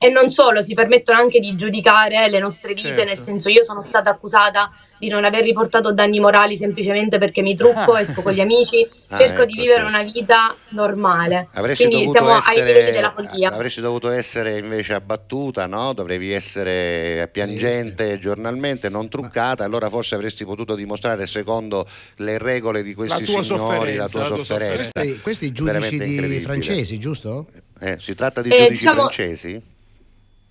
e, 0.02 0.10
non 0.10 0.32
solo, 0.32 0.62
si 0.62 0.74
permettono 0.74 1.20
anche 1.20 1.40
di 1.40 1.54
giudicare 1.56 2.30
le 2.30 2.40
nostre 2.40 2.74
vite, 2.74 2.88
Certo. 2.90 3.04
nel 3.04 3.20
senso 3.22 3.50
io 3.50 3.64
sono 3.66 3.82
stata 3.82 4.10
accusata 4.10 4.72
di 4.98 5.08
non 5.10 5.24
aver 5.26 5.44
riportato 5.44 5.94
danni 5.94 6.20
morali 6.20 6.58
semplicemente 6.58 7.18
perché 7.18 7.42
mi 7.42 7.56
trucco, 7.56 7.96
esco 7.98 8.22
con 8.22 8.32
gli 8.34 8.40
amici, 8.42 8.86
Ah, 9.10 9.18
cerco 9.18 9.44
di 9.46 9.54
ecco, 9.54 9.62
vivere 9.62 9.82
sì. 9.82 9.88
una 9.88 10.04
vita 10.04 10.56
normale. 10.70 11.48
Avresti 11.54 11.86
Quindi 11.88 12.10
siamo 12.10 12.34
ai 12.34 12.42
livelli 12.56 12.70
essere, 12.80 12.92
della 12.92 13.12
follia. 13.12 13.50
avresti 13.52 13.82
dovuto 13.82 14.10
essere 14.10 14.58
invece 14.58 14.94
abbattuta, 14.94 15.68
no? 15.68 15.92
Dovevi 15.94 16.32
essere 16.34 17.30
piangente 17.32 18.20
giornalmente, 18.20 18.88
non 18.90 19.10
truccata, 19.10 19.64
allora 19.66 19.90
forse 19.90 20.16
avresti 20.16 20.44
potuto 20.46 20.76
dimostrare 20.76 21.26
secondo 21.28 21.86
le 22.18 22.38
regole 22.38 22.84
di 22.84 22.94
questi 22.94 23.24
tua 23.26 23.44
signori 23.44 23.96
la 23.96 24.08
tua 24.08 24.22
la 24.22 24.28
tua 24.28 24.38
sofferenza. 24.38 24.92
Questi, 24.94 25.22
questi 25.22 25.52
giudici 25.52 25.98
di 25.98 26.40
francesi, 26.42 27.00
giusto? 27.00 27.48
Eh, 27.82 27.98
si 28.00 28.16
tratta 28.16 28.42
di 28.42 28.50
Eh, 28.50 28.56
giudici 28.64 28.80
diciamo- 28.80 29.02
francesi? 29.04 29.78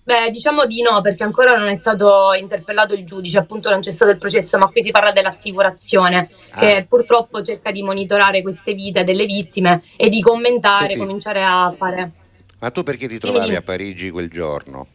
Beh, 0.09 0.31
diciamo 0.31 0.65
di 0.65 0.81
no, 0.81 1.01
perché 1.01 1.21
ancora 1.21 1.55
non 1.55 1.67
è 1.67 1.75
stato 1.75 2.33
interpellato 2.33 2.95
il 2.95 3.05
giudice, 3.05 3.37
appunto 3.37 3.69
non 3.69 3.79
c'è 3.79 3.91
stato 3.91 4.09
il 4.09 4.17
processo, 4.17 4.57
ma 4.57 4.65
qui 4.65 4.81
si 4.81 4.89
parla 4.89 5.11
dell'assicurazione 5.11 6.29
che 6.57 6.77
Ah. 6.77 6.83
purtroppo 6.83 7.43
cerca 7.43 7.69
di 7.69 7.83
monitorare 7.83 8.41
queste 8.41 8.73
vite 8.73 9.03
delle 9.03 9.27
vittime 9.27 9.83
e 9.95 10.09
di 10.09 10.19
commentare, 10.19 10.93
Senti. 10.93 10.97
cominciare 10.97 11.43
a 11.43 11.71
fare. 11.77 12.11
Ma 12.59 12.71
tu 12.71 12.81
perché 12.81 13.07
ti 13.07 13.19
trovavi 13.19 13.53
a 13.53 13.61
Parigi 13.61 14.09
quel 14.09 14.31
giorno? 14.31 14.87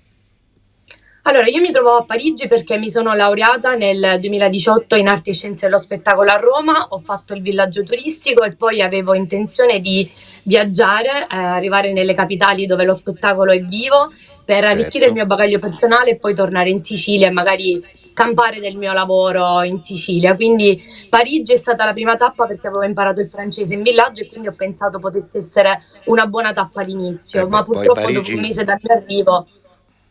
Allora, 1.27 1.47
io 1.47 1.61
mi 1.61 1.71
trovavo 1.71 1.99
a 1.99 2.05
Parigi 2.05 2.49
perché 2.49 2.77
mi 2.77 2.91
sono 2.91 3.15
laureata 3.15 3.77
nel 3.77 4.19
2018 4.19 4.97
in 4.97 5.07
arti 5.07 5.31
e 5.31 5.33
scienze 5.33 5.67
dello 5.67 5.79
spettacolo 5.79 6.29
a 6.31 6.39
Roma, 6.39 6.89
ho 6.91 6.99
fatto 6.99 7.35
il 7.35 7.41
villaggio 7.41 7.85
turistico 7.85 8.43
e 8.43 8.53
poi 8.53 8.83
avevo 8.83 9.15
intenzione 9.15 9.79
di 9.79 10.11
viaggiare, 10.43 11.27
eh, 11.31 11.37
arrivare 11.37 11.93
nelle 11.93 12.15
capitali 12.15 12.67
dove 12.67 12.85
lo 12.85 12.93
spettacolo 12.93 13.53
è 13.53 13.61
vivo 13.61 14.11
per 14.45 14.65
arricchire 14.65 14.91
Certo. 14.91 15.07
il 15.09 15.13
mio 15.15 15.27
bagaglio 15.27 15.59
personale 15.59 16.11
e 16.11 16.17
poi 16.19 16.35
tornare 16.35 16.71
in 16.71 16.83
Sicilia 16.83 17.29
e 17.29 17.31
magari 17.31 17.83
campare 18.13 18.61
del 18.61 18.77
mio 18.77 18.93
lavoro 18.93 19.63
in 19.63 19.81
Sicilia. 19.81 20.35
Quindi 20.37 20.81
Parigi 21.09 21.53
è 21.53 21.57
stata 21.57 21.85
la 21.85 21.93
prima 21.93 22.17
tappa 22.17 22.47
perché 22.47 22.67
avevo 22.69 22.85
imparato 22.85 23.21
il 23.21 23.29
francese 23.29 23.75
in 23.75 23.83
villaggio 23.83 24.23
e 24.23 24.29
quindi 24.29 24.49
ho 24.49 24.55
pensato 24.57 24.99
potesse 24.99 25.39
essere 25.39 25.83
una 26.05 26.27
buona 26.27 26.53
tappa 26.53 26.85
d'inizio, 26.85 27.47
Eh 27.47 27.49
ma 27.49 27.65
purtroppo 27.65 28.01
Parigi- 28.03 28.21
dopo 28.21 28.33
un 28.35 28.41
mese 28.41 28.65
dal 28.65 28.79
mio 28.81 28.95
arrivo 28.97 29.47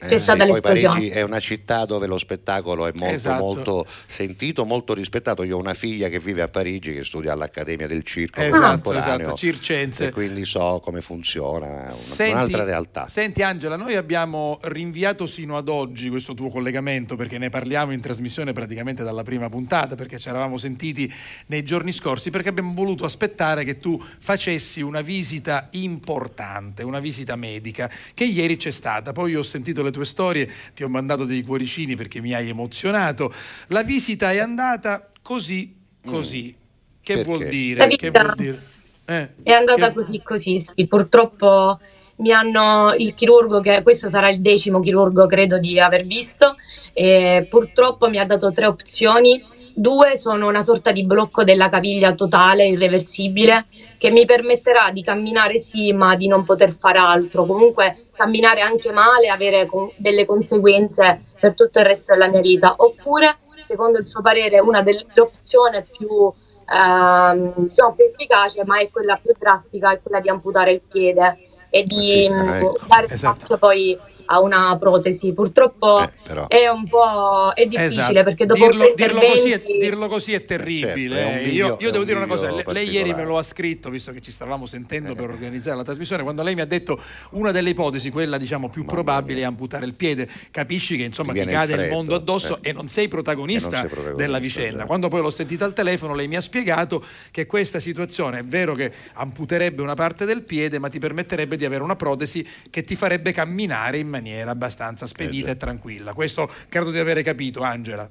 c'è 0.08 0.14
Eh, 0.16 0.18
stata 0.18 0.40
sì, 0.44 0.46
poi 0.46 0.52
l'esplosione. 0.52 0.94
Parigi 0.96 1.10
è 1.14 1.22
una 1.22 1.40
città 1.40 1.86
dove 1.86 2.08
lo 2.08 2.18
spettacolo 2.18 2.86
è 2.88 2.92
molto, 2.94 3.14
Esatto. 3.14 3.44
molto 3.44 3.86
sentito, 4.06 4.66
molto 4.66 4.94
rispettato. 4.94 5.44
Io 5.44 5.58
ho 5.58 5.60
una 5.60 5.74
figlia 5.74 6.10
che 6.10 6.20
vive 6.20 6.42
a 6.42 6.48
Parigi 6.48 6.94
che 6.94 7.04
studia 7.04 7.34
all'Accademia 7.34 7.88
del 7.88 8.04
Circo 8.04 8.42
Esatto, 8.42 8.94
esatto, 8.94 9.34
circense. 9.36 10.08
e 10.08 10.12
quindi 10.12 10.46
so 10.46 10.80
come 10.84 11.02
funziona, 11.02 11.66
una- 11.66 11.92
Senti- 11.92 12.32
un'altra 12.32 12.64
realtà. 12.64 13.08
Senti 13.08 13.42
Angela, 13.42 13.76
noi 13.76 13.96
abbiamo 13.96 14.60
rinviato 14.64 15.26
sino 15.26 15.58
ad 15.58 15.68
oggi 15.70 16.10
questo 16.10 16.34
tuo 16.34 16.50
collegamento 16.50 17.16
perché 17.16 17.38
ne 17.38 17.50
parliamo 17.50 17.92
in 17.92 18.00
trasmissione 18.02 18.54
praticamente 18.54 19.04
dalla 19.04 19.24
prima 19.24 19.50
puntata 19.50 19.96
perché 19.96 20.20
ci 20.20 20.30
eravamo 20.30 20.58
sentiti 20.58 21.12
nei 21.48 21.64
giorni 21.64 21.92
scorsi 21.92 22.30
perché 22.30 22.50
abbiamo 22.50 22.74
voluto 22.74 23.06
aspettare 23.06 23.64
che 23.64 23.80
tu 23.80 24.02
facessi 24.20 24.82
una 24.82 25.02
visita 25.02 25.68
importante, 25.72 26.84
una 26.84 27.00
visita 27.00 27.36
medica 27.36 27.90
che 28.14 28.26
ieri 28.26 28.58
c'è 28.58 28.72
stata. 28.72 29.12
Poi 29.12 29.32
io 29.32 29.40
ho 29.40 29.44
sentito 29.44 29.82
le 29.84 29.92
tue 29.94 30.04
storie, 30.06 30.50
ti 30.76 30.84
ho 30.84 30.90
mandato 30.90 31.24
dei 31.24 31.44
cuoricini 31.44 31.96
perché 31.96 32.20
mi 32.20 32.34
hai 32.34 32.50
emozionato. 32.50 33.34
La 33.68 33.84
visita 33.84 34.32
è 34.34 34.40
andata 34.40 35.10
così, 35.22 35.74
così. 36.06 36.54
Che 37.02 37.14
Perché? 37.16 37.28
vuol 37.30 37.40
La 37.44 37.50
dire? 37.50 37.88
Che 37.96 38.10
vuol 38.12 38.34
dire? 38.36 38.62
Eh, 39.06 39.30
È 39.44 39.52
andata 39.52 39.88
che- 39.88 39.94
così 39.94 40.22
così, 40.24 40.60
sì. 40.60 40.88
Purtroppo 40.88 41.80
mi 42.18 42.32
hanno 42.32 42.94
il 42.98 43.14
chirurgo, 43.14 43.60
che 43.60 43.82
questo 43.84 44.08
sarà 44.10 44.30
il 44.30 44.40
decimo 44.40 44.80
chirurgo 44.80 45.26
credo 45.28 45.58
di 45.58 45.80
aver 45.80 46.06
visto, 46.06 46.56
e 46.94 47.46
purtroppo 47.50 48.10
mi 48.10 48.18
ha 48.20 48.26
dato 48.26 48.52
tre 48.52 48.66
opzioni. 48.68 49.44
Due 49.76 50.16
sono 50.16 50.48
una 50.48 50.62
sorta 50.62 50.92
di 50.92 51.04
blocco 51.04 51.44
della 51.44 51.68
caviglia 51.68 52.14
totale, 52.14 52.68
irreversibile, 52.68 53.66
che 53.98 54.12
mi 54.12 54.24
permetterà 54.26 54.92
di 54.92 55.04
camminare 55.04 55.58
sì, 55.58 55.92
ma 55.92 56.16
di 56.16 56.28
non 56.28 56.44
poter 56.46 56.72
fare 56.72 57.00
altro. 57.00 57.46
Comunque 57.46 58.03
camminare 58.16 58.62
anche 58.62 58.92
male, 58.92 59.30
avere 59.30 59.66
con- 59.66 59.90
delle 59.96 60.26
conseguenze 60.26 61.22
per 61.40 61.54
tutto 61.54 61.80
il 61.80 61.86
resto 61.86 62.14
della 62.14 62.28
mia 62.28 62.42
vita. 62.42 62.76
Oppure, 62.78 63.38
secondo 63.58 63.98
il 63.98 64.06
suo 64.06 64.22
parere, 64.22 64.60
una 64.60 64.82
delle 64.82 65.06
opzioni 65.18 65.84
più 65.98 66.32
ehm, 66.66 67.54
diciamo 67.56 67.94
più 67.94 68.06
efficace, 68.06 68.64
ma 68.66 68.80
è 68.80 68.90
quella 68.90 69.20
più 69.22 69.34
drastica, 69.38 69.92
è 69.92 70.02
quella 70.02 70.20
di 70.20 70.30
amputare 70.30 70.72
il 70.72 70.82
piede 70.82 71.50
e 71.70 71.84
di 71.84 72.06
sì, 72.06 72.30
mh, 72.30 72.34
ah, 72.34 72.58
ecco. 72.58 72.80
dare 72.88 73.06
Esatto. 73.06 73.18
spazio 73.18 73.58
poi 73.58 73.98
a 74.26 74.42
una 74.42 74.76
protesi. 74.78 75.34
Purtroppo 75.34 76.02
Eh, 76.02 76.48
è 76.48 76.68
un 76.70 76.88
po' 76.88 77.52
è 77.54 77.66
difficile 77.66 77.86
Esatto. 77.88 78.24
perché 78.24 78.46
dopo 78.46 78.66
dirlo, 78.66 78.84
tre 78.84 78.94
dirlo 78.96 79.20
così 79.20 79.32
è, 79.32 79.54
interventi- 79.56 79.78
dirlo 79.80 80.08
così 80.08 80.34
è 80.34 80.46
terribile. 80.46 81.16
certo, 81.16 81.38
è 81.40 81.44
bivio- 81.44 81.66
io, 81.68 81.78
io 81.80 81.88
è 81.88 81.92
devo 81.92 82.00
un 82.00 82.06
dire 82.06 82.18
una 82.18 82.28
cosa: 82.28 82.72
lei 82.72 82.90
ieri 82.90 83.14
me 83.14 83.24
lo 83.26 83.38
ha 83.38 83.44
scritto, 83.44 83.90
visto 83.90 84.12
che 84.12 84.22
ci 84.22 84.32
stavamo 84.32 84.66
sentendo 84.66 85.12
Eh. 85.12 85.16
per 85.16 85.30
organizzare 85.30 85.76
la 85.78 85.84
trasmissione. 85.84 86.24
Quando 86.24 86.44
lei 86.44 86.56
mi 86.56 86.62
ha 86.62 86.66
detto 86.66 87.00
una 87.32 87.52
delle 87.52 87.70
ipotesi, 87.72 88.10
quella 88.12 88.38
diciamo 88.38 88.70
più 88.70 88.86
probabile, 88.86 89.42
è 89.42 89.44
amputare 89.44 89.86
il 89.86 89.94
piede. 89.94 90.28
Capisci 90.52 90.98
che 90.98 91.04
insomma 91.04 91.34
Ti 91.34 91.40
ti, 91.40 91.46
il 91.46 91.52
cade 91.52 91.72
il 91.74 91.78
freddo, 91.80 91.94
mondo 91.96 92.16
addosso 92.16 92.60
eh. 92.62 92.70
e 92.70 92.74
non 92.74 92.88
sei 92.90 93.08
protagonista, 93.08 93.68
E 93.68 93.72
non 93.72 93.80
sei 93.82 93.90
protagonista, 93.90 94.24
della 94.24 94.40
vicenda. 94.40 94.70
esatto. 94.70 94.86
Quando 94.88 95.08
poi 95.10 95.22
l'ho 95.22 95.30
sentita 95.32 95.66
al 95.66 95.74
telefono, 95.74 96.14
lei 96.16 96.28
mi 96.28 96.36
ha 96.36 96.42
spiegato 96.42 97.04
che 97.32 97.46
questa 97.46 97.80
situazione 97.80 98.40
è 98.40 98.44
vero 98.44 98.76
che 98.76 98.92
amputerebbe 99.14 99.82
una 99.82 99.96
parte 99.96 100.26
del 100.26 100.42
piede, 100.42 100.80
ma 100.80 100.90
ti 100.90 101.00
permetterebbe 101.00 101.56
di 101.58 101.66
avere 101.66 101.84
una 101.84 101.96
protesi 101.96 102.48
che 102.70 102.84
ti 102.84 102.96
farebbe 102.96 103.32
camminare 103.32 103.98
in 103.98 104.13
maniera 104.14 104.52
abbastanza 104.52 105.08
spedita 105.08 105.50
Eh, 105.50 105.52
e 105.52 105.58
tranquilla. 105.58 106.14
Questo 106.14 106.50
credo 106.70 106.92
di 106.92 107.00
avere 107.00 107.24
capito, 107.24 107.62
Angela. 107.64 108.10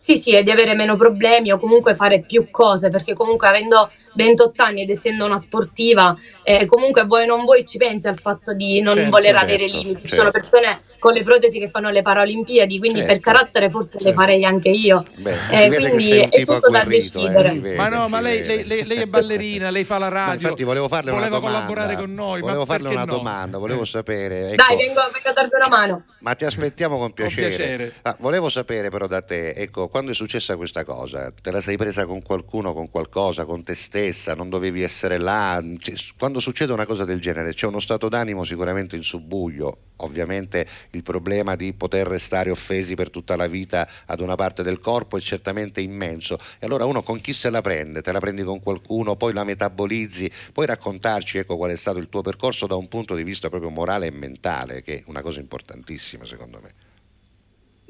Sì, 0.00 0.16
sì, 0.16 0.32
e 0.36 0.44
di 0.44 0.52
avere 0.52 0.74
meno 0.76 0.96
problemi 0.96 1.50
o 1.50 1.58
comunque 1.58 1.96
fare 1.96 2.20
più 2.20 2.50
cose, 2.52 2.88
perché 2.88 3.14
comunque 3.14 3.48
avendo 3.48 3.90
28 4.14 4.62
anni 4.62 4.82
ed 4.82 4.90
essendo 4.90 5.24
una 5.24 5.38
sportiva, 5.38 6.16
eh, 6.44 6.66
comunque 6.66 7.04
vuoi 7.04 7.24
o 7.24 7.26
non 7.26 7.42
vuoi 7.42 7.66
ci 7.66 7.78
pensi 7.78 8.06
al 8.06 8.16
fatto 8.16 8.52
di 8.54 8.80
non 8.80 8.94
Certo, 8.94 9.10
voler 9.10 9.34
certo, 9.34 9.44
avere 9.44 9.64
limiti. 9.66 10.00
Ci 10.02 10.06
certo. 10.06 10.14
sono 10.14 10.30
persone 10.30 10.82
con 11.00 11.12
le 11.12 11.22
protesi 11.24 11.58
che 11.58 11.68
fanno 11.68 11.90
le 11.90 12.02
Paralimpiadi, 12.02 12.78
quindi 12.78 13.00
per 13.00 13.08
Certo. 13.18 13.22
carattere 13.30 13.70
forse 13.70 13.98
le 14.00 14.12
farei 14.12 14.44
anche 14.44 14.68
io. 14.68 15.02
Beh, 15.16 15.36
Eh, 15.50 15.68
quindi 15.68 16.10
è 16.20 16.28
tipo 16.28 16.54
tutto 16.54 16.70
da 16.70 16.82
eh, 16.82 16.86
decidere. 16.86 17.48
si 17.50 17.58
vede, 17.58 17.76
Ma 17.76 17.88
no, 17.88 18.08
ma 18.08 18.20
lei, 18.20 18.44
lei- 18.46 18.64
lei- 18.66 18.84
lei 18.86 18.98
è 18.98 19.06
ballerina, 19.06 19.70
lei 19.70 19.84
fa 19.84 19.98
la 19.98 20.08
radio. 20.08 20.26
Ma 20.28 20.34
infatti 20.34 20.62
volevo 20.62 20.86
farle 20.88 21.10
una 21.10 21.28
domanda. 21.28 21.46
collaborare 21.58 21.96
con 21.96 22.14
noi. 22.14 22.40
Volevo 22.40 22.60
ma 22.60 22.66
farle 22.66 22.88
una 22.88 23.04
no? 23.04 23.16
domanda, 23.16 23.58
volevo 23.58 23.82
Eh. 23.82 23.86
sapere. 23.86 24.52
ecco, 24.52 24.64
Dai, 24.64 24.76
vengo, 24.76 25.00
vengo 25.12 25.28
a 25.28 25.32
darvi 25.32 25.54
una 25.56 25.68
mano. 25.68 26.02
Ma 26.20 26.34
ti 26.34 26.44
aspettiamo 26.44 26.98
con 26.98 27.12
piacere. 27.12 27.48
piacere. 27.48 27.92
Ah, 28.02 28.16
volevo 28.20 28.48
sapere 28.48 28.90
però 28.90 29.06
da 29.08 29.22
te, 29.22 29.50
ecco, 29.50 29.87
quando 29.88 30.10
è 30.10 30.14
successa 30.14 30.56
questa 30.56 30.84
cosa, 30.84 31.32
te 31.32 31.50
la 31.50 31.60
sei 31.60 31.76
presa 31.76 32.06
con 32.06 32.22
qualcuno, 32.22 32.72
con 32.72 32.90
qualcosa, 32.90 33.44
con 33.44 33.62
te 33.62 33.74
stessa, 33.74 34.34
non 34.34 34.48
dovevi 34.48 34.82
essere 34.82 35.18
là? 35.18 35.62
Cioè, 35.78 35.94
Quando 36.18 36.40
succede 36.40 36.72
una 36.72 36.86
cosa 36.86 37.04
del 37.04 37.20
genere 37.20 37.54
c'è 37.54 37.66
uno 37.66 37.80
stato 37.80 38.08
d'animo 38.08 38.44
sicuramente 38.44 38.96
in 38.96 39.02
subbuglio, 39.02 39.76
ovviamente 39.96 40.66
il 40.90 41.02
problema 41.02 41.56
di 41.56 41.72
poter 41.72 42.06
restare 42.06 42.50
offesi 42.50 42.94
per 42.94 43.10
tutta 43.10 43.36
la 43.36 43.46
vita 43.46 43.88
ad 44.06 44.20
una 44.20 44.34
parte 44.34 44.62
del 44.62 44.78
corpo 44.78 45.16
è 45.16 45.20
certamente 45.20 45.80
immenso. 45.80 46.38
E 46.58 46.66
allora 46.66 46.84
uno 46.84 47.02
con 47.02 47.20
chi 47.20 47.32
se 47.32 47.50
la 47.50 47.60
prende? 47.60 48.02
Te 48.02 48.12
la 48.12 48.20
prendi 48.20 48.42
con 48.42 48.60
qualcuno, 48.60 49.16
poi 49.16 49.32
la 49.32 49.44
metabolizzi, 49.44 50.30
puoi 50.52 50.66
raccontarci 50.66 51.38
ecco, 51.38 51.56
qual 51.56 51.70
è 51.70 51.76
stato 51.76 51.98
il 51.98 52.08
tuo 52.08 52.22
percorso 52.22 52.66
da 52.66 52.76
un 52.76 52.88
punto 52.88 53.14
di 53.14 53.22
vista 53.22 53.48
proprio 53.48 53.70
morale 53.70 54.06
e 54.06 54.10
mentale, 54.10 54.82
che 54.82 54.98
è 54.98 55.02
una 55.06 55.22
cosa 55.22 55.40
importantissima 55.40 56.24
secondo 56.24 56.60
me. 56.62 56.87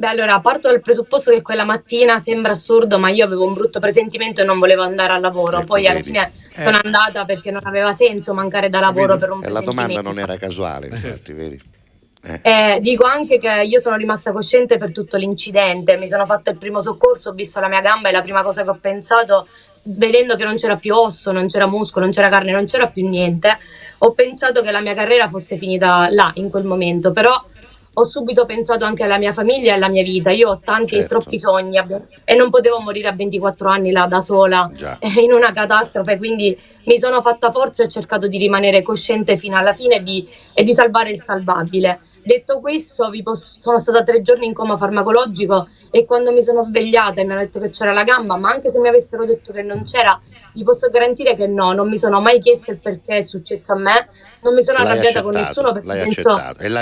Beh, 0.01 0.07
allora, 0.07 0.39
parto 0.39 0.69
dal 0.69 0.81
presupposto 0.81 1.33
che 1.33 1.43
quella 1.43 1.65
mattina 1.65 2.21
sembra 2.21 2.53
assurdo, 2.53 3.01
ma 3.01 3.11
io 3.11 3.25
avevo 3.25 3.45
un 3.45 3.55
brutto 3.55 3.81
presentimento 3.81 4.41
e 4.43 4.45
non 4.45 4.61
volevo 4.61 4.83
andare 4.83 5.13
al 5.13 5.21
lavoro. 5.21 5.57
Ecco, 5.57 5.67
Poi 5.67 5.87
alla 5.87 5.95
vedi. 5.95 6.07
fine 6.07 6.31
Eh. 6.55 6.65
sono 6.65 6.79
andata 6.85 7.25
perché 7.25 7.51
non 7.51 7.63
aveva 7.65 7.93
senso 7.93 8.33
mancare 8.33 8.69
da 8.69 8.79
lavoro 8.79 9.15
Vedi? 9.15 9.19
per 9.19 9.31
un 9.33 9.43
E 9.45 9.49
la 9.49 9.61
domanda 9.61 10.01
non 10.01 10.21
era 10.21 10.37
casuale, 10.37 10.87
infatti, 10.87 11.33
vedi? 11.33 11.61
Eh, 12.23 12.41
Eh, 12.43 12.81
dico 12.81 13.07
anche 13.07 13.39
che 13.41 13.49
io 13.65 13.81
sono 13.81 13.97
rimasta 13.97 14.31
cosciente 14.31 14.79
per 14.79 14.93
tutto 14.93 15.17
l'incidente, 15.17 15.97
mi 15.97 16.07
sono 16.07 16.27
fatto 16.27 16.51
il 16.51 16.59
primo 16.59 16.81
soccorso, 16.81 17.31
ho 17.31 17.33
visto 17.33 17.59
la 17.59 17.69
mia 17.69 17.81
gamba 17.81 18.09
e 18.09 18.13
la 18.13 18.23
prima 18.23 18.45
cosa 18.45 18.63
che 18.63 18.71
ho 18.71 18.79
pensato, 18.81 19.49
vedendo 19.83 20.37
che 20.37 20.45
non 20.45 20.55
c'era 20.55 20.77
più 20.77 20.95
osso, 20.95 21.33
non 21.33 21.49
c'era 21.49 21.67
muscolo, 21.67 22.05
non 22.05 22.15
c'era 22.15 22.29
carne, 22.29 22.53
non 22.53 22.67
c'era 22.67 22.87
più 22.87 23.09
niente, 23.09 23.59
ho 23.99 24.13
pensato 24.13 24.63
che 24.63 24.71
la 24.71 24.81
mia 24.81 24.95
carriera 24.95 25.27
fosse 25.27 25.57
finita 25.59 26.09
là, 26.11 26.31
in 26.35 26.51
quel 26.51 26.65
momento, 26.65 27.11
però 27.11 27.41
ho 27.99 28.05
subito 28.05 28.45
pensato 28.47 28.85
anche 28.85 29.03
alla 29.03 29.19
mia 29.19 29.33
famiglia 29.33 29.73
e 29.73 29.75
alla 29.75 29.89
mia 29.89 30.05
vita, 30.05 30.31
io 30.31 30.51
ho 30.51 30.61
tanti 30.63 30.95
e 30.95 30.99
Certo. 30.99 31.19
troppi 31.19 31.39
sogni 31.39 31.79
abbi- 31.79 31.97
e 32.25 32.35
non 32.37 32.49
potevo 32.49 32.79
morire 32.81 33.09
a 33.09 33.13
24 33.13 33.69
anni 33.69 33.91
là 33.91 34.07
da 34.07 34.21
sola 34.21 34.71
già. 34.73 34.97
in 35.21 35.33
una 35.33 35.53
catastrofe, 35.53 36.17
quindi 36.17 36.57
mi 36.85 36.99
sono 36.99 37.21
fatta 37.21 37.51
forza 37.51 37.83
e 37.83 37.87
ho 37.87 37.89
cercato 37.89 38.29
di 38.29 38.39
rimanere 38.39 38.83
cosciente 38.83 39.37
fino 39.37 39.57
alla 39.57 39.73
fine 39.73 39.97
e 39.97 40.03
di, 40.05 40.29
e 40.55 40.63
di 40.63 40.73
salvare 40.73 41.11
il 41.11 41.21
salvabile. 41.21 42.01
Detto 42.23 42.61
questo, 42.61 43.11
posso- 43.23 43.59
sono 43.59 43.79
stata 43.79 44.05
tre 44.05 44.23
giorni 44.23 44.47
in 44.47 44.53
coma 44.55 44.77
farmacologico 44.77 45.69
e 45.91 46.05
quando 46.05 46.31
mi 46.31 46.45
sono 46.45 46.63
svegliata 46.63 47.21
e 47.21 47.25
mi 47.25 47.33
hanno 47.33 47.41
detto 47.41 47.59
che 47.59 47.71
c'era 47.71 47.93
la 47.93 48.05
gamba, 48.05 48.37
ma 48.37 48.51
anche 48.51 48.71
se 48.71 48.79
mi 48.79 48.89
avessero 48.89 49.25
detto 49.25 49.51
che 49.53 49.63
non 49.63 49.83
c'era, 49.83 50.21
vi 50.59 50.65
posso 50.65 50.89
garantire 50.91 51.37
che 51.37 51.47
no, 51.47 51.73
non 51.73 51.89
mi 51.89 51.99
sono 51.99 52.21
mai 52.21 52.41
chiesto 52.41 52.73
il 52.73 52.79
perché 52.79 53.19
è 53.19 53.23
successo 53.23 53.75
a 53.75 53.77
me, 53.77 54.09
non 54.43 54.55
mi 54.55 54.65
sono 54.65 54.79
L'hai 54.83 54.89
arrabbiata 54.91 55.23
con 55.23 55.31
nessuno 55.33 55.73
perché 55.73 55.87
l'hai 55.87 56.03
penso, 56.03 56.35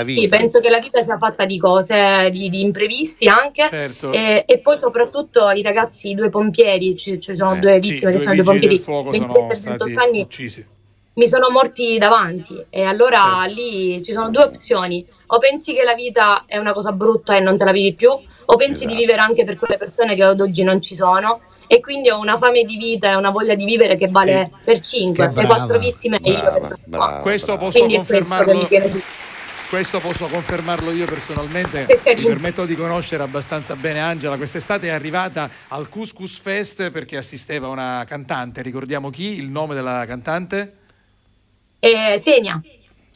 sì, 0.03 0.19
vita. 0.21 0.37
penso 0.37 0.59
che 0.59 0.69
la 0.69 0.79
vita 0.79 1.01
sia 1.01 1.17
fatta 1.19 1.45
di 1.45 1.59
cose, 1.59 2.29
di, 2.31 2.49
di 2.49 2.61
imprevisti 2.61 3.27
anche. 3.27 3.67
Certo. 3.69 4.11
E, 4.11 4.43
e 4.47 4.57
poi 4.57 4.77
soprattutto 4.79 5.47
i 5.51 5.61
ragazzi, 5.61 6.09
i 6.09 6.15
due 6.15 6.29
pompieri, 6.29 6.95
ci, 6.95 7.19
ci 7.19 7.35
sono 7.35 7.53
Eh, 7.53 7.59
due 7.59 7.73
Sì, 7.73 7.79
vittime 7.91 8.11
che 8.11 8.17
due 8.17 8.19
sono 8.19 8.35
due 8.35 8.43
pompieri, 8.43 8.75
del 8.75 8.83
fuoco 8.83 9.09
27 9.11 9.37
sono 9.37 9.51
e 9.51 9.55
stati 9.55 9.91
28 9.91 9.99
anni, 10.07 10.21
uccisi. 10.21 10.65
mi 11.13 11.27
sono 11.27 11.49
morti 11.51 11.97
davanti 11.99 12.65
e 12.71 12.81
allora 12.83 13.43
Certo. 13.45 13.53
lì 13.53 14.03
ci 14.03 14.11
sono 14.11 14.29
due 14.31 14.43
opzioni 14.43 15.05
o 15.27 15.37
pensi 15.37 15.73
che 15.75 15.83
la 15.83 15.93
vita 15.93 16.45
è 16.47 16.57
una 16.57 16.73
cosa 16.73 16.91
brutta 16.91 17.35
e 17.35 17.41
non 17.41 17.57
te 17.57 17.63
la 17.63 17.71
vivi 17.71 17.93
più 17.93 18.09
o 18.09 18.55
pensi 18.55 18.71
Esatto. 18.85 18.89
di 18.89 18.95
vivere 18.95 19.19
anche 19.21 19.43
per 19.43 19.55
quelle 19.57 19.77
persone 19.77 20.15
che 20.15 20.23
ad 20.23 20.39
oggi 20.39 20.63
non 20.63 20.81
ci 20.81 20.95
sono 20.95 21.41
e 21.67 21.79
quindi 21.81 22.09
ho 22.09 22.19
una 22.19 22.37
fame 22.37 22.63
di 22.63 22.77
vita 22.77 23.11
e 23.11 23.15
una 23.15 23.29
voglia 23.29 23.53
di 23.55 23.65
vivere 23.65 23.97
che 23.97 24.07
vale 24.07 24.49
per 24.63 24.79
cinque 24.79 25.27
Che 25.29 25.41
le 25.41 25.45
brava, 25.45 25.55
quattro 25.55 25.77
vittime 25.79 26.19
e 26.21 26.31
io 26.31 26.37
che 26.37 26.41
Brava, 26.41 26.59
qua 26.59 26.77
brava, 26.85 27.17
Questo 27.19 27.45
brava. 27.47 27.59
posso 27.59 27.77
quindi 27.79 28.05
questo 28.05 28.35
confermarlo. 28.35 28.87
su 28.87 29.01
Questo 29.69 29.99
posso 29.99 30.25
confermarlo 30.27 30.91
io 30.91 31.05
personalmente. 31.05 31.85
Mi 32.15 32.23
permetto 32.23 32.65
di 32.65 32.75
conoscere 32.75 33.23
abbastanza 33.23 33.75
bene 33.75 33.99
Angela. 33.99 34.37
Quest'estate 34.37 34.87
è 34.87 34.91
arrivata 34.91 35.49
al 35.67 35.89
Couscous 35.89 36.37
Fest 36.39 36.89
perché 36.89 37.17
assisteva 37.17 37.67
una 37.67 38.05
cantante. 38.07 38.61
Ricordiamo 38.61 39.09
chi? 39.09 39.33
Il 39.33 39.49
nome 39.49 39.75
della 39.75 40.05
cantante? 40.05 40.73
e 41.79 42.17
Senia 42.19 42.59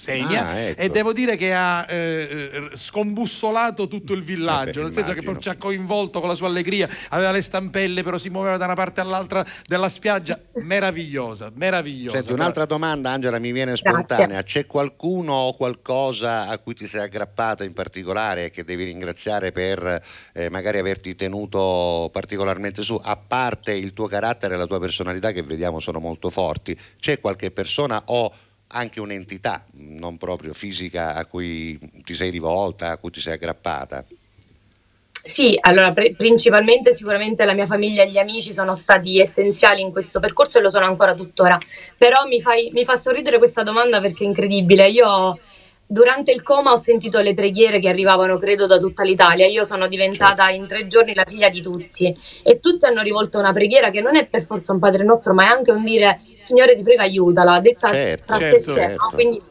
Segna. 0.01 0.47
Ah, 0.47 0.57
ecco. 0.57 0.81
E 0.81 0.89
devo 0.89 1.13
dire 1.13 1.35
che 1.35 1.53
ha 1.53 1.85
eh, 1.87 2.49
eh, 2.51 2.69
scombussolato 2.73 3.87
tutto 3.87 4.13
il 4.13 4.23
villaggio, 4.23 4.81
Vabbè, 4.81 4.83
nel 4.85 4.93
senso 4.93 5.13
che 5.13 5.19
immagino. 5.19 5.39
ci 5.39 5.49
ha 5.49 5.57
coinvolto 5.57 6.19
con 6.19 6.27
la 6.27 6.33
sua 6.33 6.47
allegria. 6.47 6.89
Aveva 7.09 7.29
le 7.29 7.43
stampelle, 7.43 8.01
però 8.01 8.17
si 8.17 8.29
muoveva 8.29 8.57
da 8.57 8.65
una 8.65 8.73
parte 8.73 8.99
all'altra 8.99 9.45
della 9.63 9.89
spiaggia. 9.89 10.39
Meravigliosa, 10.55 11.51
meravigliosa. 11.53 12.17
Senti, 12.17 12.33
un'altra 12.33 12.65
domanda, 12.65 13.11
Angela, 13.11 13.37
mi 13.37 13.51
viene 13.51 13.73
Grazie. 13.73 13.91
spontanea. 13.91 14.41
C'è 14.41 14.65
qualcuno 14.65 15.33
o 15.33 15.53
qualcosa 15.53 16.47
a 16.47 16.57
cui 16.57 16.73
ti 16.73 16.87
sei 16.87 17.01
aggrappata 17.01 17.63
in 17.63 17.73
particolare 17.73 18.45
e 18.45 18.49
che 18.49 18.63
devi 18.63 18.85
ringraziare 18.85 19.51
per 19.51 20.03
eh, 20.33 20.49
magari 20.49 20.79
averti 20.79 21.13
tenuto 21.13 22.09
particolarmente 22.11 22.81
su, 22.81 22.99
a 22.99 23.15
parte 23.17 23.73
il 23.73 23.93
tuo 23.93 24.07
carattere 24.07 24.55
e 24.55 24.57
la 24.57 24.65
tua 24.65 24.79
personalità 24.79 25.31
che 25.31 25.43
vediamo 25.43 25.79
sono 25.79 25.99
molto 25.99 26.31
forti? 26.31 26.75
C'è 26.99 27.19
qualche 27.19 27.51
persona 27.51 28.01
o 28.05 28.33
anche 28.71 28.99
un'entità 28.99 29.65
non 29.73 30.17
proprio 30.17 30.53
fisica 30.53 31.15
a 31.15 31.25
cui 31.25 31.77
ti 32.03 32.13
sei 32.13 32.29
rivolta, 32.29 32.91
a 32.91 32.97
cui 32.97 33.11
ti 33.11 33.19
sei 33.19 33.33
aggrappata. 33.33 34.05
Sì, 35.23 35.55
allora 35.61 35.91
pre- 35.91 36.15
principalmente 36.15 36.95
sicuramente 36.95 37.45
la 37.45 37.53
mia 37.53 37.67
famiglia 37.67 38.03
e 38.03 38.09
gli 38.09 38.17
amici 38.17 38.53
sono 38.53 38.73
stati 38.73 39.19
essenziali 39.19 39.79
in 39.79 39.91
questo 39.91 40.19
percorso 40.19 40.57
e 40.57 40.61
lo 40.61 40.71
sono 40.71 40.85
ancora 40.85 41.13
tuttora. 41.13 41.59
Però 41.95 42.25
mi, 42.27 42.41
fai- 42.41 42.71
mi 42.73 42.83
fa 42.83 42.95
sorridere 42.95 43.37
questa 43.37 43.61
domanda 43.61 44.01
perché 44.01 44.23
è 44.23 44.27
incredibile. 44.27 44.89
Io 44.89 45.37
durante 45.91 46.31
il 46.31 46.41
coma 46.41 46.71
ho 46.71 46.77
sentito 46.77 47.19
le 47.19 47.33
preghiere 47.33 47.81
che 47.81 47.89
arrivavano, 47.89 48.37
credo, 48.37 48.65
da 48.65 48.77
tutta 48.77 49.03
l'Italia. 49.03 49.45
Io 49.45 49.65
sono 49.65 49.89
diventata 49.89 50.49
in 50.49 50.65
tre 50.65 50.87
giorni 50.87 51.13
la 51.13 51.25
figlia 51.25 51.49
di 51.49 51.61
tutti 51.61 52.17
e 52.43 52.59
tutti 52.61 52.85
hanno 52.85 53.01
rivolto 53.01 53.39
una 53.39 53.51
preghiera 53.51 53.89
che 53.91 53.99
non 53.99 54.15
è 54.15 54.25
per 54.25 54.43
forza 54.43 54.71
un 54.71 54.79
Padre 54.79 55.03
nostro, 55.03 55.33
ma 55.33 55.43
è 55.43 55.47
anche 55.47 55.71
un 55.71 55.83
dire 55.83 56.21
Signore 56.37 56.77
ti 56.77 56.83
prego 56.83 57.01
aiutala, 57.01 57.59
detta 57.59 57.89
Certo, 57.89 58.23
tra 58.25 58.37
certo, 58.37 58.59
sé 58.59 58.71
e 58.71 58.73
sé. 58.73 58.81
no? 58.81 58.87
certo. 58.87 59.09
Quindi 59.11 59.41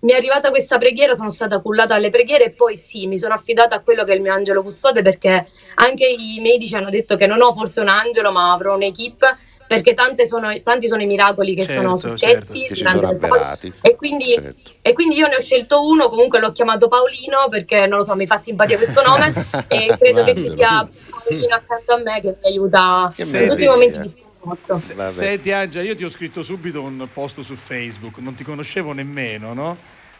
mi 0.00 0.12
è 0.12 0.16
arrivata 0.16 0.50
questa 0.50 0.76
preghiera, 0.76 1.14
sono 1.14 1.30
stata 1.30 1.60
cullata 1.60 1.94
alle 1.94 2.08
preghiere 2.08 2.46
e 2.46 2.50
poi 2.50 2.76
sì, 2.76 3.06
mi 3.06 3.18
sono 3.18 3.34
affidata 3.34 3.76
a 3.76 3.80
quello 3.80 4.02
che 4.02 4.10
è 4.12 4.16
il 4.16 4.22
mio 4.22 4.32
angelo 4.32 4.62
custode 4.62 5.02
perché 5.02 5.46
anche 5.76 6.04
i 6.06 6.40
medici 6.40 6.74
hanno 6.74 6.90
detto 6.90 7.16
che 7.16 7.28
non 7.28 7.40
ho 7.42 7.54
forse 7.54 7.80
un 7.80 7.88
angelo 7.88 8.32
ma 8.32 8.52
avrò 8.52 8.74
un'equipe 8.74 9.38
perché 9.66 9.94
tante 9.94 10.26
sono- 10.26 10.52
tanti 10.62 10.88
sono 10.88 11.02
i 11.02 11.06
miracoli 11.06 11.54
che 11.54 11.66
sono 11.66 11.98
Certo, 11.98 12.16
successi 12.16 12.60
certo, 12.60 12.74
che 12.74 12.74
durante 12.80 12.98
sono 12.98 13.08
questa 13.08 13.28
cosa. 13.28 13.58
E 13.82 13.96
quindi, 13.96 14.34
e 14.82 14.92
quindi 14.92 15.16
io 15.16 15.26
ne 15.28 15.36
ho 15.36 15.40
scelto 15.40 15.86
uno, 15.86 16.08
comunque 16.08 16.38
l'ho 16.38 16.52
chiamato 16.52 16.88
Paolino 16.88 17.48
perché 17.50 17.86
non 17.86 17.98
lo 17.98 18.04
so, 18.04 18.14
mi 18.14 18.26
fa 18.26 18.36
simpatia 18.36 18.76
questo 18.76 19.02
nome 19.02 19.32
e 19.68 19.94
credo 19.98 20.24
che 20.24 20.34
ci 20.36 20.48
sia 20.48 20.88
Paolino 21.10 21.54
accanto 21.54 21.92
a 21.92 21.98
me 21.98 22.20
che 22.20 22.36
mi 22.40 22.48
aiuta 22.48 23.12
Che 23.14 23.22
in 23.22 23.28
meraviglia. 23.30 23.52
tutti 23.54 23.64
i 23.64 23.68
momenti 23.68 23.98
di 23.98 24.08
sconforto. 24.08 25.10
Senti 25.10 25.50
Angela, 25.50 25.84
io 25.84 25.96
ti 25.96 26.04
ho 26.04 26.08
scritto 26.08 26.42
subito 26.42 26.80
un 26.82 27.08
post 27.12 27.40
su 27.40 27.54
Facebook, 27.56 28.18
non 28.18 28.34
ti 28.36 28.44
conoscevo 28.44 28.92
nemmeno, 28.92 29.52
no? 29.54 29.76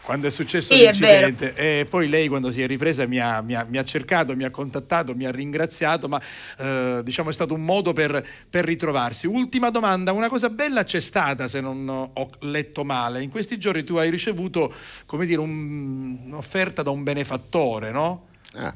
Quando 0.06 0.28
è 0.28 0.30
successo 0.30 0.72
Sì, 0.72 0.82
è 0.82 0.84
l'incidente 0.84 1.54
e 1.54 1.84
poi 1.84 2.08
lei 2.08 2.28
quando 2.28 2.52
si 2.52 2.62
è 2.62 2.66
ripresa 2.68 3.06
mi 3.06 3.18
ha, 3.18 3.40
mi 3.40 3.56
ha- 3.56 3.66
mi 3.68 3.76
ha 3.76 3.82
cercato, 3.84 4.36
mi 4.36 4.44
ha 4.44 4.50
contattato, 4.50 5.16
mi 5.16 5.24
ha 5.26 5.32
ringraziato, 5.32 6.06
ma 6.08 6.20
eh, 6.58 7.00
diciamo 7.02 7.30
è 7.30 7.32
stato 7.32 7.54
un 7.54 7.64
modo 7.64 7.92
per, 7.92 8.24
per 8.48 8.64
ritrovarsi. 8.64 9.26
Ultima 9.26 9.70
domanda, 9.70 10.12
una 10.12 10.28
cosa 10.28 10.48
bella 10.48 10.84
c'è 10.84 11.00
stata 11.00 11.48
se 11.48 11.60
non 11.60 11.88
ho 12.12 12.30
letto 12.42 12.84
male, 12.84 13.20
in 13.20 13.30
questi 13.30 13.58
giorni 13.58 13.82
tu 13.82 13.96
hai 13.96 14.08
ricevuto 14.08 14.72
come 15.06 15.26
dire 15.26 15.40
un- 15.40 16.20
un'offerta 16.26 16.84
da 16.84 16.90
un 16.90 17.02
benefattore, 17.02 17.90
no? 17.90 18.28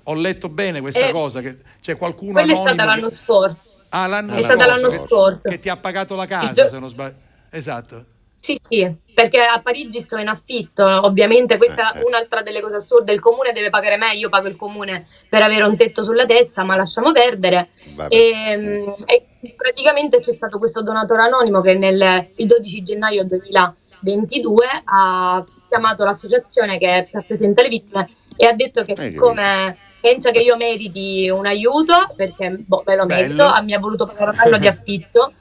Ho 0.05 0.15
letto 0.15 0.49
bene 0.49 0.81
questa 0.81 1.07
Eh, 1.07 1.13
cosa, 1.13 1.41
che 1.41 1.59
c'è 1.81 1.97
qualcuno 1.97 2.33
Quella 2.33 2.53
è 2.53 2.57
stata 2.57 2.71
che- 2.71 2.85
l'anno 2.85 3.11
scorso. 3.11 3.65
Ah, 3.91 4.07
l'anno 4.09 4.35
È 4.35 4.41
stata 4.41 4.65
scorso, 4.65 4.69
l'anno 4.69 4.89
che- 4.89 5.07
scorso. 5.09 5.41
Che 5.49 5.59
ti 5.61 5.69
ha 5.69 5.77
pagato 5.77 6.17
la 6.17 6.27
casa, 6.27 6.53
gio- 6.65 6.69
se 6.71 6.79
non 6.81 6.89
sbaglio. 6.89 7.15
Esatto. 7.51 8.05
Sì, 8.41 8.59
sì, 8.61 8.91
perché 9.15 9.41
a 9.43 9.61
Parigi 9.61 10.01
sto 10.01 10.17
in 10.17 10.29
affitto, 10.29 10.83
ovviamente 10.85 11.59
questa 11.59 11.93
Eh, 11.93 12.01
è 12.01 12.05
un'altra 12.05 12.43
delle 12.43 12.63
cose 12.63 12.77
assurde, 12.77 13.13
il 13.13 13.21
comune 13.21 13.53
deve 13.53 13.69
pagare 13.69 13.99
me, 13.99 14.15
io 14.15 14.31
pago 14.31 14.49
il 14.49 14.57
comune 14.57 15.07
per 15.29 15.43
avere 15.43 15.65
un 15.65 15.77
tetto 15.77 16.03
sulla 16.03 16.25
testa, 16.25 16.65
ma 16.65 16.75
lasciamo 16.75 17.13
perdere. 17.13 17.69
E, 18.09 18.57
mm, 18.57 18.89
e 19.05 19.55
praticamente 19.55 20.21
c'è 20.21 20.33
stato 20.33 20.59
questo 20.59 20.83
donatore 20.83 21.21
anonimo 21.23 21.61
che 21.61 21.75
nel, 21.75 22.29
il 22.37 22.47
12 22.47 22.83
gennaio 22.83 23.25
2022 23.25 24.67
ha 24.85 25.45
chiamato 25.69 26.05
l'associazione 26.05 26.79
che 26.79 27.09
rappresenta 27.13 27.61
le 27.61 27.69
vittime 27.69 28.09
e 28.37 28.47
ha 28.47 28.53
detto 28.55 28.85
che 28.85 28.95
che 28.95 29.03
siccome 29.03 29.77
pensa 30.01 30.31
che 30.31 30.41
io 30.41 30.57
meriti 30.57 31.29
un 31.29 31.45
aiuto, 31.45 32.11
perché 32.17 32.51
boh, 32.51 32.83
me 32.87 32.97
lo 32.97 33.05
Bello. 33.05 33.23
merito, 33.23 33.63
mi 33.65 33.75
ha 33.75 33.79
voluto 33.79 34.07
pagare 34.07 34.31
un 34.31 34.39
anno 34.39 34.57
di 34.57 34.67
affitto. 34.67 35.35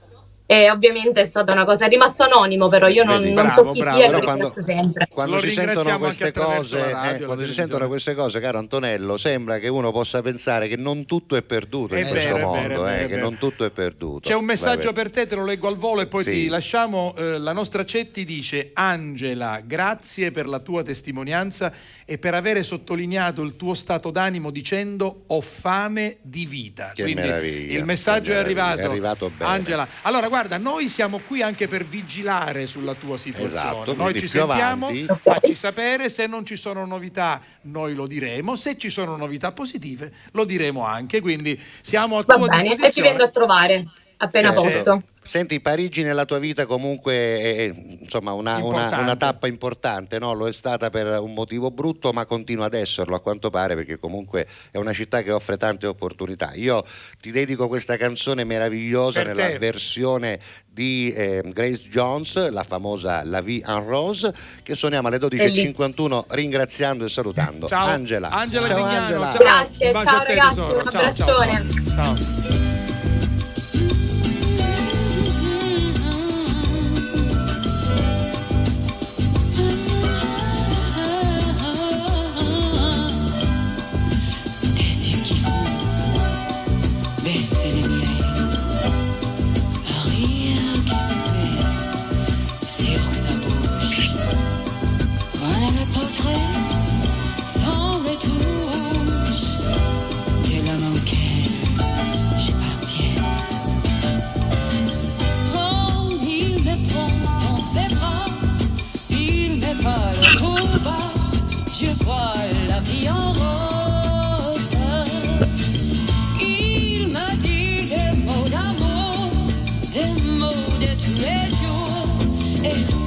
E 0.52 0.68
ovviamente 0.72 1.22
è 1.22 1.26
stata 1.26 1.52
una 1.52 1.64
cosa, 1.64 1.86
è 1.86 1.90
rimasto 1.90 2.24
anonimo, 2.24 2.70
però 2.70 2.88
io 2.88 3.04
non, 3.04 3.20
Vedi, 3.20 3.34
non 3.34 3.46
bravo, 3.46 3.66
so 3.66 3.72
chi 3.72 3.80
bravo. 3.82 3.98
sia 3.98 4.06
Però 4.08 4.18
lo 4.18 4.24
quando- 4.24 4.44
ringrazio 4.46 4.74
sempre. 4.74 5.08
Quando 5.12 5.36
Lo 5.36 5.42
si 5.42 5.48
sentono 5.52 5.68
ringraziamo 5.68 6.04
queste 6.06 6.24
anche 6.26 6.40
attraverso 6.40 6.76
cose, 6.76 6.78
la 6.80 6.84
radio, 6.90 6.96
eh, 6.96 7.02
la 7.04 7.04
quando 7.04 7.20
si 7.20 7.28
televisione. 7.28 7.54
sentono 7.70 7.88
queste 7.88 8.16
cose, 8.16 8.40
caro 8.40 8.58
Antonello, 8.58 9.18
sembra 9.18 9.60
che 9.60 9.68
uno 9.68 9.92
possa 9.92 10.22
pensare 10.24 10.68
che 10.68 10.76
non 10.76 11.06
tutto 11.06 11.36
è 11.36 11.44
perduto 11.44 11.94
È 11.94 12.00
in 12.00 12.08
questo 12.08 12.34
vero, 12.34 12.38
è 12.40 12.42
mondo, 12.42 12.60
è 12.60 12.64
eh, 12.64 12.68
vero, 12.68 12.86
è 12.88 12.98
che 13.02 13.14
vero. 13.14 13.30
non 13.30 13.38
tutto 13.38 13.64
è 13.64 13.70
perduto. 13.70 14.28
C'è 14.28 14.34
un 14.34 14.46
messaggio 14.46 14.88
Vabbè. 14.88 14.94
per 14.94 15.10
te, 15.12 15.28
te 15.28 15.36
lo 15.36 15.46
leggo 15.46 15.68
al 15.68 15.78
volo 15.78 16.02
e 16.02 16.08
poi 16.08 16.24
Sì. 16.24 16.32
ti 16.32 16.48
lasciamo. 16.48 17.14
Eh, 17.16 17.38
la 17.38 17.54
nostra 17.54 17.86
Cetti 17.86 18.26
dice: 18.26 18.72
Angela, 18.74 19.62
grazie 19.64 20.32
per 20.32 20.48
la 20.48 20.58
tua 20.58 20.82
testimonianza 20.82 21.72
e 22.06 22.18
per 22.18 22.34
avere 22.34 22.64
sottolineato 22.64 23.44
il 23.44 23.56
tuo 23.56 23.76
stato 23.76 24.10
d'animo 24.10 24.50
dicendo 24.50 25.26
ho 25.28 25.42
fame 25.42 26.18
di 26.24 26.48
vita. 26.48 26.90
Che 26.92 27.04
Quindi 27.04 27.22
meraviglia, 27.22 27.78
il 27.78 27.86
messaggio 27.86 28.32
che 28.32 28.40
è 28.40 28.42
meraviglia, 28.42 28.64
arrivato. 28.64 28.82
è 28.82 28.92
arrivato 28.92 29.32
bene. 29.38 29.52
Angela, 29.52 29.88
allora 30.02 30.22
guarda, 30.28 30.38
noi 30.58 30.90
siamo 30.90 31.20
qui 31.26 31.42
anche 31.42 31.68
per 31.68 31.84
vigilare 31.86 32.66
sulla 32.68 32.94
tua 32.94 33.18
situazione. 33.18 33.70
Esatto, 33.70 33.96
noi 33.96 34.18
ci 34.20 34.28
sentiamo, 34.28 34.88
avanti- 34.88 35.08
facci 35.22 35.56
sapere 35.56 36.10
se 36.10 36.28
non 36.28 36.46
ci 36.46 36.56
sono 36.56 36.86
novità, 36.86 37.42
noi 37.62 37.94
lo 37.96 38.08
diremo. 38.08 38.56
Se 38.56 38.78
ci 38.78 38.90
sono 38.90 39.16
novità 39.16 39.52
positive, 39.52 40.12
lo 40.32 40.46
diremo 40.46 40.86
anche. 40.86 41.20
Quindi 41.22 41.60
siamo 41.82 42.18
a 42.18 42.24
Va 42.26 42.36
tua 42.36 42.48
bene, 42.48 42.58
e 42.58 42.62
ti 42.64 42.68
disposizione. 42.76 43.08
vengo 43.10 43.24
a 43.24 43.30
trovare 43.30 43.86
appena 44.20 44.54
Certo. 44.54 44.62
posso. 44.64 45.04
Senti, 45.22 45.60
Parigi 45.60 46.02
nella 46.02 46.26
tua 46.26 46.40
vita 46.40 46.66
comunque 46.66 47.14
è, 47.14 47.72
insomma, 48.00 48.32
una, 48.32 48.58
una- 48.64 48.98
una 48.98 49.16
tappa 49.16 49.46
importante, 49.46 50.18
no? 50.18 50.34
lo 50.34 50.48
è 50.48 50.54
stata 50.54 50.90
per 50.90 51.20
un 51.20 51.34
motivo 51.36 51.70
brutto, 51.70 52.12
ma 52.14 52.26
continua 52.26 52.66
ad 52.66 52.74
esserlo 52.74 53.16
a 53.16 53.20
quanto 53.20 53.52
pare, 53.52 53.76
perché 53.76 54.00
comunque 54.00 54.48
è 54.72 54.78
una 54.78 54.92
città 54.94 55.22
che 55.22 55.32
offre 55.32 55.58
tante 55.58 55.86
opportunità. 55.86 56.54
Io 56.56 56.84
ti 57.22 57.30
dedico 57.30 57.68
questa 57.68 57.96
canzone 57.96 58.44
meravigliosa 58.44 59.20
Per 59.22 59.36
nella 59.36 59.50
te. 59.50 59.58
versione 59.60 60.40
di 60.68 61.14
eh, 61.16 61.44
Grace 61.46 61.90
Jones, 61.90 62.50
la 62.50 62.64
famosa 62.64 63.24
La 63.24 63.42
Vie 63.42 63.62
en 63.68 63.86
Rose, 63.86 64.34
che 64.64 64.74
suoniamo 64.74 65.10
alle 65.10 65.18
12.51 65.18 66.24
ringraziando 66.30 67.06
e 67.06 67.10
salutando 67.10 67.68
Ciao 67.68 67.86
Angela. 67.88 68.30
Angela 68.30 68.68
Ciao 68.68 68.84
Angela. 68.84 69.30
ciao. 69.32 69.38
Grazie, 69.38 69.92
ciao 69.92 70.24
ragazzi, 70.24 70.60
un 70.60 70.84
Ciao, 70.90 71.14
ciao, 71.14 72.16
ciao. 72.16 72.69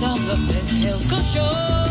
down 0.03 0.27
the 0.27 0.35
hill, 0.35 0.99
go 1.09 1.21
show. 1.21 1.82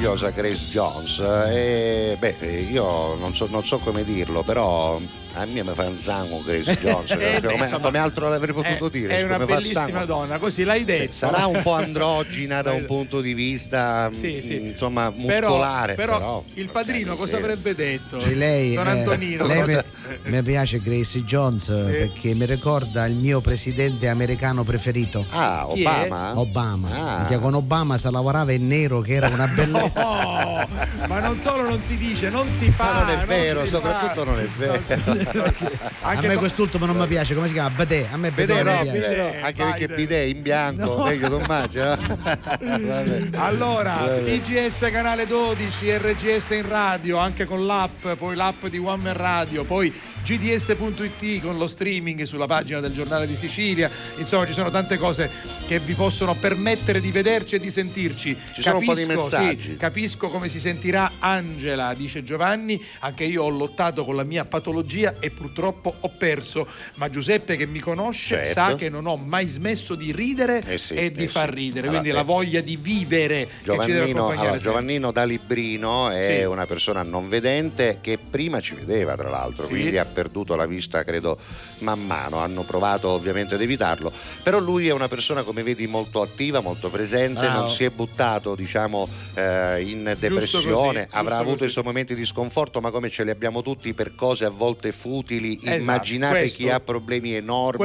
Meravigliosa 0.00 0.30
Grace 0.30 0.66
Jones. 0.70 1.18
E, 1.18 2.16
beh, 2.18 2.66
io 2.70 3.14
non 3.16 3.34
so, 3.34 3.46
non 3.50 3.64
so 3.64 3.78
come 3.78 4.02
dirlo, 4.02 4.42
però 4.42 4.98
a 5.34 5.44
me 5.46 5.62
mi 5.62 5.70
fa 5.74 5.86
un 5.86 5.96
zango 5.98 6.42
Grace 6.44 6.74
Jones. 6.82 7.10
Eh, 7.10 7.40
come, 7.42 7.54
insomma, 7.64 7.78
come 7.82 7.98
altro 7.98 8.28
l'avrei 8.28 8.52
potuto 8.54 8.86
È- 8.86 8.90
dire? 8.90 9.18
È 9.18 9.22
una 9.22 9.38
bellissima 9.38 9.84
sangue. 9.86 10.06
donna, 10.06 10.38
così 10.38 10.64
l'hai 10.64 10.84
detto. 10.84 11.12
Sarà 11.12 11.46
un 11.46 11.60
po' 11.62 11.74
androgina 11.74 12.62
da 12.62 12.72
un 12.72 12.84
punto 12.86 13.20
di 13.20 13.34
vista 13.34 14.10
Sì, 14.12 14.36
mh, 14.38 14.42
sì. 14.42 14.54
insomma 14.56 15.10
Però- 15.12 15.48
muscolare. 15.48 15.94
Però, 15.94 16.18
Però, 16.18 16.44
il 16.54 16.68
padrino 16.68 17.16
cosa 17.16 17.36
avrebbe 17.36 17.74
detto? 17.74 18.18
Sì, 18.20 18.36
lei, 18.36 18.74
Don 18.74 18.86
eh, 18.86 18.90
Antonino. 18.90 19.46
lei 19.46 19.60
cosa- 19.60 19.84
mi, 20.24 20.30
mi 20.32 20.42
piace 20.42 20.80
Gracie 20.80 21.22
Jones 21.24 21.68
eh, 21.68 21.84
perché 22.10 22.34
mi 22.34 22.46
ricorda 22.46 23.06
il 23.06 23.14
mio 23.14 23.40
presidente 23.40 24.08
americano 24.08 24.64
preferito. 24.64 25.24
Ah? 25.30 25.68
Obama? 25.68 26.38
Obama. 26.38 26.88
Ah. 27.28 27.38
Con 27.38 27.54
Obama 27.54 27.96
si 27.98 28.10
lavorava 28.10 28.52
in 28.52 28.66
nero 28.66 29.00
che 29.00 29.14
era 29.14 29.28
una 29.28 29.46
bellezza. 29.54 30.02
No, 30.02 30.68
ma 31.06 31.20
non 31.20 31.40
solo 31.40 31.62
non 31.62 31.80
si 31.82 31.96
dice, 31.96 32.28
non 32.30 32.46
si 32.50 32.70
fa. 32.70 32.92
Ma 32.92 33.00
non 33.00 33.08
è 33.10 33.24
vero, 33.24 33.62
si 33.64 33.68
soprattutto 33.70 34.24
fa. 34.24 34.30
non 34.30 34.40
è 34.40 34.46
vero. 34.56 35.19
A 35.26 36.08
Anche 36.08 36.26
me 36.26 36.32
to- 36.34 36.38
quest'ultimo 36.40 36.86
non 36.86 36.96
mi 36.96 37.06
piace, 37.06 37.34
come 37.34 37.46
si 37.46 37.52
chiama? 37.52 37.70
Bidet. 37.70 38.06
A 38.12 38.16
me 38.16 38.32
non 38.36 38.46
no, 38.64 38.90
bidet 38.90 39.16
no, 39.16 39.44
anche 39.46 39.64
perché 39.64 39.88
bidet 39.88 40.28
in 40.34 40.42
bianco, 40.42 41.02
vecchio 41.04 41.28
Tommaso. 41.28 41.78
eh? 41.92 41.96
Vabbè. 42.80 43.28
Allora. 43.36 43.96
TGS 44.24 44.88
canale 44.90 45.26
12, 45.26 45.96
RGS 45.98 46.50
in 46.50 46.68
radio, 46.68 47.18
anche 47.18 47.44
con 47.44 47.66
l'app, 47.66 48.06
poi 48.18 48.34
l'app 48.36 48.66
di 48.66 48.78
One 48.78 49.02
Man 49.02 49.16
Radio, 49.16 49.64
poi 49.64 49.92
gds.it 50.24 51.40
con 51.40 51.56
lo 51.58 51.66
streaming 51.66 52.22
sulla 52.22 52.46
pagina 52.46 52.80
del 52.80 52.92
giornale 52.92 53.26
di 53.26 53.36
Sicilia. 53.36 53.90
Insomma, 54.16 54.46
ci 54.46 54.52
sono 54.52 54.70
tante 54.70 54.96
cose 54.98 55.30
che 55.66 55.78
vi 55.80 55.94
possono 55.94 56.34
permettere 56.34 57.00
di 57.00 57.10
vederci 57.10 57.56
e 57.56 57.60
di 57.60 57.70
sentirci. 57.70 58.36
Ci 58.54 58.62
sono 58.62 58.78
un 58.78 58.84
po' 58.84 58.94
di 58.94 59.06
Capisco, 59.06 59.22
messaggi. 59.22 59.62
sì, 59.70 59.76
capisco 59.76 60.28
come 60.28 60.48
si 60.48 60.60
sentirà 60.60 61.12
Angela, 61.18 61.94
dice 61.94 62.22
Giovanni. 62.22 62.82
Anche 63.00 63.24
io 63.24 63.44
ho 63.44 63.48
lottato 63.48 64.04
con 64.04 64.16
la 64.16 64.24
mia 64.24 64.44
patologia 64.44 65.14
e 65.20 65.30
purtroppo 65.30 65.94
ho 66.00 66.08
perso. 66.16 66.66
Ma 66.94 67.08
Giuseppe 67.10 67.56
che 67.56 67.66
mi 67.66 67.78
conosce 67.80 68.36
Certo. 68.36 68.52
sa 68.52 68.74
che 68.76 68.88
non 68.88 69.06
ho 69.06 69.16
mai 69.16 69.46
smesso 69.46 69.94
di 69.94 70.12
ridere 70.12 70.62
Eh 70.66 70.78
sì, 70.78 70.94
e 70.94 71.10
di 71.10 71.24
eh 71.24 71.28
far 71.28 71.48
sì. 71.50 71.54
ridere. 71.54 71.88
Allora, 71.88 72.00
Quindi 72.00 72.08
eh, 72.08 72.12
la 72.12 72.22
voglia 72.22 72.60
di 72.60 72.76
vivere 72.76 73.48
Giovannino, 73.62 74.28
allora. 74.28 74.56
Giovannino 74.58 75.10
da 75.12 75.24
Librino 75.24 76.10
è 76.10 76.44
una 76.44 76.66
persona 76.66 77.02
non 77.02 77.28
vedente 77.28 77.98
che 78.00 78.18
prima 78.18 78.60
ci 78.60 78.74
vedeva 78.74 79.16
tra 79.16 79.28
l'altro, 79.30 79.66
quindi 79.66 79.98
ha 79.98 80.04
perduto 80.10 80.54
la 80.56 80.66
vista 80.66 81.02
credo 81.04 81.38
man 81.78 82.04
mano, 82.04 82.38
hanno 82.38 82.62
provato 82.62 83.08
ovviamente 83.08 83.54
ad 83.54 83.60
evitarlo, 83.62 84.12
però 84.42 84.58
lui 84.58 84.88
è 84.88 84.92
una 84.92 85.08
persona 85.08 85.42
come 85.42 85.62
vedi 85.62 85.86
molto 85.86 86.20
attiva, 86.22 86.60
molto 86.60 86.90
presente, 86.90 87.40
Bravo. 87.40 87.60
non 87.60 87.70
si 87.70 87.84
è 87.84 87.90
buttato 87.90 88.54
diciamo 88.54 89.08
eh, 89.34 89.82
in 89.82 90.14
depressione, 90.18 91.04
così, 91.06 91.16
avrà 91.18 91.38
avuto 91.38 91.58
così. 91.58 91.68
i 91.68 91.70
suoi 91.70 91.84
momenti 91.84 92.14
di 92.14 92.24
sconforto, 92.26 92.80
ma 92.80 92.90
come 92.90 93.08
ce 93.10 93.24
li 93.24 93.30
abbiamo 93.30 93.62
tutti 93.62 93.92
per 93.94 94.14
cose 94.14 94.44
a 94.44 94.50
volte 94.50 94.92
futili, 94.92 95.58
Esatto, 95.60 95.76
immaginate 95.76 96.38
questo- 96.40 96.56
chi 96.58 96.68
ha 96.68 96.80
problemi 96.80 97.34
enormi 97.34 97.78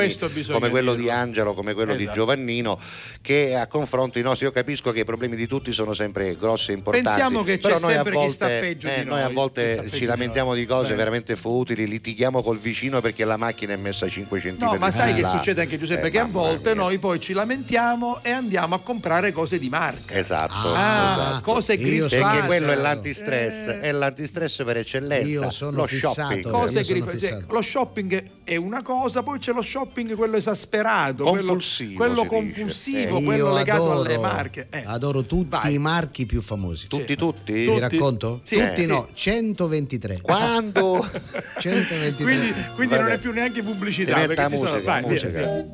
come 0.52 0.69
quello 0.69 0.93
dirlo. 0.93 0.93
di 0.95 1.10
Angelo, 1.10 1.53
come 1.53 1.73
quello 1.73 1.95
di 1.95 2.03
Esatto. 2.03 2.18
Giovannino, 2.18 2.80
che 3.22 3.56
a 3.56 3.68
confronto 3.68 4.19
i 4.19 4.22
nostri, 4.22 4.45
io 4.45 4.52
capisco 4.52 4.91
che 4.91 5.02
i 5.02 5.06
problemi 5.06 5.35
di 5.35 5.47
tutti 5.47 5.72
sono 5.72 5.93
sempre 5.93 6.35
grossi 6.38 6.72
e 6.72 6.76
importanti. 6.76 7.07
Pensiamo 7.07 7.43
che 7.43 7.56
c'è 7.57 7.61
però 7.61 7.80
noi 7.80 7.91
a 7.91 7.95
sempre 7.95 8.11
chi 8.11 8.18
volte, 8.18 8.34
sta 8.34 8.47
peggio 8.47 8.88
eh, 8.88 8.99
di 8.99 9.03
noi 9.06 9.19
a 9.22 9.26
noi, 9.26 9.34
volte 9.34 9.80
chi 9.84 9.89
ci 9.91 9.99
di 9.99 10.06
lamentiamo 10.06 10.49
noi. 10.52 10.60
di 10.60 10.65
cose 10.65 10.84
Bene. 10.84 10.95
veramente 10.95 11.35
futili, 11.35 11.88
litighiamo 11.88 12.14
col 12.41 12.57
vicino 12.57 13.01
perché 13.01 13.25
la 13.25 13.37
macchina 13.37 13.73
è 13.73 13.75
messa 13.75 14.05
a 14.05 14.09
5 14.09 14.39
cm. 14.39 14.55
No, 14.59 14.75
ma 14.77 14.91
sai 14.91 15.13
che 15.13 15.21
là. 15.21 15.29
succede 15.29 15.61
anche 15.61 15.77
Giuseppe? 15.77 16.07
Eh, 16.07 16.09
che 16.11 16.19
a 16.19 16.25
volte 16.25 16.73
mia. 16.73 16.83
noi 16.83 16.97
poi 16.99 17.19
ci 17.19 17.33
lamentiamo 17.33 18.19
e 18.23 18.31
andiamo 18.31 18.75
a 18.75 18.79
comprare 18.79 19.31
cose 19.31 19.59
di 19.59 19.69
marca. 19.69 20.13
Esatto, 20.15 20.53
Ah, 20.73 21.13
esatto. 21.13 21.41
cose 21.51 21.73
io 21.73 22.07
sono 22.07 22.21
Perché 22.21 22.37
griffate. 22.39 22.45
quello 22.47 22.71
è 22.71 22.75
l'antistress, 22.75 23.67
è 23.67 23.91
l'antistress 23.91 24.63
per 24.63 24.77
eccellenza. 24.77 25.27
Io 25.27 25.49
sono 25.51 25.77
lo 25.77 25.85
fissato. 25.85 26.13
shopping. 26.13 26.49
Cose 26.49 26.77
Io 26.79 26.83
sono 26.83 26.97
griffate. 26.99 27.17
fissato. 27.17 27.53
Lo 27.53 27.61
shopping 27.61 28.23
è 28.43 28.55
una 28.55 28.81
cosa, 28.81 29.23
poi 29.23 29.39
c'è 29.39 29.51
lo 29.51 29.61
shopping 29.61 30.15
quello 30.15 30.37
esasperato, 30.37 31.23
Compulsivo, 31.23 31.95
quello, 31.95 32.25
quello 32.25 32.25
compulsivo, 32.25 33.17
Eh, 33.17 33.23
quello 33.23 33.47
Io 33.49 33.53
legato 33.53 33.83
adoro, 33.91 33.99
alle 34.01 34.17
marche. 34.17 34.67
Eh. 34.69 34.83
adoro 34.85 35.23
tutti 35.23 35.47
Vai. 35.49 35.73
i 35.73 35.77
marchi 35.77 36.25
più 36.25 36.41
famosi. 36.41 36.87
Tutti, 36.87 37.15
tutti? 37.15 37.65
Tutti. 37.65 37.79
racconto? 37.79 38.41
Sì. 38.45 38.55
Tutti 38.57 38.83
Eh. 38.83 38.85
no, 38.85 39.07
123. 39.13 40.21
Quando? 40.21 41.05
123. 41.59 42.05
Quindi, 42.14 42.53
quindi 42.76 42.95
non 42.95 43.07
è 43.10 43.18
più 43.18 43.32
neanche 43.32 43.61
pubblicità. 43.64 44.14
Perché 44.26 44.49
ci 44.49 44.57
sono- 44.57 44.69
musica, 44.72 44.91
vai, 44.91 45.02
musica. 45.03 45.27
via. 45.30 45.65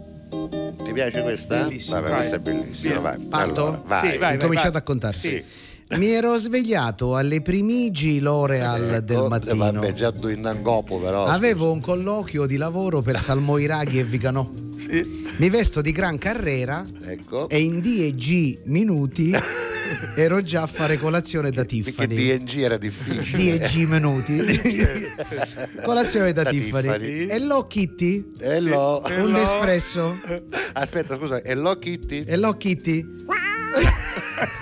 Ti 0.84 0.94
piace 0.94 1.22
questa? 1.22 1.64
Bellissimo. 1.64 1.96
Vabbè, 1.96 2.08
Vai. 2.10 2.18
questa 2.18 2.36
è 2.36 2.40
bellissima. 2.40 3.00
Vai. 3.00 3.20
Parto? 3.20 3.64
Allora, 3.66 3.82
vai. 3.86 4.12
Sì, 4.12 4.18
vai. 4.18 4.34
Incominciate 4.34 4.72
vai. 4.72 4.80
a 4.82 4.84
contare. 4.84 5.18
Sì. 5.18 5.44
Mi 5.92 6.08
ero 6.08 6.38
svegliato 6.38 7.18
alle 7.18 7.42
primigi 7.42 8.22
L'Oreal 8.22 9.02
del 9.04 9.18
Ecco, 9.18 9.28
mattino. 9.28 9.56
Vabbè, 9.72 9.92
già 9.94 10.10
due 10.12 10.32
in 10.34 10.46
angopo 10.46 10.98
però. 11.00 11.26
Avevo 11.26 11.70
un 11.72 11.82
colloquio 11.82 12.46
di 12.46 12.56
lavoro 12.56 13.02
per 13.02 13.20
Salmoiraghi 13.20 14.00
e 14.00 14.04
Viganò. 14.06 14.50
Mi 15.38 15.50
vesto 15.50 15.82
di 15.82 15.92
gran 15.92 16.18
carrera 16.18 16.86
Ecco. 17.06 17.50
e 17.50 17.62
in 17.62 17.80
D&G 17.82 18.60
minuti 18.66 19.32
ero 20.16 20.42
già 20.42 20.64
a 20.64 20.68
fare 20.68 20.98
colazione 20.98 21.50
da 21.52 21.64
Perché 21.66 21.84
Tiffany. 21.84 22.16
DNG 22.38 22.58
era 22.60 22.78
difficile. 22.78 23.58
D&G 23.58 23.76
minuti. 23.88 24.38
colazione 25.84 26.34
da, 26.34 26.44
Da 26.44 26.50
Tiffany. 26.50 26.88
Tiffany. 26.88 27.26
E 27.28 27.40
l'ho 27.40 27.68
Kitty? 27.68 28.32
Hello. 28.40 29.02
Un 29.06 29.36
espresso? 29.36 30.18
Aspetta, 30.74 31.16
scusa, 31.18 31.42
Hello 31.44 31.78
Kitty? 31.78 32.24
E 32.26 32.38
l'ho 32.38 32.56
Kitty? 32.58 33.06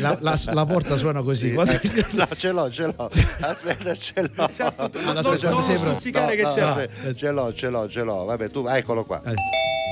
La, 0.00 0.16
la- 0.20 0.38
la 0.52 0.64
porta 0.66 0.96
suona 0.96 1.20
così. 1.22 1.52
Quando- 1.52 1.78
No, 2.12 2.28
ce 2.36 2.52
l'ho, 2.52 2.70
ce 2.70 2.86
l'ho. 2.86 3.08
Aspetta, 3.40 3.94
ce 3.94 4.30
l'ho. 4.34 4.48
Esatto, 4.48 4.82
Allora, 4.98 5.12
non- 5.12 5.22
quando 5.22 5.48
non 5.50 5.62
sei 5.62 5.74
pronto? 5.74 5.90
stuzzicare 5.90 6.36
che 6.36 6.42
No, 6.42 6.52
ce 6.52 6.60
no, 6.60 6.66
l'ha. 6.66 6.74
vabbè, 6.74 7.14
Ce 7.14 7.30
l'ho, 7.30 7.52
ce 7.54 7.68
l'ho, 7.68 7.88
ce 7.88 8.02
l'ho. 8.02 8.24
Vabbè, 8.24 8.50
tu, 8.50 8.64
ah, 8.66 8.76
eccolo 8.76 9.04
qua. 9.04 9.20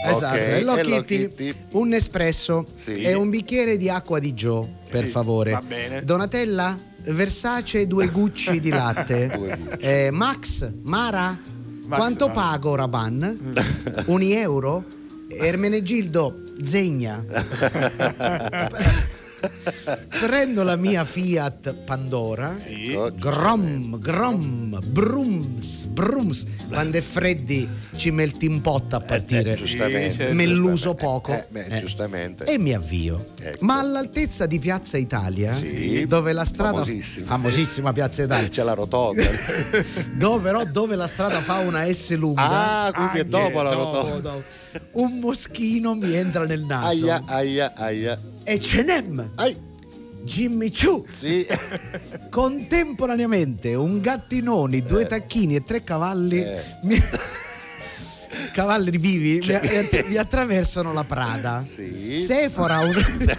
Esatto, 0.07 0.35
Ok, 0.37 0.41
Hello 0.41 0.77
Hello 0.77 1.03
Kitty, 1.05 1.29
Kitty. 1.35 1.55
un 1.73 1.93
espresso 1.93 2.67
Sì. 2.75 2.93
e 2.93 3.15
un 3.15 3.29
bicchiere 3.31 3.77
di 3.77 3.91
acqua 3.91 4.19
di 4.19 4.33
Joe, 4.33 4.67
per 4.89 5.07
favore. 5.07 5.51
va 5.53 5.63
bene. 5.63 6.05
Donatella, 6.05 6.79
Versace, 7.09 7.87
due 7.87 8.09
gucci 8.09 8.61
di 8.61 8.69
latte. 8.71 9.57
Eh, 9.81 10.11
Max, 10.11 10.69
Mara, 10.83 11.39
Max, 11.87 11.99
quanto 11.99 12.27
Mara. 12.29 12.41
pago 12.41 12.75
Raban? 12.75 13.55
Un 14.07 14.23
euro? 14.23 14.85
Ermenegildo, 15.29 16.55
Zegna. 16.63 17.23
Prendo 20.21 20.63
la 20.65 20.77
mia 20.77 21.05
Fiat 21.05 21.75
Pandora. 21.85 22.57
Ecco. 22.65 23.13
Grom, 23.15 23.99
grom, 23.99 24.81
brums, 24.85 25.85
brums. 25.85 26.45
Quando 26.69 26.97
è 26.99 27.01
freddi 27.01 27.69
ci 27.97 28.11
metti 28.11 28.47
in 28.47 28.61
potta 28.61 28.97
a 28.97 29.01
partire. 29.01 29.53
Eh, 29.53 29.57
giustamente. 29.57 30.33
Melluso 30.33 30.95
giustamente. 30.95 31.05
poco. 31.05 31.33
Eh, 31.33 31.47
beh, 31.49 31.67
Eh. 31.77 31.81
giustamente. 31.81 32.45
E 32.45 32.59
mi 32.59 32.73
avvio. 32.75 33.29
Ecco. 33.41 33.65
Ma 33.65 33.79
all'altezza 33.79 34.47
di 34.47 34.59
Piazza 34.59 34.97
Italia, 34.97 35.55
Sì. 35.55 36.05
dove 36.07 36.33
la 36.33 36.45
strada 36.45 36.79
Famosissima. 36.85 37.27
famosissima 37.27 37.93
Piazza 37.93 38.23
Italia, 38.25 38.49
C'è 38.49 38.63
la 38.63 38.75
rotonda. 38.75 39.23
dove, 40.17 40.43
però 40.43 40.65
dove 40.65 40.97
la 40.97 41.07
strada 41.07 41.41
fa 41.41 41.59
una 41.59 41.85
S 41.93 42.11
lunga, 42.17 42.85
ah, 42.87 42.93
quindi 42.93 43.19
è 43.19 43.21
Anche 43.21 43.31
dopo 43.31 43.63
la 43.63 43.71
dopo, 43.71 43.97
rotonda. 43.99 44.19
dopo, 44.31 44.43
un 44.93 45.19
moschino 45.19 45.95
mi 45.95 46.13
entra 46.15 46.45
nel 46.45 46.63
naso 46.63 46.87
Aia, 46.89 47.23
aia, 47.27 47.73
aia. 47.75 48.19
E 48.49 48.83
n'è 48.83 49.03
Ai, 49.37 49.57
Jimmy 50.23 50.71
Choo 50.71 51.05
sì. 51.09 51.47
contemporaneamente 52.31 53.75
un 53.75 54.01
gattinoni, 54.01 54.81
due 54.83 55.07
tacchini 55.07 55.57
e 55.57 55.65
tre 55.65 55.83
cavalli 55.85 56.39
Eh. 56.43 56.63
mi- 56.83 56.99
cavalli 58.53 58.97
vivi 58.99 59.41
mi, 59.47 59.55
att- 59.55 60.07
mi 60.07 60.17
attraversano 60.17 60.93
la 60.93 61.05
Prada 61.05 61.65
Sì. 61.67 62.13
Sephora 62.13 62.81
un 62.81 62.95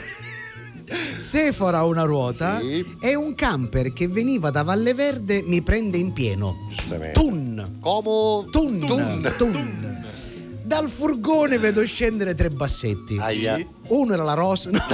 Sephora 1.20 1.84
una 1.84 2.04
ruota 2.04 2.60
Sì. 2.60 2.84
e 3.00 3.16
un 3.16 3.36
camper 3.36 3.94
che 3.94 4.08
veniva 4.08 4.50
da 4.50 4.64
Valle 4.64 4.94
Verde 4.94 5.44
mi 5.44 5.62
prende 5.62 5.98
in 5.98 6.12
pieno 6.14 6.68
Giustamente. 6.70 7.12
Tun 7.20 7.78
Come? 7.80 8.48
Tun 8.52 8.80
Tun. 8.86 9.34
Tun. 9.38 9.98
Dal 10.64 10.88
furgone 10.90 11.58
vedo 11.58 11.86
scendere 11.86 12.34
tre 12.36 12.50
bassetti 12.50 13.18
Aia. 13.20 13.64
Uno 13.90 14.14
era 14.14 14.24
la 14.24 14.34
rosa 14.34 14.70
no. 14.72 14.80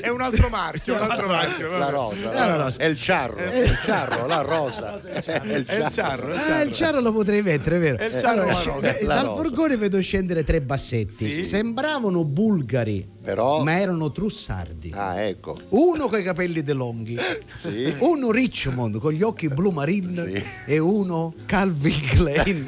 È 0.00 0.08
un 0.08 0.20
altro 0.20 0.48
marchio, 0.48 0.94
un 0.94 1.02
altro 1.10 1.26
marchio. 1.28 1.70
La 1.70 1.78
vabbè. 1.78 1.90
rosa, 1.90 2.16
Eh, 2.16 2.34
la 2.34 2.46
la 2.46 2.56
rosa. 2.56 2.78
È 2.78 2.84
il 2.86 2.96
ciarro, 2.98 3.36
è 3.36 3.58
il 3.62 3.78
ciarro, 3.84 4.26
la 4.26 4.40
rosa. 4.40 5.00
È 5.00 5.16
il 5.18 5.24
ciarro. 5.24 5.44
è 5.48 5.56
il 5.56 5.82
Ah, 5.82 5.90
ciarro. 5.90 6.72
ciaro 6.72 7.00
lo 7.00 7.12
potrei 7.12 7.42
mettere, 7.42 7.78
vero? 7.78 7.98
È 7.98 8.04
il 8.04 8.12
ciarro 8.20 8.42
Allora, 8.42 8.80
la 8.80 8.96
eh, 8.96 9.04
La 9.04 9.14
dal 9.14 9.26
furgone 9.36 9.76
vedo 9.76 10.00
scendere 10.00 10.42
tre 10.44 10.60
bassetti. 10.62 11.26
Sì. 11.26 11.42
Sembravano 11.44 12.24
bulgari, 12.24 13.06
Però... 13.22 13.62
ma 13.62 13.78
erano 13.78 14.10
trussardi. 14.10 14.90
Ah, 14.94 15.20
ecco. 15.20 15.56
Uno 15.70 16.08
con 16.08 16.18
i 16.18 16.22
capelli 16.22 16.62
de 16.62 16.72
longhi, 16.72 17.16
Sì. 17.60 17.94
uno 18.00 18.30
Richmond 18.30 18.98
con 18.98 19.12
gli 19.12 19.22
occhi 19.22 19.48
blu 19.48 19.70
marine 19.70 20.12
Sì. 20.12 20.44
e 20.66 20.78
uno 20.78 21.32
Calvin 21.46 22.00
Klein. 22.08 22.64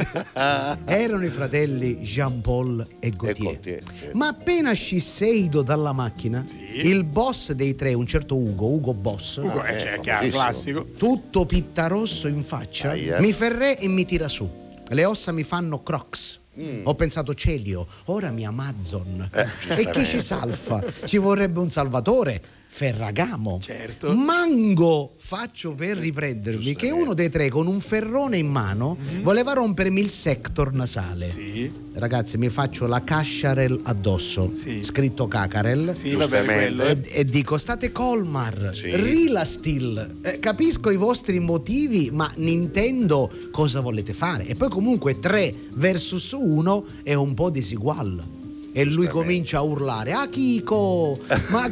erano 0.85 1.25
i 1.25 1.31
fratelli 1.31 1.97
Jean 1.99 2.41
Paul 2.41 2.87
e 3.01 3.11
Gaultier. 3.11 3.35
Gaultier, 3.53 3.83
sì. 3.99 4.07
Ma 4.13 4.23
Ma 4.25 4.31
appena 4.31 4.73
scisseido 4.73 5.61
dalla 5.63 5.93
macchina, 5.93 6.43
il 6.83 7.05
boss 7.05 7.53
dei 7.53 7.75
tre, 7.75 7.93
un 7.93 8.07
certo 8.07 8.37
Ugo, 8.37 8.69
Ugo 8.69 8.95
Boss, 8.95 9.37
Ugo, 9.37 9.63
eh, 9.65 9.79
cioè, 9.79 10.01
chiaro, 10.01 10.29
classico. 10.29 10.87
tutto 10.97 11.45
pittarosso 11.45 12.27
in 12.27 12.43
faccia, 12.43 12.91
Aia. 12.93 13.21
mi 13.21 13.33
ferré 13.33 13.79
e 13.79 13.87
mi 13.89 14.05
tira 14.07 14.29
su. 14.29 14.49
Le 14.89 15.05
ossa 15.05 15.31
mi 15.33 15.43
fanno 15.43 15.83
crocs. 15.83 16.41
Mm. 16.61 16.87
Ho 16.87 16.95
pensato 16.95 17.35
Celio, 17.35 17.87
ora 18.07 18.31
mi 18.31 18.45
Amazon. 18.45 19.29
Eh, 19.33 19.83
e 19.83 19.91
chi 19.91 20.05
ci 20.05 20.21
salva? 20.21 20.83
Ci 21.05 21.19
vorrebbe 21.19 21.59
un 21.59 21.69
salvatore. 21.69 22.54
Ferragamo. 22.77 23.61
Certo. 23.63 24.13
Mango, 24.13 25.15
faccio 25.19 25.75
per 25.75 25.97
riprendermi, 25.97 26.75
che 26.75 26.91
uno 26.91 27.15
dei 27.15 27.31
tre 27.31 27.49
con 27.49 27.69
un 27.69 27.79
ferrone 27.79 28.37
in 28.37 28.49
mano 28.49 28.97
voleva 29.23 29.53
rompermi 29.53 30.01
il 30.01 30.09
sector 30.09 30.73
nasale. 30.73 31.33
Mm-hmm. 31.33 31.53
Sì. 31.55 31.73
Ragazzi, 31.95 32.37
mi 32.37 32.49
faccio 32.49 32.89
la 32.89 33.01
casciarel 33.05 33.79
addosso, 33.85 34.51
scritto 34.81 35.29
cacarel. 35.29 35.95
Sì, 35.95 36.17
va 36.17 36.27
bene 36.27 36.45
quello, 36.53 36.83
E, 36.83 36.91
eh. 36.91 37.21
e 37.21 37.25
dico, 37.25 37.59
state 37.59 37.93
Colmar, 37.93 38.55
Rilastil. 38.55 40.17
Eh, 40.23 40.41
capisco 40.41 40.91
i 40.91 40.97
vostri 40.97 41.39
motivi, 41.39 42.11
ma 42.13 42.29
Nintendo 42.39 43.31
cosa 43.53 43.83
volete 43.83 44.13
fare? 44.13 44.47
E 44.47 44.57
poi 44.57 44.69
comunque 44.69 45.21
3 45.21 45.55
versus 45.75 46.33
1 46.33 46.87
è 47.05 47.15
un 47.15 47.35
po' 47.35 47.51
disegual. 47.51 48.34
E 48.77 48.85
lui 48.85 49.07
comincia 49.07 49.59
a 49.59 49.63
urlare, 49.63 50.11
ah 50.11 50.27
Kiko, 50.27 51.21
ma, 51.51 51.69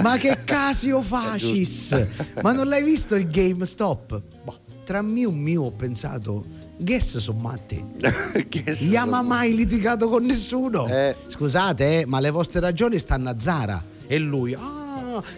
ma 0.00 0.16
che 0.16 0.44
casio 0.44 1.02
facis? 1.02 2.06
Ma 2.40 2.52
non 2.52 2.68
l'hai 2.68 2.84
visto 2.84 3.16
il 3.16 3.28
GameStop? 3.28 4.22
Boh, 4.44 4.56
tra 4.84 5.02
mio 5.02 5.30
e 5.30 5.32
mio 5.32 5.62
ho 5.64 5.72
pensato, 5.72 6.46
guess 6.78 7.18
sono 7.18 7.40
matti. 7.40 7.84
Yama 8.78 9.22
mai 9.22 9.56
litigato 9.56 10.08
con 10.08 10.24
nessuno. 10.24 10.86
Scusate, 11.26 12.02
eh, 12.02 12.06
ma 12.06 12.20
le 12.20 12.30
vostre 12.30 12.60
ragioni 12.60 13.00
stanno 13.00 13.30
a 13.30 13.36
Zara. 13.36 13.84
E 14.06 14.18
lui, 14.18 14.54
ah, 14.54 14.77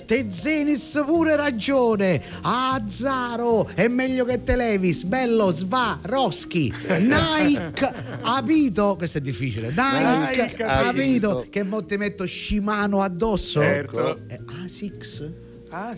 te 0.07 0.27
Zenis 0.31 1.03
pure 1.05 1.37
ragione. 1.37 2.23
Ah, 2.43 2.83
Zaro, 2.87 3.69
è 3.75 3.89
meglio 3.89 4.25
che 4.25 4.43
te 4.43 4.57
Levis. 4.57 5.05
Bello, 5.05 5.51
Sva, 5.51 5.99
Roschi, 6.03 6.73
Nike, 6.99 7.73
capito? 8.23 8.97
Questo 8.97 9.19
è 9.19 9.21
difficile. 9.21 9.69
Nike, 9.71 10.43
Nike, 10.43 10.55
capito. 10.65 11.47
Che 11.49 11.63
mo 11.63 11.85
ti 11.85 11.97
metto 11.97 12.27
Shimano 12.27 13.03
addosso? 13.03 13.61
Certo. 13.61 14.19
Eh, 14.29 14.41
Asics? 14.65 15.25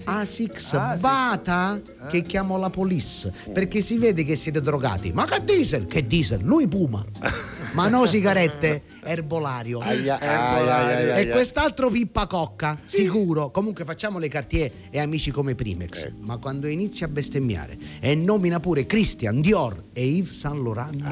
Asics, 0.04 0.74
Ah, 0.74 0.94
sì. 0.94 1.00
Bata 1.00 1.80
che 2.10 2.22
chiamo 2.24 2.59
la 2.59 2.68
police 2.68 3.32
perché 3.54 3.80
si 3.80 3.96
vede 3.96 4.22
che 4.22 4.36
siete 4.36 4.60
drogati. 4.60 5.12
Ma 5.12 5.24
che 5.24 5.42
diesel? 5.44 5.86
Che 5.86 6.06
diesel? 6.06 6.42
Lui 6.42 6.68
Puma. 6.68 7.02
Ma 7.72 7.88
no 7.88 8.06
sigarette, 8.06 8.82
erbolario. 9.02 9.78
Aia, 9.78 10.18
aia, 10.20 10.50
aia, 10.50 10.96
aia, 10.96 11.16
e 11.16 11.28
quest'altro 11.30 11.88
pippa 11.90 12.26
cocca, 12.26 12.78
sicuro. 12.84 13.50
Comunque 13.50 13.84
facciamo 13.84 14.18
le 14.18 14.28
Cartier 14.28 14.70
e 14.90 14.98
amici 14.98 15.30
come 15.30 15.54
Primex. 15.54 16.12
Ma 16.18 16.36
quando 16.36 16.66
inizi 16.66 17.02
a 17.04 17.08
bestemmiare 17.08 17.78
e 18.00 18.14
nomina 18.14 18.60
pure 18.60 18.84
Christian 18.84 19.40
Dior 19.40 19.84
e 19.92 20.04
Yves 20.04 20.38
Saint 20.38 20.62
Laurent, 20.62 21.02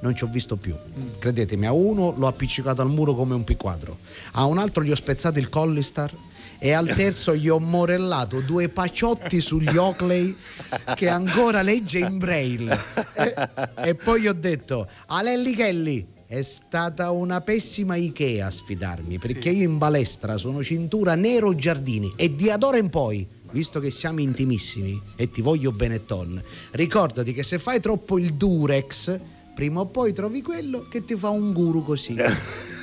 non 0.00 0.16
ci 0.16 0.24
ho 0.24 0.28
visto 0.28 0.56
più. 0.56 0.74
Credetemi, 1.18 1.66
a 1.66 1.72
uno 1.72 2.12
l'ho 2.16 2.26
appiccicato 2.26 2.82
al 2.82 2.90
muro 2.90 3.14
come 3.14 3.34
un 3.34 3.44
P4, 3.46 3.92
a 4.32 4.44
un 4.46 4.58
altro 4.58 4.82
gli 4.82 4.90
ho 4.90 4.96
spezzato 4.96 5.38
il 5.38 5.48
collistar 5.48 6.12
e 6.60 6.72
al 6.72 6.86
terzo 6.94 7.34
gli 7.34 7.48
ho 7.48 7.58
morellato 7.58 8.40
due 8.40 8.68
paciotti 8.68 9.40
sugli 9.40 9.76
Oakley 9.76 10.36
che 10.94 11.08
ancora 11.08 11.62
legge 11.62 11.98
in 11.98 12.18
braille. 12.18 12.78
E, 13.14 13.34
e 13.88 13.94
poi 13.94 14.20
gli 14.20 14.28
ho 14.28 14.34
detto, 14.34 14.86
Alelli 15.06 15.54
Kelly, 15.54 16.06
è 16.26 16.42
stata 16.42 17.10
una 17.10 17.40
pessima 17.40 17.96
Ikea 17.96 18.46
a 18.46 18.50
sfidarmi 18.50 19.18
perché 19.18 19.50
io 19.50 19.68
in 19.68 19.78
balestra 19.78 20.36
sono 20.36 20.62
cintura 20.62 21.16
nero 21.16 21.56
giardini 21.56 22.12
e 22.14 22.36
di 22.36 22.50
ad 22.50 22.62
ora 22.62 22.76
in 22.76 22.88
poi 22.88 23.26
visto 23.50 23.80
che 23.80 23.90
siamo 23.90 24.20
intimissimi 24.20 25.00
e 25.16 25.30
ti 25.30 25.42
voglio 25.42 25.72
Benetton, 25.72 26.40
ricordati 26.72 27.32
che 27.32 27.42
se 27.42 27.58
fai 27.58 27.80
troppo 27.80 28.18
il 28.18 28.34
Durex, 28.34 29.18
prima 29.54 29.80
o 29.80 29.86
poi 29.86 30.12
trovi 30.12 30.42
quello 30.42 30.86
che 30.88 31.04
ti 31.04 31.16
fa 31.16 31.30
un 31.30 31.52
guru 31.52 31.82
così. 31.82 32.14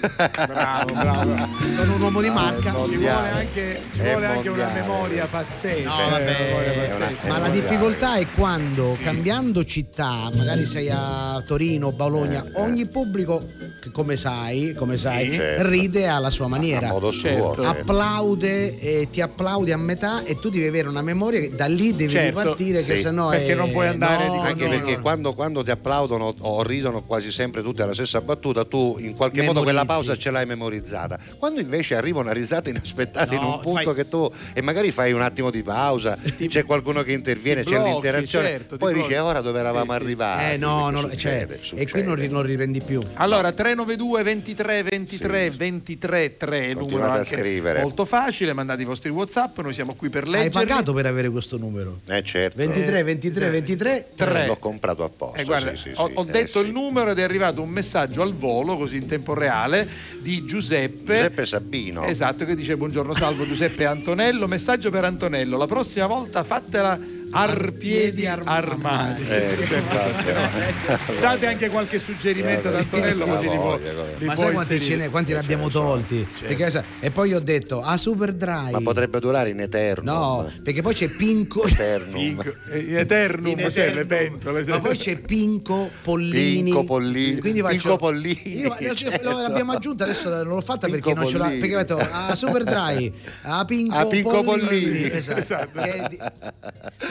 Bravo, 0.47 0.93
bravo. 0.93 1.35
Sono 1.75 1.95
un 1.95 2.01
uomo 2.01 2.21
di 2.21 2.29
marca. 2.29 2.71
Ci 2.71 2.95
vuole 2.95 3.29
anche, 3.29 3.81
ci 3.93 4.01
vuole 4.01 4.25
anche 4.25 4.49
una 4.49 4.69
memoria 4.73 5.25
pazzesca. 5.25 5.89
No, 5.89 6.09
vabbè, 6.09 6.29
eh, 6.29 6.43
memoria 6.45 6.97
pazzesca. 6.97 7.27
Ma 7.27 7.37
la 7.39 7.49
difficoltà 7.49 8.15
è 8.15 8.27
quando 8.35 8.97
cambiando 9.01 9.63
città, 9.65 10.29
magari 10.35 10.65
sei 10.65 10.89
a 10.91 11.41
Torino, 11.45 11.91
Bologna, 11.91 12.45
ogni 12.55 12.85
pubblico, 12.85 13.45
che 13.81 13.91
come 13.91 14.17
sai, 14.17 14.73
come 14.75 14.97
sai, 14.97 15.31
Sì, 15.31 15.37
certo. 15.37 15.67
ride 15.69 16.07
alla 16.07 16.29
sua 16.29 16.47
maniera. 16.47 16.89
A 16.89 16.91
modo 16.91 17.11
suo, 17.11 17.25
Certo. 17.27 17.63
Applaude 17.63 18.79
e 18.79 19.07
ti 19.11 19.21
applaudi 19.21 19.71
a 19.71 19.77
metà 19.77 20.23
e 20.23 20.37
tu 20.39 20.49
devi 20.49 20.67
avere 20.67 20.87
una 20.87 21.01
memoria 21.01 21.39
che 21.39 21.55
da 21.55 21.65
lì 21.65 21.95
devi 21.95 22.11
Certo. 22.11 22.39
ripartire 22.39 22.83
che 22.83 22.95
Sì. 22.95 23.01
sennò 23.01 23.29
Perché 23.29 23.53
è... 23.53 23.55
non 23.55 23.71
puoi 23.71 23.87
andare 23.87 24.27
no, 24.27 24.33
di 24.33 24.39
anche 24.39 24.63
no, 24.65 24.69
perché 24.69 24.95
no. 24.95 25.01
Quando, 25.01 25.33
quando 25.33 25.63
ti 25.63 25.71
applaudono 25.71 26.33
o 26.39 26.63
ridono 26.63 27.03
quasi 27.03 27.31
sempre 27.31 27.61
tutti 27.61 27.81
alla 27.81 27.93
stessa 27.93 28.21
battuta, 28.21 28.65
tu 28.65 28.97
in 28.99 29.15
qualche 29.15 29.41
modo 29.41 29.59
Memorizzi. 29.61 29.63
quella 29.63 29.85
pausa 29.87 30.15
ce 30.17 30.29
l'hai 30.31 30.45
memorizzata. 30.45 31.17
Quando 31.37 31.59
invece 31.59 31.95
arriva 31.95 32.19
una 32.19 32.33
risata 32.33 32.69
inaspettata 32.69 33.33
in 33.33 33.41
No, 33.41 33.55
un 33.55 33.61
punto 33.61 33.83
fai- 33.83 33.95
che 33.95 34.07
tu 34.07 34.29
e 34.53 34.61
magari 34.61 34.91
fai 34.91 35.11
un 35.13 35.21
attimo 35.21 35.49
di 35.49 35.63
pausa, 35.63 36.17
c'è 36.47 36.65
qualcuno 36.65 37.01
che 37.03 37.13
interviene, 37.13 37.63
ti 37.63 37.69
c'è 37.69 37.75
blocchi, 37.77 37.91
l'interazione, 37.91 38.47
certo, 38.47 38.75
ti 38.75 38.77
poi 38.77 38.93
dici 38.93 39.07
blocchi. 39.07 39.13
"Eh, 39.15 39.19
ora 39.19 39.41
dove 39.41 39.59
eravamo 39.59 39.91
arrivati. 39.93 40.53
Eh 40.53 40.57
no, 40.57 40.89
Perché 40.91 41.01
no, 41.05 41.09
succede, 41.11 41.55
cioè, 41.55 41.63
succede. 41.63 41.81
e 41.81 41.89
qui 41.89 42.03
non, 42.03 42.19
non 42.29 42.41
riprendi 42.43 42.81
più. 42.81 42.99
Allora 43.15 43.51
392 43.51 44.23
23 44.23 44.83
23 44.83 45.49
23 45.51 46.37
3 46.37 46.65
il 46.65 46.77
numero 46.77 47.11
a 47.11 47.23
scrivere. 47.23 47.81
molto 47.81 48.05
facile, 48.05 48.53
mandate 48.53 48.81
i 48.81 48.85
vostri 48.85 49.09
WhatsApp, 49.09 49.59
noi 49.59 49.73
siamo 49.73 49.93
qui 49.95 50.09
per 50.09 50.23
Hai 50.23 50.29
leggerli. 50.31 50.51
pagato 50.51 50.93
per 50.93 51.05
avere 51.05 51.29
questo 51.29 51.57
numero? 51.57 51.99
Eh 52.09 52.23
certo. 52.23 52.57
23, 52.57 53.03
23, 53.03 53.49
23, 53.49 54.09
Tre. 54.15 54.45
L'ho 54.47 54.57
comprato 54.57 55.03
apposta. 55.03 55.37
Eh, 55.39 55.43
guarda, 55.43 55.71
sì, 55.75 55.77
sì, 55.77 55.91
ho, 55.95 56.07
sì. 56.07 56.11
ho 56.15 56.23
Eh, 56.27 56.31
detto 56.31 56.59
sì. 56.59 56.65
il 56.65 56.71
numero 56.71 57.11
ed 57.11 57.19
è 57.19 57.23
arrivato 57.23 57.61
un 57.61 57.69
messaggio 57.69 58.21
al 58.21 58.33
volo, 58.33 58.77
così 58.77 58.95
in 58.97 59.07
tempo 59.07 59.33
reale, 59.33 59.76
di 60.19 60.45
Giuseppe. 60.45 61.15
Giuseppe 61.15 61.45
Sabino. 61.45 62.03
Esatto, 62.03 62.45
che 62.45 62.55
dice 62.55 62.77
buongiorno 62.77 63.13
salvo 63.13 63.45
Giuseppe 63.45 63.85
Antonello, 63.85 64.47
messaggio 64.47 64.89
per 64.89 65.03
Antonello, 65.03 65.57
la 65.57 65.67
prossima 65.67 66.05
volta 66.05 66.43
fatela 66.43 66.97
arpiedi 67.31 68.25
armati. 68.25 69.21
Eh, 69.27 69.55
Date 71.19 71.45
anche 71.47 71.69
qualche 71.69 71.99
suggerimento 71.99 72.67
ad 72.69 72.75
Antonello 72.75 73.25
così 73.25 73.49
li 73.49 73.55
può, 73.55 73.79
li 74.17 74.25
Ma 74.25 74.35
sai 74.35 74.51
quanti, 74.53 74.81
ce 74.81 74.95
n'è- 74.95 75.09
quanti 75.09 75.33
ne 75.33 75.39
abbiamo 75.39 75.69
tolti? 75.69 76.25
Perché 76.39 76.83
e 76.99 77.11
poi 77.11 77.33
ho 77.33 77.39
detto 77.39 77.81
a 77.81 77.97
Super 77.97 78.33
Dry. 78.33 78.71
Ma 78.71 78.81
potrebbe 78.81 79.19
durare 79.19 79.49
in 79.49 79.59
eterno. 79.59 80.11
No, 80.13 80.51
perché 80.63 80.81
poi 80.81 80.93
c'è 80.93 81.07
Pinco. 81.09 81.65
Eternum. 81.65 82.13
Pinco- 82.13 82.53
eh, 82.71 82.79
In 82.79 82.97
Eternum, 82.97 83.47
In 83.59 83.69
cioè, 83.71 83.93
le 83.93 84.01
Eternum. 84.01 84.07
pentole. 84.07 84.63
Ma 84.65 84.79
poi 84.79 84.97
c'è 84.97 85.17
Pinco, 85.17 85.89
Pollini. 86.01 86.63
Pinco 86.63 86.83
Pollini. 86.83 87.39
Quindi 87.39 87.59
faccio, 87.61 87.77
Pinco 87.77 87.97
Pollini, 87.97 88.57
Io, 88.59 88.95
certo. 88.95 89.31
l'abbiamo 89.31 89.71
aggiunta, 89.73 90.03
adesso 90.05 90.29
non 90.29 90.47
l'ho 90.47 90.61
fatta 90.61 90.87
Pinco 90.87 91.01
perché 91.01 91.19
non 91.19 91.27
ce 91.29 91.37
l'ho. 91.37 91.43
Pollini. 91.43 91.59
Perché 91.59 91.75
ho 91.75 91.79
detto 91.79 91.97
a 92.11 92.35
Super 92.35 92.63
Dry, 92.63 93.13
a 93.43 93.65
Pinco, 93.65 93.95
A 93.95 94.05
Pinco 94.07 94.43
Pollini. 94.43 94.67
Pollini. 94.67 95.11
Esatto. 95.11 95.79
Che- 95.81 96.07
di- 96.09 96.19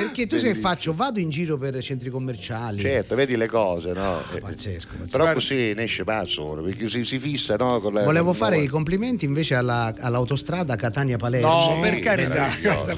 perché 0.06 0.26
tu 0.26 0.38
se 0.38 0.54
faccio, 0.54 0.94
vado 0.94 1.18
in 1.20 1.28
giro 1.30 1.56
per 1.58 1.80
centri 1.82 2.10
commerciali. 2.10 2.80
Certo, 2.80 3.14
vedi 3.14 3.36
le 3.36 3.46
cose, 3.48 3.92
no? 3.92 4.20
Eh, 4.34 4.40
Pazzesco, 4.40 4.88
pazzesco. 4.98 5.16
Però 5.18 5.32
così 5.32 5.72
ne 5.74 5.82
esce 5.84 6.04
pazzo, 6.04 6.44
perché 6.64 6.88
si, 6.88 7.04
si 7.04 7.18
fissa, 7.18 7.56
no? 7.56 7.80
Con 7.80 7.92
la- 7.94 8.04
Volevo 8.04 8.26
con- 8.30 8.34
fare 8.34 8.58
i 8.58 8.66
complimenti 8.66 9.24
invece 9.24 9.54
alla- 9.54 9.94
all'autostrada 9.98 10.76
Catania-Palermo. 10.76 11.48
No, 11.48 11.74
Sì, 11.74 11.80
per 11.90 11.98
carità. 12.00 12.48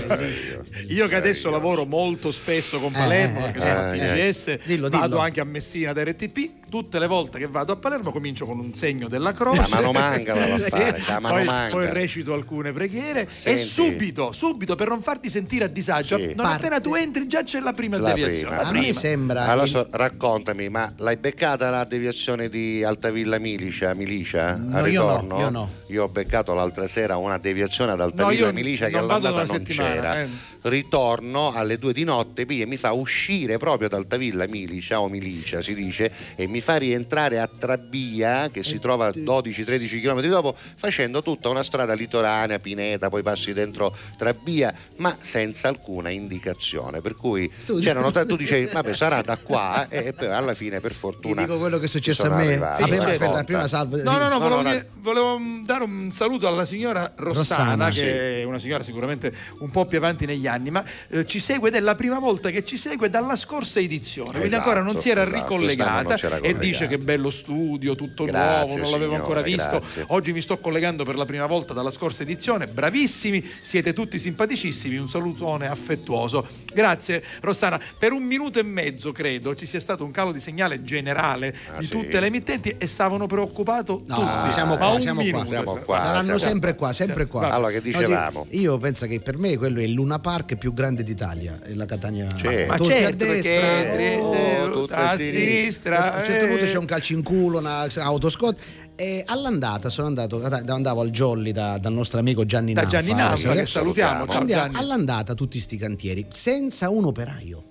bellissimo. 0.06 0.62
Io 0.88 1.06
che 1.08 1.14
adesso 1.14 1.50
lavoro 1.50 1.84
molto 1.84 2.30
spesso 2.30 2.78
con 2.80 2.92
Palermo, 2.92 3.38
Eh, 3.40 3.42
perché 3.42 3.60
sono 3.60 3.72
eh, 3.72 4.00
a 4.00 4.16
eh. 4.16 4.30
TGS, 4.32 4.58
Dillo, 4.64 4.88
vado 4.88 5.06
dillo. 5.06 5.18
anche 5.18 5.40
a 5.40 5.44
Messina 5.44 5.92
da 5.92 6.02
RTP, 6.04 6.50
tutte 6.68 6.98
le 6.98 7.06
volte 7.06 7.38
che 7.38 7.46
vado 7.46 7.72
a 7.72 7.76
Palermo 7.76 8.10
comincio 8.10 8.44
con 8.46 8.58
un 8.58 8.74
segno 8.74 9.08
della 9.08 9.32
croce. 9.32 9.60
La 9.60 9.68
mano 9.70 9.92
manca 9.92 10.34
la 10.34 10.56
fare, 10.58 11.02
la 11.06 11.20
mano 11.20 11.34
poi, 11.36 11.44
manca. 11.44 11.76
poi 11.76 11.92
recito 11.92 12.32
alcune 12.32 12.72
preghiere 12.72 13.26
Senti. 13.30 13.60
e 13.60 13.64
subito, 13.64 14.32
subito 14.32 14.74
per 14.74 14.88
non 14.88 15.00
farti 15.02 15.30
sentire 15.30 15.64
a 15.64 15.68
disagio, 15.68 16.16
Sì. 16.16 16.26
non 16.26 16.36
Parte. 16.36 16.56
appena 16.66 16.80
tu 16.80 16.94
entri 16.94 17.26
già 17.26 17.42
c'è 17.42 17.60
la 17.60 17.72
prima 17.72 17.98
La 17.98 18.12
deviazione. 18.12 18.56
prima. 18.56 18.62
la 18.62 18.68
A 18.68 18.72
me 18.72 18.78
prima. 18.80 18.98
sembra. 18.98 19.44
Allora 19.46 19.64
il- 19.64 19.70
so- 19.70 19.86
raccontami, 19.90 20.68
ma 20.68 20.92
l'hai 20.98 21.16
beccata 21.16 21.70
la 21.70 21.84
deviazione 21.84 22.48
di 22.48 22.82
Altavilla 22.84 23.38
Milicia? 23.38 23.94
Milicia? 23.94 24.56
No, 24.56 24.76
al 24.78 24.90
io 24.90 25.02
no, 25.02 25.08
ritorno? 25.10 25.38
io 25.38 25.50
no. 25.50 25.70
Io 25.88 26.02
ho 26.04 26.08
beccato 26.08 26.52
l'altra 26.54 26.86
sera 26.86 27.16
una 27.16 27.38
deviazione 27.38 27.92
ad 27.92 27.98
No, 27.98 28.04
Altavilla 28.04 28.46
io 28.48 28.52
Milicia 28.52 28.86
che 28.86 28.92
non 28.92 29.04
all'andata 29.04 29.36
non 29.38 29.46
settimana, 29.46 29.90
c'era. 29.94 30.20
eh. 30.20 30.28
Ritorno 30.68 31.52
alle 31.52 31.78
due 31.78 31.92
di 31.92 32.04
notte 32.04 32.42
e 32.46 32.66
mi 32.66 32.76
fa 32.76 32.92
uscire 32.92 33.56
proprio 33.58 33.88
da 33.88 33.96
Altavilla 33.96 34.46
Milicia 34.46 35.00
o 35.00 35.08
Milicia 35.08 35.60
si 35.62 35.74
dice 35.74 36.10
e 36.36 36.46
mi 36.46 36.60
fa 36.60 36.76
rientrare 36.76 37.38
a 37.40 37.48
Trabbia 37.48 38.48
che 38.50 38.62
si 38.62 38.78
trova 38.78 39.08
12-13 39.10 40.00
km 40.02 40.20
dopo 40.28 40.54
facendo 40.56 41.22
tutta 41.22 41.48
una 41.48 41.62
strada 41.62 41.94
litoranea, 41.94 42.58
Pineta, 42.58 43.08
poi 43.08 43.22
passi 43.22 43.52
dentro 43.52 43.94
Trabbia 44.16 44.72
ma 44.96 45.16
senza 45.20 45.68
alcuna 45.68 46.10
indicazione 46.10 47.00
per 47.00 47.14
cui 47.16 47.50
Tu- 47.64 47.80
c'erano 47.80 48.10
tu 48.10 48.36
dicevi 48.36 48.66
vabbè 48.72 48.94
sarà 48.94 49.20
da 49.22 49.36
qua 49.36 49.88
e 49.88 50.12
poi 50.12 50.28
alla 50.28 50.54
fine 50.54 50.80
per 50.80 50.92
Ti 50.92 50.96
fortuna 50.96 51.42
dico 51.42 51.58
quello 51.58 51.78
che 51.78 51.86
è 51.86 51.88
successo 51.88 52.24
a 52.24 52.30
me. 52.30 52.46
arrivati. 52.46 52.82
Ah, 52.82 52.86
prima, 52.86 53.04
aspetta, 53.04 53.44
prima 53.44 53.66
salve. 53.68 54.02
No, 54.02 54.12
no, 54.12 54.28
no, 54.28 54.28
No, 54.28 54.38
volevo, 54.38 54.62
no, 54.62 54.70
dire- 54.70 54.88
volevo, 55.00 55.40
dare 55.64 55.84
un 55.84 56.10
saluto 56.12 56.46
alla 56.46 56.64
signora 56.64 57.12
Rossana, 57.16 57.64
Rossana, 57.64 57.86
che 57.88 57.92
sì. 57.92 58.00
è 58.40 58.42
una 58.44 58.58
signora 58.58 58.82
sicuramente 58.82 59.32
un 59.60 59.70
po' 59.70 59.86
più 59.86 59.98
avanti 59.98 60.26
negli 60.26 60.46
anni, 60.46 60.57
ma 60.70 60.84
eh, 61.08 61.26
ci 61.26 61.40
segue 61.40 61.68
ed 61.68 61.74
è 61.74 61.80
la 61.80 61.94
prima 61.94 62.18
volta 62.18 62.50
che 62.50 62.64
ci 62.64 62.76
segue 62.76 63.08
dalla 63.10 63.36
scorsa 63.36 63.80
edizione, 63.80 64.30
quindi 64.30 64.46
Esatto, 64.48 64.68
ancora 64.68 64.82
non 64.84 64.98
si 65.00 65.10
era 65.10 65.22
esatto, 65.22 65.36
ricollegata 65.36 66.14
c'era 66.16 66.36
e 66.38 66.56
dice 66.58 66.86
che 66.88 66.98
bello 66.98 67.30
studio, 67.30 67.94
tutto 67.94 68.24
Grazie, 68.24 68.76
nuovo, 68.76 68.82
non 68.82 68.90
l'avevo 68.90 68.98
signora, 69.12 69.16
ancora 69.16 69.40
visto. 69.42 69.68
grazie. 69.70 70.04
Oggi 70.08 70.32
mi 70.32 70.40
sto 70.40 70.58
collegando 70.58 71.04
per 71.04 71.16
la 71.16 71.24
prima 71.24 71.46
volta 71.46 71.72
dalla 71.72 71.90
scorsa 71.90 72.22
edizione, 72.22 72.66
bravissimi, 72.66 73.44
siete 73.62 73.92
tutti 73.92 74.18
simpaticissimi, 74.18 74.96
un 74.96 75.08
salutone 75.08 75.68
affettuoso. 75.68 76.46
Grazie 76.72 77.22
Rossana, 77.40 77.80
per 77.98 78.12
un 78.12 78.22
minuto 78.24 78.58
e 78.58 78.62
mezzo 78.62 79.12
credo 79.12 79.54
ci 79.54 79.66
sia 79.66 79.80
stato 79.80 80.04
un 80.04 80.10
calo 80.10 80.32
di 80.32 80.40
segnale 80.40 80.82
generale 80.82 81.54
Ah, 81.74 81.78
di 81.78 81.86
sì? 81.86 81.90
tutte 81.92 82.20
le 82.20 82.26
emittenti 82.26 82.74
e 82.78 82.86
stavano 82.86 83.26
preoccupati 83.26 83.66
No, 84.06 84.14
tutti. 84.16 84.52
siamo 84.52 84.76
qua, 84.76 84.98
siamo 85.00 85.22
qua. 85.28 85.46
Siamo 85.46 85.74
qua, 85.76 85.98
Saranno 85.98 86.22
siamo 86.22 86.38
sempre 86.38 86.74
qua. 86.74 86.92
sempre 86.92 87.26
qua. 87.26 87.50
Allora, 87.50 87.70
che 87.70 87.80
dicevamo? 87.82 88.46
No, 88.50 88.58
io 88.58 88.76
penso 88.78 89.06
che 89.06 89.20
per 89.20 89.36
me 89.38 89.56
quello 89.56 89.80
è 89.80 89.86
Luna 89.86 90.18
Park 90.38 90.56
più 90.56 90.72
grande 90.72 91.02
d'Italia, 91.02 91.58
la 91.74 91.84
Catania. 91.84 92.28
Certo. 92.36 92.70
Ma 92.70 92.76
tutti 92.76 92.90
certo, 92.90 93.24
a 93.24 93.26
destra, 93.26 94.20
oh, 94.20 94.34
eh, 94.34 94.86
a 94.90 95.10
a 95.10 95.16
sinistra. 95.16 96.14
a 96.14 96.18
un 96.18 96.24
certo 96.24 96.44
eh. 96.44 96.48
punto 96.48 96.64
c'è 96.64 96.76
un 96.76 96.84
calcio 96.84 97.12
in 97.14 97.22
culo, 97.24 97.58
una 97.58 97.86
autoscot. 97.96 98.56
E 98.94 99.24
all'andata 99.26 99.90
sono 99.90 100.06
andato, 100.06 100.40
andavo 100.44 101.00
al 101.00 101.10
Jolly 101.10 101.50
da- 101.50 101.78
dal 101.78 101.92
nostro 101.92 102.20
amico 102.20 102.44
Gianni 102.44 102.72
Da 102.72 102.82
Naffa. 102.82 103.00
Gianni 103.00 103.14
Naffa, 103.14 103.52
che 103.52 103.66
salutiamo. 103.66 104.26
Ciao 104.28 104.44
Gianni. 104.44 104.76
all'andata 104.76 105.34
tutti 105.34 105.58
sti 105.58 105.76
cantieri 105.76 106.26
senza 106.30 106.88
un 106.88 107.04
operaio. 107.04 107.67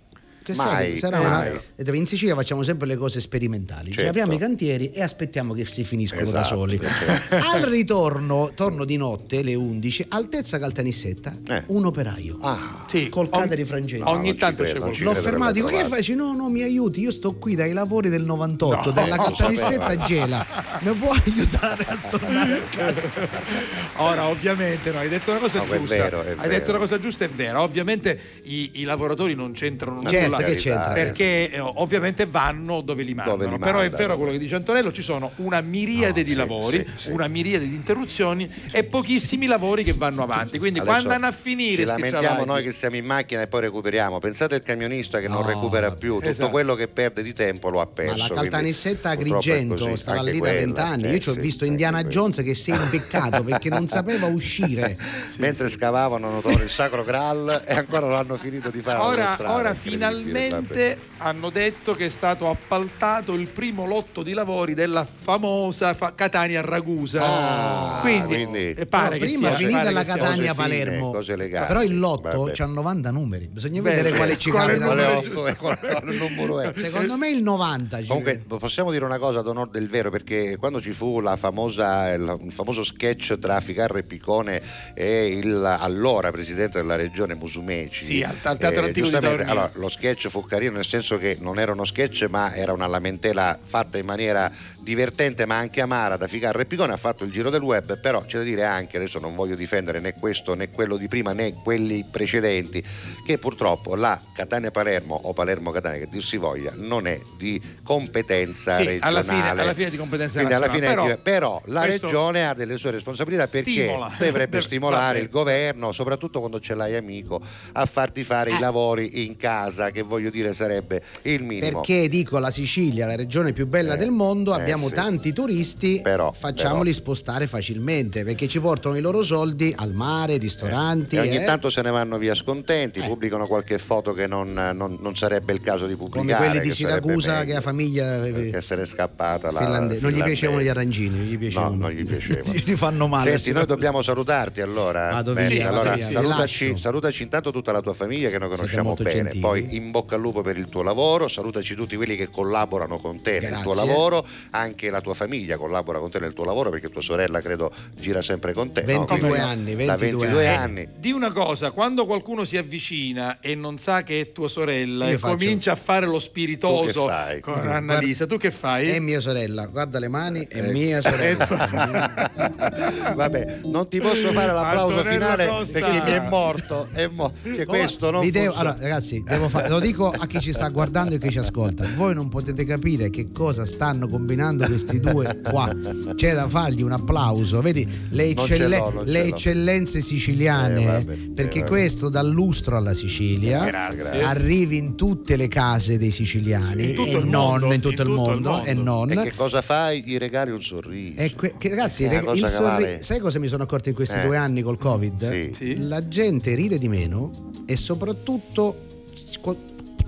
Che 0.48 0.56
Mai, 0.56 0.66
sai, 0.72 0.98
sarà 0.98 1.20
mai. 1.22 1.50
una- 1.76 1.96
in 1.98 2.06
Sicilia 2.06 2.34
facciamo 2.34 2.64
sempre 2.64 2.88
le 2.88 2.96
cose 2.96 3.20
sperimentali. 3.20 3.88
Cioè, 3.88 3.96
Certo. 3.96 4.10
apriamo 4.12 4.32
i 4.32 4.38
cantieri 4.38 4.92
e 4.92 5.02
aspettiamo 5.02 5.54
che 5.54 5.66
si 5.66 5.84
finiscono 5.84 6.32
da 6.32 6.40
Esatto, 6.40 6.56
soli. 6.56 6.80
certo. 6.80 7.36
Al 7.52 7.64
ritorno, 7.64 8.52
torno 8.56 8.86
di 8.86 8.96
notte, 8.96 9.44
le 9.44 9.56
11, 9.56 10.06
altezza 10.08 10.58
Caltanissetta, 10.58 11.36
Eh. 11.50 11.64
un 11.68 11.84
operaio. 11.86 12.38
Ah, 12.40 12.86
Sì, 12.88 13.10
Col 13.10 13.28
ogni- 13.30 13.42
cateri 13.42 13.66
frangenti. 13.66 14.08
Ogni 14.08 14.32
ci 14.32 14.38
tanto 14.38 14.64
c'è 14.64 14.72
ci 14.72 14.78
qualcuno. 14.80 15.04
L'ho 15.12 15.16
fermato, 15.20 15.52
dico 15.52 15.68
che? 15.68 15.86
Dice, 15.98 16.16
No, 16.16 16.34
no, 16.34 16.50
mi 16.50 16.62
aiuti, 16.62 17.02
io 17.02 17.12
sto 17.12 17.34
qui 17.36 17.56
dai 17.56 17.74
lavori 17.74 18.08
del 18.08 18.24
98, 18.24 18.94
No, 18.94 19.06
lo 19.06 19.16
Caltanissetta 19.16 19.98
gela. 19.98 20.46
Mi 20.80 20.94
può 20.94 21.12
aiutare 21.12 21.84
a 21.90 21.98
tornare 22.10 22.54
a 22.54 22.62
casa? 22.74 23.10
Ora, 24.00 24.28
ovviamente, 24.28 24.92
no, 24.92 25.00
hai 25.00 25.10
detto 25.10 25.32
una 25.32 25.40
cosa 25.40 25.58
No, 25.60 25.66
è 25.66 25.78
giusta. 25.78 25.96
vero, 25.96 26.22
è 26.24 26.30
hai 26.30 26.36
vero. 26.36 26.48
detto 26.50 26.70
una 26.70 26.80
cosa 26.80 27.00
giusta, 27.00 27.26
è 27.26 27.30
vera. 27.30 27.62
Ovviamente 27.62 28.18
i, 28.44 28.72
i 28.76 28.84
lavoratori 28.84 29.34
non 29.36 29.52
c'entrano 29.52 29.98
nulla. 29.98 30.10
Certo, 30.10 30.37
che 30.38 30.44
carità, 30.56 30.62
c'entra? 30.62 30.94
Perché 30.94 31.52
eh, 31.52 31.60
ovviamente 31.60 32.26
vanno 32.26 32.82
dove 32.82 33.04
li 33.04 33.14
mandano. 33.14 33.38
Dove 33.38 33.50
li 33.52 33.58
Però 33.60 33.80
è 33.80 33.82
mandano. 33.84 33.98
vero 33.98 34.18
quello 34.18 34.32
che 34.32 34.38
dice 34.40 34.56
Antonello: 34.56 34.92
ci 34.92 35.02
sono 35.02 35.32
una 35.38 35.62
miriade 35.62 36.20
No, 36.22 36.24
di 36.24 36.30
sì, 36.32 36.36
lavori, 36.36 36.86
sì, 36.96 37.02
sì. 37.04 37.12
una 37.12 37.28
miriade 37.28 37.68
di 37.68 37.76
interruzioni 37.76 38.50
e 38.72 38.84
pochissimi 38.84 39.46
lavori 39.48 39.84
che 39.84 39.94
vanno 39.94 40.24
avanti. 40.24 40.58
Quindi 40.60 40.80
Adesso 40.80 40.92
quando 40.94 41.10
vanno 41.10 41.26
a 41.28 41.32
finire 41.32 41.76
ci 41.84 41.84
lamentiamo 41.86 42.46
noi 42.46 42.64
che 42.64 42.72
siamo 42.72 42.96
in 42.96 43.06
macchina 43.06 43.42
e 43.42 43.48
poi 43.48 43.62
recuperiamo 43.62 44.20
pensate 44.20 44.56
al 44.56 44.64
camionista 44.64 45.20
che 45.20 45.28
non 45.28 45.42
No, 45.42 45.48
recupera 45.48 45.92
più 45.92 46.16
tutto 46.16 46.28
esatto. 46.30 46.50
quello 46.50 46.74
che 46.76 46.88
perde 46.88 47.22
di 47.22 47.34
tempo 47.34 47.70
lo 47.70 47.80
ha 47.82 47.86
perso 47.88 48.16
Ma 48.18 48.28
la 48.34 48.42
Caltanissetta 48.42 49.10
è 49.10 49.14
Agrigento 49.14 49.86
Anche 50.06 50.32
lì 50.32 50.40
da 50.40 50.52
vent'anni. 50.52 51.04
eh, 51.04 51.12
Io 51.14 51.20
ci 51.20 51.30
ho 51.30 51.34
visto 51.34 51.66
Indiana. 51.66 52.04
Jones 52.04 52.38
che 52.38 52.54
si 52.56 52.72
è 52.72 52.76
impiccato 52.76 53.44
perché 53.44 53.70
non 53.70 53.88
sapeva 53.88 54.28
uscire. 54.28 54.98
mentre 55.38 55.70
scavavano 55.70 56.28
hanno 56.28 56.42
il 56.62 56.70
sacro 56.70 57.04
Graal 57.04 57.62
e 57.66 57.74
ancora 57.74 58.08
non 58.08 58.16
hanno 58.16 58.38
finito 58.38 58.70
di 58.70 58.82
fare 58.82 58.98
Ora, 59.00 59.36
incredibile, 59.36 60.27
finalmente 60.34 60.98
hanno 61.18 61.50
detto 61.50 61.96
che 61.96 62.06
è 62.06 62.10
stato 62.10 62.50
appaltato 62.50 63.34
il 63.34 63.48
primo 63.48 63.86
lotto 63.86 64.24
di 64.24 64.34
lavori 64.34 64.74
della 64.74 65.06
famosa 65.06 65.94
fa- 65.94 66.14
Catania-Ragusa. 66.16 67.22
Ah, 67.24 68.00
quindi, 68.02 68.28
quindi- 68.28 68.70
eh, 68.72 68.86
pare 68.86 69.06
No, 69.06 69.12
che 69.14 69.26
prima 69.26 69.48
sia- 69.50 69.58
finita 69.58 69.80
pare 69.82 69.92
la 69.94 70.04
Catania 70.04 70.54
Palermo. 70.54 71.20
legate. 71.36 71.68
Però 71.68 71.84
il 71.84 72.00
lotto 72.00 72.50
c'ha 72.54 72.66
90 72.66 73.12
numeri. 73.12 73.48
Bisogna 73.48 73.82
Beh, 73.82 73.90
vedere 73.94 74.16
quale 74.16 74.38
ci 74.38 74.50
quale 74.52 74.78
capita. 74.78 74.86
Quale 74.86 75.22
numero 75.24 75.46
è? 75.46 75.56
Quale 75.56 76.16
numero 76.18 76.60
è? 76.62 76.72
Secondo 76.76 77.18
me 77.18 77.30
il 77.30 77.42
90. 77.44 78.02
ci 78.02 78.08
Comunque 78.08 78.44
possiamo 78.48 78.92
dire 78.92 79.06
una 79.06 79.18
cosa 79.18 79.40
ad 79.40 79.48
onore 79.48 79.70
del 79.72 79.88
vero 79.88 80.10
perché 80.10 80.56
quando 80.58 80.82
ci 80.82 80.92
fu 80.92 81.20
la 81.20 81.36
famosa, 81.36 82.12
il, 82.14 82.40
il 82.44 82.52
famoso 82.52 82.84
sketch 82.84 83.38
tra 83.40 83.60
Ficarra 83.60 83.98
e 84.00 84.04
Piccone 84.04 84.62
e 84.94 85.28
il 85.28 85.64
allora 85.80 86.32
presidente 86.32 86.80
della 86.80 86.96
regione 86.96 87.36
Musumeci 87.36 88.06
Sì, 88.06 88.24
al- 88.24 88.36
al 88.44 88.58
Teatro 88.58 88.84
Antico 88.86 89.06
di 89.08 89.12
giustamente, 89.12 89.44
Taormina. 89.44 89.52
allora, 89.52 89.72
lo 89.74 89.90
sketch 89.90 90.28
fu 90.28 90.42
carino 90.46 90.74
nel 90.74 90.86
senso 90.86 91.07
che 91.16 91.38
non 91.40 91.60
era 91.60 91.72
uno 91.72 91.86
sketch 91.86 92.26
ma 92.30 92.54
era 92.54 92.74
una 92.74 92.88
lamentela 92.88 93.58
fatta 93.62 93.98
in 93.98 94.06
maniera 94.06 94.52
divertente 94.80 95.46
ma 95.46 95.56
anche 95.58 95.80
amara 95.82 96.18
da 96.18 96.28
Ficarra 96.28 96.60
e 96.62 96.66
Piccone 96.66 96.92
ha 96.94 96.98
fatto 96.98 97.24
il 97.24 97.32
giro 97.32 97.50
del 97.50 97.62
web 97.62 98.00
però 98.00 98.22
c'è 98.26 98.38
da 98.40 98.44
dire 98.44 98.64
anche 98.64 98.98
adesso 98.98 99.20
non 99.20 99.36
voglio 99.36 99.56
difendere 99.56 100.00
né 100.00 100.14
questo 100.14 100.56
né 100.56 100.72
quello 100.72 100.98
di 100.98 101.08
prima 101.08 101.32
né 101.34 101.54
quelli 101.54 102.04
precedenti 102.10 102.84
che 103.26 103.38
purtroppo 103.38 103.96
la 103.96 104.20
Catania-Palermo 104.34 105.16
o 105.24 105.34
Palermo-Catania 105.34 106.00
che 106.00 106.08
dir 106.10 106.24
si 106.24 106.38
voglia 106.38 106.72
non 106.76 107.06
è 107.08 107.20
di 107.38 107.62
competenza 107.84 108.78
Sì, 108.78 108.84
regionale 108.86 109.18
alla 109.20 109.24
fine, 109.24 109.50
alla 109.62 109.74
fine 109.74 109.90
di 109.90 109.98
competenza 109.98 110.34
quindi 110.40 110.54
alla 110.54 110.66
nazionale. 110.68 111.02
fine 111.02 111.18
però, 111.18 111.60
però, 111.60 111.62
la 111.66 111.86
regione 111.86 112.48
ha 112.48 112.54
delle 112.54 112.78
sue 112.78 112.92
responsabilità 112.92 113.48
perché 113.48 113.72
stimola. 113.72 114.12
dovrebbe 114.18 114.62
stimolare 114.62 115.20
il 115.20 115.30
governo 115.30 115.92
soprattutto 115.92 116.40
quando 116.40 116.60
ce 116.60 116.74
l'hai 116.76 116.96
amico 116.96 117.40
a 117.74 117.86
farti 117.86 118.24
fare 118.24 118.52
Eh. 118.52 118.56
i 118.56 118.60
lavori 118.60 119.26
in 119.26 119.36
casa 119.36 119.92
che 119.92 120.02
voglio 120.02 120.30
dire 120.30 120.54
sarebbe 120.54 120.97
il 121.24 121.44
minimo 121.44 121.82
Perché 121.82 122.08
dico 122.08 122.38
la 122.40 122.52
Sicilia, 122.52 123.06
la 123.06 123.16
regione 123.16 123.54
più 123.54 123.68
bella 123.68 123.94
Eh, 123.94 123.98
del 123.98 124.12
mondo, 124.12 124.56
eh, 124.56 124.60
abbiamo 124.60 124.88
sì. 124.88 124.94
tanti 124.94 125.34
turisti, 125.34 126.00
Però, 126.02 126.32
facciamoli 126.32 126.90
però. 126.92 127.02
spostare 127.02 127.48
facilmente 127.48 128.24
perché 128.24 128.48
ci 128.48 128.60
portano 128.60 128.96
i 128.98 129.02
loro 129.02 129.24
soldi 129.24 129.74
al 129.78 129.94
mare, 129.94 130.38
ristoranti. 130.38 131.16
e 131.16 131.20
ogni 131.20 131.38
eh, 131.38 131.44
tanto 131.46 131.70
se 131.70 131.82
ne 131.82 131.92
vanno 131.92 132.18
via 132.18 132.34
scontenti 132.36 133.02
pubblicano 133.02 133.48
qualche 133.48 133.78
foto 133.78 134.14
che 134.14 134.28
non, 134.28 134.54
non- 134.54 134.98
non 135.00 135.16
sarebbe 135.16 135.54
il 135.54 135.62
caso 135.62 135.86
di 135.88 135.96
come 135.96 136.10
pubblicare 136.10 136.46
quelli 136.50 136.60
di 136.62 136.72
Siracusa 136.74 137.44
che 137.44 137.54
la 137.54 137.62
famiglia 137.62 138.24
eh, 138.26 138.50
che 138.52 138.62
se 138.62 138.76
n'è 138.76 138.86
scappata 138.86 139.52
la 139.52 139.60
finlandese. 139.60 140.02
Non 140.02 140.12
gli 140.12 140.24
piacevano 140.24 140.62
gli 140.62 140.68
arancini, 140.68 141.18
non 141.18 141.26
gli 141.26 141.38
piacevano. 141.38 141.76
No, 141.76 141.82
non 141.82 141.92
gli 141.92 142.06
piacevano. 142.06 142.54
Gli 142.68 142.76
fanno 142.76 143.08
male. 143.08 143.32
Senti, 143.38 143.52
noi 143.58 143.66
dobbiamo 143.66 144.02
salutarti 144.02 144.62
allora. 144.62 145.10
Vado 145.12 145.34
Bene, 145.34 145.50
via, 145.50 145.68
allora 145.70 145.84
vado 145.90 145.96
via, 145.98 146.06
vi 146.08 146.12
salutaci, 146.14 146.78
salutaci 146.78 147.24
intanto 147.24 147.52
tutta 147.52 147.72
la 147.72 147.82
tua 147.82 147.94
famiglia 147.94 148.30
che 148.30 148.38
noi 148.40 148.50
conosciamo 148.50 148.94
bene. 148.94 149.10
gentili. 149.12 149.40
Poi 149.40 149.68
in 149.76 149.92
bocca 149.92 150.16
al 150.16 150.22
lupo 150.22 150.42
per 150.42 150.58
il 150.58 150.68
tuo 150.70 150.82
lavoro, 150.82 150.87
salutaci 151.28 151.76
tutti 151.76 151.96
quelli 151.96 152.16
che 152.16 152.30
collaborano 152.30 152.98
con 152.98 153.22
te 153.22 153.40
nel 153.40 153.60
tuo 153.62 153.74
Grazie. 153.74 153.86
lavoro, 153.92 154.26
anche 154.52 154.90
la 154.90 155.02
tua 155.02 155.14
famiglia 155.14 155.58
collabora 155.58 156.00
con 156.00 156.10
te 156.10 156.20
nel 156.20 156.34
tuo 156.34 156.46
lavoro 156.46 156.70
perché 156.70 156.90
tua 156.90 157.02
sorella 157.02 157.42
credo 157.42 157.72
gira 157.96 158.22
sempre 158.22 158.54
con 158.54 158.72
te. 158.72 158.82
no? 158.82 159.06
22 159.06 159.20
Quindi, 159.20 159.38
anni, 159.38 159.86
da 159.86 159.96
22 159.96 159.98
22 160.28 160.48
anni. 160.48 160.80
anni. 160.82 160.88
Di 160.98 161.12
una 161.12 161.32
cosa, 161.32 161.72
quando 161.72 162.06
qualcuno 162.06 162.46
si 162.46 162.58
avvicina 162.58 163.40
e 163.40 163.56
non 163.56 163.78
sa 163.80 164.04
che 164.04 164.20
è 164.22 164.32
tua 164.32 164.48
sorella 164.48 165.08
Io 165.08 165.16
e 165.16 165.18
faccio- 165.18 165.36
comincia 165.38 165.72
a 165.74 165.76
fare 165.76 166.06
lo 166.06 166.20
spiritoso 166.20 167.02
con 167.42 167.54
Guarda, 167.54 167.76
Annalisa, 167.76 168.26
tu 168.28 168.38
che 168.38 168.52
fai? 168.52 168.90
È 168.90 169.00
mia 169.00 169.20
sorella, 169.20 169.66
guarda 169.68 170.00
le 170.00 170.08
mani, 170.08 170.46
è 170.48 170.60
Eh, 170.60 170.72
mia 170.72 171.02
sorella. 171.02 171.46
Vabbè, 173.16 173.60
non 173.66 173.88
ti 173.88 174.00
posso 174.00 174.32
fare 174.32 174.52
l'applauso 174.54 174.98
Antonello 174.98 175.10
finale 175.26 175.48
Costa. 175.48 175.80
perché 175.80 176.02
mi 176.04 176.12
è 176.12 176.20
morto. 176.30 176.88
È 176.94 177.08
mo- 177.08 177.34
che 177.44 177.66
questo 177.66 178.12
non 178.12 178.30
devo- 178.30 178.54
allora, 178.56 178.78
ragazzi, 178.80 179.22
devo 179.24 179.50
fa- 179.50 179.68
lo 179.68 179.80
dico 179.80 180.10
a 180.10 180.26
chi 180.28 180.40
ci 180.40 180.52
sta 180.54 180.70
guardando 180.70 180.77
e 180.82 181.18
chi 181.18 181.32
ci 181.32 181.40
ascolta. 181.40 181.86
Voi 181.96 182.14
non 182.14 182.30
potete 182.30 182.64
capire 182.64 183.10
che 183.10 183.32
cosa 183.32 183.66
stanno 183.66 184.08
combinando 184.08 184.66
questi 184.68 185.00
due 185.00 185.40
qua. 185.42 185.74
C'è 186.16 186.34
da 186.36 186.48
fargli 186.48 186.82
un 186.84 186.92
applauso. 186.92 187.62
Vedi 187.62 187.88
le, 188.10 188.34
Non 188.34 188.46
ce 188.46 188.54
eccelle- 188.54 188.78
l'ho, 188.78 188.92
non 188.92 189.06
ce 189.06 189.12
le 189.12 189.24
eccellenze 189.26 190.02
siciliane, 190.02 190.82
Eh, 190.82 190.86
vabbè, 190.86 191.16
perché 191.34 191.60
eh, 191.60 191.64
questo 191.64 192.10
dà 192.10 192.22
lustro 192.22 192.78
alla 192.78 192.94
Sicilia. 192.94 193.66
Grazie. 193.66 193.98
grazie. 193.98 194.22
Arrivi 194.24 194.78
in 194.78 194.96
tutte 194.96 195.36
le 195.36 195.48
case 195.48 195.98
dei 195.98 196.12
siciliani 196.12 196.92
e 196.94 196.94
non 197.14 197.28
mondo, 197.30 197.74
in 197.74 197.82
tutto 197.82 198.02
in 198.04 198.08
il 198.10 198.14
tutto 198.16 198.32
il 198.32 198.42
mondo, 198.42 198.64
e 198.64 198.74
non. 198.74 199.12
E 199.12 199.16
che 199.24 199.34
cosa 199.36 199.62
fai? 199.62 200.02
Gli 200.06 200.18
regali 200.18 200.52
un 200.52 200.62
sorriso. 200.62 201.22
E 201.22 201.34
que- 201.34 201.54
che, 201.58 201.70
ragazzi, 201.70 202.04
una 202.04 202.14
reg- 202.20 202.32
che 202.34 202.48
sorri- 202.48 202.84
vale. 202.84 203.00
sai 203.02 203.20
cosa 203.20 203.40
mi 203.40 203.48
sono 203.48 203.64
accorto 203.64 203.90
in 203.90 203.96
questi 203.96 204.18
Eh. 204.20 204.22
due 204.26 204.38
anni 204.38 204.62
col 204.62 204.78
Covid? 204.78 205.30
Sì. 205.32 205.50
Sì. 205.54 205.76
La 205.88 206.08
gente 206.08 206.54
ride 206.56 206.78
di 206.78 206.88
meno 206.88 207.52
e 207.66 207.76
soprattutto 207.76 208.76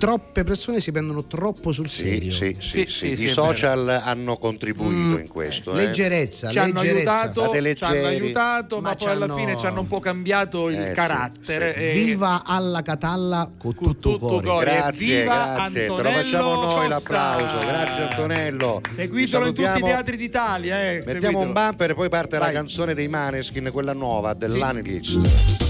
troppe 0.00 0.44
persone 0.44 0.80
si 0.80 0.92
prendono 0.92 1.26
troppo 1.26 1.72
sul 1.72 1.90
serio. 1.90 2.32
sì, 2.32 2.56
sì, 2.58 2.86
Sì, 2.86 2.86
sì. 2.88 3.16
sì, 3.16 3.24
I 3.24 3.28
social 3.28 3.86
hanno 4.02 4.38
contribuito 4.38 5.20
in 5.20 5.28
questo. 5.28 5.72
eh. 5.72 5.76
Leggerezza, 5.76 6.48
ci 6.50 6.58
hanno 6.58 6.80
aiutato, 6.80 7.52
ci 7.52 7.84
hanno 7.84 8.06
aiutato, 8.06 8.80
ma, 8.80 8.88
Ma 8.88 8.94
poi 8.96 9.08
alla 9.10 9.24
hanno- 9.26 9.36
fine 9.36 9.58
ci 9.58 9.66
hanno 9.66 9.80
un 9.80 9.88
po' 9.88 10.00
cambiato 10.00 10.70
il 10.70 10.80
Eh, 10.80 10.92
carattere. 10.92 11.74
sì. 11.74 11.80
e- 11.80 11.92
Viva 11.92 12.42
alla 12.46 12.80
Catalla 12.80 13.46
con 13.58 13.74
tutto 13.74 13.92
tutto 14.12 14.18
cuore. 14.26 14.46
cuore. 14.46 14.74
Grazie, 14.74 15.20
Viva 15.20 15.52
grazie, 15.54 15.80
te 15.82 15.86
lo 16.02 16.10
facciamo 16.10 16.54
noi 16.54 16.64
Costa. 16.64 16.88
l'applauso. 16.88 17.66
Grazie 17.66 18.02
Antonello. 18.04 18.80
Seguitelo 18.94 19.46
in 19.48 19.54
tutti 19.54 19.78
i 19.78 19.82
teatri 19.82 20.16
d'Italia. 20.16 20.80
Eh. 20.82 20.94
Mettiamo 21.04 21.20
seguitelo. 21.20 21.38
un 21.40 21.52
bumper 21.52 21.90
e 21.90 21.94
poi 21.94 22.08
parte 22.08 22.38
Vai. 22.38 22.46
la 22.48 22.52
canzone 22.58 22.94
dei 22.94 23.08
Maneskin, 23.08 23.68
quella 23.70 23.92
nuova 23.92 24.32
dell'Anilist. 24.32 25.69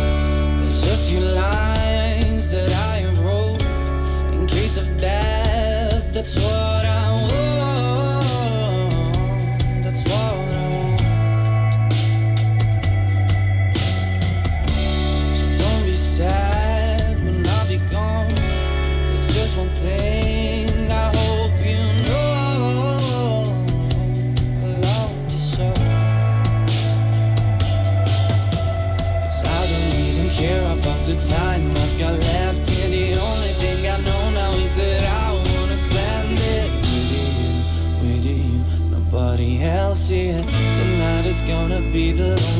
that's 6.21 6.37
why 6.37 6.80
be 41.89 42.11
the 42.11 42.50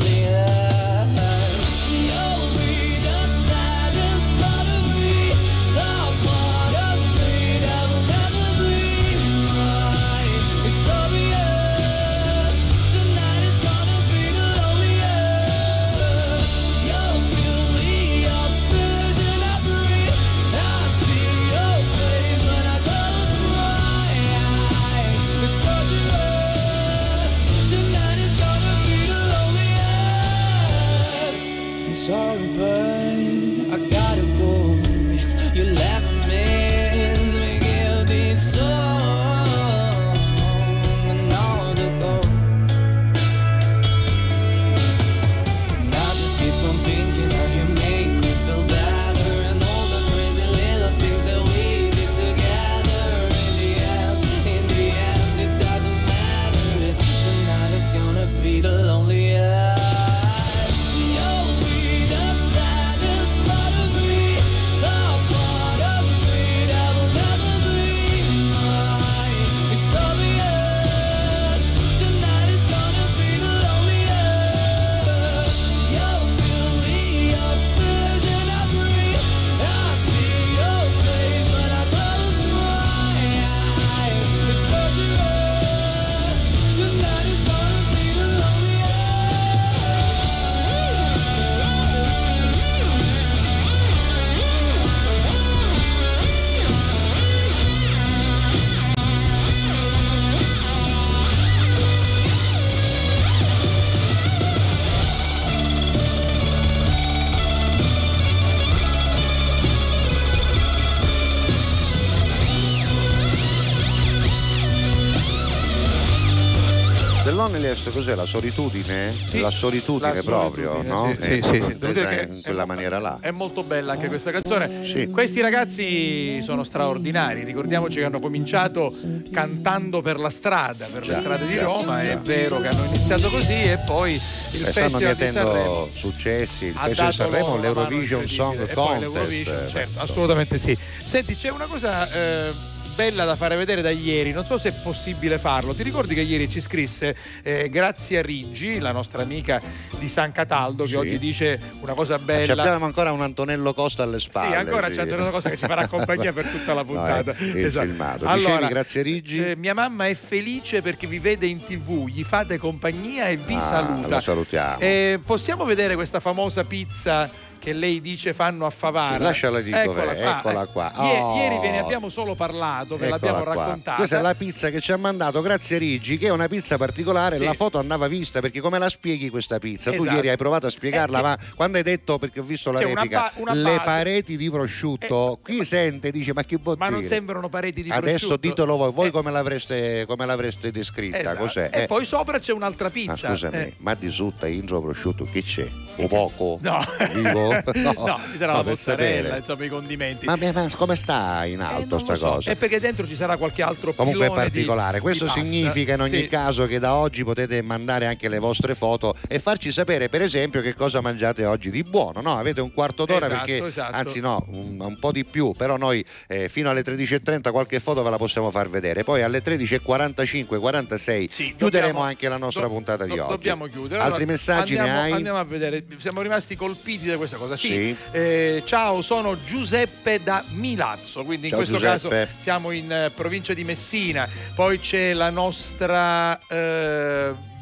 Dell'Onelist 117.82 117.90
cos'è? 117.90 118.14
La 118.14 118.26
solitudine? 118.26 119.14
la 119.32 119.50
solitudine 119.50 120.14
la 120.14 120.22
proprio, 120.22 120.70
solitudine, 120.84 120.94
no? 120.94 121.14
sì, 121.14 121.22
sì, 121.22 121.32
Ecco, 121.32 121.46
sì, 121.46 121.52
sì. 121.52 121.58
Devo 121.58 121.86
intesa 121.86 121.92
dire 121.92 122.26
che 122.26 122.32
in 122.34 122.42
quella 122.42 122.64
maniera 122.64 122.98
là. 122.98 123.18
È 123.20 123.30
molto 123.30 123.62
bella 123.62 123.92
anche 123.92 124.08
questa 124.08 124.30
canzone. 124.30 125.08
Questi 125.10 125.40
ragazzi 125.40 126.42
sono 126.42 126.64
straordinari. 126.64 127.44
Ricordiamoci 127.44 127.98
che 127.98 128.04
hanno 128.04 128.20
cominciato 128.20 128.94
cantando 129.32 130.00
per 130.02 130.18
la 130.18 130.30
strada, 130.30 130.86
per 130.86 131.02
Già, 131.02 131.14
le 131.16 131.20
strade 131.20 131.46
di 131.46 131.54
già, 131.54 131.62
Roma. 131.64 132.02
È 132.02 132.12
già. 132.12 132.18
vero 132.22 132.60
che 132.60 132.68
hanno 132.68 132.84
iniziato 132.84 133.28
così 133.30 133.52
e 133.62 133.78
poi 133.84 134.12
il 134.12 134.66
E 134.66 134.70
Festival 134.72 135.14
di 135.14 135.28
Sanremo 135.28 135.88
successi, 135.94 136.66
il 136.66 136.74
Festival 136.74 137.10
di 137.10 137.16
Sanremo, 137.16 137.58
l'Eurovision 137.58 138.26
Song 138.26 138.72
Contest. 138.72 139.48
eh, 139.48 139.68
certo, 139.68 139.90
beh, 139.94 140.00
assolutamente 140.00 140.58
sì. 140.58 140.76
Senti, 141.02 141.34
c'è 141.36 141.50
una 141.50 141.66
cosa 141.66 142.10
eh, 142.12 142.52
bella 142.94 143.24
da 143.24 143.36
fare 143.36 143.56
vedere 143.56 143.82
da 143.82 143.90
ieri, 143.90 144.32
non 144.32 144.44
so 144.46 144.58
se 144.58 144.70
è 144.70 144.72
possibile 144.82 145.38
farlo. 145.38 145.74
Ti 145.74 145.82
ricordi 145.82 146.14
che 146.14 146.20
ieri 146.22 146.48
ci 146.48 146.60
scrisse 146.60 147.16
eh, 147.42 147.68
Grazia 147.70 148.22
Riggi, 148.22 148.78
la 148.78 148.92
nostra 148.92 149.22
amica 149.22 149.60
di 149.98 150.08
San 150.08 150.32
Cataldo, 150.32 150.84
che 150.84 150.90
Sì. 150.90 150.96
oggi 150.96 151.18
dice 151.18 151.60
una 151.80 151.94
cosa 151.94 152.18
Ci 152.18 152.24
bella. 152.24 152.62
abbiamo 152.62 152.84
ancora 152.84 153.12
un 153.12 153.22
Antonello 153.22 153.72
Costa 153.72 154.02
alle 154.02 154.20
spalle. 154.20 154.48
Sì, 154.48 154.54
ancora 154.54 154.88
c'è 154.90 155.02
una 155.12 155.30
cosa 155.30 155.50
che 155.50 155.56
ci 155.56 155.66
farà 155.66 155.86
compagnia 155.86 156.32
per 156.32 156.46
tutta 156.46 156.74
la 156.74 156.82
No, 156.82 156.86
puntata. 156.86 157.34
è 157.36 157.42
il 157.42 157.64
Esatto. 157.66 157.86
filmato. 157.86 158.26
Allora, 158.26 158.52
Dicevi, 158.54 158.72
grazie 158.72 159.02
Riggi. 159.02 159.44
eh, 159.44 159.56
mia 159.56 159.74
mamma 159.74 160.06
è 160.08 160.14
felice 160.14 160.82
perché 160.82 161.06
vi 161.06 161.18
vede 161.18 161.46
in 161.46 161.62
tv, 161.62 162.08
gli 162.08 162.22
fate 162.22 162.58
compagnia 162.58 163.26
e 163.28 163.36
vi 163.36 163.54
Ah, 163.54 163.60
saluta. 163.60 164.08
lo 164.08 164.20
salutiamo. 164.20 164.78
Eh, 164.80 165.20
possiamo 165.24 165.64
vedere 165.64 165.94
questa 165.94 166.20
famosa 166.20 166.64
pizza 166.64 167.30
che 167.62 167.72
lei 167.72 168.00
dice 168.00 168.34
fanno 168.34 168.66
a 168.66 168.70
Favara. 168.70 169.16
Sì, 169.18 169.22
lasciala 169.22 169.58
lì 169.60 169.70
dov'è, 169.70 170.18
eccola 170.36 170.66
qua. 170.66 170.92
Ie- 170.96 171.20
Oh. 171.22 171.36
Ieri 171.36 171.58
ve 171.60 171.70
ne 171.70 171.78
abbiamo 171.78 172.08
solo 172.08 172.34
parlato, 172.34 172.96
ve 172.96 173.06
Eccola 173.06 173.10
l'abbiamo 173.10 173.42
qua. 173.44 173.54
raccontata. 173.54 173.96
Questa 173.98 174.18
è 174.18 174.20
la 174.20 174.34
pizza 174.34 174.70
che 174.70 174.80
ci 174.80 174.90
ha 174.90 174.96
mandato, 174.96 175.40
grazie 175.42 175.78
Rigi, 175.78 176.18
che 176.18 176.26
è 176.26 176.30
una 176.30 176.48
pizza 176.48 176.76
particolare. 176.76 177.36
Sì. 177.38 177.44
La 177.44 177.52
foto 177.52 177.78
andava 177.78 178.08
vista 178.08 178.40
perché 178.40 178.60
come 178.60 178.78
la 178.80 178.88
spieghi 178.88 179.30
questa 179.30 179.60
pizza? 179.60 179.90
Tu 179.92 180.00
Esatto. 180.02 180.16
ieri 180.16 180.28
hai 180.30 180.36
provato 180.36 180.66
a 180.66 180.70
spiegarla, 180.70 181.18
Eh, 181.18 181.22
che- 181.22 181.28
ma 181.28 181.38
quando 181.54 181.76
hai 181.76 181.84
detto, 181.84 182.18
perché 182.18 182.40
ho 182.40 182.42
visto 182.42 182.72
la 182.72 182.80
C'è 182.80 182.84
una 182.86 182.94
replica, 182.94 183.20
ba- 183.20 183.32
una 183.40 183.52
le. 183.54 183.74
Eh, 183.74 183.80
pareti 183.84 184.36
di 184.36 184.50
prosciutto, 184.50 185.38
qui 185.40 185.64
sente, 185.64 186.10
dice 186.10 186.32
ma 186.32 186.42
che 186.44 186.56
vuol 186.60 186.76
Ma 186.78 186.88
non 186.88 187.00
dire? 187.00 187.14
sembrano 187.14 187.48
pareti 187.48 187.82
di 187.84 187.90
Adesso 187.90 188.26
prosciutto. 188.26 188.36
ditelo 188.48 188.76
voi, 188.76 188.90
voi 188.92 189.10
come, 189.12 189.30
l'avreste, 189.30 190.04
come 190.06 190.26
l'avreste 190.26 190.72
descritta? 190.72 191.18
Esatto. 191.20 191.36
Cos'è? 191.38 191.70
E 191.72 191.82
Eh, 191.82 191.86
poi 191.86 192.04
sopra 192.04 192.40
c'è 192.40 192.52
un'altra 192.52 192.86
ma 192.86 192.92
pizza. 192.92 193.28
scusami, 193.28 193.54
Eh, 193.56 193.74
ma 193.78 193.94
di 193.94 194.10
sotto 194.10 194.46
intro 194.46 194.80
prosciutto 194.80 195.28
che 195.30 195.42
c'è? 195.44 195.68
Un 195.96 196.08
poco? 196.08 196.58
No. 196.62 196.84
Vivo? 197.12 197.50
No, 197.82 198.18
ci 198.30 198.38
sarà 198.38 198.52
No, 198.52 198.58
la 198.58 198.62
mozzarella, 198.64 199.36
insomma, 199.36 199.64
i 199.64 199.68
condimenti. 199.68 200.26
Ma, 200.26 200.36
ma 200.36 200.66
come 200.76 200.96
sta 200.96 201.44
in 201.44 201.60
Eh, 201.60 201.64
alto 201.64 201.96
non 201.96 202.00
sta 202.00 202.12
lo 202.12 202.18
so. 202.18 202.30
cosa? 202.34 202.50
È 202.50 202.56
perché 202.56 202.80
dentro 202.80 203.06
ci 203.06 203.14
sarà 203.16 203.36
qualche 203.36 203.62
altro 203.62 203.92
Comunque 203.92 204.26
è 204.26 204.28
pilone 204.28 204.44
di- 204.44 204.50
particolare, 204.52 205.00
questo 205.00 205.24
di 205.24 205.30
significa 205.30 205.94
in 205.94 206.00
ogni 206.00 206.20
Sì. 206.22 206.26
caso 206.28 206.66
che 206.66 206.78
da 206.78 206.94
oggi 206.94 207.24
potete 207.24 207.60
mandare 207.62 208.06
anche 208.06 208.28
le 208.28 208.38
vostre 208.38 208.74
foto 208.74 209.14
e 209.28 209.38
farci 209.38 209.70
sapere 209.72 210.08
per 210.08 210.22
esempio 210.22 210.60
che 210.60 210.74
cosa 210.74 211.00
mangiate 211.00 211.44
oggi 211.44 211.70
di 211.70 211.82
buono, 211.82 212.20
no? 212.20 212.36
Avete 212.36 212.60
un 212.60 212.72
quarto 212.72 213.04
d'ora 213.04 213.26
Esatto, 213.26 213.44
perché, 213.44 213.64
esatto. 213.66 213.94
anzi 213.96 214.20
no, 214.20 214.44
un, 214.48 214.76
un 214.80 214.98
po' 214.98 215.12
di 215.12 215.24
più, 215.24 215.52
però 215.52 215.76
noi 215.76 216.04
eh, 216.28 216.48
fino 216.48 216.70
alle 216.70 216.82
13.30 216.82 217.50
qualche 217.50 217.80
foto 217.80 218.02
ve 218.02 218.10
la 218.10 218.16
possiamo 218.18 218.50
far 218.50 218.68
vedere, 218.68 219.04
poi 219.04 219.22
alle 219.22 219.42
13.45, 219.42 220.58
46 220.58 221.28
chiuderemo 221.28 221.58
dobbiamo- 221.68 222.00
anche 222.02 222.28
la 222.28 222.36
nostra 222.38 222.62
do- 222.62 222.68
puntata 222.68 223.04
di 223.04 223.14
do- 223.14 223.22
oggi. 223.24 223.30
Dobbiamo 223.32 223.66
chiudere. 223.66 224.00
Altri 224.00 224.16
Allora, 224.22 224.32
messaggi 224.32 224.76
andiamo, 224.76 224.98
ne 225.00 225.04
hai? 225.06 225.12
Andiamo 225.12 225.38
a 225.38 225.44
vedere, 225.44 225.81
siamo 225.98 226.22
rimasti 226.22 226.56
colpiti 226.56 227.06
da 227.06 227.16
questa 227.16 227.36
cosa. 227.36 227.56
Sì. 227.56 227.68
Sì. 227.68 227.96
Eh, 228.10 228.62
ciao, 228.64 229.02
sono 229.02 229.42
Giuseppe 229.44 230.22
da 230.22 230.44
Milazzo, 230.50 231.24
quindi 231.24 231.46
in 231.46 231.50
Ciao, 231.50 231.58
questo 231.58 231.78
Giuseppe. 231.78 232.26
caso 232.26 232.32
siamo 232.38 232.70
in 232.70 232.90
eh, 232.90 233.10
provincia 233.14 233.54
di 233.54 233.64
Messina. 233.64 234.28
Poi 234.54 234.78
c'è 234.78 235.12
la 235.12 235.30
nostra. 235.30 236.38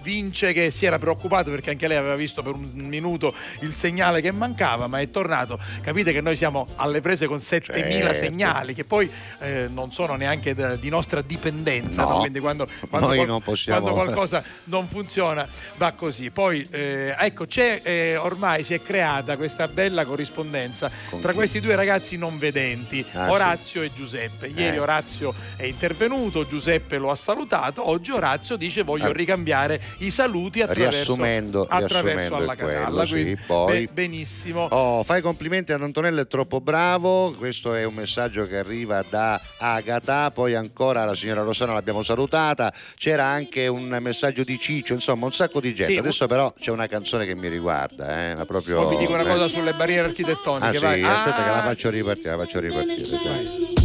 Vince 0.02 0.52
che 0.52 0.70
si 0.70 0.86
era 0.86 0.98
preoccupato 0.98 1.50
perché 1.50 1.70
anche 1.70 1.86
lei 1.88 1.96
aveva 1.96 2.14
visto 2.16 2.42
per 2.42 2.54
un 2.54 2.70
minuto 2.74 3.34
il 3.60 3.72
segnale 3.72 4.20
che 4.20 4.30
mancava, 4.32 4.86
ma 4.86 5.00
è 5.00 5.10
tornato. 5.10 5.58
Capite 5.82 6.12
che 6.12 6.20
noi 6.20 6.36
siamo 6.36 6.66
alle 6.76 7.00
prese 7.00 7.26
con 7.26 7.40
7000 7.40 8.06
Certo. 8.12 8.14
segnali 8.24 8.74
che 8.74 8.84
poi 8.84 9.10
eh, 9.40 9.68
non 9.70 9.92
sono 9.92 10.14
neanche 10.16 10.54
da- 10.54 10.76
di 10.76 10.88
nostra 10.88 11.20
dipendenza, 11.22 12.02
No. 12.04 12.08
no? 12.10 12.18
quindi 12.20 12.40
quando, 12.40 12.66
quando 12.88 13.08
qual- 13.14 13.42
quando 13.64 13.92
qualcosa 13.92 14.42
non 14.64 14.86
funziona 14.88 15.46
va 15.76 15.92
così. 15.92 16.30
Poi 16.30 16.66
eh, 16.70 17.14
ecco, 17.18 17.46
c'è 17.46 17.80
eh, 17.82 18.16
ormai 18.16 18.64
si 18.64 18.74
è 18.74 18.82
creata 18.82 19.36
questa 19.36 19.68
bella 19.68 20.04
corrispondenza 20.04 20.90
Con 21.10 21.20
tra 21.20 21.30
chi? 21.30 21.36
questi 21.36 21.60
due 21.60 21.74
ragazzi 21.74 22.16
non 22.16 22.38
vedenti, 22.38 23.04
Ah, 23.12 23.26
sì. 23.26 23.32
Orazio 23.32 23.82
e 23.82 23.92
Giuseppe. 23.92 24.46
Ieri 24.48 24.76
Eh. 24.76 24.80
Orazio 24.80 25.34
è 25.56 25.64
intervenuto, 25.64 26.46
Giuseppe 26.46 26.98
lo 26.98 27.10
ha 27.10 27.16
salutato, 27.16 27.88
oggi 27.88 28.10
Orazio 28.12 28.56
dice 28.56 28.82
voglio 28.82 29.08
Ah. 29.10 29.12
ricambiare 29.12 29.80
i 29.98 30.10
saluti 30.10 30.60
attraverso, 30.62 30.90
riassumendo, 31.14 31.62
attraverso 31.62 32.00
riassumendo 32.02 32.36
alla 32.36 32.56
quello, 32.56 32.78
Catalla. 32.80 33.06
sì, 33.06 33.38
poi- 33.46 33.86
be- 33.86 33.92
benissimo. 33.92 34.66
Oh, 34.70 35.02
fai 35.02 35.20
complimenti 35.20 35.72
ad 35.72 35.82
Antonello, 35.82 36.20
è 36.22 36.26
troppo 36.26 36.60
bravo. 36.60 37.32
Questo 37.36 37.74
è 37.74 37.84
un 37.84 37.94
messaggio 37.94 38.46
che 38.46 38.56
arriva 38.58 39.04
da 39.08 39.40
Agata. 39.58 40.30
Poi 40.30 40.54
ancora 40.54 41.04
la 41.04 41.14
signora 41.14 41.42
Rosana 41.42 41.72
l'abbiamo 41.72 42.02
salutata. 42.02 42.72
C'era 42.96 43.24
anche 43.24 43.66
un 43.66 43.96
messaggio 44.00 44.42
di 44.42 44.58
Ciccio, 44.58 44.92
insomma, 44.94 45.26
un 45.26 45.32
sacco 45.32 45.60
di 45.60 45.74
gente. 45.74 45.92
Sì. 45.92 45.98
Adesso 45.98 46.26
però 46.26 46.52
c'è 46.58 46.70
una 46.70 46.86
canzone 46.86 47.26
che 47.26 47.34
mi 47.34 47.48
riguarda, 47.48 48.30
eh, 48.30 48.34
ma 48.36 48.44
proprio. 48.44 48.82
Poi 48.82 48.90
vi 48.90 48.96
dico 48.98 49.12
una 49.14 49.24
cosa 49.24 49.48
sulle 49.48 49.72
barriere 49.72 50.08
architettoniche. 50.08 50.66
Ah, 50.66 50.72
sì, 50.72 50.78
vai. 50.84 51.02
aspetta 51.02 51.42
che 51.42 51.50
la 51.50 51.62
Ah, 51.62 51.66
faccio 51.68 51.90
ripartire, 51.90 52.30
la 52.30 52.38
faccio 52.44 52.60
ripartire. 52.60 53.04
sì. 53.04 53.79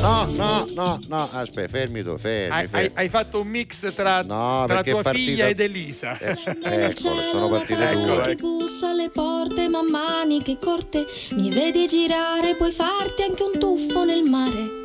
No, 0.00 0.26
no, 0.26 0.66
no, 0.74 0.98
no, 1.08 1.28
aspetta, 1.32 1.68
fermi 1.68 2.02
tu, 2.02 2.16
fermi, 2.16 2.54
Hai, 2.54 2.68
fermi. 2.68 2.90
hai- 2.94 3.08
fatto 3.08 3.40
un 3.40 3.48
mix 3.48 3.92
tra, 3.94 4.22
No, 4.22 4.64
tra 4.66 4.82
tua 4.82 5.02
partita- 5.02 5.10
figlia 5.12 5.46
ed 5.48 5.60
Elisa. 5.60 6.16
Eccolo, 6.18 7.20
sono 7.30 7.48
partite 7.50 7.90
Ecco, 7.90 8.00
due. 8.00 8.30
ecco. 8.30 8.46
bussa 8.58 8.88
alle 8.90 9.10
porte, 9.10 9.68
ma 9.68 9.82
maniche 9.82 10.56
corte, 10.60 11.04
mi 11.34 11.50
vedi 11.50 11.86
girare, 11.88 12.54
puoi 12.56 12.70
farti 12.72 13.22
anche 13.22 13.42
un 13.42 13.58
tuffo 13.58 14.04
nel 14.04 14.22
mare. 14.22 14.76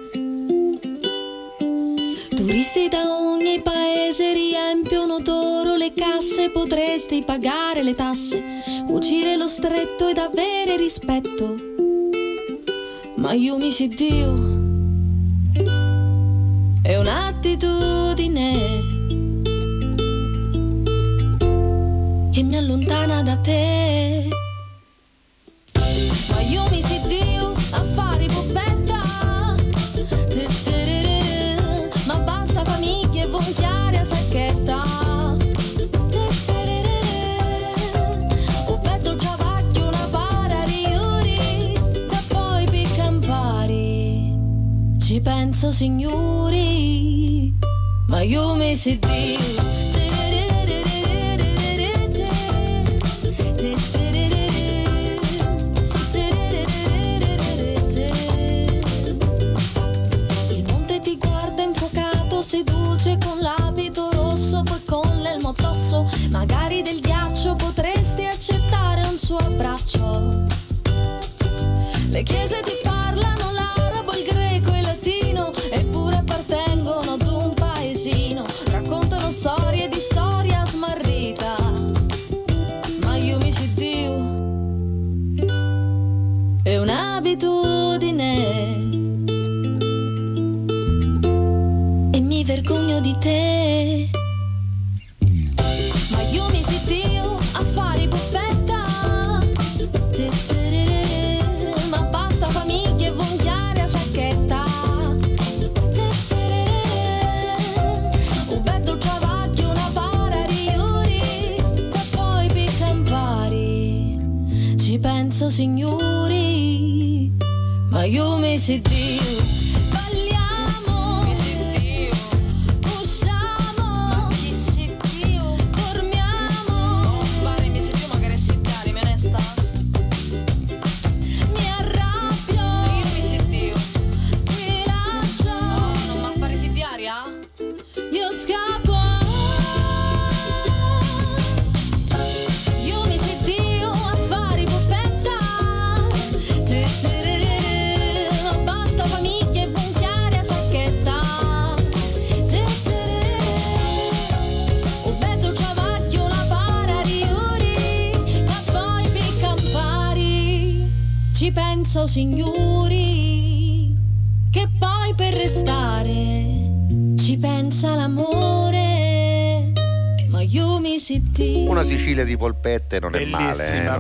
Turisti 2.36 2.90
da 2.90 3.08
ogni 3.08 3.62
paese 3.62 4.34
riempiono 4.34 5.20
d'oro 5.20 5.76
le 5.76 5.94
casse, 5.94 6.50
potresti 6.50 7.24
pagare 7.24 7.84
le 7.84 7.94
tasse, 7.96 8.44
cucire 8.88 9.38
lo 9.38 9.48
stretto 9.48 10.08
ed 10.10 10.18
avere 10.18 10.76
rispetto. 10.76 11.56
Ma 13.16 13.32
io 13.34 13.56
mi 13.58 13.72
si 13.72 13.88
Dio, 13.88 14.53
è 16.84 16.98
un'attitudine 16.98 18.52
che 22.32 22.44
mi 22.44 22.58
allontana 22.58 23.24
da 23.24 23.38
te. 23.38 24.43
Penso 45.64 45.78
signori, 45.78 47.54
ma 48.08 48.22
io 48.22 48.54
mi 48.56 48.76
infuocato, 61.64 62.42
seduce 62.42 63.18
con 63.24 63.40
l'abito 63.40 64.10
rosso, 64.12 64.64
poi 64.64 64.84
con 64.84 65.18
l'elmo 65.20 65.54
addosso. 65.58 66.10
Magari 66.30 66.82
del 66.82 67.00
ghiaccio 67.00 67.56
potresti 67.56 68.26
accettare 68.26 69.08
un 69.08 69.18
suo 69.18 69.38
abbraccio. 69.38 70.46
Le 72.10 72.22
chiese 72.24 72.60
ti 72.60 72.83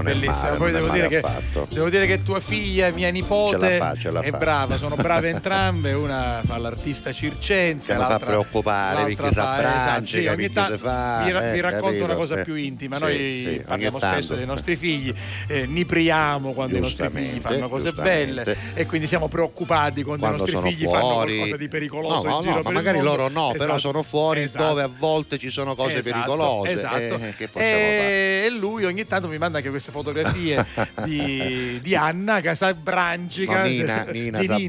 non 0.03 0.19
bellissima. 0.19 0.43
male, 0.45 0.57
Poi 0.57 0.71
devo 0.71 0.89
dire, 0.89 1.07
che, 1.07 1.23
devo 1.69 1.89
dire 1.89 2.05
che 2.07 2.23
tua 2.23 2.39
figlia, 2.39 2.89
mia 2.91 3.09
nipote, 3.09 3.77
fa, 3.77 3.93
è 3.93 4.29
fa. 4.29 4.37
brava, 4.37 4.77
sono 4.77 4.95
brave 4.95 5.29
entrambe. 5.33 5.93
Una 5.93 6.41
fa 6.45 6.57
l'artista 6.57 7.11
circense, 7.11 7.87
Che 7.87 7.97
mi 7.97 8.03
fa 8.03 8.09
l'altra- 8.09 8.27
preoccupare, 8.27 8.93
l'altra 9.01 9.15
perché 9.15 9.27
si 9.29 9.33
fa- 9.39 9.53
abbraccia, 9.53 9.77
esatto, 9.77 10.05
sì, 10.05 10.71
si 10.71 10.77
fa, 10.77 11.21
vi, 11.25 11.31
ra- 11.31 11.49
eh, 11.49 11.53
vi 11.53 11.59
racconto 11.59 11.85
capito? 11.85 12.03
una 12.05 12.15
cosa 12.15 12.39
Eh, 12.39 12.43
più 12.43 12.55
intima. 12.55 12.95
sì, 12.97 13.01
Noi 13.01 13.45
sì, 13.49 13.63
parliamo 13.65 13.97
spesso 13.99 14.35
dei 14.35 14.45
nostri 14.45 14.75
figli, 14.75 15.13
eh, 15.47 15.65
nipriamo 15.65 16.51
quando 16.53 16.77
i 16.77 16.79
nostri 16.79 17.09
figli 17.09 17.39
fanno 17.39 17.69
cose 17.69 17.91
belle 17.93 18.55
e 18.73 18.85
quindi 18.85 19.07
siamo 19.07 19.27
preoccupati 19.27 20.03
quando, 20.03 20.25
Quando 20.25 20.45
i 20.47 20.51
nostri 20.51 20.71
figli 20.71 20.85
fanno 20.89 21.09
fuori, 21.11 21.35
qualcosa 21.35 21.57
di 21.57 21.67
pericoloso 21.67 22.27
no, 22.27 22.41
no, 22.41 22.53
per 22.53 22.63
ma 22.63 22.71
magari 22.71 22.97
mondo. 22.97 23.11
loro 23.15 23.27
no, 23.29 23.51
però 23.51 23.63
Esatto, 23.63 23.79
sono 23.79 24.03
fuori 24.03 24.41
esatto. 24.43 24.65
dove 24.65 24.81
a 24.83 24.89
volte 24.95 25.37
ci 25.37 25.49
sono 25.49 25.75
cose 25.75 25.97
Esatto, 25.99 26.09
pericolose. 26.09 26.71
esatto. 26.71 26.95
Eh, 26.97 27.33
che 27.37 27.47
possiamo 27.47 27.77
fare? 27.77 28.45
e 28.45 28.49
lui 28.49 28.85
ogni 28.85 29.05
tanto 29.07 29.27
mi 29.27 29.37
manda 29.37 29.57
anche 29.57 29.69
queste 29.69 29.91
fotografie 29.93 30.65
di, 31.05 31.79
di 31.81 31.95
Anna 31.95 32.41
che 32.41 32.55
si 32.55 32.63
abbrangica 32.65 33.61
No, 33.61 33.67
Nina, 33.69 34.05
di 34.09 34.31
si 34.41 34.47
si 34.47 34.67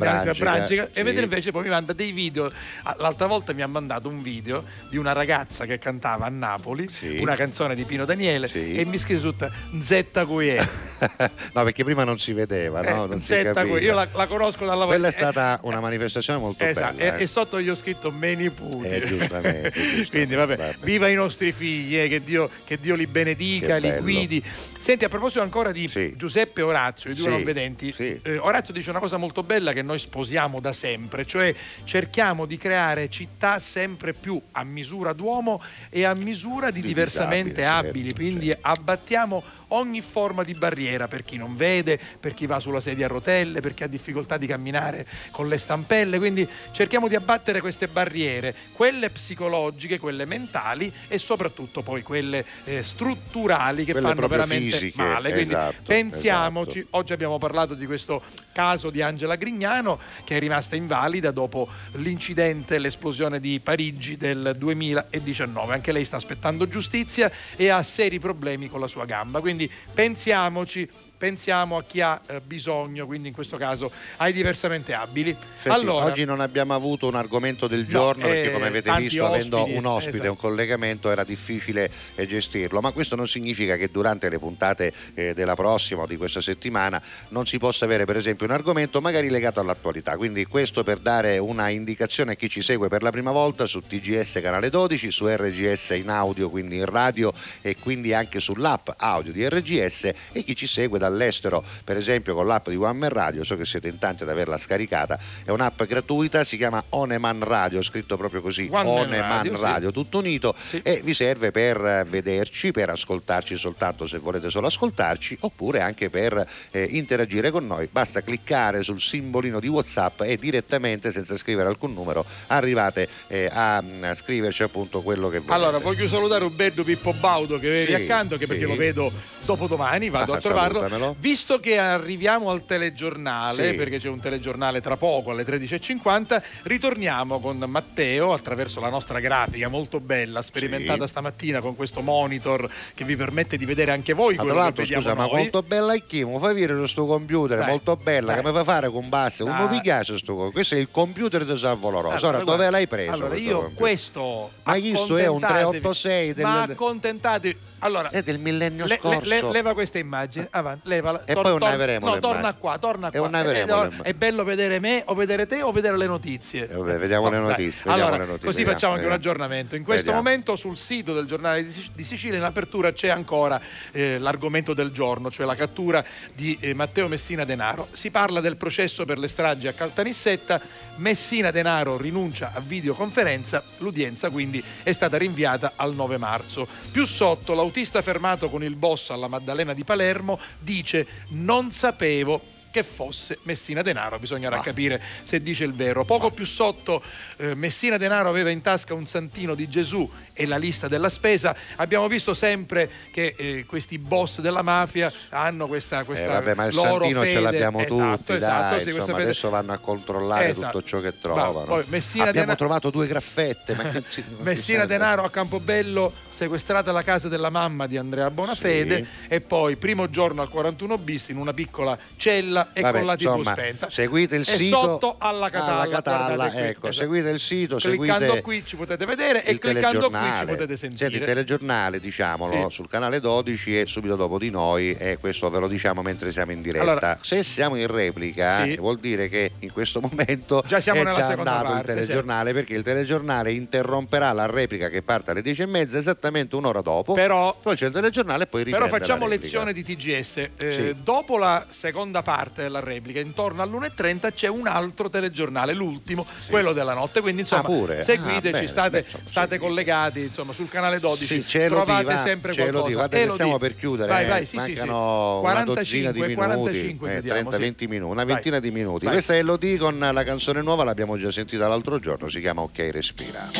sì. 0.66 0.74
e 0.92 1.02
vedete 1.02 1.22
invece 1.22 1.50
poi 1.50 1.62
mi 1.64 1.70
manda 1.70 1.92
dei 1.92 2.12
video 2.12 2.52
Ah, 2.82 2.94
l'altra 2.98 3.26
volta 3.26 3.52
mi 3.52 3.62
ha 3.62 3.66
mandato 3.66 4.08
un 4.08 4.22
video 4.22 4.64
di 4.90 4.96
una 4.98 5.12
ragazza 5.12 5.64
che 5.64 5.78
cantava 5.78 6.26
a 6.26 6.28
Napoli 6.28 6.86
una 7.18 7.34
canzone 7.34 7.74
di 7.74 7.84
Pino 7.84 8.04
Daniele 8.04 8.48
e 8.52 8.84
mi 8.84 8.98
scrive 8.98 9.20
tutta 9.20 9.50
Zetta 9.80 10.24
Cuie 10.26 10.56
no, 11.52 11.62
perché 11.64 11.84
prima 11.84 12.04
non 12.04 12.18
si 12.18 12.32
vedeva, 12.32 12.80
no? 12.80 13.06
non 13.06 13.18
si 13.20 13.26
Zetta. 13.26 13.64
Cuie 13.64 13.80
io 13.80 13.94
la, 13.94 14.06
la 14.12 14.26
conosco 14.26 14.64
dalla 14.64 14.84
Quella 14.86 15.06
è 15.06 15.10
eh, 15.10 15.12
stata 15.12 15.58
una 15.62 15.80
manifestazione 15.80 16.38
molto 16.38 16.64
Esatto, 16.64 16.96
bella. 16.96 17.14
e, 17.16 17.20
eh. 17.20 17.22
e 17.22 17.26
sotto 17.26 17.60
gli 17.60 17.68
ho 17.68 17.74
scritto 17.74 18.10
Meni 18.10 18.50
Puti. 18.50 18.86
Eh, 18.86 19.00
giustamente, 19.06 19.72
giustamente, 19.72 20.08
Quindi 20.10 20.34
vabbè, 20.34 20.76
viva 20.80 21.08
i 21.08 21.14
nostri 21.14 21.52
figli, 21.52 21.98
eh, 21.98 22.08
che, 22.08 22.22
Dio, 22.22 22.50
che 22.64 22.78
Dio 22.78 22.94
li 22.94 23.06
benedica, 23.06 23.74
Che 23.74 23.80
li 23.80 23.88
bello. 23.88 24.02
guidi. 24.02 24.42
Senti, 24.78 25.04
a 25.04 25.08
proposito 25.14 25.42
ancora 25.42 25.70
di 25.70 25.86
Giuseppe 26.16 26.60
e 26.60 26.64
Orazio, 26.64 27.10
i 27.10 27.14
due 27.14 27.24
Sì, 27.24 27.30
non 27.30 27.44
vedenti, 27.44 27.94
eh, 27.96 28.38
Orazio 28.38 28.74
dice 28.74 28.90
una 28.90 28.98
cosa 28.98 29.16
molto 29.16 29.44
bella 29.44 29.72
che 29.72 29.82
noi 29.82 30.00
sposiamo 30.00 30.58
da 30.58 30.72
sempre, 30.72 31.24
cioè 31.24 31.54
cerchiamo 31.84 32.46
di 32.46 32.56
creare 32.56 33.08
città 33.08 33.60
sempre 33.60 34.12
più 34.12 34.40
a 34.52 34.64
misura 34.64 35.12
d'uomo 35.12 35.62
e 35.88 36.04
a 36.04 36.14
misura 36.14 36.70
di 36.72 36.80
Di 36.80 36.88
diversamente 36.88 37.54
disabili, 37.54 37.82
certo, 37.82 37.88
abili, 37.88 38.14
quindi 38.14 38.56
abbattiamo 38.60 39.42
ogni 39.68 40.00
forma 40.00 40.42
di 40.42 40.54
barriera 40.54 41.08
per 41.08 41.24
chi 41.24 41.36
non 41.36 41.56
vede, 41.56 41.98
per 42.20 42.34
chi 42.34 42.46
va 42.46 42.60
sulla 42.60 42.80
sedia 42.80 43.06
a 43.06 43.08
rotelle, 43.08 43.60
per 43.60 43.74
chi 43.74 43.84
ha 43.84 43.86
difficoltà 43.86 44.36
di 44.36 44.46
camminare 44.46 45.06
con 45.30 45.48
le 45.48 45.58
stampelle, 45.58 46.18
quindi 46.18 46.46
cerchiamo 46.72 47.08
di 47.08 47.14
abbattere 47.14 47.60
queste 47.60 47.88
barriere, 47.88 48.54
quelle 48.72 49.10
psicologiche, 49.10 49.98
quelle 49.98 50.24
mentali 50.24 50.92
e 51.08 51.18
soprattutto 51.18 51.82
poi 51.82 52.02
quelle 52.02 52.44
eh, 52.64 52.82
strutturali 52.82 53.84
che 53.84 53.92
Quelle 53.92 54.08
fanno 54.08 54.26
veramente 54.26 54.76
fisiche, 54.76 55.02
male. 55.02 55.32
Quindi 55.32 55.52
esatto, 55.54 55.82
pensiamoci, 55.86 56.86
oggi 56.90 57.12
abbiamo 57.12 57.38
parlato 57.38 57.74
di 57.74 57.86
questo 57.86 58.22
caso 58.52 58.90
di 58.90 59.02
Angela 59.02 59.36
Grignano 59.36 59.98
che 60.24 60.36
è 60.36 60.38
rimasta 60.38 60.76
invalida 60.76 61.30
dopo 61.30 61.68
l'incidente, 61.92 62.78
l'esplosione 62.78 63.40
di 63.40 63.60
Parigi 63.60 64.16
del 64.16 64.54
2019. 64.56 65.74
Anche 65.74 65.92
lei 65.92 66.04
sta 66.04 66.16
aspettando 66.16 66.68
giustizia 66.68 67.30
e 67.56 67.68
ha 67.68 67.82
seri 67.82 68.18
problemi 68.18 68.68
con 68.68 68.80
la 68.80 68.86
sua 68.86 69.04
gamba. 69.04 69.40
Quindi 69.40 69.53
pensiamoci, 69.94 70.88
pensiamo 71.24 71.78
a 71.78 71.84
chi 71.84 72.02
ha 72.02 72.20
eh, 72.26 72.42
bisogno, 72.42 73.06
quindi 73.06 73.28
in 73.28 73.34
questo 73.34 73.56
caso 73.56 73.90
ai 74.18 74.34
diversamente 74.34 74.92
abili. 74.92 75.34
Senti, 75.58 75.78
allora, 75.78 76.04
oggi 76.04 76.26
non 76.26 76.40
abbiamo 76.40 76.74
avuto 76.74 77.06
un 77.06 77.14
argomento 77.14 77.66
del 77.66 77.86
giorno 77.86 78.26
perché 78.26 78.50
eh, 78.50 78.52
come 78.52 78.66
avete 78.66 78.94
visto 78.96 79.24
avendo 79.24 79.60
ospiti, 79.60 79.78
un 79.78 79.86
ospite, 79.86 80.16
esatto. 80.16 80.30
un 80.32 80.36
collegamento 80.36 81.10
era 81.10 81.24
difficile 81.24 81.90
eh, 82.14 82.26
gestirlo, 82.26 82.82
ma 82.82 82.90
questo 82.90 83.16
non 83.16 83.26
significa 83.26 83.76
che 83.76 83.88
durante 83.90 84.28
le 84.28 84.38
puntate 84.38 84.92
della 85.14 85.54
prossima 85.54 86.02
o 86.02 86.06
di 86.06 86.16
questa 86.16 86.40
settimana 86.42 87.00
non 87.28 87.46
si 87.46 87.56
possa 87.58 87.86
avere 87.86 88.04
per 88.04 88.16
esempio 88.16 88.44
un 88.44 88.52
argomento 88.52 89.00
magari 89.00 89.30
legato 89.30 89.60
all'attualità, 89.60 90.18
quindi 90.18 90.44
questo 90.44 90.82
per 90.82 90.98
dare 90.98 91.38
una 91.38 91.68
indicazione 91.68 92.32
a 92.32 92.34
chi 92.34 92.50
ci 92.50 92.60
segue 92.60 92.88
per 92.88 93.02
la 93.02 93.10
prima 93.10 93.30
volta 93.30 93.66
su 93.66 93.80
TGS 93.80 94.40
canale 94.42 94.68
12, 94.68 95.10
su 95.10 95.26
RGS 95.26 95.90
in 95.90 96.10
audio, 96.10 96.50
quindi 96.50 96.76
in 96.76 96.84
radio 96.84 97.32
e 97.62 97.76
quindi 97.76 98.12
anche 98.12 98.40
sull'app 98.40 98.90
audio 98.96 99.32
di 99.32 99.48
RGS 99.48 100.12
e 100.32 100.44
chi 100.44 100.54
ci 100.54 100.66
segue 100.66 100.98
dall'estero 101.14 101.64
per 101.84 101.96
esempio 101.96 102.34
con 102.34 102.46
l'app 102.46 102.68
di 102.68 102.76
One 102.76 102.92
Man 102.98 103.08
Radio, 103.10 103.44
so 103.44 103.56
che 103.56 103.64
siete 103.64 103.88
in 103.88 103.98
tanti 103.98 104.24
ad 104.24 104.28
averla 104.28 104.56
scaricata, 104.56 105.18
è 105.44 105.50
un'app 105.50 105.82
gratuita, 105.84 106.42
si 106.44 106.56
chiama 106.56 106.82
Oneman 106.90 107.42
Radio, 107.42 107.82
scritto 107.82 108.16
proprio 108.16 108.40
così, 108.42 108.68
One 108.70 108.84
Man 108.84 108.86
Oneman 108.86 109.36
Radio, 109.44 109.60
Radio, 109.60 109.88
sì. 109.88 109.94
tutto 109.94 110.18
unito 110.18 110.54
e 110.82 111.00
vi 111.04 111.14
serve 111.14 111.50
per 111.50 111.84
eh, 111.84 112.04
vederci, 112.08 112.72
per 112.72 112.90
ascoltarci 112.90 113.56
soltanto 113.56 114.06
se 114.06 114.18
volete 114.18 114.50
solo 114.50 114.66
ascoltarci 114.66 115.38
oppure 115.40 115.80
anche 115.80 116.10
per 116.10 116.46
eh, 116.70 116.82
interagire 116.90 117.50
con 117.50 117.66
noi. 117.66 117.88
Basta 117.90 118.22
cliccare 118.22 118.82
sul 118.82 119.00
simbolino 119.00 119.60
di 119.60 119.68
WhatsApp 119.68 120.22
e 120.22 120.36
direttamente 120.36 121.12
senza 121.12 121.36
scrivere 121.36 121.68
alcun 121.68 121.92
numero 121.92 122.24
arrivate 122.48 123.08
eh, 123.28 123.48
a, 123.52 123.80
mm, 123.82 124.04
a 124.04 124.14
scriverci 124.14 124.62
appunto 124.62 125.02
quello 125.02 125.28
che 125.28 125.38
volete. 125.38 125.54
Allora, 125.54 125.78
voglio 125.78 126.08
salutare 126.08 126.40
Roberto 126.40 126.82
Pippo 126.82 127.12
Baudo 127.12 127.58
che 127.58 127.68
vedi 127.68 127.94
Sì, 127.94 128.02
accanto, 128.02 128.36
che 128.36 128.44
sì. 128.44 128.50
perché 128.50 128.66
lo 128.66 128.76
vedo 128.76 129.12
dopodomani, 129.44 130.08
vado 130.10 130.32
a 130.32 130.36
Ah, 130.36 130.40
trovarlo. 130.40 130.80
Salutamelo. 131.04 131.16
Visto 131.18 131.60
che 131.60 131.78
arriviamo 131.78 132.50
al 132.50 132.64
telegiornale, 132.66 133.70
Sì. 133.70 133.74
perché 133.76 133.98
c'è 133.98 134.08
un 134.08 134.20
telegiornale 134.20 134.80
tra 134.80 134.96
poco 134.96 135.30
alle 135.30 135.44
13.50, 135.44 136.42
ritorniamo 136.62 137.40
con 137.40 137.58
Matteo 137.58 138.32
attraverso 138.32 138.80
la 138.80 138.88
nostra 138.88 139.20
grafica 139.20 139.68
molto 139.68 140.00
bella, 140.00 140.42
sperimentata 140.42 141.02
Sì. 141.04 141.08
stamattina 141.10 141.60
con 141.60 141.76
questo 141.76 142.00
monitor 142.00 142.68
che 142.94 143.04
vi 143.04 143.16
permette 143.16 143.56
di 143.56 143.64
vedere 143.64 143.92
anche 143.92 144.12
voi 144.12 144.34
Ma 144.36 144.44
tra 144.44 144.54
l'altro, 144.54 144.84
scusa, 144.84 145.14
ma 145.14 145.22
noi. 145.22 145.28
quanto 145.30 145.62
bella 145.62 145.94
è 145.94 146.02
chi? 146.06 146.24
Mi 146.24 146.38
fai 146.38 146.54
vedere 146.54 146.76
questo 146.76 147.06
computer, 147.06 147.58
Dai, 147.58 147.68
molto 147.68 147.96
bella, 147.96 148.32
dai. 148.32 148.42
che 148.42 148.48
mi 148.48 148.54
fa 148.54 148.64
fare 148.64 148.90
con 148.90 149.08
basse. 149.08 149.44
Non 149.44 149.68
mi 149.70 149.80
piace 149.80 150.12
questo 150.12 150.32
computer. 150.32 150.52
Questo 150.52 150.74
è 150.74 150.78
il 150.78 150.88
computer 150.90 151.44
di 151.44 151.56
Salvo 151.56 151.90
Rosa. 151.90 152.16
Allora, 152.16 152.36
Ora, 152.36 152.44
dove 152.44 152.70
l'hai 152.70 152.86
preso? 152.88 153.12
Allora, 153.12 153.28
questo 153.28 153.48
io 153.48 153.56
computer? 153.60 153.80
questo. 153.80 154.50
Ma 154.64 154.72
questo 154.72 155.16
è 155.16 155.26
un 155.26 155.42
accontentatevi, 155.44 155.80
386 155.80 156.32
del- 156.34 156.44
Ma 156.44 156.62
accontentatevi. 156.62 157.58
Allora, 157.84 158.08
È 158.08 158.22
del 158.22 158.38
millennio 158.38 158.86
le- 158.86 158.96
scorso. 158.96 159.28
le- 159.28 159.50
leva 159.52 159.74
questa 159.74 159.98
immagine, 159.98 160.48
avanti, 160.50 160.88
levala. 160.88 161.22
E 161.26 161.34
poi 161.34 161.44
non 161.44 161.58
ne 161.68 161.74
avremo 161.74 162.06
No, 162.14 162.18
torna 162.18 162.54
qua, 162.54 162.78
torna 162.78 163.10
qua. 163.10 163.26
immagini. 163.26 164.00
è 164.02 164.14
bello 164.14 164.42
vedere 164.42 164.80
me 164.80 165.02
o 165.06 165.14
vedere 165.14 165.46
te 165.46 165.60
o 165.60 165.70
vedere 165.70 165.98
le 165.98 166.06
notizie. 166.06 166.66
Eh, 166.66 166.74
vabbè, 166.76 166.96
vediamo 166.96 167.28
le 167.28 167.38
notizie, 167.38 167.82
vediamo 167.84 167.92
Allora, 167.92 168.10
le 168.12 168.24
notizie, 168.26 168.46
così 168.46 168.56
vediamo, 168.58 168.72
facciamo 168.72 168.94
anche 168.94 169.06
un 169.06 169.12
aggiornamento. 169.12 169.76
In 169.76 169.84
questo 169.84 170.12
momento 170.12 170.56
sul 170.56 170.78
sito 170.78 171.12
del 171.12 171.26
giornale 171.26 171.62
di 171.64 171.72
di 171.94 172.04
Sicilia 172.04 172.38
in 172.38 172.44
apertura 172.44 172.92
c'è 172.92 173.08
ancora 173.08 173.60
eh, 173.92 174.18
l'argomento 174.18 174.72
del 174.72 174.90
giorno, 174.90 175.30
cioè 175.30 175.44
la 175.44 175.54
cattura 175.54 176.02
di 176.32 176.56
eh, 176.60 176.72
Matteo 176.72 177.06
Messina 177.08 177.44
Denaro. 177.44 177.88
Si 177.92 178.10
parla 178.10 178.40
del 178.40 178.56
processo 178.56 179.04
per 179.04 179.18
le 179.18 179.28
stragi 179.28 179.66
a 179.68 179.72
Caltanissetta. 179.74 180.58
Messina 180.96 181.50
Denaro 181.50 181.96
rinuncia 181.96 182.52
a 182.54 182.60
videoconferenza, 182.60 183.62
l'udienza 183.78 184.30
quindi 184.30 184.62
è 184.82 184.92
stata 184.92 185.16
rinviata 185.16 185.72
al 185.76 185.94
9 185.94 186.18
marzo. 186.18 186.66
Più 186.90 187.04
sotto, 187.04 187.54
l'autista 187.54 188.02
fermato 188.02 188.48
con 188.48 188.62
il 188.62 188.76
boss 188.76 189.10
alla 189.10 189.28
Maddalena 189.28 189.74
di 189.74 189.84
Palermo 189.84 190.38
dice 190.60 191.06
non 191.28 191.72
sapevo 191.72 192.53
che 192.74 192.82
fosse 192.82 193.38
Messina 193.42 193.82
Denaro, 193.82 194.18
bisognerà 194.18 194.58
capire 194.58 195.00
se 195.22 195.40
dice 195.40 195.62
il 195.62 195.72
vero. 195.74 196.04
Poco 196.04 196.32
più 196.32 196.44
sotto 196.44 197.00
eh, 197.36 197.54
Messina 197.54 197.96
Denaro 197.96 198.28
aveva 198.28 198.50
in 198.50 198.62
tasca 198.62 198.94
un 198.94 199.06
santino 199.06 199.54
di 199.54 199.68
Gesù 199.68 200.10
e 200.32 200.44
la 200.44 200.56
lista 200.56 200.88
della 200.88 201.08
spesa. 201.08 201.54
Abbiamo 201.76 202.08
visto 202.08 202.34
sempre 202.34 202.90
che 203.12 203.34
eh, 203.38 203.64
questi 203.64 203.96
boss 203.98 204.40
della 204.40 204.62
mafia 204.62 205.12
hanno 205.28 205.68
questa, 205.68 206.00
Eh, 206.00 206.04
questa 206.04 206.26
vabbè, 206.32 206.54
ma 206.54 206.64
il 206.64 206.74
loro 206.74 206.88
Santino 207.02 207.20
fede. 207.20 207.32
ce 207.34 207.40
l'abbiamo 207.40 207.78
Esatto, 207.78 208.16
tutti, 208.16 208.32
esatto, 208.32 208.74
dai, 208.74 208.84
sì, 208.84 208.96
insomma, 208.96 209.18
adesso 209.18 209.50
vanno 209.50 209.72
a 209.72 209.78
controllare 209.78 210.48
Esatto. 210.48 210.78
tutto 210.78 210.84
ciò 210.88 211.00
che 211.00 211.16
trovano. 211.20 211.60
poi 211.64 211.84
Messina 211.86 212.24
Abbiamo 212.24 212.40
Denaro- 212.40 212.56
trovato 212.58 212.90
due 212.90 213.06
graffette, 213.06 213.74
ma 213.76 213.88
che 213.90 214.02
Messina. 214.42 214.84
Denaro 214.84 215.22
a 215.22 215.30
Campobello, 215.30 216.12
sequestrata 216.34 216.90
la 216.90 217.02
casa 217.02 217.28
della 217.28 217.48
mamma 217.48 217.86
di 217.86 217.96
Andrea 217.96 218.28
Bonafede 218.28 219.06
e 219.28 219.40
poi 219.40 219.76
primo 219.76 220.10
giorno 220.10 220.42
al 220.42 220.48
41 220.48 220.98
bis 220.98 221.28
in 221.28 221.36
una 221.36 221.52
piccola 221.52 221.96
cella 222.16 222.70
e 222.72 222.80
Vabbè, 222.80 222.98
con 222.98 223.06
la 223.06 223.16
tv 223.16 223.42
spenta. 223.48 223.88
Seguite 223.88 224.34
il 224.34 224.42
e 224.42 224.56
sito 224.56 224.80
sotto 224.80 225.14
alla 225.18 225.48
Catalla, 225.48 225.80
alla 225.82 225.88
Catalla, 225.88 226.46
ecco, 226.46 226.88
esatto. 226.88 226.92
seguite 226.92 227.30
il 227.30 227.38
sito, 227.38 227.76
cliccando 227.76 228.40
qui 228.40 228.64
ci 228.66 228.74
potete 228.74 229.06
vedere 229.06 229.44
e 229.44 229.56
cliccando 229.58 230.10
qui 230.10 230.18
ci 230.38 230.44
potete 230.44 230.76
sentire. 230.76 230.98
Senti, 231.10 231.16
il 231.16 231.22
telegiornale, 231.22 232.00
diciamolo, 232.00 232.68
Sì. 232.68 232.74
sul 232.74 232.88
canale 232.88 233.20
12 233.20 233.80
e 233.80 233.86
subito 233.86 234.16
dopo 234.16 234.38
di 234.38 234.50
noi 234.50 234.92
e 234.92 235.18
questo 235.20 235.48
ve 235.50 235.60
lo 235.60 235.68
diciamo 235.68 236.02
mentre 236.02 236.32
siamo 236.32 236.50
in 236.50 236.62
diretta. 236.62 236.82
Allora- 236.90 237.18
Se 237.22 237.44
siamo 237.44 237.76
in 237.76 237.86
replica, 237.86 238.64
Sì. 238.64 238.76
vuol 238.76 238.98
dire 238.98 239.28
che 239.28 239.52
in 239.60 239.70
questo 239.72 240.00
momento 240.00 240.64
Già 240.66 240.80
siamo 240.80 241.00
è 241.00 241.04
nella 241.04 241.16
già 241.16 241.26
andato 241.28 241.68
parte, 241.68 241.92
il 241.92 241.98
telegiornale 241.98 242.52
perché 242.52 242.74
il 242.74 242.82
telegiornale 242.82 243.52
interromperà 243.52 244.32
la 244.32 244.46
replica 244.46 244.88
che 244.88 245.02
parte 245.02 245.30
alle 245.30 245.42
10 245.42 245.62
e 245.62 245.66
mezza 245.66 245.96
esattamente 245.96 246.22
un'ora 246.56 246.80
dopo. 246.80 247.12
Però- 247.12 247.56
poi 247.60 247.76
c'è 247.76 247.86
il 247.86 247.92
telegiornale 247.92 248.44
e 248.44 248.46
poi 248.46 248.64
riprende 248.64 248.88
Però 248.88 248.98
facciamo 248.98 249.26
lezione 249.26 249.72
di 249.72 249.82
TGS. 249.82 250.36
Eh, 250.36 250.50
Sì. 250.72 250.94
Dopo 251.02 251.36
la 251.38 251.64
seconda 251.68 252.22
parte 252.22 252.62
della 252.62 252.80
replica. 252.80 253.20
Intorno 253.20 253.62
all'1.30 253.62 254.32
c'è 254.34 254.48
un 254.48 254.66
altro 254.66 255.08
telegiornale, 255.08 255.72
l'ultimo, 255.74 256.26
quello 256.48 256.72
della 256.72 256.94
notte. 256.94 257.20
Quindi 257.20 257.42
insomma, 257.42 257.62
Ah, 257.62 257.64
pure? 257.64 258.04
seguiteci, 258.04 258.46
Ah, 258.48 258.50
bene, 258.50 258.68
state, 258.68 258.90
beh, 258.90 259.04
insomma, 259.06 259.22
state 259.28 259.58
collegati 259.58 260.20
insomma, 260.20 260.52
sul 260.52 260.68
canale 260.68 260.98
12. 261.00 261.26
Sì, 261.42 261.46
ce 261.46 261.66
trovate 261.66 261.98
di, 261.98 262.04
va, 262.04 262.18
sempre 262.18 262.52
ce 262.52 262.62
qualcosa. 262.70 263.04
E 263.04 263.08
che 263.08 263.26
lo 263.26 263.32
stiamo 263.32 263.52
di. 263.52 263.58
per 263.58 263.76
chiudere, 263.76 264.08
Vai, 264.08 264.24
eh. 264.24 264.28
vai, 264.28 264.46
sì, 264.46 264.58
sì, 264.58 264.64
sì. 264.64 264.72
mancano 264.74 265.40
una 265.40 265.64
dozzina 265.64 266.10
di 266.10 266.18
45, 266.20 266.26
minuti, 266.26 266.34
45 266.34 267.10
eh, 267.10 267.14
vediamo, 267.14 267.50
30-20 267.50 267.74
sì. 267.76 267.86
minuti, 267.86 268.12
una 268.12 268.24
Vai. 268.24 268.32
ventina 268.34 268.58
di 268.60 268.70
minuti. 268.70 269.04
Vai. 269.04 269.14
Questa 269.14 269.34
è 269.34 269.38
Elodie 269.38 269.78
con 269.78 269.98
la 269.98 270.22
canzone 270.24 270.62
nuova, 270.62 270.84
l'abbiamo 270.84 271.16
già 271.16 271.30
sentita 271.30 271.68
l'altro 271.68 271.98
giorno, 271.98 272.28
si 272.28 272.40
chiama 272.40 272.62
Ok 272.62 272.88
Respira. 272.92 273.50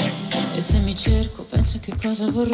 E 0.55 0.61
se 0.61 0.79
mi 0.79 0.95
cerco 0.95 1.43
penso 1.45 1.79
che 1.81 1.93
cosa 2.01 2.31
vorrei 2.31 2.54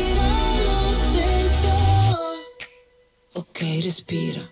Ok, 3.33 3.81
respira. 3.81 4.51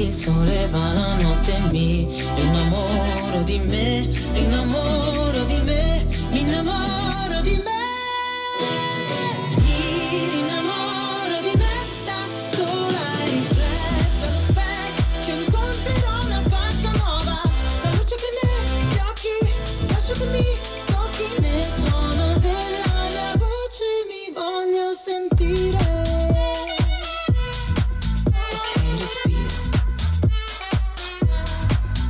Il 0.00 0.12
sole 0.12 0.68
va 0.70 0.92
la 0.92 1.16
notte 1.20 1.58
mi 1.72 2.06
rinnamoro 2.36 3.42
di 3.42 3.58
me 3.58 4.08
Rinnamoro 4.32 5.44
di 5.44 5.60
me, 5.64 6.06
innamoro 6.30 6.97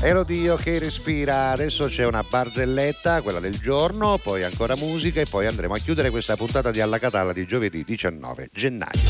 Elodie 0.08 0.48
Ok 0.48 0.64
Respira, 0.78 1.50
adesso 1.50 1.84
c'è 1.84 2.06
una 2.06 2.24
barzelletta, 2.26 3.20
quella 3.20 3.40
del 3.40 3.58
giorno, 3.58 4.16
poi 4.16 4.42
ancora 4.42 4.74
musica 4.74 5.20
e 5.20 5.26
poi 5.28 5.44
andremo 5.44 5.74
a 5.74 5.76
chiudere 5.76 6.08
questa 6.08 6.34
puntata 6.34 6.70
di 6.70 6.80
Alla 6.80 6.98
Catalla 6.98 7.34
di 7.34 7.44
giovedì 7.44 7.84
19 7.84 8.48
gennaio. 8.50 9.00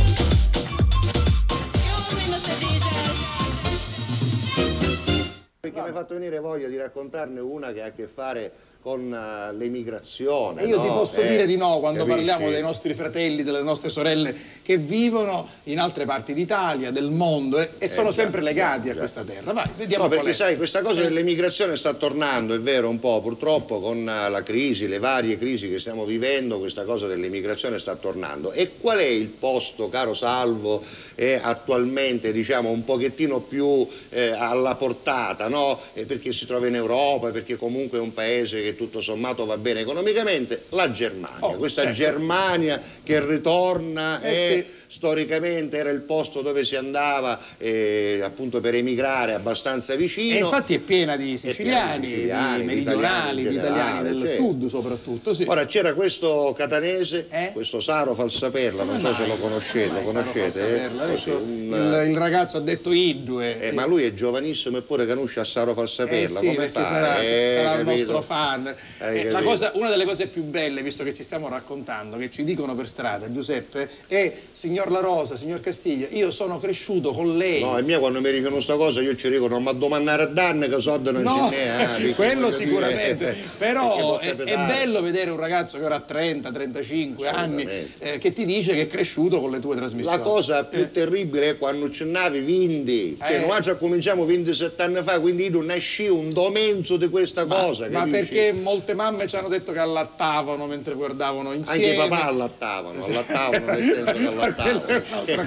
Perché 5.61 5.81
mi 5.81 5.87
hai 5.87 5.93
fatto 5.93 6.15
venire 6.15 6.41
voglia 6.41 6.67
di 6.67 6.77
raccontarne 6.77 7.39
una 7.39 7.71
che 7.71 7.83
ha 7.83 7.87
a 7.87 7.93
che 7.93 8.09
fare 8.09 8.51
con 8.81 9.13
eh, 9.13 9.53
l'emigrazione. 9.57 10.63
Io 10.65 10.81
ti 10.81 10.87
no? 10.87 10.95
posso 10.99 11.21
Eh, 11.21 11.29
dire 11.29 11.47
di 11.47 11.57
no 11.57 11.81
quando 11.81 12.05
capisci? 12.05 12.27
parliamo 12.27 12.51
dei 12.51 12.63
nostri 12.63 12.95
fratelli, 12.95 13.43
delle 13.43 13.63
nostre 13.63 13.91
sorelle 13.91 14.35
che 14.63 14.77
vivono 14.79 15.49
in 15.65 15.81
altre 15.81 16.05
parti 16.05 16.33
d'Italia, 16.33 16.91
del 16.93 17.11
mondo 17.11 17.59
e, 17.59 17.71
e 17.79 17.89
sono 17.89 18.09
Eh, 18.09 18.13
già, 18.13 18.23
sempre 18.23 18.41
legati 18.41 18.87
già, 18.89 18.93
a 18.95 18.97
questa 18.99 19.25
terra. 19.25 19.53
Vai, 19.53 19.69
vediamo 19.77 20.05
No, 20.05 20.09
perché 20.11 20.33
sai, 20.33 20.57
questa 20.57 20.81
cosa 20.81 21.01
Eh. 21.01 21.05
dell'emigrazione 21.05 21.77
sta 21.77 21.93
tornando, 21.95 22.55
è 22.55 22.61
vero, 22.61 22.89
un 22.89 23.01
po', 23.01 23.21
purtroppo 23.21 23.81
con 23.81 24.09
eh, 24.09 24.31
la 24.31 24.43
crisi, 24.45 24.87
le 24.87 24.99
varie 24.99 25.37
crisi 25.37 25.69
che 25.69 25.81
stiamo 25.81 26.05
vivendo, 26.05 26.59
questa 26.61 26.85
cosa 26.85 27.07
dell'emigrazione 27.09 27.79
sta 27.81 27.97
tornando. 27.97 28.53
E 28.53 28.73
qual 28.81 28.99
è 28.99 29.05
il 29.07 29.27
posto, 29.27 29.89
caro 29.89 30.15
Salvo, 30.15 30.83
eh, 31.21 31.41
attualmente, 31.43 32.31
diciamo, 32.31 32.71
un 32.71 32.85
pochettino 32.85 33.41
più 33.41 33.85
eh, 34.11 34.29
alla 34.31 34.77
portata, 34.77 35.49
no? 35.49 35.81
Eh, 35.95 36.05
perché 36.05 36.33
si 36.33 36.47
trova 36.47 36.69
in 36.69 36.77
Europa, 36.77 37.33
perché 37.33 37.57
comunque 37.57 37.99
è 37.99 38.01
un 38.01 38.15
paese 38.15 38.63
che 38.63 38.77
tutto 38.77 39.01
sommato 39.01 39.45
va 39.45 39.57
bene 39.57 39.81
economicamente? 39.81 40.67
La 40.69 40.93
Germania. 40.93 41.57
questa 41.57 41.83
certo. 41.83 41.97
Germania 41.99 42.81
che 43.03 43.25
ritorna 43.27 44.21
Eh, 44.23 44.31
e 44.31 44.35
sì. 44.35 44.78
Storicamente 44.89 45.77
era 45.77 45.91
il 45.91 46.01
posto 46.01 46.41
dove 46.43 46.65
si 46.65 46.75
andava 46.75 47.39
eh, 47.59 48.21
appunto 48.23 48.61
per 48.61 48.75
emigrare 48.75 49.35
abbastanza 49.35 49.95
vicino. 49.95 50.35
E 50.37 50.41
infatti 50.41 50.75
è 50.75 50.79
piena 50.79 51.17
di 51.17 51.37
siciliani, 51.37 52.01
di 52.01 52.07
siciliani, 52.15 52.55
di 52.57 52.61
di 52.61 52.67
meridionali, 52.67 53.47
di 53.47 53.53
italiani 53.53 53.53
in 53.53 53.53
italiani 53.53 54.03
del 54.03 54.13
generale, 54.15 54.29
sì. 54.29 54.35
sud 54.37 54.67
soprattutto. 54.67 55.35
Sì. 55.35 55.45
Ora 55.47 55.67
c'era 55.67 55.93
questo 55.95 56.55
catanese, 56.57 57.27
Eh? 57.31 57.51
questo 57.53 57.81
Saro 57.81 58.15
Falsaperla, 58.15 58.83
non 58.83 58.99
so 58.99 59.13
se 59.15 59.27
lo 59.27 59.37
conoscete, 59.37 59.93
lo 59.93 60.01
conoscete? 60.03 60.85
eh? 60.85 60.91
Così, 61.13 61.31
un, 61.31 62.01
il, 62.03 62.11
il 62.11 62.17
ragazzo 62.17 62.57
ha 62.57 62.61
detto 62.61 62.91
Idue. 62.93 63.61
eh, 63.61 63.73
ma 63.73 63.85
lui 63.87 64.05
è 64.05 64.15
giovanissimo 64.15 64.79
eppure 64.79 65.07
conosce 65.07 65.41
a 65.41 65.45
Saro 65.45 65.73
Eh 65.73 65.75
Falsaperla, 65.75 66.41
sì, 66.41 66.47
come 66.47 66.69
fa? 66.69 66.85
sarà, 66.85 67.21
Eh, 67.21 67.53
sarà 67.63 67.79
il 67.81 67.87
nostro 67.87 68.23
fan. 68.23 68.75
Eh, 69.01 69.31
cosa- 69.43 69.73
una 69.75 69.91
delle 69.91 70.05
cose 70.07 70.27
più 70.29 70.45
belle, 70.45 70.83
visto 70.83 71.05
che 71.05 71.13
ci 71.15 71.23
stiamo 71.23 71.49
raccontando, 71.49 72.17
che 72.17 72.31
ci 72.31 72.43
dicono 72.45 72.75
per 72.75 72.89
strada, 72.89 73.31
Giuseppe, 73.31 73.89
è 74.07 74.33
signor 74.53 74.78
La 74.87 75.01
Rosa, 75.01 75.37
signor 75.37 75.61
Castiglia, 75.61 76.07
io 76.11 76.31
sono 76.31 76.59
cresciuto 76.59 77.11
con 77.11 77.37
lei. 77.37 77.61
No, 77.61 77.77
e 77.77 77.83
mia 77.83 77.99
quando 77.99 78.21
mi 78.21 78.31
dicono 78.33 78.61
sta 78.61 78.77
cosa 78.77 79.01
io 79.01 79.15
ci 79.17 79.29
dico 79.29 79.49
non 79.49 79.63
mi 79.65 79.77
domandare 79.77 80.23
a 80.23 80.27
danne 80.27 80.69
che 80.69 80.81
soldi 80.81 81.11
non 81.13 81.23
No, 81.23 81.49
ce 81.51 81.57
n'è. 81.57 82.05
eh, 82.07 82.15
quello 82.17 82.51
sicuramente, 82.51 83.15
perché 83.17 83.41
però 83.59 84.19
è, 84.19 84.35
è 84.37 84.57
bello 84.57 85.03
vedere 85.03 85.31
un 85.31 85.39
ragazzo 85.39 85.79
che 85.79 85.85
ora 85.85 85.97
ha 85.97 86.01
30, 86.01 86.51
35 86.53 87.29
anni 87.29 87.67
eh, 87.99 88.19
che 88.19 88.33
ti 88.33 88.45
dice 88.45 88.75
che 88.75 88.83
è 88.83 88.87
cresciuto 88.87 89.41
con 89.41 89.51
le 89.51 89.59
tue 89.61 89.77
trasmissioni. 89.77 90.17
La 90.17 90.23
cosa 90.23 90.65
più 90.65 90.91
terribile 90.93 91.51
è 91.51 91.59
quando 91.59 91.91
ce 91.91 92.05
n'avi 92.05 92.41
20, 92.41 93.17
cioè 93.21 93.43
Eh. 93.43 93.47
noi 93.47 93.61
già 93.61 93.75
cominciamo 93.75 94.25
27 94.25 94.83
anni 94.83 95.03
fa, 95.03 95.19
quindi 95.21 95.51
tu 95.51 95.61
nasci 95.61 96.07
un 96.07 96.33
domenzo 96.33 96.97
di 96.97 97.09
questa 97.09 97.45
cosa. 97.47 97.89
Ma 97.91 98.01
capisci? 98.01 98.11
perché 98.19 98.53
molte 98.53 98.95
mamme 98.95 99.27
ci 99.27 99.37
hanno 99.37 99.49
detto 99.49 99.73
che 99.73 99.79
allattavano 99.79 100.67
mentre 100.67 100.95
guardavano 100.95 101.53
insieme. 101.53 101.85
Anche 101.99 102.05
i 102.05 102.09
papà 102.09 102.25
allattavano, 102.27 103.05
allattavano 103.05 103.67
nel 103.67 103.83
senso 103.83 104.13
che 104.13 104.27
allattavano. 104.27 104.68
Eh. 104.69 105.43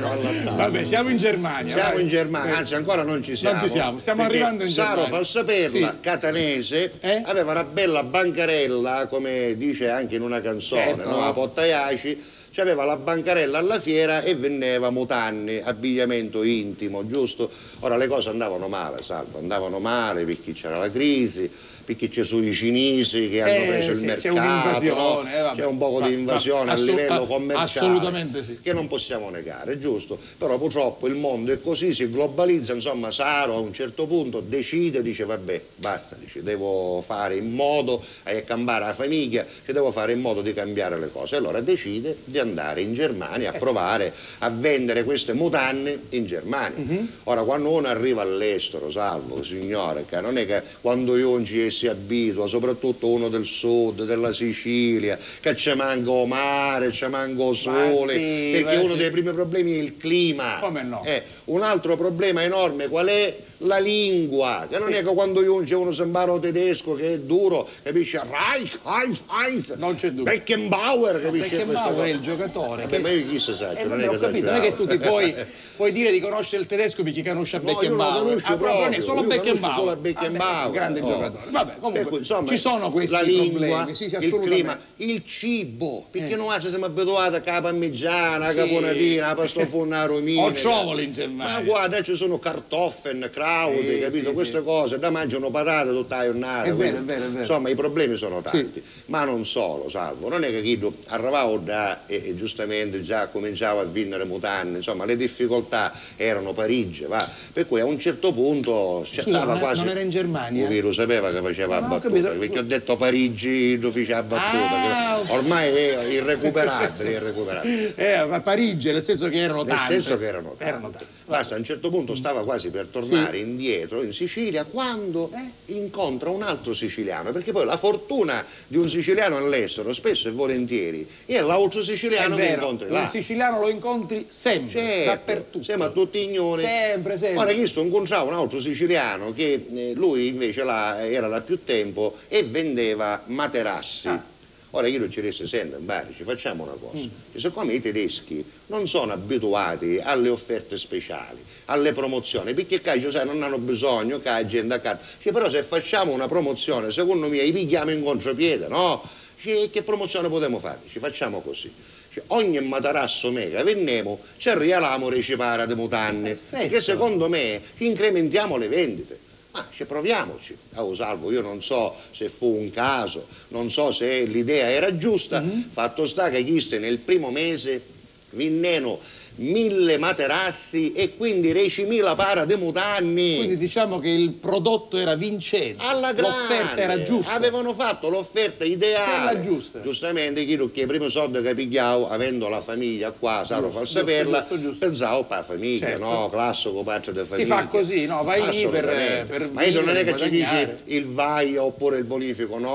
Vabbè, 0.55 0.85
siamo 0.85 1.09
in 1.09 1.17
Germania. 1.17 1.75
Siamo 1.75 1.93
vai. 1.93 2.01
in 2.01 2.07
Germania, 2.07 2.53
Eh. 2.53 2.57
anzi 2.57 2.75
ancora 2.75 3.03
non 3.03 3.23
ci 3.23 3.35
siamo. 3.35 3.57
Non 3.59 3.63
ci 3.67 3.69
siamo, 3.69 3.99
stiamo 3.99 4.23
arrivando 4.23 4.63
in 4.63 4.71
Saro 4.71 5.01
Germania. 5.01 5.15
Falsaperla, 5.15 5.91
Sì. 5.91 5.99
catanese, 5.99 6.91
aveva 7.23 7.51
una 7.51 7.63
bella 7.63 8.03
bancarella, 8.03 9.07
come 9.07 9.55
dice 9.57 9.89
anche 9.89 10.15
in 10.15 10.21
una 10.21 10.41
canzone, 10.41 10.85
Certo. 10.95 11.09
no? 11.09 11.23
a 11.23 11.33
Pottaiaci, 11.33 12.39
C'aveva 12.53 12.83
la 12.83 12.97
bancarella 12.97 13.59
alla 13.59 13.79
fiera 13.79 14.23
e 14.23 14.35
vendeva 14.35 14.89
mutanni, 14.89 15.61
abbigliamento 15.63 16.43
intimo, 16.43 17.07
giusto? 17.07 17.49
Ora 17.79 17.95
le 17.95 18.07
cose 18.07 18.27
andavano 18.27 18.67
male, 18.67 19.01
salvo, 19.03 19.37
andavano 19.37 19.79
male 19.79 20.25
perché 20.25 20.51
c'era 20.51 20.77
la 20.77 20.91
crisi, 20.91 21.49
perché 21.83 22.09
ci 22.09 22.23
sono 22.23 22.45
i 22.45 22.53
cinesi 22.53 23.29
che 23.29 23.41
hanno 23.41 23.51
Eh, 23.51 23.67
preso 23.67 23.93
sì, 23.93 24.05
il 24.05 24.13
c'è 24.15 24.31
mercato, 24.31 24.47
un'invasione, 24.47 25.29
no? 25.31 25.37
eh, 25.37 25.41
vabbè. 25.41 25.59
c'è 25.61 25.65
un 25.65 25.77
po' 25.77 26.01
di 26.01 26.13
invasione 26.13 26.65
ma 26.65 26.71
a 26.71 26.75
livello 26.75 27.25
commerciale 27.25 27.63
assolutamente 27.63 28.43
sì. 28.43 28.59
che 28.61 28.73
non 28.73 28.87
possiamo 28.87 29.29
negare, 29.29 29.79
giusto? 29.79 30.17
Però 30.37 30.57
purtroppo 30.57 31.07
il 31.07 31.15
mondo 31.15 31.51
è 31.51 31.61
così, 31.61 31.93
si 31.93 32.09
globalizza, 32.09 32.73
insomma 32.73 33.11
Saro 33.11 33.55
a 33.55 33.59
un 33.59 33.73
certo 33.73 34.05
punto 34.07 34.39
decide, 34.41 35.01
dice 35.01 35.25
vabbè, 35.25 35.61
basta, 35.75 36.15
dice, 36.19 36.43
devo 36.43 37.01
fare 37.05 37.35
in 37.35 37.51
modo 37.51 38.03
a 38.23 38.31
cambiare 38.41 38.85
la 38.85 38.93
famiglia, 38.93 39.45
che 39.65 39.73
devo 39.73 39.91
fare 39.91 40.11
in 40.13 40.21
modo 40.21 40.41
di 40.41 40.53
cambiare 40.53 40.99
le 40.99 41.09
cose. 41.11 41.35
Allora 41.35 41.59
decide 41.61 42.17
di 42.23 42.39
andare 42.39 42.81
in 42.81 42.93
Germania 42.93 43.51
Eh. 43.51 43.55
a 43.55 43.59
provare 43.59 44.13
a 44.39 44.49
vendere 44.49 45.03
queste 45.03 45.33
mutanne 45.33 45.99
in 46.09 46.25
Germania. 46.25 46.77
Mhm. 46.77 47.07
Ora 47.25 47.43
quando 47.43 47.69
uno 47.71 47.87
arriva 47.87 48.21
all'estero, 48.21 48.91
salvo 48.91 49.43
signore, 49.43 50.05
che 50.07 50.19
non 50.21 50.37
è 50.37 50.45
che 50.45 50.61
quando 50.81 51.17
io 51.17 51.43
ci 51.43 51.70
si 51.71 51.87
abitua, 51.87 52.47
soprattutto 52.47 53.07
uno 53.07 53.29
del 53.29 53.45
sud, 53.45 54.05
della 54.05 54.31
Sicilia, 54.31 55.17
che 55.39 55.55
ci 55.55 55.73
manca 55.73 56.11
il 56.11 56.27
mare, 56.27 56.91
ci 56.91 57.07
manca 57.07 57.43
il 57.45 57.55
sole, 57.55 58.17
sì, 58.17 58.61
perché 58.61 58.75
uno 58.77 58.91
sì. 58.91 58.97
dei 58.97 59.09
primi 59.11 59.31
problemi 59.31 59.73
è 59.73 59.81
il 59.81 59.97
clima. 59.97 60.59
Come 60.61 60.83
no? 60.83 61.03
Eh, 61.03 61.23
un 61.45 61.63
altro 61.63 61.97
problema 61.97 62.43
enorme 62.43 62.87
qual 62.87 63.07
è? 63.07 63.37
La 63.63 63.77
lingua, 63.77 64.65
che 64.69 64.79
non 64.79 64.89
Sì. 64.91 64.97
è 64.97 65.03
che 65.03 65.13
quando 65.13 65.41
io 65.43 65.61
c'è 65.63 65.75
uno 65.75 65.91
sembaro 65.91 66.39
tedesco 66.39 66.95
che 66.95 67.13
è 67.13 67.19
duro, 67.19 67.67
capisci? 67.83 68.17
Reich, 68.17 68.79
Heinz, 68.83 69.21
Heinz, 69.29 69.69
non 69.77 69.93
c'è 69.95 70.09
dubbio. 70.09 70.23
Beckenbauer, 70.31 71.21
capisci? 71.21 71.49
Beckenbauer 71.49 72.05
è 72.05 72.09
il 72.09 72.21
giocatore. 72.21 72.87
Ma 72.99 73.09
io 73.09 73.27
chi 73.27 73.37
sa, 73.39 73.71
Eh, 73.73 73.83
non 73.83 73.99
che 73.99 74.17
capito, 74.17 74.45
non 74.51 74.55
è 74.55 74.59
che 74.61 74.73
tu 74.73 74.87
ti 74.87 74.97
puoi, 74.97 75.35
puoi 75.75 75.91
dire 75.91 76.11
di 76.11 76.19
conoscere 76.19 76.61
il 76.63 76.67
tedesco 76.67 77.03
perché 77.03 77.23
conosce 77.23 77.57
No, 77.57 77.63
non 77.65 77.73
Beckenbauer. 77.75 78.41
Ah, 78.45 78.57
proprio 78.57 79.01
solo 79.01 79.23
Beckenbauer. 79.23 79.75
solo 79.75 79.91
Ah, 79.91 79.95
Beckenbauer. 79.95 80.65
beh, 80.69 80.71
grande 80.71 80.99
Oh. 81.01 81.05
giocatore. 81.05 81.45
Vabbè, 81.51 81.73
comunque 81.75 81.99
Per 82.01 82.09
cui, 82.09 82.17
insomma, 82.19 82.47
ci 82.47 82.57
sono 82.57 82.89
questi 82.91 83.15
la 83.15 83.21
lingua, 83.21 83.59
problemi, 83.67 83.93
sì, 83.95 84.09
sì, 84.09 84.15
il 84.19 84.39
clima, 84.39 84.79
il 84.97 85.23
cibo, 85.25 86.07
perché 86.09 86.33
Eh. 86.33 86.35
noi 86.37 86.59
ci 86.61 86.69
siamo 86.69 86.85
abituati 86.85 87.35
a 87.35 87.41
caparmigiana, 87.41 88.47
a 88.47 88.51
Sì. 88.51 88.55
caponatina, 88.57 89.27
a 89.29 89.35
pastofonna 89.35 90.05
romina. 90.05 90.41
Ho 90.45 90.53
ciovoli 90.55 91.03
in 91.03 91.11
Germania. 91.11 91.59
Ma 91.59 91.61
guarda, 91.63 92.01
ci 92.01 92.15
sono 92.15 92.39
kartoffeln, 92.39 93.29
krause, 93.51 93.93
Sì, 93.95 93.99
capito? 93.99 94.27
sì, 94.29 94.33
Queste 94.33 94.57
sì. 94.59 94.63
cose, 94.63 94.99
da 94.99 95.09
mangiano 95.09 95.49
patate 95.49 95.89
tutta 95.89 96.17
la 96.17 96.23
giornata. 96.25 96.63
È 96.69 96.73
vero, 96.73 96.97
è 96.97 97.01
vero, 97.01 97.25
è 97.25 97.27
vero. 97.27 97.39
Insomma, 97.41 97.69
i 97.69 97.75
problemi 97.75 98.15
sono 98.15 98.41
tanti, 98.41 98.81
ma 99.07 99.23
non 99.25 99.45
solo, 99.45 99.89
salvo. 99.89 100.29
Non 100.29 100.43
è 100.43 100.49
che 100.49 100.61
chi 100.61 100.79
arrivavo 101.07 101.57
da 101.57 102.05
e, 102.05 102.21
e 102.27 102.35
giustamente 102.35 103.01
già 103.01 103.27
cominciava 103.27 103.81
a 103.81 103.83
vincere 103.85 104.23
mutanne, 104.25 104.77
insomma, 104.77 105.05
le 105.05 105.15
difficoltà 105.15 105.93
erano 106.15 106.53
Parigi, 106.53 107.03
va. 107.05 107.27
Per 107.53 107.67
cui 107.67 107.79
a 107.79 107.85
un 107.85 107.99
certo 107.99 108.31
punto 108.33 109.03
si 109.05 109.21
Scusa, 109.21 109.37
stava 109.37 109.51
non, 109.53 109.61
quasi. 109.61 109.79
non 109.79 109.89
era 109.89 109.99
in 109.99 110.09
Germania? 110.09 110.67
Lui 110.67 110.79
lo 110.81 110.91
sapeva 110.93 111.31
che 111.31 111.41
faceva 111.41 111.79
No, 111.79 111.87
battuta, 111.87 112.07
capito. 112.07 112.37
perché 112.39 112.59
ho 112.59 112.63
detto 112.63 112.95
Parigi, 112.95 113.77
fece 113.91 114.11
la 114.13 114.23
battuta. 114.23 115.09
Ah, 115.09 115.21
Ormai 115.27 115.69
è 115.75 116.03
irrecuperabile, 116.09 117.09
irrecuperabile. 117.11 117.93
Eh, 118.01 118.13
a 118.13 118.41
Parigi, 118.41 118.91
nel 118.91 119.01
senso 119.01 119.29
che 119.29 119.37
erano 119.37 119.63
Nel 119.63 119.75
tante. 119.75 119.93
senso 119.93 120.17
che 120.17 120.25
erano 120.25 120.55
tante. 120.57 121.05
Basta, 121.25 121.55
a 121.55 121.57
un 121.57 121.63
certo 121.63 121.89
punto 121.89 122.15
stava 122.15 122.43
quasi 122.43 122.69
per 122.69 122.87
tornare 122.87 123.37
indietro 123.41 124.01
in 124.03 124.13
Sicilia 124.13 124.63
quando 124.63 125.29
Eh? 125.33 125.73
incontra 125.73 126.29
un 126.29 126.43
altro 126.43 126.73
siciliano, 126.73 127.31
perché 127.31 127.51
poi 127.51 127.65
la 127.65 127.77
fortuna 127.77 128.45
di 128.67 128.77
un 128.77 128.89
siciliano 128.89 129.37
all'estero 129.37 129.93
spesso 129.93 130.27
e 130.27 130.31
volentieri 130.31 131.05
è 131.25 131.39
l'altro 131.41 131.81
È 131.81 131.83
siciliano 131.83 132.35
che 132.35 132.41
vero, 132.41 132.61
incontri 132.61 132.87
un 132.87 132.93
là. 132.93 133.07
siciliano 133.07 133.59
lo 133.59 133.69
incontri 133.69 134.25
sempre, 134.29 134.69
Certo, 134.81 135.05
dappertutto. 135.09 135.63
Siamo 135.63 135.83
a 135.83 135.89
tutti 135.89 136.19
ignori. 136.19 136.63
Sempre, 136.63 137.17
sempre. 137.17 137.39
Ora 137.39 137.51
io 137.51 137.67
sto 137.67 137.81
incontravo 137.81 138.29
un 138.29 138.35
altro 138.35 138.59
siciliano 138.61 139.33
che 139.33 139.65
eh, 139.73 139.91
lui 139.95 140.27
invece 140.27 140.63
là 140.63 141.05
era 141.07 141.27
da 141.27 141.41
più 141.41 141.63
tempo 141.63 142.15
e 142.27 142.43
vendeva 142.43 143.23
materassi. 143.25 144.07
Ah. 144.07 144.29
Ora 144.73 144.87
io 144.87 145.09
ci 145.09 145.19
disse, 145.19 145.47
senta, 145.47 145.75
Bari, 145.79 146.13
ci 146.15 146.23
facciamo 146.23 146.63
una 146.63 146.71
Mm. 146.73 146.79
cosa. 146.79 147.07
Che 147.33 147.39
Siccome 147.41 147.73
i 147.73 147.81
tedeschi 147.81 148.41
non 148.67 148.87
sono 148.87 149.11
abituati 149.11 149.99
alle 150.01 150.29
offerte 150.29 150.77
speciali, 150.77 151.39
alle 151.71 151.93
promozioni, 151.93 152.53
perché 152.53 152.81
qua, 152.81 152.99
cioè, 152.99 153.11
sai, 153.11 153.25
non 153.25 153.41
hanno 153.41 153.57
bisogno 153.57 154.19
che 154.19 154.29
la 154.29 154.45
gente. 154.45 154.79
Dice, 155.17 155.31
però 155.31 155.49
se 155.49 155.63
facciamo 155.63 156.11
una 156.11 156.27
promozione, 156.27 156.91
secondo 156.91 157.27
me, 157.27 157.41
li 157.41 157.51
pigliamo 157.51 157.91
in 157.91 158.03
contropiede, 158.03 158.67
no? 158.67 159.01
Dice, 159.41 159.69
che 159.69 159.81
promozione 159.81 160.27
potremmo 160.27 160.59
fare? 160.59 160.79
Ci 160.89 160.99
facciamo 160.99 161.39
così. 161.41 161.71
Dice, 162.07 162.23
ogni 162.27 162.59
materasso 162.59 163.31
mega 163.31 163.63
vendiamo, 163.63 164.19
ci 164.37 164.53
regaliamo 164.53 165.07
recipare 165.09 165.65
di 165.65 165.75
mutanne, 165.75 166.37
che 166.49 166.81
secondo 166.81 167.29
me 167.29 167.61
incrementiamo 167.77 168.57
le 168.57 168.67
vendite. 168.67 169.19
Ma 169.53 169.67
ci 169.73 169.83
proviamoci. 169.83 170.55
A 170.75 170.85
salvo, 170.93 171.29
io 171.29 171.41
non 171.41 171.61
so 171.61 171.93
se 172.11 172.29
fu 172.29 172.47
un 172.47 172.71
caso, 172.71 173.27
non 173.49 173.69
so 173.69 173.91
se 173.91 174.23
l'idea 174.23 174.69
era 174.69 174.97
giusta, 174.97 175.43
fatto 175.71 176.07
sta 176.07 176.29
che 176.29 176.41
chiste 176.43 176.79
nel 176.79 176.99
primo 176.99 177.31
mese 177.31 177.81
vinneno 178.29 178.97
mille 179.35 179.97
materassi 179.97 180.93
e 180.93 181.15
quindi 181.15 181.51
10.000 181.53 182.15
para 182.15 182.45
di 182.45 182.55
mutanni. 182.55 183.37
Quindi 183.37 183.57
diciamo 183.57 183.99
che 183.99 184.09
il 184.09 184.31
prodotto 184.31 184.97
era 184.97 185.15
vincente. 185.15 185.81
Alla 185.83 186.13
grande. 186.13 186.37
L'offerta 186.37 186.81
era 186.81 187.01
giusta. 187.01 187.33
Avevano 187.33 187.73
fatto 187.73 188.09
l'offerta 188.09 188.63
ideale. 188.65 189.15
Quella 189.31 189.39
giusta. 189.39 189.81
Giustamente 189.81 190.45
chi 190.45 190.57
che 190.71 190.81
i 190.81 190.85
primi 190.85 191.09
soldi 191.09 191.41
che 191.41 191.55
pigliavo, 191.55 192.09
avendo 192.09 192.47
la 192.49 192.61
famiglia 192.61 193.11
qua, 193.11 193.43
Saro 193.45 193.63
Giusto, 193.69 193.77
fa 193.79 193.83
giusto, 193.85 193.99
saperla, 193.99 194.47
giusto, 194.59 194.85
pensavo 194.85 195.23
per 195.23 195.37
la 195.37 195.43
famiglia, 195.43 195.87
Certo. 195.87 196.03
no? 196.03 196.29
Classico 196.29 196.83
parte 196.83 197.11
Si 197.13 197.25
famiglia. 197.25 197.55
fa 197.55 197.65
così, 197.67 198.05
no? 198.05 198.23
Vai 198.23 198.49
lì 198.49 198.67
per- 198.67 199.25
per 199.27 199.49
Ma 199.51 199.63
io 199.63 199.81
non 199.81 199.95
è 199.95 200.03
che 200.03 200.17
ci 200.17 200.29
dici 200.29 200.43
guadagnare. 200.43 200.79
il 200.85 201.05
vaio 201.07 201.63
oppure 201.63 201.97
il 201.97 202.03
bonifico, 202.03 202.57
no? 202.59 202.69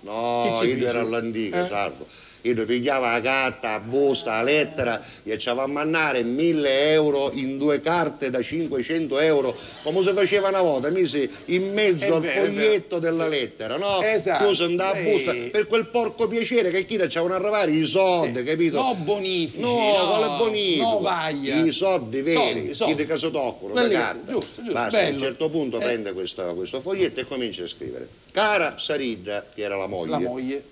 No? 0.00 0.52
No, 0.54 0.60
io 0.64 0.74
dice? 0.74 0.86
ero 0.88 1.00
all'antica, 1.00 1.64
Eh? 1.64 1.68
salvo. 1.68 2.06
Io 2.42 2.64
pigliava 2.64 3.12
la 3.12 3.20
carta, 3.20 3.72
la 3.72 3.78
busta, 3.80 4.32
la 4.36 4.42
lettera 4.42 5.02
e 5.22 5.38
ci 5.38 5.48
a 5.62 5.66
mandare 5.66 6.22
1000 6.22 6.90
euro 6.92 7.30
in 7.34 7.58
due 7.58 7.80
carte 7.80 8.30
da 8.30 8.40
500 8.40 9.18
euro, 9.20 9.54
come 9.82 10.02
si 10.02 10.12
faceva 10.14 10.48
una 10.48 10.62
volta, 10.62 10.88
misi 10.88 11.28
in 11.46 11.72
mezzo 11.72 12.14
al 12.16 12.24
foglietto 12.24 12.98
della 12.98 13.28
lettera, 13.28 13.76
no? 13.76 14.00
Esatto. 14.02 14.46
Tu 14.54 14.54
andato 14.64 14.96
a 14.98 15.02
busta 15.02 15.32
per 15.50 15.66
quel 15.66 15.86
porco 15.86 16.28
piacere 16.28 16.70
che 16.70 16.86
chi 16.86 16.96
ci 17.08 17.18
avevano 17.18 17.34
arrivare 17.34 17.72
i 17.72 17.84
soldi, 17.84 18.42
capito? 18.42 18.76
No 18.80 18.94
bonifici, 18.94 19.60
No, 19.60 19.74
no, 19.98 20.06
quale 20.08 20.36
bonifico? 20.38 20.84
no 20.84 21.00
vaglia. 21.00 21.56
I 21.56 21.72
soldi 21.72 22.22
veri, 22.22 22.36
Soldi, 22.36 22.74
soldi. 22.74 22.94
chi 22.94 23.06
toccano, 23.30 23.74
da 23.74 23.80
Bellissimo, 23.82 24.02
carta. 24.04 24.32
giusto, 24.32 24.62
giusto, 24.62 24.72
Basta, 24.72 24.98
a 24.98 25.00
un 25.02 25.06
bello. 25.10 25.20
certo 25.20 25.48
punto 25.50 25.76
Eh. 25.78 25.82
prende 25.82 26.12
questo, 26.14 26.42
questo 26.54 26.80
foglietto 26.80 27.20
e 27.20 27.24
comincia 27.26 27.64
a 27.64 27.68
scrivere. 27.68 28.08
Cara 28.32 28.76
Saridda, 28.78 29.44
che 29.54 29.62
era 29.62 29.76
la 29.76 29.86
moglie, 29.86 30.10
La 30.10 30.18
moglie. 30.20 30.62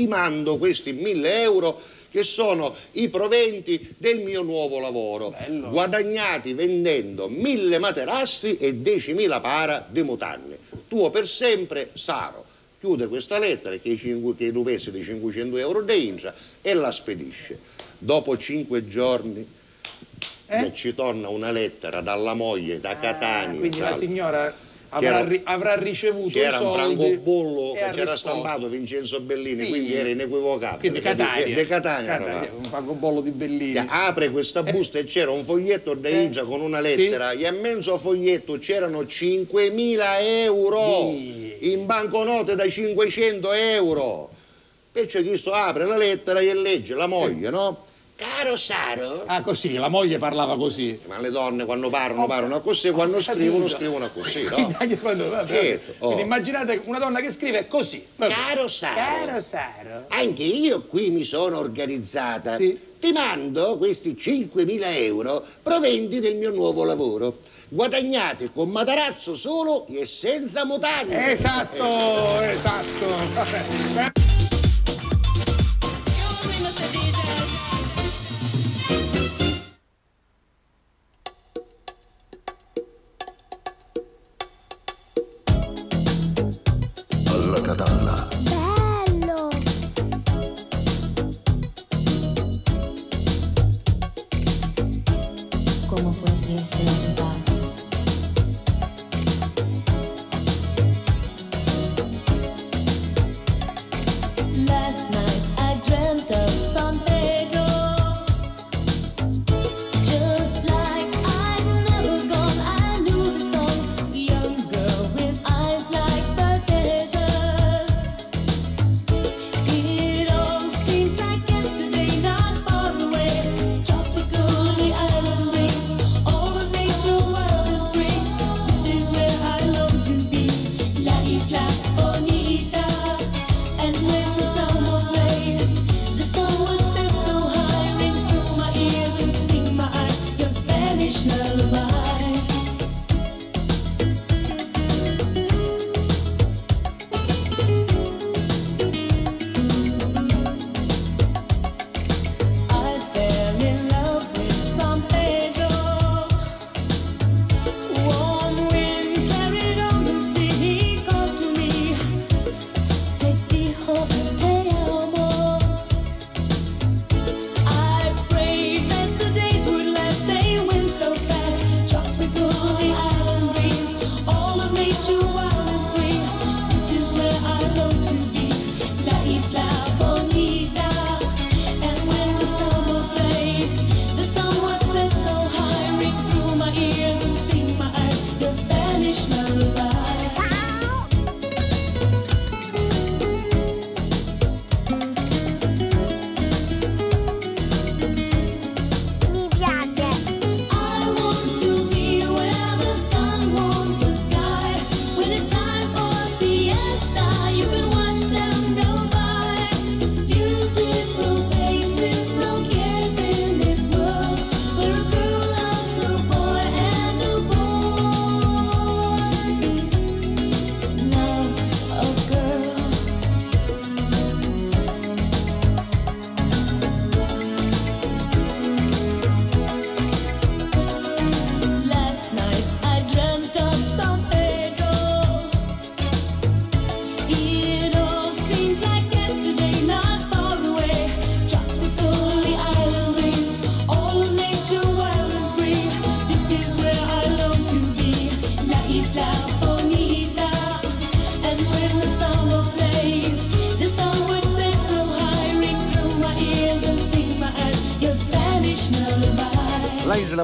Ti 0.00 0.06
mando 0.06 0.56
questi 0.56 0.92
1000 0.92 1.42
euro 1.42 1.78
che 2.10 2.22
sono 2.22 2.74
i 2.92 3.10
proventi 3.10 3.94
del 3.98 4.20
mio 4.20 4.42
nuovo 4.42 4.78
lavoro, 4.80 5.34
guadagnati 5.68 6.54
vendendo 6.54 7.28
1000 7.28 7.78
materassi 7.78 8.56
e 8.56 8.72
10.000 8.72 9.40
para 9.42 9.86
di 9.88 10.02
mutanne. 10.02 10.56
Tuo 10.88 11.10
per 11.10 11.28
sempre, 11.28 11.90
Saro. 11.92 12.46
Chiude 12.80 13.08
questa 13.08 13.38
lettera 13.38 13.76
che 13.76 13.90
i, 13.90 14.50
rupessi 14.50 14.90
di 14.90 15.04
500 15.04 15.58
euro 15.58 15.82
di 15.82 16.06
India 16.06 16.34
e 16.62 16.72
la 16.72 16.90
spedisce. 16.90 17.58
Dopo 17.98 18.38
cinque 18.38 18.88
giorni 18.88 19.46
Eh? 20.46 20.72
ci 20.74 20.94
torna 20.94 21.28
una 21.28 21.50
lettera 21.50 22.00
dalla 22.00 22.32
moglie 22.32 22.80
da 22.80 22.98
Catania. 22.98 23.56
Ah, 23.56 23.60
Quindi 23.60 23.78
la 23.78 23.92
signora 23.92 24.52
avrà, 24.90 25.24
ri- 25.24 25.40
avrà 25.44 25.74
ricevuto 25.76 26.28
i 26.28 26.40
C'era 26.40 26.58
un 26.60 26.74
soldi 26.74 26.96
francobollo 26.96 27.74
e 27.74 27.78
che 27.78 27.90
c'era 27.92 28.16
stampato 28.16 28.68
Vincenzo 28.68 29.20
Bellini, 29.20 29.64
Sì. 29.64 29.68
quindi 29.70 29.94
era 29.94 30.08
inequivocabile. 30.08 30.78
Quindi 30.78 31.00
Catania. 31.00 31.54
De 31.54 31.66
Catania, 31.66 32.16
Catania, 32.18 32.50
un 32.56 32.64
francobollo 32.64 33.20
di 33.20 33.30
Bellini. 33.30 33.72
Che 33.72 33.84
apre 33.88 34.30
questa 34.30 34.62
busta 34.62 34.98
e 34.98 35.04
c'era 35.04 35.30
un 35.30 35.44
foglietto 35.44 35.94
da 35.94 36.08
Ingia 36.08 36.44
con 36.44 36.60
una 36.60 36.80
lettera 36.80 37.30
e 37.32 37.46
a 37.46 37.52
mezzo 37.52 37.98
foglietto 37.98 38.58
c'erano 38.58 39.02
5.000 39.02 40.16
euro 40.20 41.10
in 41.12 41.86
banconote 41.86 42.54
da 42.54 42.68
500 42.68 43.52
euro. 43.52 44.30
Perciò 44.92 45.22
questo 45.22 45.52
apre 45.52 45.84
la 45.86 45.96
lettera 45.96 46.40
e 46.40 46.52
legge 46.52 46.94
la 46.94 47.06
moglie, 47.06 47.50
no? 47.50 47.84
Caro 48.20 48.54
Saro. 48.56 49.22
Ah, 49.24 49.40
così, 49.40 49.72
la 49.74 49.88
moglie 49.88 50.18
parlava 50.18 50.54
così. 50.58 51.00
Ma 51.06 51.18
le 51.18 51.30
donne 51.30 51.64
quando 51.64 51.88
parlano 51.88 52.26
parlano 52.26 52.60
così, 52.60 52.90
quando 52.90 53.22
scrivono 53.22 53.60
capito. 53.64 53.76
scrivono 53.78 54.10
così, 54.12 54.42
no? 54.42 54.50
Quindi 54.50 54.74
anche 54.78 54.98
quando- 55.00 55.28
vabbè, 55.30 55.50
Certo, 55.50 55.94
oh. 56.00 56.06
Quindi 56.08 56.22
immaginate 56.24 56.82
una 56.84 56.98
donna 56.98 57.20
che 57.20 57.32
scrive 57.32 57.66
così. 57.66 58.06
Vabbè. 58.16 58.34
Caro 58.34 58.68
Saro. 58.68 58.94
Caro 58.94 59.40
Saro. 59.40 60.04
Anche 60.08 60.42
io 60.42 60.82
qui 60.82 61.08
mi 61.08 61.24
sono 61.24 61.56
organizzata. 61.58 62.56
Ti 62.56 63.12
mando 63.12 63.78
questi 63.78 64.14
5.000 64.14 64.80
euro 65.02 65.42
proventi 65.62 66.18
del 66.18 66.36
mio 66.36 66.50
nuovo 66.50 66.84
lavoro. 66.84 67.38
Guadagnati 67.70 68.50
con 68.52 68.68
matarazzo 68.68 69.34
solo 69.34 69.86
e 69.88 70.04
senza 70.04 70.66
mutande. 70.66 71.32
Esatto, 71.32 72.40
esatto. 72.42 73.06
Vabbè. 73.32 74.29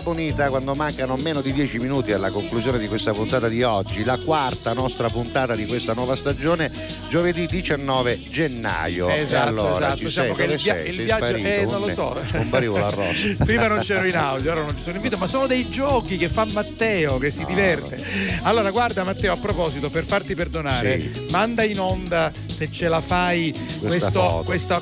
Bonita 0.06 0.50
quando 0.50 0.76
mancano 0.76 1.16
meno 1.16 1.40
di 1.40 1.52
10 1.52 1.78
minuti 1.78 2.12
alla 2.12 2.30
conclusione 2.30 2.78
di 2.78 2.86
questa 2.86 3.12
puntata 3.12 3.48
di 3.48 3.64
oggi, 3.64 4.04
la 4.04 4.16
quarta 4.18 4.72
nostra 4.72 5.08
puntata 5.08 5.56
di 5.56 5.66
questa 5.66 5.94
nuova 5.94 6.14
stagione, 6.14 6.70
giovedì 7.08 7.46
19 7.46 8.20
gennaio. 8.30 9.08
Esatto, 9.08 9.48
allora 9.48 9.76
esatto. 9.86 9.96
ci 9.96 10.04
Diciamo 10.04 10.34
sei? 10.36 10.46
che 10.46 10.52
il, 10.54 10.60
sei? 10.60 10.88
il 10.90 10.94
Sei 10.94 11.04
viaggio 11.06 11.26
sparito? 11.26 11.48
eh, 11.48 11.64
non 11.64 11.80
lo 11.80 11.90
so. 11.90 12.20
Scomparivo 12.24 12.78
l'arrosto. 12.78 13.34
Prima 13.44 13.66
non 13.66 13.78
c'ero 13.80 14.06
in 14.06 14.16
audio, 14.16 14.52
ora 14.52 14.60
non 14.62 14.76
ci 14.76 14.82
sono 14.84 14.94
in 14.94 15.02
video, 15.02 15.18
ma 15.18 15.26
sono 15.26 15.46
dei 15.48 15.68
giochi 15.70 16.16
che 16.16 16.28
fa 16.28 16.44
Matteo 16.52 17.18
che 17.18 17.32
si 17.32 17.44
diverte. 17.44 18.00
Allora, 18.42 18.70
guarda 18.70 19.02
Matteo, 19.02 19.32
a 19.32 19.36
proposito, 19.36 19.90
per 19.90 20.04
farti 20.04 20.36
perdonare, 20.36 21.00
Sì. 21.00 21.26
manda 21.30 21.64
in 21.64 21.80
onda 21.80 22.30
se 22.46 22.70
ce 22.70 22.86
la 22.86 23.00
fai 23.00 23.52
questo- 23.80 24.10
foto. 24.12 24.42
questa 24.44 24.80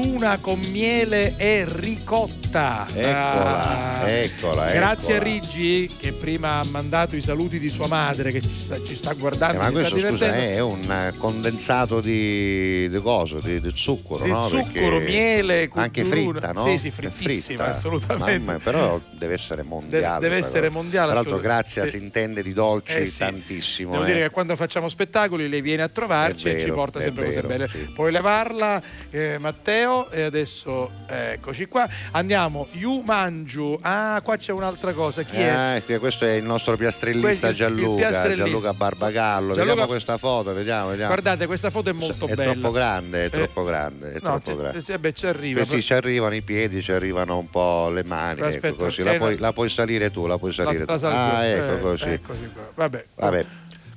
cuduruna 0.00 0.38
con 0.38 0.58
miele 0.72 1.34
e 1.36 1.64
ricotta. 1.68 2.86
Eccola, 2.92 4.00
Ah. 4.00 4.08
eccola, 4.08 4.70
Grazie 4.72 5.12
a 5.14 5.16
eccola. 5.16 5.30
Riggi 5.30 5.90
che 5.98 6.09
prima 6.20 6.58
ha 6.60 6.64
mandato 6.64 7.16
i 7.16 7.22
saluti 7.22 7.58
di 7.58 7.70
sua 7.70 7.86
madre 7.88 8.30
che 8.30 8.40
ci 8.42 8.48
sta, 8.58 8.76
ci 8.84 8.94
sta 8.94 9.12
Eh, 9.12 9.16
guardando. 9.16 9.58
ma 9.58 9.68
ci 9.70 9.76
sta 9.76 9.88
questo 9.90 10.08
scusa 10.10 10.34
è 10.34 10.58
un 10.60 10.82
eh, 10.90 11.12
condensato 11.16 12.00
di, 12.00 12.88
di 12.88 12.98
coso, 13.00 13.38
di, 13.40 13.60
di 13.60 13.70
zucchuro, 13.74 14.24
Di 14.24 14.30
no? 14.30 14.46
zucchuro, 14.48 14.98
Perché 14.98 15.10
miele, 15.10 15.70
anche 15.72 16.02
cuduruna. 16.02 16.40
fritta, 16.40 16.52
no? 16.52 16.66
Sì, 16.66 16.78
sì, 16.78 16.88
È 16.88 16.90
frittissima, 16.90 17.40
fritta. 17.42 17.66
assolutamente. 17.74 18.38
Mamma, 18.38 18.58
però 18.58 19.00
deve 19.12 19.34
essere 19.34 19.62
mondiale. 19.62 20.20
deve 20.20 20.42
sta 20.42 20.48
essere 20.50 20.68
mondiale, 20.68 21.06
Tra 21.12 21.14
l'altro. 21.20 21.38
Grazia 21.40 21.84
Eh, 21.84 21.88
si 21.88 21.96
intende 21.96 22.42
di 22.42 22.52
dolci 22.52 22.92
eh 22.96 23.06
sì. 23.06 23.18
tantissimo. 23.18 23.92
Devo 23.92 24.02
eh. 24.02 24.06
dire 24.06 24.20
che 24.20 24.30
quando 24.30 24.54
facciamo 24.56 24.88
spettacoli 24.88 25.48
lei 25.48 25.62
viene 25.62 25.82
a 25.82 25.88
trovarci 25.88 26.48
È 26.48 26.50
e 26.54 26.58
ci 26.58 26.64
vero, 26.66 26.74
porta 26.74 26.98
è 26.98 27.02
sempre 27.02 27.24
cose 27.24 27.34
vero, 27.36 27.48
belle. 27.48 27.68
sì. 27.68 27.78
Puoi 27.94 28.12
levarla, 28.12 28.82
eh, 29.10 29.38
Matteo, 29.38 30.10
e 30.10 30.22
adesso 30.22 30.90
eccoci 31.06 31.66
qua. 31.66 31.88
Andiamo, 32.12 32.68
Yu 32.72 33.00
Mangiu. 33.04 33.78
Ah, 33.80 34.20
qua 34.22 34.36
c'è 34.36 34.52
un'altra 34.52 34.92
cosa. 34.92 35.22
Chi 35.22 35.36
è? 35.36 35.76
Eh, 35.76 35.84
che 35.84 35.98
questo 36.10 36.24
è 36.24 36.32
il 36.36 36.44
nostro 36.44 36.76
piastrellista 36.76 37.26
Questo 37.28 37.46
è 37.46 37.52
Gianluca. 37.52 38.34
Gianluca 38.34 38.74
Barbagallo. 38.74 39.54
Gianluca- 39.54 39.64
Vediamo 39.64 39.86
questa 39.86 40.16
foto, 40.18 40.52
vediamo, 40.52 40.88
vediamo. 40.88 41.08
Guardate, 41.12 41.46
questa 41.46 41.70
foto 41.70 41.90
è 41.90 41.92
molto 41.92 42.26
è 42.26 42.34
bella. 42.34 42.52
troppo 42.52 42.70
grande, 42.72 43.22
è 43.22 43.24
Eh, 43.26 43.30
troppo 43.30 43.62
grande, 43.64 44.08
è 44.10 44.14
no, 44.14 44.18
troppo 44.40 44.50
sì, 44.50 44.56
grande. 44.56 44.82
sì, 44.82 44.98
beh, 44.98 45.12
ci 45.12 45.26
arriva. 45.26 45.58
Questi 45.60 45.82
ci 45.82 45.92
arrivano 45.94 46.34
i 46.34 46.42
piedi, 46.42 46.82
ci 46.82 46.90
arrivano 46.92 47.38
un 47.38 47.48
po' 47.48 47.90
le 47.90 48.02
mani, 48.02 48.40
Aspetta, 48.40 48.66
ecco 48.68 48.76
così. 48.84 49.02
La 49.04 49.14
puoi, 49.14 49.38
la 49.38 49.52
puoi 49.52 49.68
salire 49.68 50.10
tu, 50.10 50.26
la 50.26 50.36
puoi 50.38 50.52
salire 50.52 50.84
La- 50.84 50.92
la 50.92 50.98
tu. 50.98 50.98
salgo 51.04 51.16
Ah, 51.36 51.44
ecco 51.46 51.72
Eh, 51.76 51.80
così. 51.80 52.20
qua. 52.24 52.34
Vabbè. 52.74 53.04
Vabbè. 53.14 53.46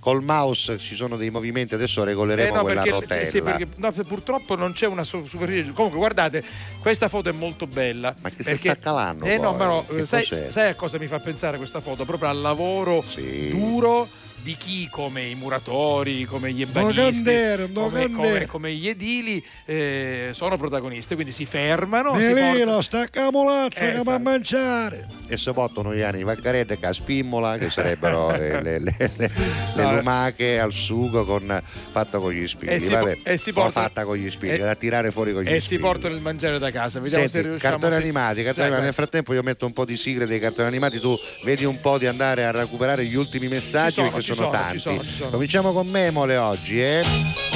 Col 0.04 0.22
mouse 0.22 0.78
ci 0.80 0.96
sono 0.96 1.16
dei 1.16 1.30
movimenti, 1.30 1.76
adesso 1.76 2.04
regoleremo 2.04 2.50
Eh 2.50 2.52
no, 2.58 2.62
quella 2.62 2.82
perché, 2.82 3.00
rotella. 3.00 3.30
sì, 3.30 3.42
perché 3.42 3.68
no, 3.78 3.90
purtroppo 4.06 4.56
non 4.58 4.74
c'è 4.74 4.86
una 4.86 5.06
su- 5.06 5.26
superficie. 5.28 5.72
Comunque, 5.72 5.98
guardate, 5.98 6.44
questa 6.82 7.08
foto 7.08 7.30
è 7.30 7.32
molto 7.32 7.68
bella. 7.68 8.14
Ma 8.20 8.30
che 8.30 8.44
si 8.44 8.58
sta 8.58 8.78
calando 8.78 9.24
Eh 9.26 9.38
no, 9.38 9.52
poi? 9.52 9.58
ma 9.60 9.66
no, 9.66 9.86
Che 9.86 10.06
sai, 10.06 10.26
sai 10.26 10.70
a 10.72 10.76
cosa 10.76 10.98
mi 11.00 11.08
fa 11.08 11.20
pensare 11.20 11.56
questa 11.56 11.80
foto? 11.80 12.04
Proprio 12.04 12.28
al 12.28 12.42
lavoro 12.42 13.02
duro 13.50 14.10
di 14.44 14.56
chi 14.58 14.90
come 14.92 15.24
i 15.24 15.36
muratori, 15.36 16.26
come 16.26 16.52
gli 16.52 16.62
ebanisti, 16.62 16.98
Locandere, 17.00 17.70
come, 17.72 18.12
come- 18.12 18.46
come 18.46 18.74
gli 18.74 18.90
edili 18.90 19.44
eh, 19.66 20.30
sono 20.34 20.58
protagonisti, 20.58 21.16
quindi 21.16 21.32
si 21.32 21.46
fermano. 21.46 22.14
si 22.16 22.22
Melino, 22.24 22.50
portano- 22.50 22.82
sta 22.82 23.06
camolazza 23.08 23.88
Eh, 23.88 23.92
che 23.94 24.04
va 24.04 24.16
a 24.16 24.20
mangiare. 24.20 25.08
E 25.28 25.38
si 25.38 25.52
portano 25.54 25.96
gli 25.96 26.02
anni 26.02 26.24
vaccarette 26.24 26.78
che 26.78 26.86
a 26.86 26.92
spimmola, 26.94 27.58
che 27.58 27.70
sarebbero 27.70 28.32
le, 28.36 28.62
le- 28.62 28.80
le- 28.80 28.96
le 29.18 29.32
No. 29.76 29.96
lumache 29.96 30.60
al 30.60 30.74
sugo 30.74 31.24
con, 31.26 31.62
fatto 31.92 32.20
con 32.20 32.32
gli 32.34 32.46
spilli. 32.48 32.74
E 32.74 32.80
si 32.82 32.90
vabbè, 32.90 33.18
e 33.24 33.38
si 33.38 33.50
o 33.50 33.54
porta- 33.54 33.82
fatta 33.82 34.04
con 34.04 34.18
gli 34.18 34.30
spilli, 34.30 34.56
e- 34.56 34.58
da 34.58 34.76
tirare 34.76 35.10
fuori 35.12 35.32
con 35.32 35.44
gli 35.44 35.48
e 35.48 35.62
spilli. 35.62 35.62
si 35.62 35.78
portano 35.80 36.16
il 36.16 36.22
mangiare 36.22 36.60
da 36.60 36.70
casa. 36.70 37.00
Vediamo 37.00 37.24
se 37.24 37.30
Senti, 37.30 37.48
riusciamo 37.48 37.78
cartoni 37.78 37.96
animati, 37.96 38.36
cartoni 38.44 38.54
Dai, 38.56 38.64
animati. 38.66 38.84
nel 38.84 38.94
frattempo 38.94 39.34
io 39.34 39.42
metto 39.42 39.66
un 39.66 39.72
po' 39.74 39.86
di 39.86 39.96
sigle 39.96 40.26
dei 40.26 40.40
cartoni 40.40 40.68
animati, 40.68 41.00
tu 41.00 41.18
vedi 41.44 41.64
un 41.64 41.80
po' 41.80 41.98
di 41.98 42.08
andare 42.08 42.44
a 42.46 42.52
recuperare 42.52 43.06
gli 43.06 43.16
ultimi 43.16 43.48
messaggi 43.48 43.88
Ci 43.88 43.94
sono, 43.96 44.10
perché 44.10 44.22
ci 44.26 44.33
sono, 44.34 44.48
sono, 44.48 44.62
tanti. 44.64 44.74
ci 44.74 44.80
sono, 44.80 45.02
ci 45.02 45.10
sono. 45.10 45.30
Cominciamo 45.32 45.72
con 45.72 45.88
Memole 45.88 46.38
oggi, 46.38 46.82
eh? 46.82 47.53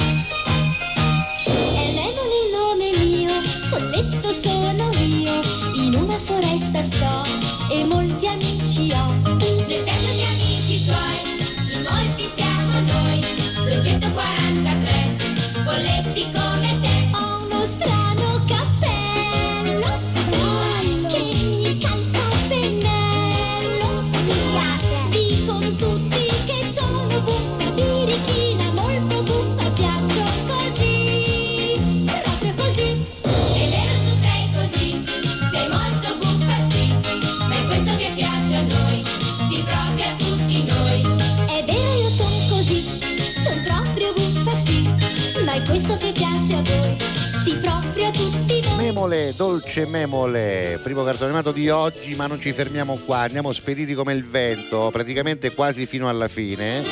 Memole, 49.07 49.33
dolce 49.37 49.85
Memole, 49.85 50.79
primo 50.83 51.01
cartone 51.01 51.27
animato 51.27 51.53
di 51.53 51.69
oggi, 51.69 52.13
ma 52.15 52.27
non 52.27 52.41
ci 52.41 52.51
fermiamo 52.51 52.97
qua, 53.05 53.19
andiamo 53.19 53.53
spediti 53.53 53.93
come 53.93 54.11
il 54.13 54.25
vento, 54.25 54.89
praticamente 54.91 55.53
quasi 55.53 55.85
fino 55.85 56.09
alla 56.09 56.27
fine. 56.27 56.83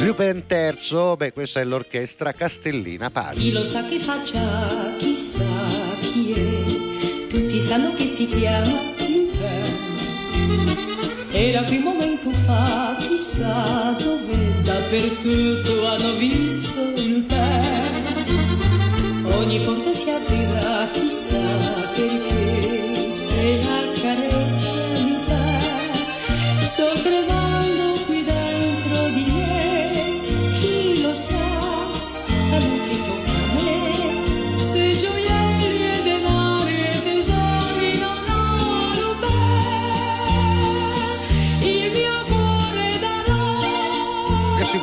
Lupin 0.00 0.44
terzo, 0.46 1.16
beh, 1.16 1.32
questa 1.32 1.60
è 1.60 1.64
l'orchestra 1.64 2.32
Castellina 2.32 3.06
Chi 3.06 3.12
Pasi. 3.12 3.52
lo 3.52 3.64
sa 3.64 3.82
che 3.84 3.98
faccia, 4.00 4.92
chissà 4.98 5.46
chi 5.98 6.32
è. 6.32 7.26
Tutti 7.28 7.60
sanno 7.60 7.94
che 7.94 8.04
si 8.04 8.26
chiama 8.26 8.82
Lupin. 8.98 9.30
Era 11.30 11.62
qui 11.62 11.76
un 11.78 11.82
momento 11.84 12.30
fa, 12.44 12.96
chissà 12.98 13.96
dove, 13.98 14.62
dappertutto 14.62 15.86
hanno 15.86 16.12
visto 16.16 16.82
Lupin. 16.96 18.43
Ogni 19.38 19.58
porta 19.60 19.92
si 19.92 20.10
aprirà, 20.10 20.88
chissà 20.92 21.38
perché, 21.94 22.33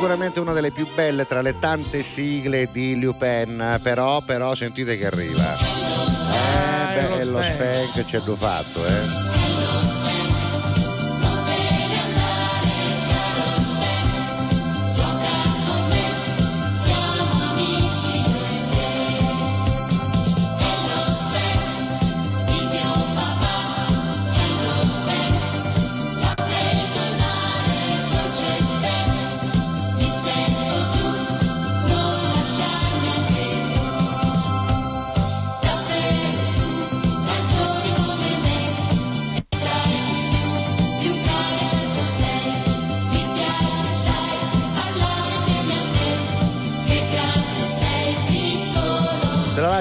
sicuramente 0.02 0.40
una 0.40 0.52
delle 0.52 0.72
più 0.72 0.88
belle 0.96 1.26
tra 1.26 1.42
le 1.42 1.60
tante 1.60 2.02
sigle 2.02 2.68
di 2.72 3.00
Lupin, 3.00 3.78
però, 3.80 4.20
però 4.20 4.52
sentite 4.52 4.98
che 4.98 5.06
arriva. 5.06 5.56
Eh, 5.56 6.94
beh, 6.96 7.20
è 7.20 7.24
lo 7.24 7.40
spank 7.40 8.04
c'è 8.04 8.20
già 8.20 8.34
fatto, 8.34 8.84
eh. 8.84 9.31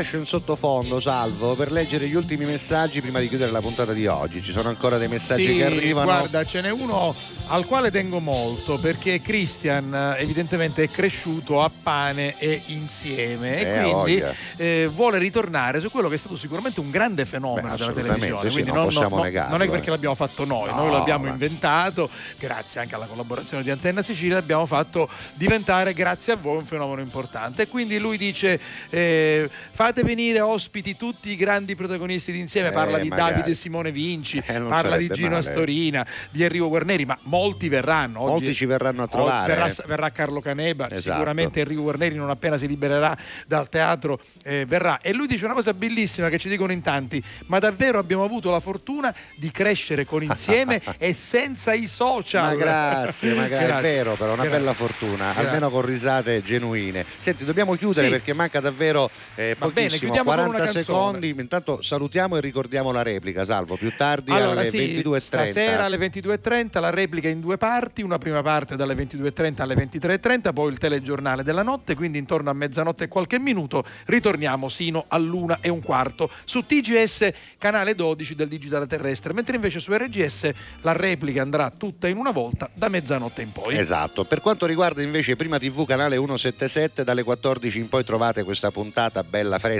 Lascio 0.01 0.17
in 0.17 0.25
sottofondo, 0.25 0.99
Salvo, 0.99 1.53
per 1.55 1.71
leggere 1.71 2.07
gli 2.07 2.15
ultimi 2.15 2.45
messaggi 2.45 3.01
prima 3.01 3.19
di 3.19 3.27
chiudere 3.27 3.51
la 3.51 3.61
puntata 3.61 3.93
di 3.93 4.07
oggi. 4.07 4.41
Ci 4.41 4.51
sono 4.51 4.69
ancora 4.69 4.97
dei 4.97 5.07
messaggi 5.07 5.45
Sì, 5.45 5.57
che 5.57 5.65
arrivano. 5.65 6.05
Guarda, 6.05 6.43
ce 6.43 6.61
n'è 6.61 6.71
uno 6.71 7.13
al 7.47 7.65
quale 7.65 7.91
tengo 7.91 8.19
molto 8.19 8.77
perché 8.77 9.21
Christian 9.21 9.93
eh, 9.93 10.21
evidentemente 10.21 10.83
è 10.83 10.89
cresciuto 10.89 11.61
a 11.61 11.69
pane 11.69 12.35
e 12.39 12.61
insieme 12.67 13.57
Eh, 13.59 13.61
e 13.61 13.81
quindi 13.91 14.23
eh, 14.57 14.89
vuole 14.91 15.17
ritornare 15.17 15.81
su 15.81 15.91
quello 15.91 16.07
che 16.07 16.15
è 16.15 16.17
stato 16.17 16.37
sicuramente 16.37 16.79
un 16.79 16.89
grande 16.89 17.25
fenomeno 17.25 17.71
Beh, 17.71 17.75
della 17.77 17.91
televisione. 17.91 18.47
sì, 18.47 18.53
Quindi 18.53 18.71
non 18.71 18.85
possiamo 18.85 19.17
no- 19.17 19.23
negarlo, 19.23 19.51
non 19.51 19.61
è 19.61 19.65
eh. 19.65 19.69
perché 19.69 19.89
l'abbiamo 19.89 20.15
fatto 20.15 20.45
noi, 20.45 20.69
No, 20.71 20.75
noi 20.77 20.91
l'abbiamo 20.91 21.25
ma- 21.25 21.31
inventato, 21.31 22.09
grazie 22.39 22.79
anche 22.79 22.95
alla 22.95 23.05
collaborazione 23.05 23.61
di 23.63 23.69
Antenna 23.69 24.01
Sicilia, 24.01 24.35
l'abbiamo 24.35 24.65
fatto 24.65 25.09
diventare, 25.33 25.93
grazie 25.93 26.33
a 26.33 26.35
voi, 26.37 26.57
un 26.57 26.65
fenomeno 26.65 27.01
importante. 27.01 27.63
E 27.63 27.67
quindi 27.67 27.97
lui 27.99 28.17
dice: 28.17 28.59
eh, 28.89 29.49
fate 29.71 29.90
venire 30.03 30.39
ospiti 30.39 30.95
tutti 30.95 31.29
i 31.31 31.35
grandi 31.35 31.75
protagonisti 31.75 32.31
d'insieme. 32.31 32.69
Eh, 32.69 32.71
Parla 32.71 32.97
di 32.97 33.09
magari. 33.09 33.31
Davide 33.33 33.51
e 33.51 33.55
Simone 33.55 33.91
Vinci, 33.91 34.37
Eh, 34.45 34.59
parla 34.61 34.95
di 34.97 35.09
Gino 35.09 35.29
male. 35.31 35.39
Astorina, 35.47 36.05
di 36.29 36.43
Enrico 36.43 36.69
Guarneri, 36.69 37.05
ma 37.05 37.17
molti 37.23 37.67
verranno. 37.69 38.21
Oggi- 38.21 38.31
Molti 38.31 38.53
ci 38.53 38.65
verranno 38.65 39.03
a 39.03 39.07
trovare. 39.07 39.53
Verrà, 39.53 39.73
verrà 39.85 40.09
Carlo 40.11 40.39
Caneba, 40.39 40.85
Esatto. 40.89 41.11
sicuramente 41.11 41.59
Enrico 41.59 41.81
Guarneri 41.81 42.15
non 42.15 42.29
appena 42.29 42.57
si 42.57 42.67
libererà 42.67 43.15
dal 43.45 43.67
teatro 43.69 44.19
eh, 44.43 44.65
verrà. 44.65 44.99
E 45.01 45.11
lui 45.13 45.27
dice 45.27 45.43
una 45.45 45.53
cosa 45.53 45.73
bellissima 45.73 46.29
che 46.29 46.37
ci 46.37 46.47
dicono 46.49 46.71
in 46.71 46.81
tanti, 46.81 47.21
ma 47.47 47.59
davvero 47.59 47.99
abbiamo 47.99 48.23
avuto 48.23 48.49
la 48.49 48.59
fortuna 48.61 49.13
di 49.35 49.51
crescere 49.51 50.05
con 50.05 50.23
insieme 50.23 50.81
e 50.97 51.13
senza 51.13 51.73
i 51.73 51.87
social. 51.87 52.43
Ma 52.43 52.55
grazie, 52.55 53.33
ma 53.33 53.47
gra- 53.47 53.59
è 53.59 53.65
Grazie. 53.65 53.81
vero, 53.81 54.13
però 54.15 54.33
una 54.33 54.43
Grazie. 54.43 54.59
bella 54.59 54.73
fortuna, 54.73 55.25
Grazie. 55.25 55.45
almeno 55.45 55.69
con 55.69 55.81
risate 55.81 56.41
genuine. 56.43 57.05
Senti, 57.19 57.43
dobbiamo 57.45 57.75
chiudere 57.75 58.05
Sì. 58.07 58.11
perché 58.13 58.33
manca 58.33 58.59
davvero 58.59 59.09
eh, 59.35 59.55
Va 59.57 59.65
bene, 59.83 59.97
chiudiamo 59.97 60.23
con 60.23 60.33
40 60.33 60.49
una 60.49 60.57
canzone. 60.57 60.83
secondi. 60.83 61.29
Intanto 61.29 61.81
salutiamo 61.81 62.37
e 62.37 62.41
ricordiamo 62.41 62.91
la 62.91 63.01
replica, 63.01 63.43
Salvo, 63.45 63.75
più 63.75 63.91
tardi 63.95 64.31
Allora, 64.31 64.61
alle 64.61 64.69
sì, 64.69 65.01
22.30. 65.01 65.19
stasera 65.19 65.83
alle 65.85 65.97
22.30 65.97 66.79
la 66.79 66.89
replica 66.89 67.27
in 67.27 67.39
due 67.39 67.57
parti, 67.57 68.01
una 68.01 68.17
prima 68.17 68.41
parte 68.41 68.75
dalle 68.75 68.93
22.30 68.93 69.61
alle 69.61 69.75
23.30, 69.75 70.53
poi 70.53 70.71
il 70.71 70.77
telegiornale 70.77 71.43
della 71.43 71.63
notte, 71.63 71.95
quindi 71.95 72.17
intorno 72.17 72.49
a 72.49 72.53
mezzanotte 72.53 73.05
e 73.05 73.07
qualche 73.07 73.39
minuto 73.39 73.83
ritorniamo 74.05 74.69
sino 74.69 75.05
all'una 75.07 75.57
e 75.61 75.69
un 75.69 75.81
quarto 75.81 76.29
su 76.45 76.65
TGS 76.65 77.29
canale 77.57 77.95
12 77.95 78.35
del 78.35 78.47
digitale 78.47 78.85
terrestre, 78.87 79.33
mentre 79.33 79.55
invece 79.55 79.79
su 79.79 79.91
RGS 79.93 80.51
la 80.81 80.93
replica 80.93 81.41
andrà 81.41 81.71
tutta 81.75 82.07
in 82.07 82.17
una 82.17 82.31
volta 82.31 82.69
da 82.73 82.87
mezzanotte 82.87 83.41
in 83.41 83.51
poi. 83.51 83.77
Esatto, 83.77 84.25
per 84.25 84.41
quanto 84.41 84.65
riguarda 84.65 85.01
invece 85.01 85.35
Prima 85.35 85.57
TV 85.57 85.85
canale 85.85 86.17
177 86.17 87.03
dalle 87.03 87.23
14 87.23 87.79
in 87.79 87.89
poi 87.89 88.03
trovate 88.03 88.43
questa 88.43 88.69
puntata 88.69 89.23
bella 89.23 89.57
fresca 89.57 89.70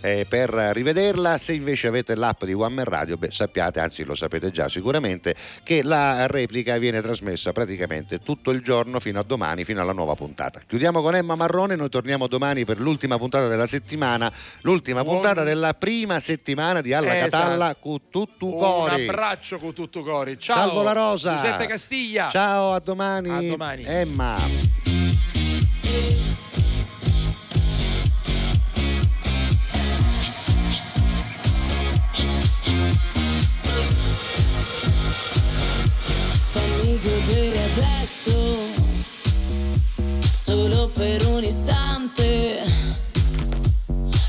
eh, 0.00 0.26
per 0.28 0.50
rivederla, 0.50 1.36
se 1.38 1.52
invece 1.52 1.88
avete 1.88 2.14
l'app 2.14 2.44
di 2.44 2.52
One 2.52 2.74
Man 2.74 2.84
Radio 2.84 3.16
beh, 3.16 3.30
sappiate, 3.30 3.80
anzi 3.80 4.04
lo 4.04 4.14
sapete 4.14 4.50
già 4.50 4.68
sicuramente, 4.68 5.34
che 5.62 5.82
la 5.82 6.26
replica 6.26 6.78
viene 6.78 7.00
trasmessa 7.02 7.52
praticamente 7.52 8.18
tutto 8.18 8.50
il 8.50 8.62
giorno 8.62 9.00
fino 9.00 9.18
a 9.20 9.22
domani, 9.22 9.64
fino 9.64 9.80
alla 9.80 9.92
nuova 9.92 10.14
puntata. 10.14 10.60
Chiudiamo 10.66 11.00
con 11.00 11.14
Emma 11.14 11.34
Marrone, 11.34 11.76
noi 11.76 11.88
torniamo 11.88 12.26
domani 12.26 12.64
per 12.64 12.78
l'ultima 12.80 13.16
puntata 13.18 13.48
della 13.48 13.66
settimana, 13.66 14.30
l'ultima 14.62 15.02
Buon- 15.02 15.16
puntata 15.16 15.42
della 15.42 15.74
prima 15.74 16.20
settimana 16.20 16.80
di 16.80 16.92
Alla 16.92 17.16
Esatto. 17.16 17.30
Catalla 17.30 17.76
con 17.78 17.98
tutto 18.10 18.46
Un 18.46 18.56
cori. 18.56 19.06
abbraccio 19.08 19.58
con 19.58 19.72
tutto 19.74 20.02
cori. 20.02 20.38
Ciao. 20.38 20.56
Salvo 20.56 20.82
la 20.82 20.92
Rosa. 20.92 21.34
Giuseppe 21.36 21.66
Castiglia. 21.66 22.28
Ciao, 22.30 22.72
a 22.72 22.80
domani. 22.80 23.30
A 23.30 23.50
domani. 23.50 23.82
Emma. 23.84 24.97
Godere 37.00 37.62
adesso, 37.72 38.56
solo 40.32 40.88
per 40.88 41.26
un 41.26 41.44
istante. 41.44 42.62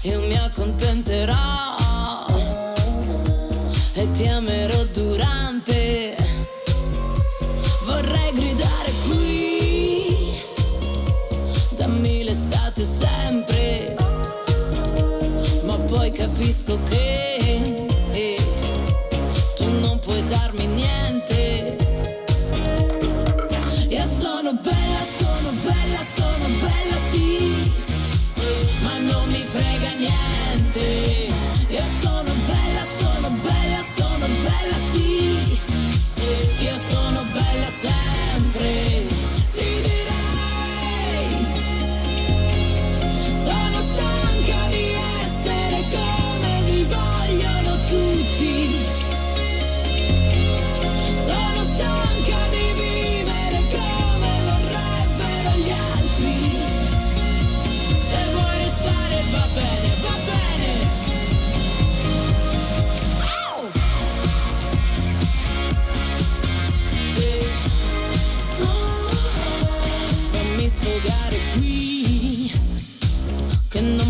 Io 0.03 0.19
mi 0.21 0.37
accontenterò 0.37 2.27
e 3.93 4.11
ti 4.11 4.27
amerò 4.27 4.83
durante. 4.93 6.15
Vorrei 7.85 8.33
gridare 8.33 8.91
qui, 9.07 10.31
dammi 11.75 12.23
l'estate 12.23 12.85
sempre. 12.85 13.95
Ma 15.63 15.75
poi 15.77 16.11
capisco 16.11 16.79
che 16.83 17.08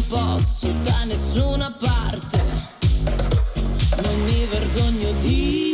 posso 0.10 0.68
da 0.82 1.04
nessuna 1.06 1.72
parte. 1.72 2.44
Non 4.02 4.24
mi 4.24 4.46
vergogno 4.46 5.12
di... 5.22 5.69